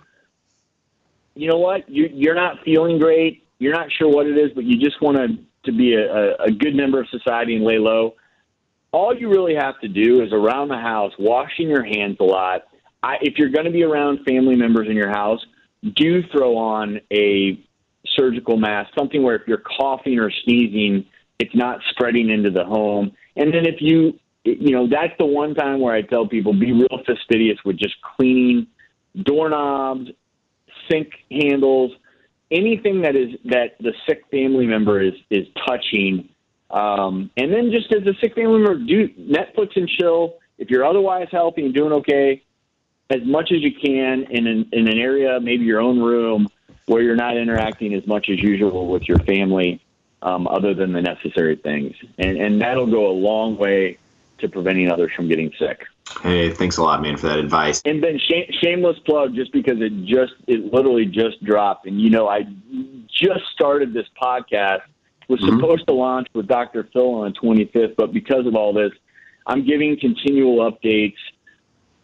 you 1.36 1.50
know 1.50 1.58
what, 1.58 1.90
you, 1.90 2.10
you're 2.14 2.36
not 2.36 2.58
feeling 2.64 3.00
great, 3.00 3.43
you're 3.60 3.74
not 3.74 3.88
sure 3.98 4.10
what 4.10 4.28
it 4.28 4.38
is, 4.38 4.52
but 4.56 4.64
you 4.64 4.78
just 4.78 5.02
want 5.02 5.18
to 5.18 5.38
to 5.66 5.72
be 5.72 5.96
a, 5.96 6.36
a 6.44 6.52
good 6.52 6.76
member 6.76 7.00
of 7.00 7.08
society 7.10 7.56
and 7.56 7.64
lay 7.64 7.78
low. 7.78 8.16
All 8.92 9.16
you 9.16 9.30
really 9.30 9.56
have 9.56 9.80
to 9.80 9.88
do 9.88 10.22
is 10.22 10.32
around 10.32 10.68
the 10.68 10.78
house, 10.78 11.14
washing 11.18 11.70
your 11.70 11.84
hands 11.84 12.18
a 12.20 12.24
lot. 12.24 12.64
I, 13.02 13.16
if 13.22 13.38
you're 13.38 13.50
going 13.50 13.66
to 13.66 13.72
be 13.72 13.84
around 13.84 14.20
family 14.28 14.56
members 14.56 14.88
in 14.90 14.96
your 14.96 15.10
house, 15.10 15.40
do 15.96 16.22
throw 16.32 16.58
on 16.58 17.00
a 17.12 17.60
surgical 18.16 18.58
mask, 18.58 18.92
something 18.98 19.24
where 19.24 19.36
if 19.36 19.44
you're 19.48 19.64
coughing 19.80 20.20
or 20.20 20.32
sneezing, 20.44 21.06
it's 21.40 21.56
not 21.56 21.80
spreading 21.90 22.30
into 22.30 22.52
the 22.52 22.64
home. 22.64 23.12
And 23.36 23.54
then 23.54 23.66
if 23.66 23.76
you, 23.80 24.20
you 24.44 24.72
know, 24.72 24.88
that's 24.88 25.14
the 25.18 25.26
one 25.26 25.56
time 25.56 25.80
where 25.80 25.96
I 25.96 26.02
tell 26.02 26.28
people 26.28 26.54
be 26.54 26.72
real 26.72 27.00
fastidious 27.06 27.58
with 27.66 27.78
just 27.78 27.96
cleaning 28.16 28.68
doorknobs, 29.24 30.10
sink 30.90 31.10
handles, 31.32 31.92
anything 32.54 33.02
that 33.02 33.16
is 33.16 33.30
that 33.46 33.76
the 33.80 33.94
sick 34.08 34.24
family 34.32 34.68
member 34.68 35.02
is 35.02 35.16
is 35.30 35.48
touching, 35.68 36.30
Um, 36.70 37.30
and 37.38 37.54
then 37.54 37.72
just 37.72 37.94
as 37.94 38.06
a 38.08 38.16
sick 38.20 38.34
family 38.36 38.60
member, 38.60 38.80
do 38.80 39.08
Netflix 39.38 39.76
and 39.76 39.88
chill. 39.88 40.38
If 40.58 40.70
you're 40.70 40.86
otherwise 40.86 41.28
healthy 41.32 41.66
and 41.66 41.74
doing 41.74 41.94
okay, 41.94 42.42
as 43.10 43.22
much 43.26 43.52
as 43.52 43.62
you 43.62 43.72
can 43.74 44.24
in 44.32 44.48
an, 44.48 44.70
in 44.72 44.88
an 44.88 44.98
area, 44.98 45.40
maybe 45.40 45.66
your 45.66 45.82
own 45.82 46.00
room, 46.00 46.48
where 46.88 47.02
you're 47.02 47.16
not 47.16 47.38
interacting 47.38 47.94
as 47.94 48.06
much 48.08 48.30
as 48.30 48.42
usual 48.42 48.88
with 48.88 49.04
your 49.04 49.20
family, 49.20 49.82
um, 50.22 50.48
other 50.48 50.74
than 50.74 50.94
the 50.94 51.02
necessary 51.02 51.56
things, 51.56 51.94
and 52.18 52.38
and 52.38 52.62
that'll 52.62 52.88
go 52.88 53.12
a 53.12 53.16
long 53.30 53.58
way 53.58 53.98
to 54.44 54.49
preventing 54.49 54.91
others 54.91 55.11
from 55.15 55.28
getting 55.28 55.52
sick. 55.57 55.82
Hey, 56.22 56.52
thanks 56.52 56.78
a 56.78 56.84
lot, 56.84 57.02
man, 57.02 57.18
for 57.18 57.28
that 57.28 57.40
advice. 57.40 57.82
And 57.86 58.03
then 58.03 58.20
shame, 58.20 58.45
shameless 58.61 58.99
plug, 59.06 59.34
just 59.34 59.52
because 59.52 59.82
it 59.82 60.06
just 60.06 60.34
it 60.48 60.72
literally 60.72 61.06
just 61.06 61.44
dropped, 61.44 61.88
and 61.88 61.99
you 61.99 62.10
know 62.10 62.28
I 62.28 62.44
just 63.10 63.45
started 63.53 63.94
this 63.94 64.07
podcast. 64.22 64.82
Was 65.30 65.40
Mhm. 65.40 65.56
supposed 65.60 65.88
to 65.88 65.94
launch 65.94 66.28
with 66.34 66.48
Dr. 66.48 66.88
Phil 66.91 67.10
on 67.15 67.32
the 67.32 67.40
25th, 67.40 67.95
but 67.95 68.11
because 68.14 68.45
of 68.45 68.56
all 68.56 68.74
this, 68.74 68.91
I'm 69.48 69.65
giving 69.65 69.98
continual 69.98 70.70
updates, 70.70 71.15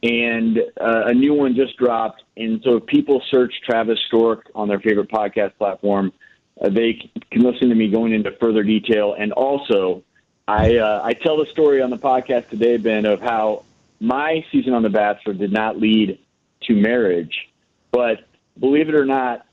and 0.01 0.57
uh, 0.79 1.03
a 1.07 1.13
new 1.13 1.33
one 1.33 1.53
just 1.55 1.75
dropped. 1.77 2.23
And 2.37 2.61
so 2.63 2.77
if 2.77 2.85
people 2.85 3.21
search 3.29 3.53
Travis 3.69 3.99
Stork 4.07 4.49
on 4.55 4.69
their 4.69 4.79
favorite 4.79 5.09
podcast 5.09 5.51
platform, 5.57 6.13
uh, 6.61 6.69
they 6.69 7.11
can 7.31 7.41
listen 7.41 7.67
to 7.69 7.75
me 7.75 7.89
going 7.89 8.13
into 8.13 8.31
further 8.39 8.63
detail. 8.63 9.15
And 9.19 9.33
also, 9.33 10.01
I 10.49 10.77
uh, 10.77 11.01
I 11.03 11.13
tell 11.13 11.37
the 11.37 11.45
story 11.45 11.79
on 11.79 11.91
the 11.91 11.97
podcast 11.97 12.49
today, 12.49 12.77
Ben, 12.77 13.05
of 13.05 13.21
how 13.21 13.65
my 13.99 14.43
season 14.51 14.73
on 14.73 14.81
The 14.81 14.89
Bachelor 14.89 15.35
did 15.35 15.53
not 15.53 15.79
lead 15.79 16.17
to 16.63 16.73
marriage, 16.73 17.49
but 17.91 18.21
believe 18.59 18.89
it 18.89 18.95
or 18.95 19.05
not, 19.05 19.45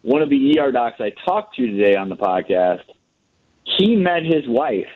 one 0.00 0.22
of 0.22 0.30
the 0.30 0.58
ER 0.58 0.72
docs 0.72 1.02
I 1.02 1.10
talked 1.10 1.56
to 1.56 1.66
today 1.66 1.96
on 1.96 2.08
the 2.08 2.16
podcast, 2.16 2.84
he 3.64 3.94
met 3.94 4.24
his 4.24 4.48
wife 4.48 4.88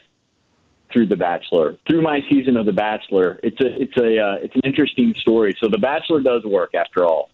through 0.90 1.08
The 1.08 1.16
Bachelor, 1.16 1.76
through 1.86 2.00
my 2.00 2.22
season 2.30 2.56
of 2.56 2.64
The 2.64 2.72
Bachelor. 2.72 3.38
It's 3.42 3.60
a 3.60 3.82
it's 3.82 3.96
a 3.98 4.18
uh, 4.18 4.34
it's 4.36 4.54
an 4.54 4.62
interesting 4.64 5.14
story. 5.18 5.54
So 5.60 5.68
The 5.68 5.76
Bachelor 5.76 6.22
does 6.22 6.44
work 6.44 6.74
after 6.74 7.04
all. 7.04 7.28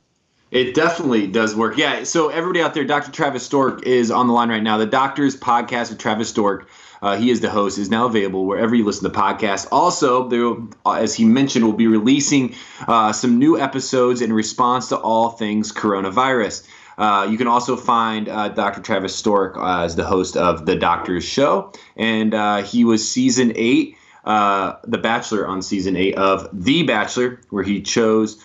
It 0.51 0.75
definitely 0.75 1.29
does 1.29 1.55
work. 1.55 1.77
Yeah. 1.77 2.03
So 2.03 2.31
everybody 2.31 2.63
out 2.63 2.75
there, 2.75 2.85
Dr. 2.85 3.13
Travis 3.13 3.45
Stork 3.45 3.83
is 3.83 4.11
on 4.11 4.27
the 4.27 4.33
line 4.33 4.49
right 4.49 4.63
now. 4.63 4.79
The 4.79 4.87
Doctor's 4.87 5.39
podcast 5.39 5.91
with 5.91 5.99
Travis 5.99 6.31
Stork. 6.31 6.69
Uh, 7.03 7.17
he 7.17 7.31
is 7.31 7.41
the 7.41 7.51
host. 7.51 7.79
Is 7.79 7.91
now 7.91 8.07
available 8.07 8.47
wherever 8.47 8.75
you 8.75 8.85
listen 8.85 9.11
to 9.11 9.17
podcasts. 9.17 9.67
Also, 9.71 10.29
there, 10.29 10.55
uh, 10.85 10.93
as 10.93 11.15
he 11.15 11.25
mentioned, 11.25 11.65
we'll 11.65 11.77
be 11.77 11.87
releasing 11.87 12.55
uh, 12.87 13.13
some 13.13 13.39
new 13.39 13.59
episodes 13.59 14.21
in 14.21 14.33
response 14.33 14.89
to 14.89 14.97
all 14.97 15.31
things 15.31 15.73
coronavirus. 15.73 16.67
Uh, 16.97 17.29
you 17.31 17.39
can 17.39 17.47
also 17.47 17.77
find 17.77 18.29
uh, 18.29 18.49
Dr. 18.49 18.81
Travis 18.81 19.15
Stork 19.15 19.57
uh, 19.57 19.83
as 19.85 19.95
the 19.95 20.05
host 20.05 20.37
of 20.37 20.67
the 20.67 20.75
Doctor's 20.75 21.25
Show, 21.25 21.73
and 21.97 22.35
he 22.67 22.85
was 22.85 23.09
season 23.09 23.53
eight, 23.55 23.97
The 24.25 25.01
Bachelor 25.01 25.47
on 25.47 25.63
season 25.63 25.95
eight 25.95 26.17
of 26.17 26.49
The 26.53 26.83
Bachelor, 26.83 27.41
where 27.51 27.63
he 27.63 27.83
chose 27.83 28.43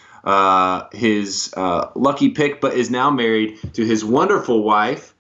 his 0.94 1.52
lucky 1.58 2.30
pick, 2.30 2.62
but 2.62 2.76
is 2.76 2.92
now 2.92 3.10
married 3.10 3.58
to 3.74 3.84
his 3.84 4.06
wonderful 4.06 4.62
wife, 4.62 5.12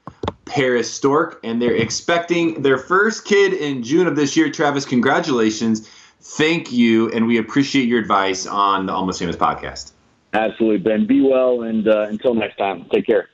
Paris 0.45 0.91
Stork, 0.91 1.39
and 1.43 1.61
they're 1.61 1.75
expecting 1.75 2.61
their 2.61 2.77
first 2.77 3.25
kid 3.25 3.53
in 3.53 3.83
June 3.83 4.07
of 4.07 4.15
this 4.15 4.37
year. 4.37 4.51
Travis, 4.51 4.85
congratulations. 4.85 5.89
Thank 6.21 6.71
you, 6.71 7.11
and 7.11 7.27
we 7.27 7.37
appreciate 7.37 7.87
your 7.87 7.99
advice 7.99 8.45
on 8.45 8.85
the 8.85 8.93
Almost 8.93 9.19
Famous 9.19 9.35
podcast. 9.35 9.91
Absolutely, 10.33 10.77
Ben. 10.77 11.05
Be 11.05 11.21
well, 11.21 11.63
and 11.63 11.87
uh, 11.87 12.07
until 12.09 12.33
next 12.33 12.57
time, 12.57 12.85
take 12.91 13.05
care. 13.05 13.29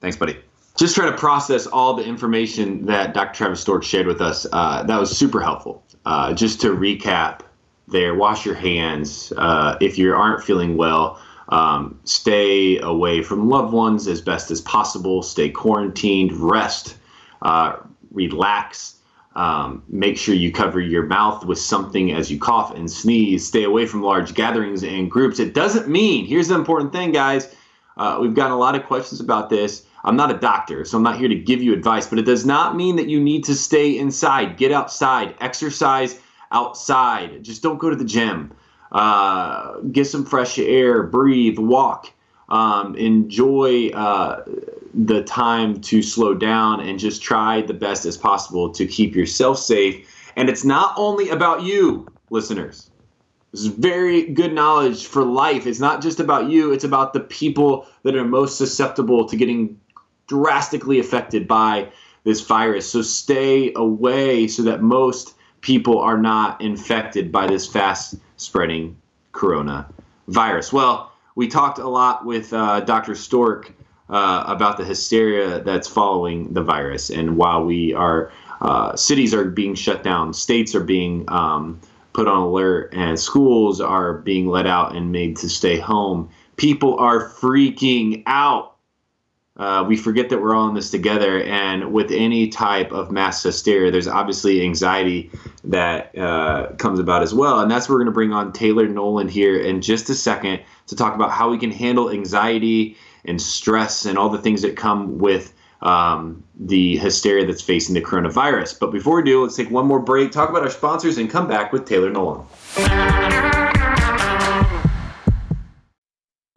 Thanks, 0.00 0.16
buddy. 0.16 0.36
Just 0.76 0.94
trying 0.94 1.12
to 1.12 1.18
process 1.18 1.66
all 1.66 1.94
the 1.94 2.04
information 2.04 2.86
that 2.86 3.12
Dr. 3.12 3.34
Travis 3.34 3.60
Stork 3.60 3.82
shared 3.82 4.06
with 4.06 4.20
us. 4.20 4.46
Uh, 4.52 4.82
that 4.84 4.98
was 4.98 5.16
super 5.16 5.40
helpful. 5.40 5.84
Uh, 6.06 6.32
just 6.32 6.60
to 6.62 6.68
recap 6.68 7.40
there, 7.88 8.14
wash 8.14 8.46
your 8.46 8.54
hands. 8.54 9.32
Uh, 9.36 9.76
if 9.80 9.98
you 9.98 10.14
aren't 10.14 10.42
feeling 10.42 10.76
well, 10.76 11.20
um, 11.50 12.00
stay 12.04 12.78
away 12.78 13.22
from 13.22 13.48
loved 13.48 13.72
ones 13.72 14.06
as 14.06 14.20
best 14.20 14.50
as 14.50 14.60
possible. 14.60 15.22
Stay 15.22 15.50
quarantined, 15.50 16.32
rest, 16.32 16.96
uh, 17.42 17.76
relax. 18.12 18.96
Um, 19.36 19.84
make 19.88 20.16
sure 20.16 20.34
you 20.34 20.50
cover 20.52 20.80
your 20.80 21.04
mouth 21.04 21.44
with 21.44 21.58
something 21.58 22.12
as 22.12 22.30
you 22.30 22.38
cough 22.38 22.74
and 22.74 22.90
sneeze. 22.90 23.46
Stay 23.46 23.64
away 23.64 23.86
from 23.86 24.02
large 24.02 24.34
gatherings 24.34 24.82
and 24.82 25.10
groups. 25.10 25.38
It 25.38 25.54
doesn't 25.54 25.88
mean, 25.88 26.26
here's 26.26 26.48
the 26.48 26.56
important 26.56 26.92
thing, 26.92 27.12
guys. 27.12 27.54
Uh, 27.96 28.18
we've 28.20 28.34
gotten 28.34 28.52
a 28.52 28.58
lot 28.58 28.74
of 28.74 28.84
questions 28.84 29.20
about 29.20 29.50
this. 29.50 29.84
I'm 30.04 30.16
not 30.16 30.30
a 30.30 30.38
doctor, 30.38 30.84
so 30.84 30.96
I'm 30.96 31.02
not 31.02 31.18
here 31.18 31.28
to 31.28 31.34
give 31.34 31.62
you 31.62 31.72
advice, 31.72 32.06
but 32.06 32.18
it 32.18 32.24
does 32.24 32.46
not 32.46 32.74
mean 32.74 32.96
that 32.96 33.08
you 33.08 33.20
need 33.20 33.44
to 33.44 33.54
stay 33.54 33.98
inside. 33.98 34.56
Get 34.56 34.72
outside, 34.72 35.34
exercise 35.40 36.18
outside. 36.50 37.42
Just 37.42 37.62
don't 37.62 37.78
go 37.78 37.90
to 37.90 37.96
the 37.96 38.04
gym. 38.04 38.52
Uh, 38.92 39.78
get 39.92 40.06
some 40.06 40.24
fresh 40.24 40.58
air, 40.58 41.02
breathe, 41.02 41.58
walk. 41.58 42.12
Um, 42.48 42.96
enjoy 42.96 43.90
uh, 43.90 44.44
the 44.92 45.22
time 45.22 45.80
to 45.82 46.02
slow 46.02 46.34
down 46.34 46.80
and 46.80 46.98
just 46.98 47.22
try 47.22 47.62
the 47.62 47.74
best 47.74 48.04
as 48.06 48.16
possible 48.16 48.70
to 48.70 48.86
keep 48.86 49.14
yourself 49.14 49.58
safe. 49.58 50.08
And 50.36 50.48
it's 50.48 50.64
not 50.64 50.94
only 50.96 51.28
about 51.28 51.62
you, 51.62 52.08
listeners. 52.30 52.90
This 53.52 53.62
is 53.62 53.66
very 53.68 54.26
good 54.26 54.52
knowledge 54.52 55.06
for 55.06 55.24
life. 55.24 55.66
It's 55.66 55.80
not 55.80 56.02
just 56.02 56.20
about 56.20 56.50
you, 56.50 56.72
it's 56.72 56.84
about 56.84 57.12
the 57.12 57.20
people 57.20 57.86
that 58.02 58.14
are 58.14 58.24
most 58.24 58.56
susceptible 58.58 59.24
to 59.26 59.36
getting 59.36 59.80
drastically 60.26 61.00
affected 61.00 61.48
by 61.48 61.88
this 62.24 62.40
virus. 62.40 62.90
So 62.90 63.02
stay 63.02 63.72
away 63.74 64.46
so 64.46 64.62
that 64.62 64.82
most 64.82 65.34
people 65.60 65.98
are 65.98 66.18
not 66.18 66.60
infected 66.60 67.32
by 67.32 67.46
this 67.46 67.66
fast 67.66 68.14
spreading 68.40 68.96
corona 69.32 69.88
virus. 70.28 70.72
Well, 70.72 71.12
we 71.34 71.48
talked 71.48 71.78
a 71.78 71.88
lot 71.88 72.24
with 72.24 72.52
uh, 72.52 72.80
Dr. 72.80 73.14
Stork 73.14 73.72
uh, 74.08 74.44
about 74.46 74.76
the 74.76 74.84
hysteria 74.84 75.60
that's 75.60 75.86
following 75.86 76.52
the 76.52 76.62
virus. 76.62 77.10
And 77.10 77.36
while 77.36 77.64
we 77.64 77.94
are, 77.94 78.32
uh, 78.60 78.96
cities 78.96 79.32
are 79.32 79.44
being 79.44 79.74
shut 79.74 80.02
down, 80.02 80.34
states 80.34 80.74
are 80.74 80.82
being 80.82 81.24
um, 81.28 81.80
put 82.12 82.26
on 82.26 82.38
alert, 82.42 82.92
and 82.92 83.18
schools 83.18 83.80
are 83.80 84.14
being 84.14 84.48
let 84.48 84.66
out 84.66 84.96
and 84.96 85.12
made 85.12 85.36
to 85.38 85.48
stay 85.48 85.78
home, 85.78 86.28
people 86.56 86.98
are 86.98 87.28
freaking 87.28 88.22
out. 88.26 88.76
Uh, 89.60 89.84
we 89.84 89.94
forget 89.94 90.30
that 90.30 90.40
we're 90.40 90.54
all 90.54 90.66
in 90.68 90.74
this 90.74 90.90
together, 90.90 91.42
and 91.42 91.92
with 91.92 92.10
any 92.10 92.48
type 92.48 92.90
of 92.92 93.10
mass 93.10 93.42
hysteria, 93.42 93.90
there's 93.90 94.08
obviously 94.08 94.62
anxiety 94.62 95.30
that 95.64 96.16
uh, 96.16 96.68
comes 96.78 96.98
about 96.98 97.22
as 97.22 97.34
well. 97.34 97.60
And 97.60 97.70
that's 97.70 97.86
where 97.86 97.96
we're 97.96 98.04
going 98.04 98.12
to 98.12 98.14
bring 98.14 98.32
on 98.32 98.54
Taylor 98.54 98.88
Nolan 98.88 99.28
here 99.28 99.60
in 99.60 99.82
just 99.82 100.08
a 100.08 100.14
second 100.14 100.62
to 100.86 100.96
talk 100.96 101.14
about 101.14 101.30
how 101.30 101.50
we 101.50 101.58
can 101.58 101.70
handle 101.70 102.10
anxiety 102.10 102.96
and 103.26 103.40
stress 103.40 104.06
and 104.06 104.16
all 104.16 104.30
the 104.30 104.38
things 104.38 104.62
that 104.62 104.76
come 104.76 105.18
with 105.18 105.52
um, 105.82 106.42
the 106.58 106.96
hysteria 106.96 107.44
that's 107.44 107.60
facing 107.60 107.94
the 107.94 108.00
coronavirus. 108.00 108.80
But 108.80 108.90
before 108.90 109.16
we 109.16 109.24
do, 109.24 109.42
let's 109.42 109.56
take 109.56 109.70
one 109.70 109.86
more 109.86 110.00
break, 110.00 110.32
talk 110.32 110.48
about 110.48 110.62
our 110.62 110.70
sponsors, 110.70 111.18
and 111.18 111.28
come 111.28 111.46
back 111.46 111.70
with 111.70 111.84
Taylor 111.84 112.08
Nolan. 112.08 112.46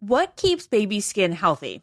What 0.00 0.36
keeps 0.36 0.66
baby 0.66 1.00
skin 1.00 1.32
healthy? 1.32 1.82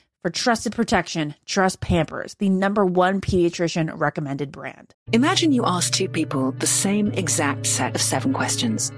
For 0.23 0.29
trusted 0.29 0.73
protection, 0.73 1.33
trust 1.47 1.79
Pampers, 1.79 2.35
the 2.35 2.47
number 2.47 2.85
one 2.85 3.21
pediatrician 3.21 3.89
recommended 3.99 4.51
brand. 4.51 4.93
Imagine 5.11 5.51
you 5.51 5.63
ask 5.65 5.91
two 5.91 6.07
people 6.07 6.51
the 6.51 6.67
same 6.67 7.11
exact 7.13 7.65
set 7.65 7.95
of 7.95 8.01
seven 8.01 8.31
questions. 8.31 8.91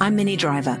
I'm 0.00 0.16
Minnie 0.16 0.36
Driver, 0.36 0.80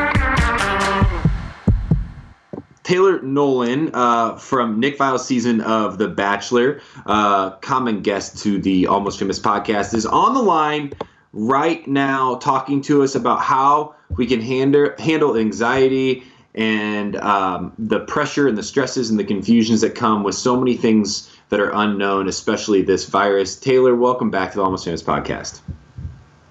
Taylor 2.91 3.21
Nolan 3.21 3.89
uh, 3.93 4.35
from 4.35 4.81
Nick 4.81 4.97
Viall's 4.97 5.25
season 5.25 5.61
of 5.61 5.97
The 5.97 6.09
Bachelor, 6.09 6.81
uh, 7.05 7.51
common 7.51 8.01
guest 8.01 8.43
to 8.43 8.59
the 8.59 8.87
Almost 8.87 9.17
Famous 9.17 9.39
podcast, 9.39 9.93
is 9.93 10.05
on 10.05 10.33
the 10.33 10.41
line 10.41 10.91
right 11.31 11.87
now 11.87 12.35
talking 12.35 12.81
to 12.81 13.01
us 13.01 13.15
about 13.15 13.39
how 13.39 13.95
we 14.17 14.27
can 14.27 14.41
handle, 14.41 14.89
handle 14.99 15.37
anxiety 15.37 16.25
and 16.53 17.15
um, 17.15 17.71
the 17.79 18.01
pressure 18.01 18.49
and 18.49 18.57
the 18.57 18.63
stresses 18.63 19.09
and 19.09 19.17
the 19.17 19.23
confusions 19.23 19.79
that 19.79 19.95
come 19.95 20.21
with 20.23 20.35
so 20.35 20.57
many 20.57 20.75
things 20.75 21.33
that 21.47 21.61
are 21.61 21.71
unknown, 21.73 22.27
especially 22.27 22.81
this 22.81 23.05
virus. 23.05 23.55
Taylor, 23.55 23.95
welcome 23.95 24.29
back 24.29 24.51
to 24.51 24.57
the 24.57 24.63
Almost 24.65 24.83
Famous 24.83 25.01
podcast. 25.01 25.61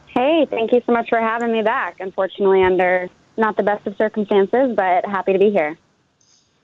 Hey, 0.06 0.46
thank 0.48 0.72
you 0.72 0.80
so 0.86 0.92
much 0.92 1.10
for 1.10 1.20
having 1.20 1.52
me 1.52 1.60
back. 1.60 1.96
Unfortunately, 2.00 2.62
under 2.62 3.10
not 3.36 3.58
the 3.58 3.62
best 3.62 3.86
of 3.86 3.94
circumstances, 3.98 4.74
but 4.74 5.04
happy 5.04 5.34
to 5.34 5.38
be 5.38 5.50
here. 5.50 5.76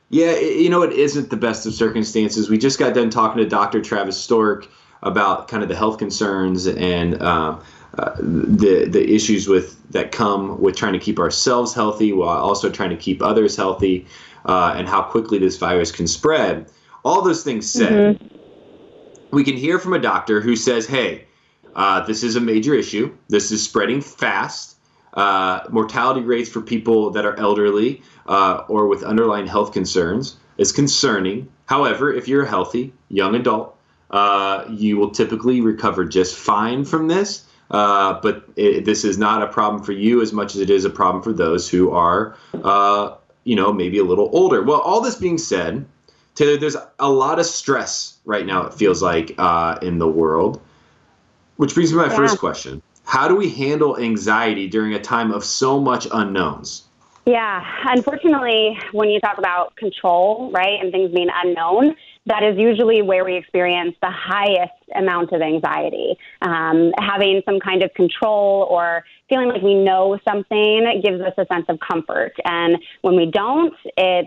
Yeah, 0.09 0.31
it, 0.31 0.61
you 0.61 0.71
know, 0.71 0.83
it 0.83 0.93
isn't 0.93 1.31
the 1.31 1.37
best 1.37 1.67
of 1.67 1.75
circumstances. 1.75 2.49
We 2.49 2.59
just 2.59 2.79
got 2.79 2.95
done 2.95 3.11
talking 3.11 3.43
to 3.43 3.49
Dr. 3.49 3.83
Travis 3.83 4.17
Stork 4.17 4.69
about 5.03 5.49
kind 5.49 5.63
of 5.63 5.69
the 5.69 5.77
health 5.77 5.99
concerns 5.99 6.67
and 6.67 7.21
uh, 7.21 7.59
uh, 7.99 8.15
the 8.19 8.87
the 8.89 9.15
issues 9.15 9.49
with 9.49 9.81
that 9.91 10.13
come 10.13 10.61
with 10.61 10.77
trying 10.77 10.93
to 10.93 10.99
keep 10.99 11.19
ourselves 11.19 11.75
healthy 11.75 12.13
while 12.13 12.37
also 12.37 12.71
trying 12.71 12.91
to 12.91 12.97
keep 12.97 13.23
others 13.23 13.57
healthy, 13.57 14.07
uh, 14.45 14.75
and 14.77 14.89
how 14.89 15.03
quickly 15.03 15.39
this 15.39 15.57
virus 15.57 15.91
can 15.91 16.07
spread. 16.07 16.71
All 17.05 17.23
those 17.23 17.43
things 17.43 17.71
said, 17.71 18.19
mm-hmm. 18.19 19.37
we 19.37 19.45
can 19.45 19.57
hear 19.57 19.79
from 19.79 19.93
a 19.93 19.99
doctor 19.99 20.41
who 20.41 20.57
says, 20.57 20.87
"Hey, 20.87 21.27
uh, 21.75 22.05
this 22.07 22.23
is 22.23 22.37
a 22.37 22.41
major 22.41 22.75
issue. 22.75 23.17
This 23.29 23.51
is 23.51 23.63
spreading 23.63 24.01
fast." 24.01 24.76
Uh, 25.17 25.65
mortality 25.71 26.21
rates 26.21 26.51
for 26.51 26.61
people 26.61 27.11
that 27.11 27.25
are 27.25 27.35
elderly 27.37 28.03
uh, 28.27 28.65
or 28.69 28.87
with 28.87 29.03
underlying 29.03 29.47
health 29.47 29.73
concerns 29.73 30.37
is 30.59 30.73
concerning. 30.73 31.49
However, 31.65 32.13
if 32.13 32.29
you're 32.29 32.43
a 32.43 32.49
healthy 32.49 32.93
young 33.09 33.35
adult, 33.35 33.77
uh, 34.11 34.65
you 34.69 34.99
will 34.99 35.11
typically 35.11 35.61
recover 35.63 36.05
just 36.05 36.37
fine 36.37 36.85
from 36.85 37.09
this. 37.09 37.45
Uh, 37.71 38.21
but 38.21 38.49
it, 38.55 38.85
this 38.85 39.05
is 39.05 39.19
not 39.19 39.43
a 39.43 39.47
problem 39.47 39.83
for 39.83 39.93
you 39.93 40.23
as 40.23 40.33
much 40.33 40.55
as 40.55 40.61
it 40.61 40.71
is 40.71 40.85
a 40.85 40.91
problem 40.91 41.23
for 41.23 41.33
those 41.33 41.69
who 41.69 41.91
are, 41.91 42.37
uh, 42.63 43.15
you 43.43 43.57
know, 43.57 43.73
maybe 43.73 43.99
a 43.99 44.05
little 44.05 44.31
older. 44.33 44.63
Well, 44.63 44.81
all 44.81 45.01
this 45.01 45.17
being 45.17 45.39
said, 45.39 45.85
Taylor, 46.37 46.59
there's 46.59 46.77
a 46.99 47.11
lot 47.11 47.39
of 47.39 47.47
stress 47.47 48.19
right 48.25 48.47
now. 48.47 48.67
It 48.67 48.75
feels 48.75 49.03
like 49.03 49.35
uh, 49.39 49.79
in 49.83 49.99
the 49.99 50.07
world, 50.07 50.61
which 51.57 51.75
brings 51.75 51.93
me 51.93 51.99
to 51.99 52.07
my 52.07 52.13
yeah. 52.13 52.17
first 52.17 52.39
question: 52.39 52.83
How 53.07 53.29
do 53.29 53.37
we 53.37 53.49
handle 53.49 53.97
anxiety 53.97 54.67
during 54.67 54.93
a 54.93 55.01
time 55.01 55.31
of 55.31 55.45
so 55.45 55.81
much 55.81 56.09
unknowns? 56.13 56.83
Yeah, 57.25 57.65
unfortunately, 57.85 58.79
when 58.93 59.11
you 59.11 59.21
talk 59.21 59.39
about 59.39 59.77
control, 59.77 60.51
right, 60.53 60.81
and 60.81 60.93
things 60.93 61.13
being 61.13 61.29
unknown, 61.33 61.95
that 62.27 62.43
is 62.43 62.59
usually 62.59 63.03
where 63.03 63.25
we 63.25 63.37
experience 63.37 63.95
the 64.03 64.11
highest 64.11 64.73
amount 64.95 65.33
of 65.33 65.41
anxiety. 65.41 66.17
Um, 66.43 66.93
having 66.99 67.43
some 67.45 67.61
kind 67.61 67.85
of 67.85 67.95
control 67.95 68.67
or 68.69 69.05
feeling 69.29 69.49
like 69.49 69.63
we 69.63 69.75
know 69.75 70.19
something 70.29 71.01
gives 71.05 71.21
us 71.21 71.35
a 71.39 71.47
sense 71.47 71.67
of 71.69 71.79
comfort. 71.79 72.33
And 72.45 72.79
when 73.03 73.17
we 73.17 73.27
don't, 73.27 73.75
it 73.97 74.27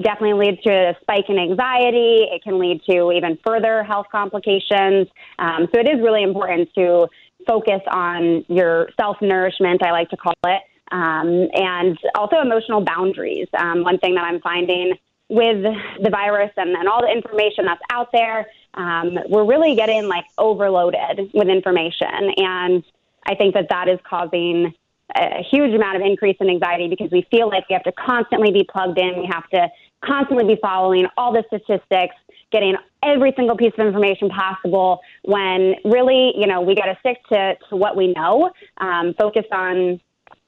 definitely 0.00 0.46
leads 0.46 0.62
to 0.62 0.70
a 0.70 0.96
spike 1.00 1.24
in 1.28 1.38
anxiety. 1.38 2.26
It 2.30 2.42
can 2.42 2.58
lead 2.58 2.82
to 2.88 3.12
even 3.12 3.38
further 3.44 3.82
health 3.82 4.06
complications. 4.12 5.08
Um, 5.38 5.68
so 5.72 5.80
it 5.80 5.88
is 5.88 6.00
really 6.02 6.22
important 6.22 6.68
to 6.74 7.08
focus 7.46 7.80
on 7.90 8.44
your 8.48 8.88
self 9.00 9.16
nourishment, 9.20 9.82
I 9.82 9.92
like 9.92 10.10
to 10.10 10.16
call 10.16 10.34
it 10.44 10.62
um, 10.92 11.48
and 11.52 11.98
also 12.14 12.40
emotional 12.40 12.84
boundaries. 12.84 13.48
Um, 13.58 13.82
one 13.82 13.98
thing 13.98 14.14
that 14.14 14.24
I'm 14.24 14.40
finding 14.40 14.94
with 15.28 15.62
the 16.02 16.10
virus 16.10 16.50
and, 16.56 16.70
and 16.70 16.88
all 16.88 17.02
the 17.02 17.12
information 17.12 17.66
that's 17.66 17.82
out 17.90 18.08
there, 18.12 18.46
um, 18.74 19.18
we're 19.28 19.44
really 19.44 19.74
getting 19.76 20.08
like 20.08 20.24
overloaded 20.38 21.30
with 21.34 21.48
information. 21.48 22.32
And 22.36 22.82
I 23.26 23.34
think 23.34 23.54
that 23.54 23.66
that 23.68 23.88
is 23.88 23.98
causing 24.08 24.72
a 25.14 25.42
huge 25.50 25.74
amount 25.74 25.96
of 25.96 26.02
increase 26.02 26.36
in 26.40 26.48
anxiety 26.48 26.88
because 26.88 27.10
we 27.10 27.26
feel 27.30 27.48
like 27.48 27.68
we 27.68 27.74
have 27.74 27.82
to 27.84 27.92
constantly 27.92 28.52
be 28.52 28.66
plugged 28.70 28.98
in. 28.98 29.20
We 29.20 29.28
have 29.30 29.48
to 29.50 29.68
constantly 30.04 30.44
be 30.44 30.60
following 30.60 31.06
all 31.16 31.32
the 31.32 31.44
statistics, 31.48 32.14
getting 32.50 32.76
every 33.02 33.32
single 33.36 33.56
piece 33.56 33.72
of 33.78 33.86
information 33.86 34.28
possible 34.28 35.00
when 35.22 35.74
really, 35.84 36.32
you 36.36 36.46
know, 36.46 36.60
we 36.60 36.74
got 36.74 36.86
to 36.86 36.96
stick 37.00 37.18
to, 37.28 37.56
to 37.68 37.76
what 37.76 37.96
we 37.96 38.12
know, 38.14 38.50
um, 38.78 39.14
focus 39.18 39.44
on 39.52 40.00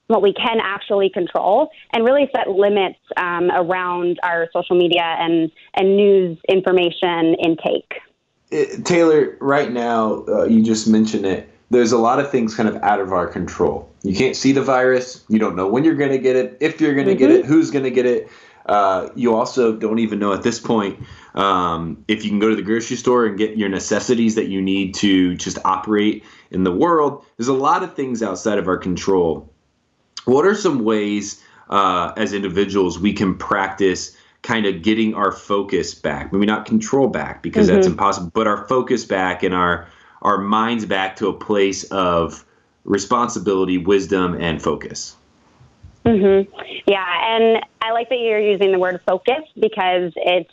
what 0.06 0.22
we 0.22 0.32
can 0.32 0.58
actually 0.60 1.08
control 1.08 1.70
and 1.92 2.04
really 2.04 2.28
set 2.34 2.50
limits 2.50 2.98
um, 3.16 3.50
around 3.52 4.18
our 4.22 4.48
social 4.52 4.76
media 4.76 5.16
and, 5.18 5.50
and 5.74 5.96
news 5.96 6.36
information 6.48 7.34
intake. 7.34 7.92
It, 8.50 8.84
Taylor, 8.84 9.36
right 9.40 9.70
now, 9.70 10.24
uh, 10.26 10.44
you 10.44 10.62
just 10.64 10.88
mentioned 10.88 11.24
it. 11.24 11.48
There's 11.70 11.92
a 11.92 11.98
lot 11.98 12.18
of 12.18 12.28
things 12.28 12.56
kind 12.56 12.68
of 12.68 12.74
out 12.82 12.98
of 12.98 13.12
our 13.12 13.28
control. 13.28 13.88
You 14.02 14.16
can't 14.16 14.34
see 14.34 14.50
the 14.50 14.62
virus. 14.62 15.24
You 15.28 15.38
don't 15.38 15.54
know 15.54 15.68
when 15.68 15.84
you're 15.84 15.94
going 15.94 16.10
to 16.10 16.18
get 16.18 16.34
it, 16.34 16.56
if 16.58 16.80
you're 16.80 16.94
going 16.94 17.06
to 17.06 17.12
mm-hmm. 17.12 17.18
get 17.18 17.30
it, 17.30 17.44
who's 17.44 17.70
going 17.70 17.84
to 17.84 17.92
get 17.92 18.06
it. 18.06 18.28
Uh, 18.70 19.08
you 19.16 19.34
also 19.34 19.74
don't 19.74 19.98
even 19.98 20.18
know 20.18 20.32
at 20.32 20.42
this 20.42 20.60
point 20.60 20.98
um, 21.34 22.02
if 22.06 22.22
you 22.22 22.30
can 22.30 22.38
go 22.38 22.48
to 22.48 22.54
the 22.54 22.62
grocery 22.62 22.96
store 22.96 23.26
and 23.26 23.36
get 23.36 23.56
your 23.56 23.68
necessities 23.68 24.36
that 24.36 24.46
you 24.46 24.62
need 24.62 24.94
to 24.94 25.34
just 25.34 25.58
operate 25.64 26.24
in 26.52 26.62
the 26.62 26.72
world. 26.72 27.24
There's 27.36 27.48
a 27.48 27.52
lot 27.52 27.82
of 27.82 27.94
things 27.94 28.22
outside 28.22 28.58
of 28.58 28.68
our 28.68 28.76
control 28.76 29.50
what 30.24 30.46
are 30.46 30.54
some 30.54 30.84
ways 30.84 31.42
uh, 31.68 32.12
as 32.16 32.32
individuals 32.32 32.98
we 32.98 33.12
can 33.12 33.36
practice 33.36 34.16
kind 34.42 34.66
of 34.66 34.82
getting 34.82 35.14
our 35.14 35.32
focus 35.32 35.94
back? 35.94 36.32
Maybe 36.32 36.46
not 36.46 36.66
control 36.66 37.08
back 37.08 37.42
because 37.42 37.66
mm-hmm. 37.66 37.76
that's 37.76 37.86
impossible, 37.86 38.30
but 38.32 38.46
our 38.46 38.66
focus 38.68 39.04
back 39.04 39.42
and 39.42 39.54
our 39.54 39.88
our 40.22 40.36
minds 40.36 40.84
back 40.84 41.16
to 41.16 41.28
a 41.28 41.32
place 41.32 41.84
of 41.84 42.44
responsibility, 42.84 43.78
wisdom, 43.78 44.34
and 44.34 44.60
focus. 44.60 45.16
Mm-hmm. 46.06 46.50
Yeah, 46.86 47.04
and 47.04 47.64
I 47.82 47.92
like 47.92 48.08
that 48.08 48.18
you're 48.18 48.40
using 48.40 48.72
the 48.72 48.78
word 48.78 49.00
focus 49.06 49.44
because 49.54 50.12
it's 50.16 50.50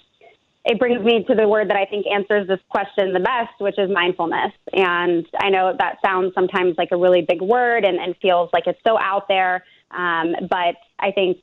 it 0.66 0.80
brings 0.80 1.02
me 1.02 1.24
to 1.24 1.34
the 1.34 1.48
word 1.48 1.70
that 1.70 1.78
I 1.78 1.86
think 1.86 2.06
answers 2.08 2.46
this 2.48 2.60
question 2.70 3.14
the 3.14 3.22
best, 3.22 3.54
which 3.60 3.80
is 3.80 3.90
mindfulness. 3.90 4.52
And 4.74 5.26
I 5.40 5.50
know 5.50 5.74
that 5.80 6.00
sounds 6.06 6.34
sometimes 6.36 6.76
like 6.78 6.90
a 6.92 6.98
really 6.98 7.22
big 7.22 7.42
word 7.42 7.86
and, 7.86 7.98
and 7.98 8.16
feels 8.22 8.50
like 8.52 8.68
it's 8.68 8.80
so 8.86 9.00
out 9.00 9.30
there. 9.30 9.64
Um, 9.92 10.36
but 10.50 10.76
I 11.00 11.12
think 11.12 11.38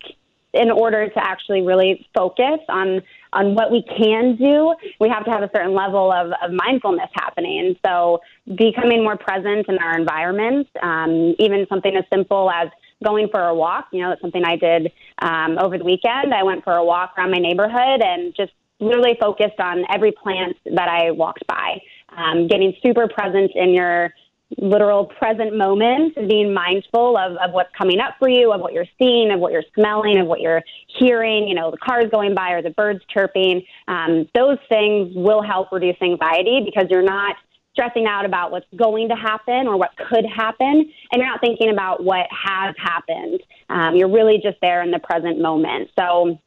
in 0.53 0.71
order 0.71 1.09
to 1.09 1.19
actually 1.19 1.63
really 1.63 2.07
focus 2.15 2.61
on 2.69 3.01
on 3.33 3.55
what 3.55 3.73
we 3.73 3.83
can 3.83 4.37
do, 4.37 4.75
we 5.01 5.09
have 5.09 5.25
to 5.25 5.31
have 5.31 5.43
a 5.43 5.51
certain 5.53 5.75
level 5.75 6.13
of, 6.13 6.31
of 6.41 6.53
mindfulness 6.53 7.09
happening. 7.15 7.75
So 7.85 8.21
becoming 8.55 9.03
more 9.03 9.17
present 9.17 9.67
in 9.69 9.79
our 9.79 9.99
environment, 9.99 10.69
um, 10.81 11.35
even 11.41 11.67
something 11.69 11.97
as 11.97 12.05
simple 12.13 12.49
as 12.51 12.69
going 13.03 13.29
for 13.31 13.41
a 13.41 13.55
walk. 13.55 13.89
You 13.93 14.03
know, 14.03 14.11
that's 14.11 14.21
something 14.21 14.45
I 14.45 14.57
did 14.57 14.93
um, 15.21 15.59
over 15.59 15.79
the 15.79 15.85
weekend. 15.85 16.35
I 16.35 16.43
went 16.43 16.65
for 16.65 16.75
a 16.75 16.85
walk 16.85 17.15
around 17.17 17.31
my 17.31 17.39
neighborhood 17.39 18.03
and 18.03 18.35
just 18.37 18.53
really 18.81 19.17
focused 19.21 19.61
on 19.61 19.85
every 19.93 20.13
plant 20.13 20.57
that 20.67 20.89
I 20.89 21.11
walked 21.11 21.47
by, 21.47 21.81
um, 22.17 22.49
getting 22.49 22.75
super 22.83 23.09
present 23.09 23.53
in 23.55 23.71
your 23.71 24.13
literal 24.59 25.07
present 25.07 25.57
moment, 25.57 26.15
being 26.29 26.53
mindful 26.53 27.17
of, 27.17 27.37
of 27.39 27.53
what's 27.53 27.75
coming 27.77 27.99
up 27.99 28.15
for 28.19 28.29
you, 28.29 28.53
of 28.53 28.61
what 28.61 28.73
you're 28.73 28.87
seeing, 28.99 29.31
of 29.33 29.41
what 29.41 29.53
you're 29.53 29.65
smelling, 29.75 30.19
of 30.19 30.27
what 30.27 30.41
you're 30.41 30.63
hearing, 30.99 31.49
you 31.49 31.55
know, 31.55 31.71
the 31.71 31.77
cars 31.79 32.05
going 32.11 32.35
by 32.35 32.53
or 32.53 32.63
the 32.63 32.71
birds 32.71 33.01
chirping. 33.13 33.65
Um, 33.89 34.29
those 34.35 34.59
things 34.69 35.13
will 35.15 35.43
help 35.43 35.73
reduce 35.73 35.97
anxiety 36.01 36.63
because 36.65 36.89
you're 36.91 37.03
not 37.03 37.37
stressing 37.75 38.07
out 38.07 38.25
about 38.25 38.53
what's 38.53 38.67
going 38.77 39.09
to 39.09 39.17
happen 39.17 39.67
or 39.67 39.77
what 39.77 39.91
could 40.09 40.25
happen, 40.25 40.91
and 41.13 41.21
you're 41.21 41.27
not 41.27 41.41
thinking 41.41 41.71
about 41.71 42.03
what 42.03 42.27
has 42.31 42.75
happened. 42.79 43.43
Um, 43.69 43.97
you're 43.97 44.11
really 44.11 44.41
just 44.43 44.57
there 44.63 44.83
in 44.83 44.91
the 44.91 45.01
present 45.01 45.41
moment. 45.41 45.91
So 45.99 46.39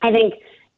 I 0.00 0.12
think 0.12 0.34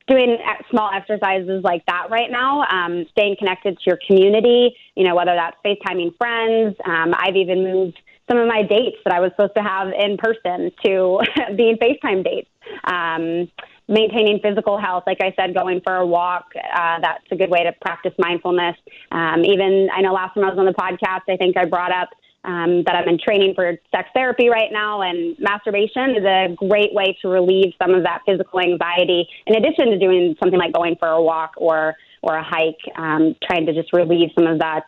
doing 0.09 0.39
small 0.71 0.91
exercises 0.93 1.63
like 1.63 1.85
that 1.87 2.09
right 2.11 2.31
now, 2.31 2.65
um, 2.71 3.05
staying 3.13 3.37
connected 3.39 3.77
to 3.79 3.83
your 3.87 3.99
community, 4.07 4.75
you 4.97 5.05
know, 5.05 5.15
whether 5.15 5.35
that's 5.35 5.57
FaceTiming 5.65 6.17
friends. 6.17 6.75
Um, 6.85 7.15
I've 7.17 7.37
even 7.37 7.63
moved 7.63 8.01
some 8.29 8.39
of 8.39 8.49
my 8.49 8.63
dates 8.63 8.97
that 9.05 9.15
I 9.15 9.21
was 9.21 9.31
supposed 9.33 9.55
to 9.57 9.63
have 9.63 9.89
in 9.89 10.17
person 10.17 10.73
to 10.85 11.21
being 11.57 11.77
FaceTime 11.77 12.25
dates. 12.25 12.49
Um, 12.85 13.51
maintaining 13.89 14.41
physical 14.41 14.79
health, 14.79 15.05
like 15.07 15.21
I 15.21 15.35
said, 15.37 15.55
going 15.55 15.81
for 15.83 15.97
a 15.97 16.07
walk, 16.07 16.47
uh, 16.57 17.01
that's 17.01 17.25
a 17.31 17.37
good 17.37 17.51
way 17.51 17.65
to 17.65 17.73
practice 17.81 18.13
mindfulness. 18.19 18.77
Um, 19.11 19.45
even, 19.45 19.89
I 19.95 20.01
know 20.01 20.13
last 20.13 20.35
time 20.35 20.45
I 20.45 20.51
was 20.51 20.59
on 20.59 20.67
the 20.67 20.73
podcast, 20.73 21.23
I 21.29 21.37
think 21.37 21.57
I 21.57 21.65
brought 21.65 21.93
up 21.93 22.11
um, 22.45 22.83
that 22.85 22.97
I'm 22.97 23.09
in 23.09 23.19
training 23.19 23.55
for 23.55 23.77
sex 23.95 24.09
therapy 24.15 24.49
right 24.49 24.73
now, 24.73 25.03
and 25.03 25.37
masturbation 25.39 26.17
is 26.17 26.25
a 26.25 26.55
great 26.57 26.93
way 26.93 27.17
to 27.23 27.29
relieve 27.29 27.73
some 27.81 27.95
of 27.95 28.03
that 28.03 28.23
physical 28.27 28.61
anxiety. 28.61 29.29
In 29.47 29.57
addition 29.57 29.91
to 29.91 29.99
doing 29.99 30.35
something 30.43 30.59
like 30.59 30.73
going 30.73 30.97
for 30.99 31.09
a 31.09 31.23
walk 31.23 31.53
or 31.57 31.95
or 32.23 32.37
a 32.37 32.43
hike, 32.43 32.79
um, 32.97 33.35
trying 33.43 33.67
to 33.67 33.73
just 33.73 33.93
relieve 33.93 34.31
some 34.37 34.47
of 34.47 34.59
that 34.61 34.85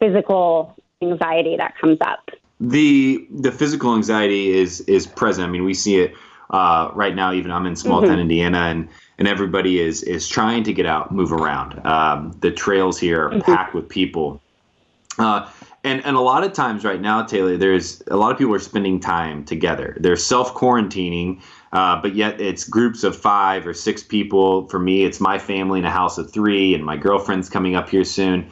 physical 0.00 0.76
anxiety 1.00 1.56
that 1.56 1.76
comes 1.80 1.98
up. 2.00 2.28
The 2.60 3.26
the 3.30 3.50
physical 3.50 3.94
anxiety 3.94 4.56
is 4.56 4.80
is 4.82 5.06
present. 5.06 5.48
I 5.48 5.50
mean, 5.50 5.64
we 5.64 5.74
see 5.74 5.98
it 5.98 6.14
uh, 6.52 6.90
right 6.94 7.14
now. 7.14 7.32
Even 7.32 7.50
I'm 7.50 7.66
in 7.66 7.76
small 7.76 8.00
town 8.00 8.12
mm-hmm. 8.12 8.20
Indiana, 8.20 8.58
and 8.58 8.88
and 9.18 9.28
everybody 9.28 9.80
is 9.80 10.02
is 10.02 10.28
trying 10.28 10.62
to 10.64 10.72
get 10.72 10.86
out, 10.86 11.12
move 11.12 11.32
around. 11.32 11.84
Um, 11.86 12.36
the 12.40 12.50
trails 12.50 12.98
here 12.98 13.26
are 13.26 13.30
mm-hmm. 13.30 13.40
packed 13.40 13.74
with 13.74 13.88
people. 13.88 14.40
Uh, 15.18 15.48
and 15.84 16.04
and 16.04 16.16
a 16.16 16.20
lot 16.20 16.44
of 16.44 16.52
times 16.52 16.84
right 16.84 17.00
now, 17.00 17.22
Taylor, 17.22 17.56
there's 17.56 18.02
a 18.08 18.16
lot 18.16 18.30
of 18.30 18.38
people 18.38 18.54
are 18.54 18.60
spending 18.60 19.00
time 19.00 19.44
together. 19.44 19.96
They're 19.98 20.16
self 20.16 20.54
quarantining, 20.54 21.42
uh, 21.72 22.00
but 22.00 22.14
yet 22.14 22.40
it's 22.40 22.64
groups 22.64 23.02
of 23.02 23.16
five 23.16 23.66
or 23.66 23.74
six 23.74 24.02
people. 24.02 24.68
For 24.68 24.78
me, 24.78 25.04
it's 25.04 25.20
my 25.20 25.38
family 25.38 25.80
in 25.80 25.84
a 25.84 25.90
house 25.90 26.18
of 26.18 26.32
three, 26.32 26.74
and 26.74 26.84
my 26.84 26.96
girlfriend's 26.96 27.48
coming 27.48 27.74
up 27.74 27.88
here 27.88 28.04
soon. 28.04 28.48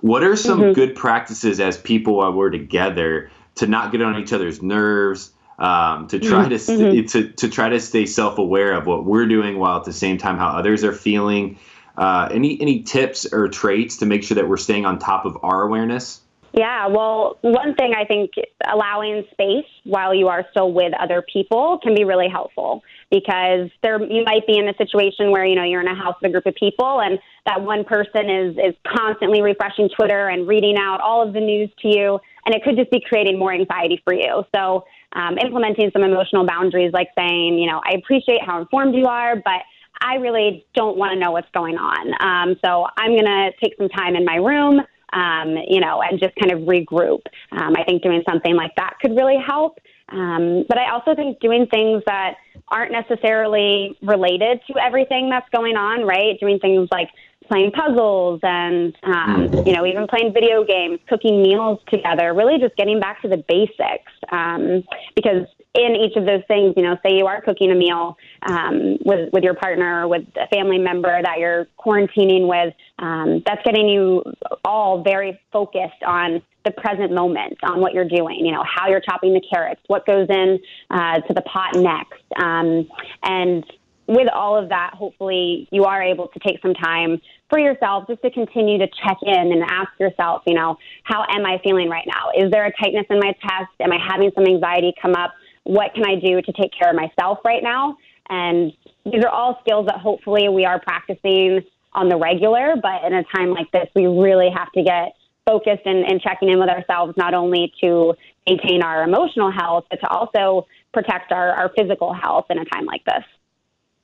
What 0.00 0.22
are 0.22 0.36
some 0.36 0.60
mm-hmm. 0.60 0.72
good 0.74 0.94
practices 0.94 1.58
as 1.58 1.76
people 1.76 2.16
while 2.16 2.32
we're 2.32 2.50
together 2.50 3.30
to 3.56 3.66
not 3.66 3.90
get 3.90 4.00
on 4.00 4.16
each 4.16 4.32
other's 4.32 4.62
nerves? 4.62 5.32
Um, 5.58 6.06
to 6.06 6.20
try 6.20 6.46
mm-hmm. 6.46 6.50
to, 6.50 6.56
mm-hmm. 6.56 7.06
to 7.06 7.32
to 7.32 7.48
try 7.48 7.68
to 7.68 7.80
stay 7.80 8.06
self 8.06 8.38
aware 8.38 8.74
of 8.74 8.86
what 8.86 9.04
we're 9.04 9.26
doing 9.26 9.58
while 9.58 9.76
at 9.76 9.84
the 9.84 9.92
same 9.92 10.16
time 10.16 10.38
how 10.38 10.48
others 10.48 10.84
are 10.84 10.92
feeling. 10.92 11.58
Uh, 11.96 12.28
any 12.30 12.60
any 12.60 12.82
tips 12.84 13.26
or 13.32 13.48
traits 13.48 13.96
to 13.96 14.06
make 14.06 14.22
sure 14.22 14.36
that 14.36 14.48
we're 14.48 14.56
staying 14.56 14.86
on 14.86 15.00
top 15.00 15.24
of 15.24 15.36
our 15.42 15.62
awareness? 15.62 16.20
Yeah, 16.52 16.86
well, 16.86 17.38
one 17.42 17.74
thing 17.74 17.92
I 17.94 18.04
think 18.04 18.30
allowing 18.66 19.24
space 19.32 19.66
while 19.84 20.14
you 20.14 20.28
are 20.28 20.46
still 20.50 20.72
with 20.72 20.92
other 20.98 21.22
people 21.22 21.78
can 21.82 21.94
be 21.94 22.04
really 22.04 22.28
helpful 22.28 22.82
because 23.10 23.68
there 23.82 24.02
you 24.02 24.24
might 24.24 24.46
be 24.46 24.58
in 24.58 24.68
a 24.68 24.74
situation 24.76 25.30
where 25.30 25.44
you 25.44 25.54
know 25.54 25.64
you're 25.64 25.80
in 25.80 25.88
a 25.88 25.94
house 25.94 26.14
with 26.22 26.30
a 26.30 26.32
group 26.32 26.46
of 26.46 26.54
people 26.54 27.00
and 27.00 27.18
that 27.46 27.60
one 27.62 27.84
person 27.84 28.30
is 28.30 28.56
is 28.56 28.74
constantly 28.86 29.42
refreshing 29.42 29.88
Twitter 29.88 30.28
and 30.28 30.46
reading 30.48 30.76
out 30.78 31.00
all 31.00 31.26
of 31.26 31.34
the 31.34 31.40
news 31.40 31.70
to 31.82 31.88
you 31.88 32.20
and 32.48 32.54
it 32.54 32.64
could 32.64 32.76
just 32.76 32.90
be 32.90 33.00
creating 33.06 33.38
more 33.38 33.52
anxiety 33.52 34.00
for 34.04 34.14
you. 34.14 34.42
So, 34.54 34.86
um, 35.12 35.38
implementing 35.38 35.90
some 35.92 36.02
emotional 36.02 36.46
boundaries 36.46 36.92
like 36.92 37.08
saying, 37.16 37.58
you 37.58 37.66
know, 37.66 37.80
I 37.84 37.94
appreciate 37.96 38.42
how 38.44 38.60
informed 38.60 38.94
you 38.94 39.06
are, 39.06 39.36
but 39.36 39.62
I 40.00 40.16
really 40.16 40.66
don't 40.74 40.96
want 40.96 41.12
to 41.12 41.18
know 41.18 41.32
what's 41.32 41.50
going 41.52 41.76
on. 41.76 42.12
Um, 42.20 42.56
so 42.64 42.86
I'm 42.96 43.12
going 43.12 43.24
to 43.24 43.50
take 43.62 43.76
some 43.78 43.88
time 43.88 44.14
in 44.14 44.24
my 44.24 44.36
room 44.36 44.82
um, 45.12 45.56
you 45.68 45.80
know, 45.80 46.02
and 46.02 46.20
just 46.20 46.34
kind 46.36 46.52
of 46.52 46.60
regroup. 46.60 47.22
Um, 47.52 47.74
I 47.76 47.84
think 47.84 48.02
doing 48.02 48.22
something 48.28 48.54
like 48.54 48.74
that 48.76 48.94
could 49.00 49.16
really 49.16 49.38
help. 49.44 49.78
Um, 50.10 50.64
but 50.68 50.78
I 50.78 50.90
also 50.90 51.14
think 51.14 51.40
doing 51.40 51.66
things 51.66 52.02
that 52.06 52.36
aren't 52.68 52.92
necessarily 52.92 53.96
related 54.02 54.60
to 54.66 54.78
everything 54.78 55.30
that's 55.30 55.48
going 55.50 55.76
on, 55.76 56.04
right? 56.04 56.38
Doing 56.40 56.58
things 56.58 56.88
like 56.90 57.08
playing 57.48 57.72
puzzles 57.72 58.40
and, 58.42 58.94
um, 59.02 59.50
you 59.64 59.72
know, 59.72 59.86
even 59.86 60.06
playing 60.06 60.32
video 60.32 60.64
games, 60.64 61.00
cooking 61.08 61.42
meals 61.42 61.78
together, 61.88 62.34
really 62.34 62.58
just 62.58 62.76
getting 62.76 63.00
back 63.00 63.20
to 63.22 63.28
the 63.28 63.42
basics. 63.48 64.12
Um, 64.30 64.84
because 65.16 65.46
in 65.74 65.96
each 65.96 66.16
of 66.16 66.26
those 66.26 66.42
things, 66.48 66.74
you 66.76 66.82
know, 66.82 66.96
say 67.02 67.16
you 67.16 67.26
are 67.26 67.40
cooking 67.40 67.70
a 67.70 67.74
meal 67.74 68.16
um, 68.48 68.98
with 69.04 69.32
with 69.32 69.44
your 69.44 69.54
partner 69.54 70.02
or 70.02 70.08
with 70.08 70.24
a 70.36 70.46
family 70.48 70.78
member 70.78 71.20
that 71.22 71.38
you're 71.38 71.66
quarantining 71.78 72.48
with, 72.48 72.74
um, 72.98 73.42
that's 73.46 73.62
getting 73.64 73.88
you 73.88 74.22
all 74.64 75.02
very 75.02 75.40
focused 75.52 76.02
on 76.06 76.42
the 76.64 76.72
present 76.72 77.12
moment, 77.12 77.56
on 77.62 77.80
what 77.80 77.94
you're 77.94 78.08
doing. 78.08 78.44
You 78.44 78.52
know, 78.52 78.64
how 78.64 78.88
you're 78.88 79.00
chopping 79.00 79.32
the 79.34 79.42
carrots, 79.52 79.80
what 79.86 80.04
goes 80.06 80.26
in 80.28 80.58
uh, 80.90 81.20
to 81.20 81.34
the 81.34 81.42
pot 81.42 81.76
next, 81.76 82.24
um, 82.42 82.88
and 83.22 83.64
with 84.08 84.28
all 84.32 84.56
of 84.56 84.70
that, 84.70 84.94
hopefully 84.94 85.68
you 85.70 85.84
are 85.84 86.02
able 86.02 86.28
to 86.28 86.38
take 86.40 86.60
some 86.62 86.74
time 86.74 87.20
for 87.50 87.58
yourself 87.58 88.06
just 88.08 88.22
to 88.22 88.30
continue 88.30 88.78
to 88.78 88.86
check 89.04 89.18
in 89.22 89.52
and 89.52 89.62
ask 89.68 89.90
yourself, 90.00 90.42
you 90.46 90.54
know, 90.54 90.76
how 91.04 91.24
am 91.28 91.44
I 91.46 91.60
feeling 91.62 91.88
right 91.88 92.06
now? 92.06 92.30
Is 92.36 92.50
there 92.50 92.64
a 92.64 92.72
tightness 92.82 93.06
in 93.10 93.18
my 93.20 93.32
chest? 93.40 93.70
Am 93.80 93.92
I 93.92 93.98
having 93.98 94.30
some 94.34 94.46
anxiety 94.46 94.94
come 95.00 95.14
up? 95.14 95.32
what 95.68 95.92
can 95.94 96.04
I 96.06 96.14
do 96.14 96.40
to 96.40 96.52
take 96.52 96.72
care 96.72 96.88
of 96.88 96.96
myself 96.96 97.40
right 97.44 97.62
now? 97.62 97.98
And 98.30 98.72
these 99.04 99.22
are 99.22 99.28
all 99.28 99.58
skills 99.60 99.86
that 99.86 99.96
hopefully 99.96 100.48
we 100.48 100.64
are 100.64 100.80
practicing 100.80 101.60
on 101.92 102.08
the 102.08 102.16
regular, 102.16 102.74
but 102.80 103.04
in 103.04 103.12
a 103.12 103.22
time 103.24 103.50
like 103.50 103.70
this, 103.70 103.86
we 103.94 104.06
really 104.06 104.48
have 104.48 104.72
to 104.72 104.82
get 104.82 105.12
focused 105.46 105.84
and, 105.84 106.10
and 106.10 106.22
checking 106.22 106.48
in 106.48 106.58
with 106.58 106.70
ourselves, 106.70 107.12
not 107.18 107.34
only 107.34 107.70
to 107.82 108.14
maintain 108.46 108.82
our 108.82 109.02
emotional 109.02 109.50
health, 109.50 109.84
but 109.90 110.00
to 110.00 110.08
also 110.08 110.66
protect 110.94 111.32
our, 111.32 111.50
our 111.50 111.70
physical 111.76 112.14
health 112.14 112.46
in 112.48 112.58
a 112.58 112.64
time 112.64 112.86
like 112.86 113.04
this. 113.04 113.24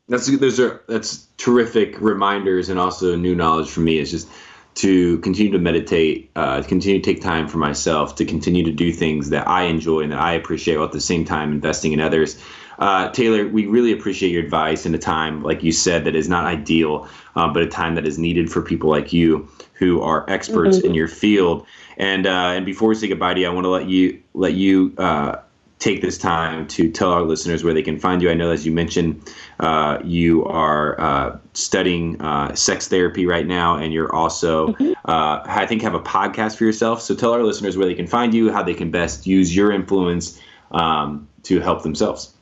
That's 0.09 0.26
those 0.39 0.60
are 0.60 0.82
that's 0.86 1.26
terrific 1.39 2.01
reminders 2.01 2.68
and 2.68 2.78
also 2.78 3.16
new 3.16 3.35
knowledge 3.35 3.70
for 3.70 3.81
me. 3.81 3.98
It's 3.98 4.10
just 4.10 4.28
to 4.76 5.18
continue 5.18 5.52
to 5.52 5.59
meditate, 5.59 6.31
uh, 6.35 6.62
continue 6.62 7.01
to 7.01 7.05
take 7.05 7.22
time 7.22 7.48
for 7.48 7.59
myself, 7.59 8.16
to 8.16 8.24
continue 8.24 8.64
to 8.64 8.72
do 8.72 8.93
things 8.93 9.31
that 9.31 9.47
I 9.47 9.62
enjoy 9.64 10.01
and 10.01 10.12
that 10.12 10.20
I 10.20 10.32
appreciate, 10.32 10.76
while 10.76 10.86
at 10.86 10.93
the 10.93 11.01
same 11.01 11.24
time 11.24 11.52
investing 11.52 11.93
in 11.93 12.01
others. 12.01 12.43
Uh, 12.78 13.09
Taylor, 13.10 13.47
we 13.47 13.66
really 13.66 13.93
appreciate 13.93 14.32
your 14.32 14.43
advice 14.43 14.85
in 14.85 14.94
a 14.94 14.98
time, 14.98 15.44
like 15.44 15.62
you 15.62 15.70
said, 15.70 16.05
that 16.05 16.16
is 16.16 16.28
not 16.28 16.44
ideal, 16.44 17.09
um, 17.36 17.52
but 17.52 17.62
a 17.62 17.68
time 17.68 17.94
that 17.94 18.05
is 18.05 18.18
needed 18.18 18.51
for 18.51 18.62
people 18.62 18.90
like 18.90 19.12
you 19.12 19.48
who 19.74 20.02
are 20.02 20.28
experts 20.28 20.78
mm-hmm. 20.78 20.89
in 20.89 20.94
your 20.94 21.06
field. 21.09 21.66
And 21.97 22.26
uh, 22.26 22.52
and 22.56 22.66
before 22.66 22.89
we 22.89 22.97
say 22.97 23.06
goodbye 23.06 23.35
to 23.35 23.40
you, 23.40 23.47
I 23.47 23.51
want 23.51 23.64
to 23.64 23.70
let 23.70 23.89
you 23.89 24.20
let 24.35 24.55
you 24.55 24.93
uh, 24.98 25.36
take 25.78 26.01
this 26.01 26.16
time 26.16 26.66
to 26.68 26.90
tell 26.90 27.10
our 27.12 27.22
listeners 27.22 27.62
where 27.64 27.74
they 27.74 27.82
can 27.82 27.98
find 27.98 28.22
you. 28.22 28.30
I 28.30 28.34
know, 28.34 28.51
as 28.51 28.64
you 28.64 28.72
mentioned, 28.72 29.22
uh, 29.60 29.98
you 30.02 30.44
are 30.46 30.98
uh, 31.01 31.38
studying 31.52 32.20
uh, 32.20 32.55
sex 32.55 32.88
therapy 32.88 33.26
right 33.26 33.46
now, 33.46 33.76
and 33.76 33.92
you're 33.92 34.14
also, 34.14 34.68
mm-hmm. 34.68 34.92
Uh, 35.06 35.42
I 35.44 35.66
think, 35.66 35.82
have 35.82 35.92
a 35.92 36.01
podcast 36.01 36.56
for 36.56 36.64
yourself. 36.64 37.02
So 37.02 37.14
tell 37.14 37.32
our 37.32 37.42
listeners 37.42 37.76
where 37.76 37.86
they 37.86 37.94
can 37.94 38.06
find 38.06 38.32
you, 38.32 38.51
how 38.51 38.62
they 38.62 38.72
can 38.72 38.90
best 38.90 39.26
use 39.26 39.55
your 39.55 39.70
influence 39.70 40.40
um, 40.70 41.28
to 41.42 41.60
help 41.60 41.82
themselves. 41.82 42.32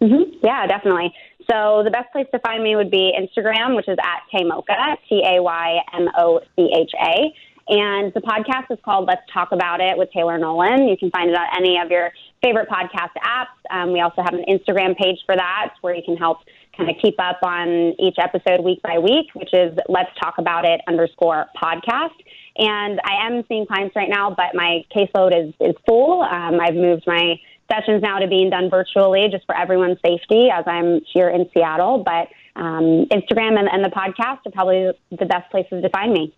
Mm-hmm. 0.00 0.38
Yeah, 0.42 0.66
definitely. 0.66 1.12
So 1.50 1.82
the 1.84 1.90
best 1.90 2.10
place 2.12 2.26
to 2.32 2.38
find 2.38 2.62
me 2.62 2.74
would 2.74 2.90
be 2.90 3.12
Instagram, 3.18 3.76
which 3.76 3.88
is 3.88 3.98
at 4.02 4.22
Taymocha, 4.32 4.96
T 5.08 5.22
A 5.26 5.42
Y 5.42 5.80
M 5.92 6.08
O 6.16 6.40
C 6.56 6.72
H 6.74 6.92
A. 6.98 7.34
And 7.66 8.12
the 8.12 8.20
podcast 8.20 8.70
is 8.70 8.78
called 8.84 9.06
Let's 9.06 9.22
Talk 9.32 9.52
About 9.52 9.80
It 9.80 9.96
with 9.96 10.10
Taylor 10.12 10.36
Nolan. 10.38 10.86
You 10.86 10.96
can 10.96 11.10
find 11.10 11.30
it 11.30 11.36
on 11.36 11.46
any 11.56 11.78
of 11.78 11.90
your 11.90 12.12
favorite 12.44 12.68
podcast 12.68 13.14
apps. 13.24 13.56
Um, 13.70 13.92
we 13.92 14.00
also 14.00 14.22
have 14.22 14.34
an 14.34 14.44
Instagram 14.46 14.96
page 14.96 15.18
for 15.24 15.34
that 15.34 15.72
where 15.80 15.94
you 15.94 16.02
can 16.04 16.16
help 16.16 16.38
kind 16.76 16.90
of 16.90 16.96
keep 17.00 17.14
up 17.18 17.38
on 17.42 17.94
each 17.98 18.16
episode 18.18 18.62
week 18.62 18.82
by 18.82 18.98
week, 18.98 19.28
which 19.34 19.54
is 19.54 19.76
Let's 19.88 20.10
Talk 20.22 20.34
About 20.38 20.66
It 20.66 20.80
underscore 20.86 21.46
podcast. 21.56 22.14
And 22.58 23.00
I 23.04 23.26
am 23.26 23.44
seeing 23.48 23.64
clients 23.66 23.96
right 23.96 24.10
now, 24.10 24.28
but 24.30 24.54
my 24.54 24.84
caseload 24.94 25.32
is, 25.32 25.54
is 25.60 25.74
full. 25.86 26.22
Um, 26.22 26.60
I've 26.60 26.74
moved 26.74 27.04
my 27.06 27.36
sessions 27.72 28.02
now 28.02 28.18
to 28.18 28.28
being 28.28 28.50
done 28.50 28.68
virtually 28.68 29.28
just 29.30 29.46
for 29.46 29.56
everyone's 29.56 29.98
safety 30.04 30.48
as 30.52 30.64
I'm 30.66 31.00
here 31.12 31.30
in 31.30 31.48
Seattle. 31.54 32.04
But 32.04 32.28
um, 32.60 33.06
Instagram 33.10 33.58
and, 33.58 33.68
and 33.72 33.84
the 33.84 33.90
podcast 33.90 34.46
are 34.46 34.52
probably 34.52 34.90
the 35.10 35.24
best 35.24 35.50
places 35.50 35.82
to 35.82 35.88
find 35.88 36.12
me. 36.12 36.34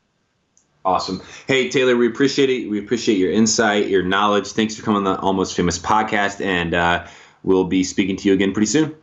Awesome. 0.86 1.20
Hey, 1.48 1.68
Taylor, 1.68 1.96
we 1.96 2.06
appreciate 2.06 2.48
it. 2.48 2.70
We 2.70 2.78
appreciate 2.78 3.18
your 3.18 3.32
insight, 3.32 3.88
your 3.88 4.04
knowledge. 4.04 4.52
Thanks 4.52 4.76
for 4.76 4.84
coming 4.84 4.98
on 4.98 5.14
the 5.14 5.18
Almost 5.18 5.56
Famous 5.56 5.80
podcast, 5.80 6.40
and 6.40 6.74
uh, 6.74 7.04
we'll 7.42 7.64
be 7.64 7.82
speaking 7.82 8.14
to 8.14 8.28
you 8.28 8.34
again 8.34 8.52
pretty 8.52 8.68
soon. 8.68 8.94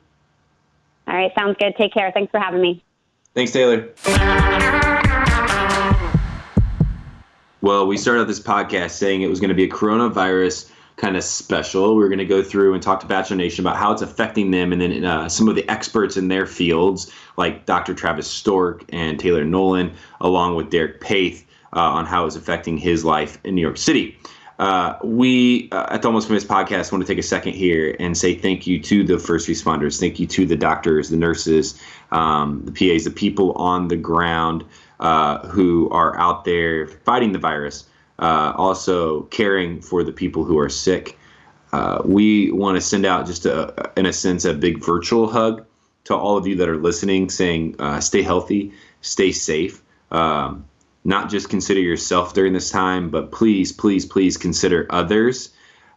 All 1.09 1.13
right, 1.13 1.29
sounds 1.37 1.57
good. 1.59 1.75
Take 1.75 1.93
care. 1.93 2.09
Thanks 2.13 2.31
for 2.31 2.39
having 2.39 2.61
me. 2.61 2.81
Thanks, 3.33 3.51
Taylor. 3.51 3.89
Well, 7.59 7.85
we 7.85 7.97
started 7.97 8.29
this 8.29 8.39
podcast 8.39 8.91
saying 8.91 9.21
it 9.21 9.29
was 9.29 9.41
going 9.41 9.49
to 9.49 9.53
be 9.53 9.65
a 9.65 9.69
coronavirus 9.69 10.71
kind 10.95 11.17
of 11.17 11.23
special. 11.25 11.97
We 11.97 12.05
are 12.05 12.07
going 12.07 12.19
to 12.19 12.25
go 12.25 12.41
through 12.41 12.75
and 12.75 12.81
talk 12.81 13.01
to 13.01 13.07
Bachelor 13.07 13.35
Nation 13.35 13.65
about 13.65 13.75
how 13.75 13.91
it's 13.91 14.01
affecting 14.01 14.51
them, 14.51 14.71
and 14.71 14.81
then 14.81 15.03
uh, 15.03 15.27
some 15.27 15.49
of 15.49 15.55
the 15.55 15.69
experts 15.69 16.15
in 16.15 16.29
their 16.29 16.45
fields, 16.45 17.11
like 17.35 17.65
Dr. 17.65 17.93
Travis 17.93 18.29
Stork 18.29 18.85
and 18.93 19.19
Taylor 19.19 19.43
Nolan, 19.43 19.91
along 20.21 20.55
with 20.55 20.69
Derek 20.69 21.01
Peth 21.01 21.43
uh, 21.75 21.79
on 21.79 22.05
how 22.05 22.25
it's 22.25 22.35
affecting 22.35 22.77
his 22.77 23.03
life 23.03 23.37
in 23.43 23.55
New 23.55 23.61
York 23.61 23.77
City. 23.77 24.17
Uh, 24.59 24.97
we 25.03 25.67
uh, 25.71 25.87
at 25.89 26.01
the 26.01 26.07
Almost 26.07 26.27
Famous 26.27 26.45
podcast 26.45 26.91
want 26.91 27.05
to 27.05 27.07
take 27.07 27.17
a 27.17 27.23
second 27.23 27.53
here 27.53 27.95
and 27.99 28.15
say 28.17 28.35
thank 28.35 28.67
you 28.67 28.79
to 28.79 29.03
the 29.03 29.17
first 29.17 29.49
responders. 29.49 29.99
Thank 29.99 30.19
you 30.19 30.27
to 30.27 30.45
the 30.45 30.55
doctors, 30.55 31.09
the 31.09 31.17
nurses, 31.17 31.81
um, 32.11 32.63
the 32.65 32.71
PAs, 32.71 33.03
the 33.03 33.11
people 33.11 33.53
on 33.53 33.87
the 33.87 33.95
ground 33.95 34.63
uh, 34.99 35.47
who 35.47 35.89
are 35.89 36.17
out 36.19 36.45
there 36.45 36.87
fighting 36.87 37.31
the 37.31 37.39
virus, 37.39 37.85
uh, 38.19 38.53
also 38.55 39.23
caring 39.23 39.81
for 39.81 40.03
the 40.03 40.11
people 40.11 40.43
who 40.43 40.59
are 40.59 40.69
sick. 40.69 41.17
Uh, 41.71 42.01
we 42.05 42.51
want 42.51 42.75
to 42.75 42.81
send 42.81 43.05
out 43.05 43.25
just 43.25 43.47
a, 43.47 43.91
in 43.97 44.05
a 44.05 44.13
sense, 44.13 44.45
a 44.45 44.53
big 44.53 44.83
virtual 44.83 45.27
hug 45.27 45.65
to 46.03 46.15
all 46.15 46.37
of 46.37 46.45
you 46.45 46.55
that 46.57 46.69
are 46.69 46.77
listening, 46.77 47.29
saying 47.29 47.75
uh, 47.79 47.99
stay 47.99 48.21
healthy, 48.21 48.71
stay 49.01 49.31
safe. 49.31 49.81
Um, 50.11 50.65
not 51.03 51.29
just 51.29 51.49
consider 51.49 51.79
yourself 51.79 52.33
during 52.33 52.53
this 52.53 52.69
time, 52.69 53.09
but 53.09 53.31
please, 53.31 53.71
please, 53.71 54.05
please 54.05 54.37
consider 54.37 54.87
others. 54.89 55.49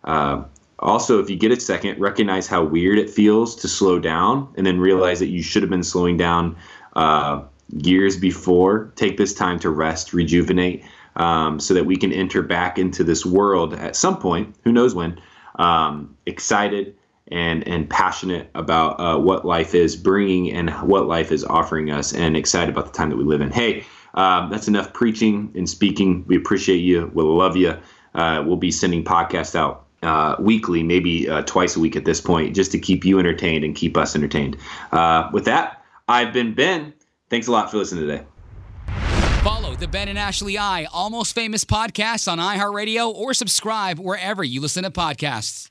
Uh, 0.04 0.44
also, 0.78 1.20
if 1.20 1.30
you 1.30 1.36
get 1.36 1.52
a 1.52 1.60
second, 1.60 1.98
recognize 2.00 2.46
how 2.46 2.62
weird 2.62 2.98
it 2.98 3.08
feels 3.08 3.56
to 3.56 3.68
slow 3.68 3.98
down 3.98 4.52
and 4.56 4.66
then 4.66 4.78
realize 4.78 5.20
that 5.20 5.28
you 5.28 5.42
should 5.42 5.62
have 5.62 5.70
been 5.70 5.82
slowing 5.82 6.16
down 6.16 6.56
uh, 6.94 7.42
years 7.72 8.16
before. 8.16 8.92
Take 8.96 9.16
this 9.16 9.32
time 9.32 9.58
to 9.60 9.70
rest, 9.70 10.12
rejuvenate, 10.12 10.84
um, 11.16 11.58
so 11.60 11.72
that 11.74 11.86
we 11.86 11.96
can 11.96 12.12
enter 12.12 12.42
back 12.42 12.78
into 12.78 13.04
this 13.04 13.24
world 13.24 13.74
at 13.74 13.96
some 13.96 14.18
point, 14.18 14.54
who 14.64 14.72
knows 14.72 14.94
when, 14.94 15.18
um, 15.56 16.14
excited 16.26 16.94
and, 17.28 17.66
and 17.66 17.88
passionate 17.88 18.50
about 18.54 19.00
uh, 19.00 19.18
what 19.18 19.44
life 19.44 19.74
is 19.74 19.96
bringing 19.96 20.52
and 20.52 20.70
what 20.82 21.06
life 21.06 21.32
is 21.32 21.42
offering 21.42 21.90
us, 21.90 22.12
and 22.12 22.36
excited 22.36 22.68
about 22.68 22.86
the 22.86 22.92
time 22.92 23.08
that 23.08 23.16
we 23.16 23.24
live 23.24 23.40
in. 23.40 23.50
Hey, 23.50 23.84
um, 24.16 24.50
that's 24.50 24.68
enough 24.68 24.92
preaching 24.92 25.52
and 25.54 25.68
speaking. 25.68 26.24
We 26.26 26.36
appreciate 26.36 26.78
you. 26.78 27.10
We'll 27.14 27.36
love 27.36 27.56
you. 27.56 27.76
Uh, 28.14 28.42
we'll 28.46 28.56
be 28.56 28.70
sending 28.70 29.04
podcasts 29.04 29.54
out 29.54 29.84
uh, 30.02 30.36
weekly, 30.38 30.82
maybe 30.82 31.28
uh, 31.28 31.42
twice 31.42 31.76
a 31.76 31.80
week 31.80 31.96
at 31.96 32.04
this 32.04 32.20
point, 32.20 32.54
just 32.54 32.72
to 32.72 32.78
keep 32.78 33.04
you 33.04 33.18
entertained 33.18 33.64
and 33.64 33.74
keep 33.74 33.96
us 33.96 34.14
entertained. 34.14 34.56
Uh, 34.92 35.28
with 35.32 35.44
that, 35.44 35.84
I've 36.08 36.32
been 36.32 36.54
Ben. 36.54 36.94
Thanks 37.28 37.46
a 37.46 37.52
lot 37.52 37.70
for 37.70 37.76
listening 37.76 38.06
today. 38.06 38.24
Follow 39.42 39.74
the 39.74 39.86
Ben 39.86 40.08
and 40.08 40.18
Ashley 40.18 40.58
I 40.58 40.86
Almost 40.92 41.34
Famous 41.34 41.64
podcast 41.64 42.30
on 42.30 42.38
iHeartRadio 42.38 43.12
or 43.12 43.34
subscribe 43.34 43.98
wherever 43.98 44.42
you 44.42 44.60
listen 44.60 44.82
to 44.84 44.90
podcasts. 44.90 45.70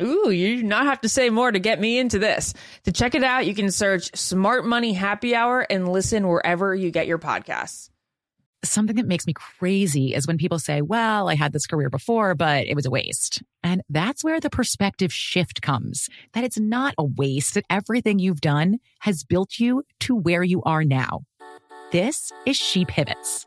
Ooh, 0.00 0.30
you 0.30 0.56
do 0.56 0.62
not 0.62 0.86
have 0.86 1.00
to 1.02 1.08
say 1.08 1.28
more 1.28 1.52
to 1.52 1.58
get 1.58 1.80
me 1.80 1.98
into 1.98 2.18
this. 2.18 2.54
To 2.84 2.92
check 2.92 3.14
it 3.14 3.22
out, 3.22 3.46
you 3.46 3.54
can 3.54 3.70
search 3.70 4.16
Smart 4.16 4.64
Money 4.64 4.94
Happy 4.94 5.34
Hour 5.34 5.66
and 5.68 5.86
listen 5.92 6.26
wherever 6.26 6.74
you 6.74 6.90
get 6.90 7.06
your 7.06 7.18
podcasts. 7.18 7.90
Something 8.64 8.96
that 8.96 9.08
makes 9.08 9.26
me 9.26 9.32
crazy 9.32 10.14
is 10.14 10.26
when 10.26 10.38
people 10.38 10.58
say, 10.58 10.82
well, 10.82 11.28
I 11.28 11.34
had 11.34 11.52
this 11.52 11.66
career 11.66 11.90
before, 11.90 12.34
but 12.34 12.66
it 12.66 12.76
was 12.76 12.86
a 12.86 12.90
waste. 12.90 13.42
And 13.62 13.82
that's 13.90 14.22
where 14.22 14.40
the 14.40 14.50
perspective 14.50 15.12
shift 15.12 15.62
comes 15.62 16.08
that 16.32 16.44
it's 16.44 16.58
not 16.58 16.94
a 16.96 17.04
waste, 17.04 17.54
that 17.54 17.64
everything 17.68 18.18
you've 18.20 18.40
done 18.40 18.78
has 19.00 19.24
built 19.24 19.58
you 19.58 19.82
to 20.00 20.14
where 20.14 20.44
you 20.44 20.62
are 20.62 20.84
now. 20.84 21.22
This 21.90 22.32
is 22.46 22.56
She 22.56 22.84
Pivots, 22.84 23.46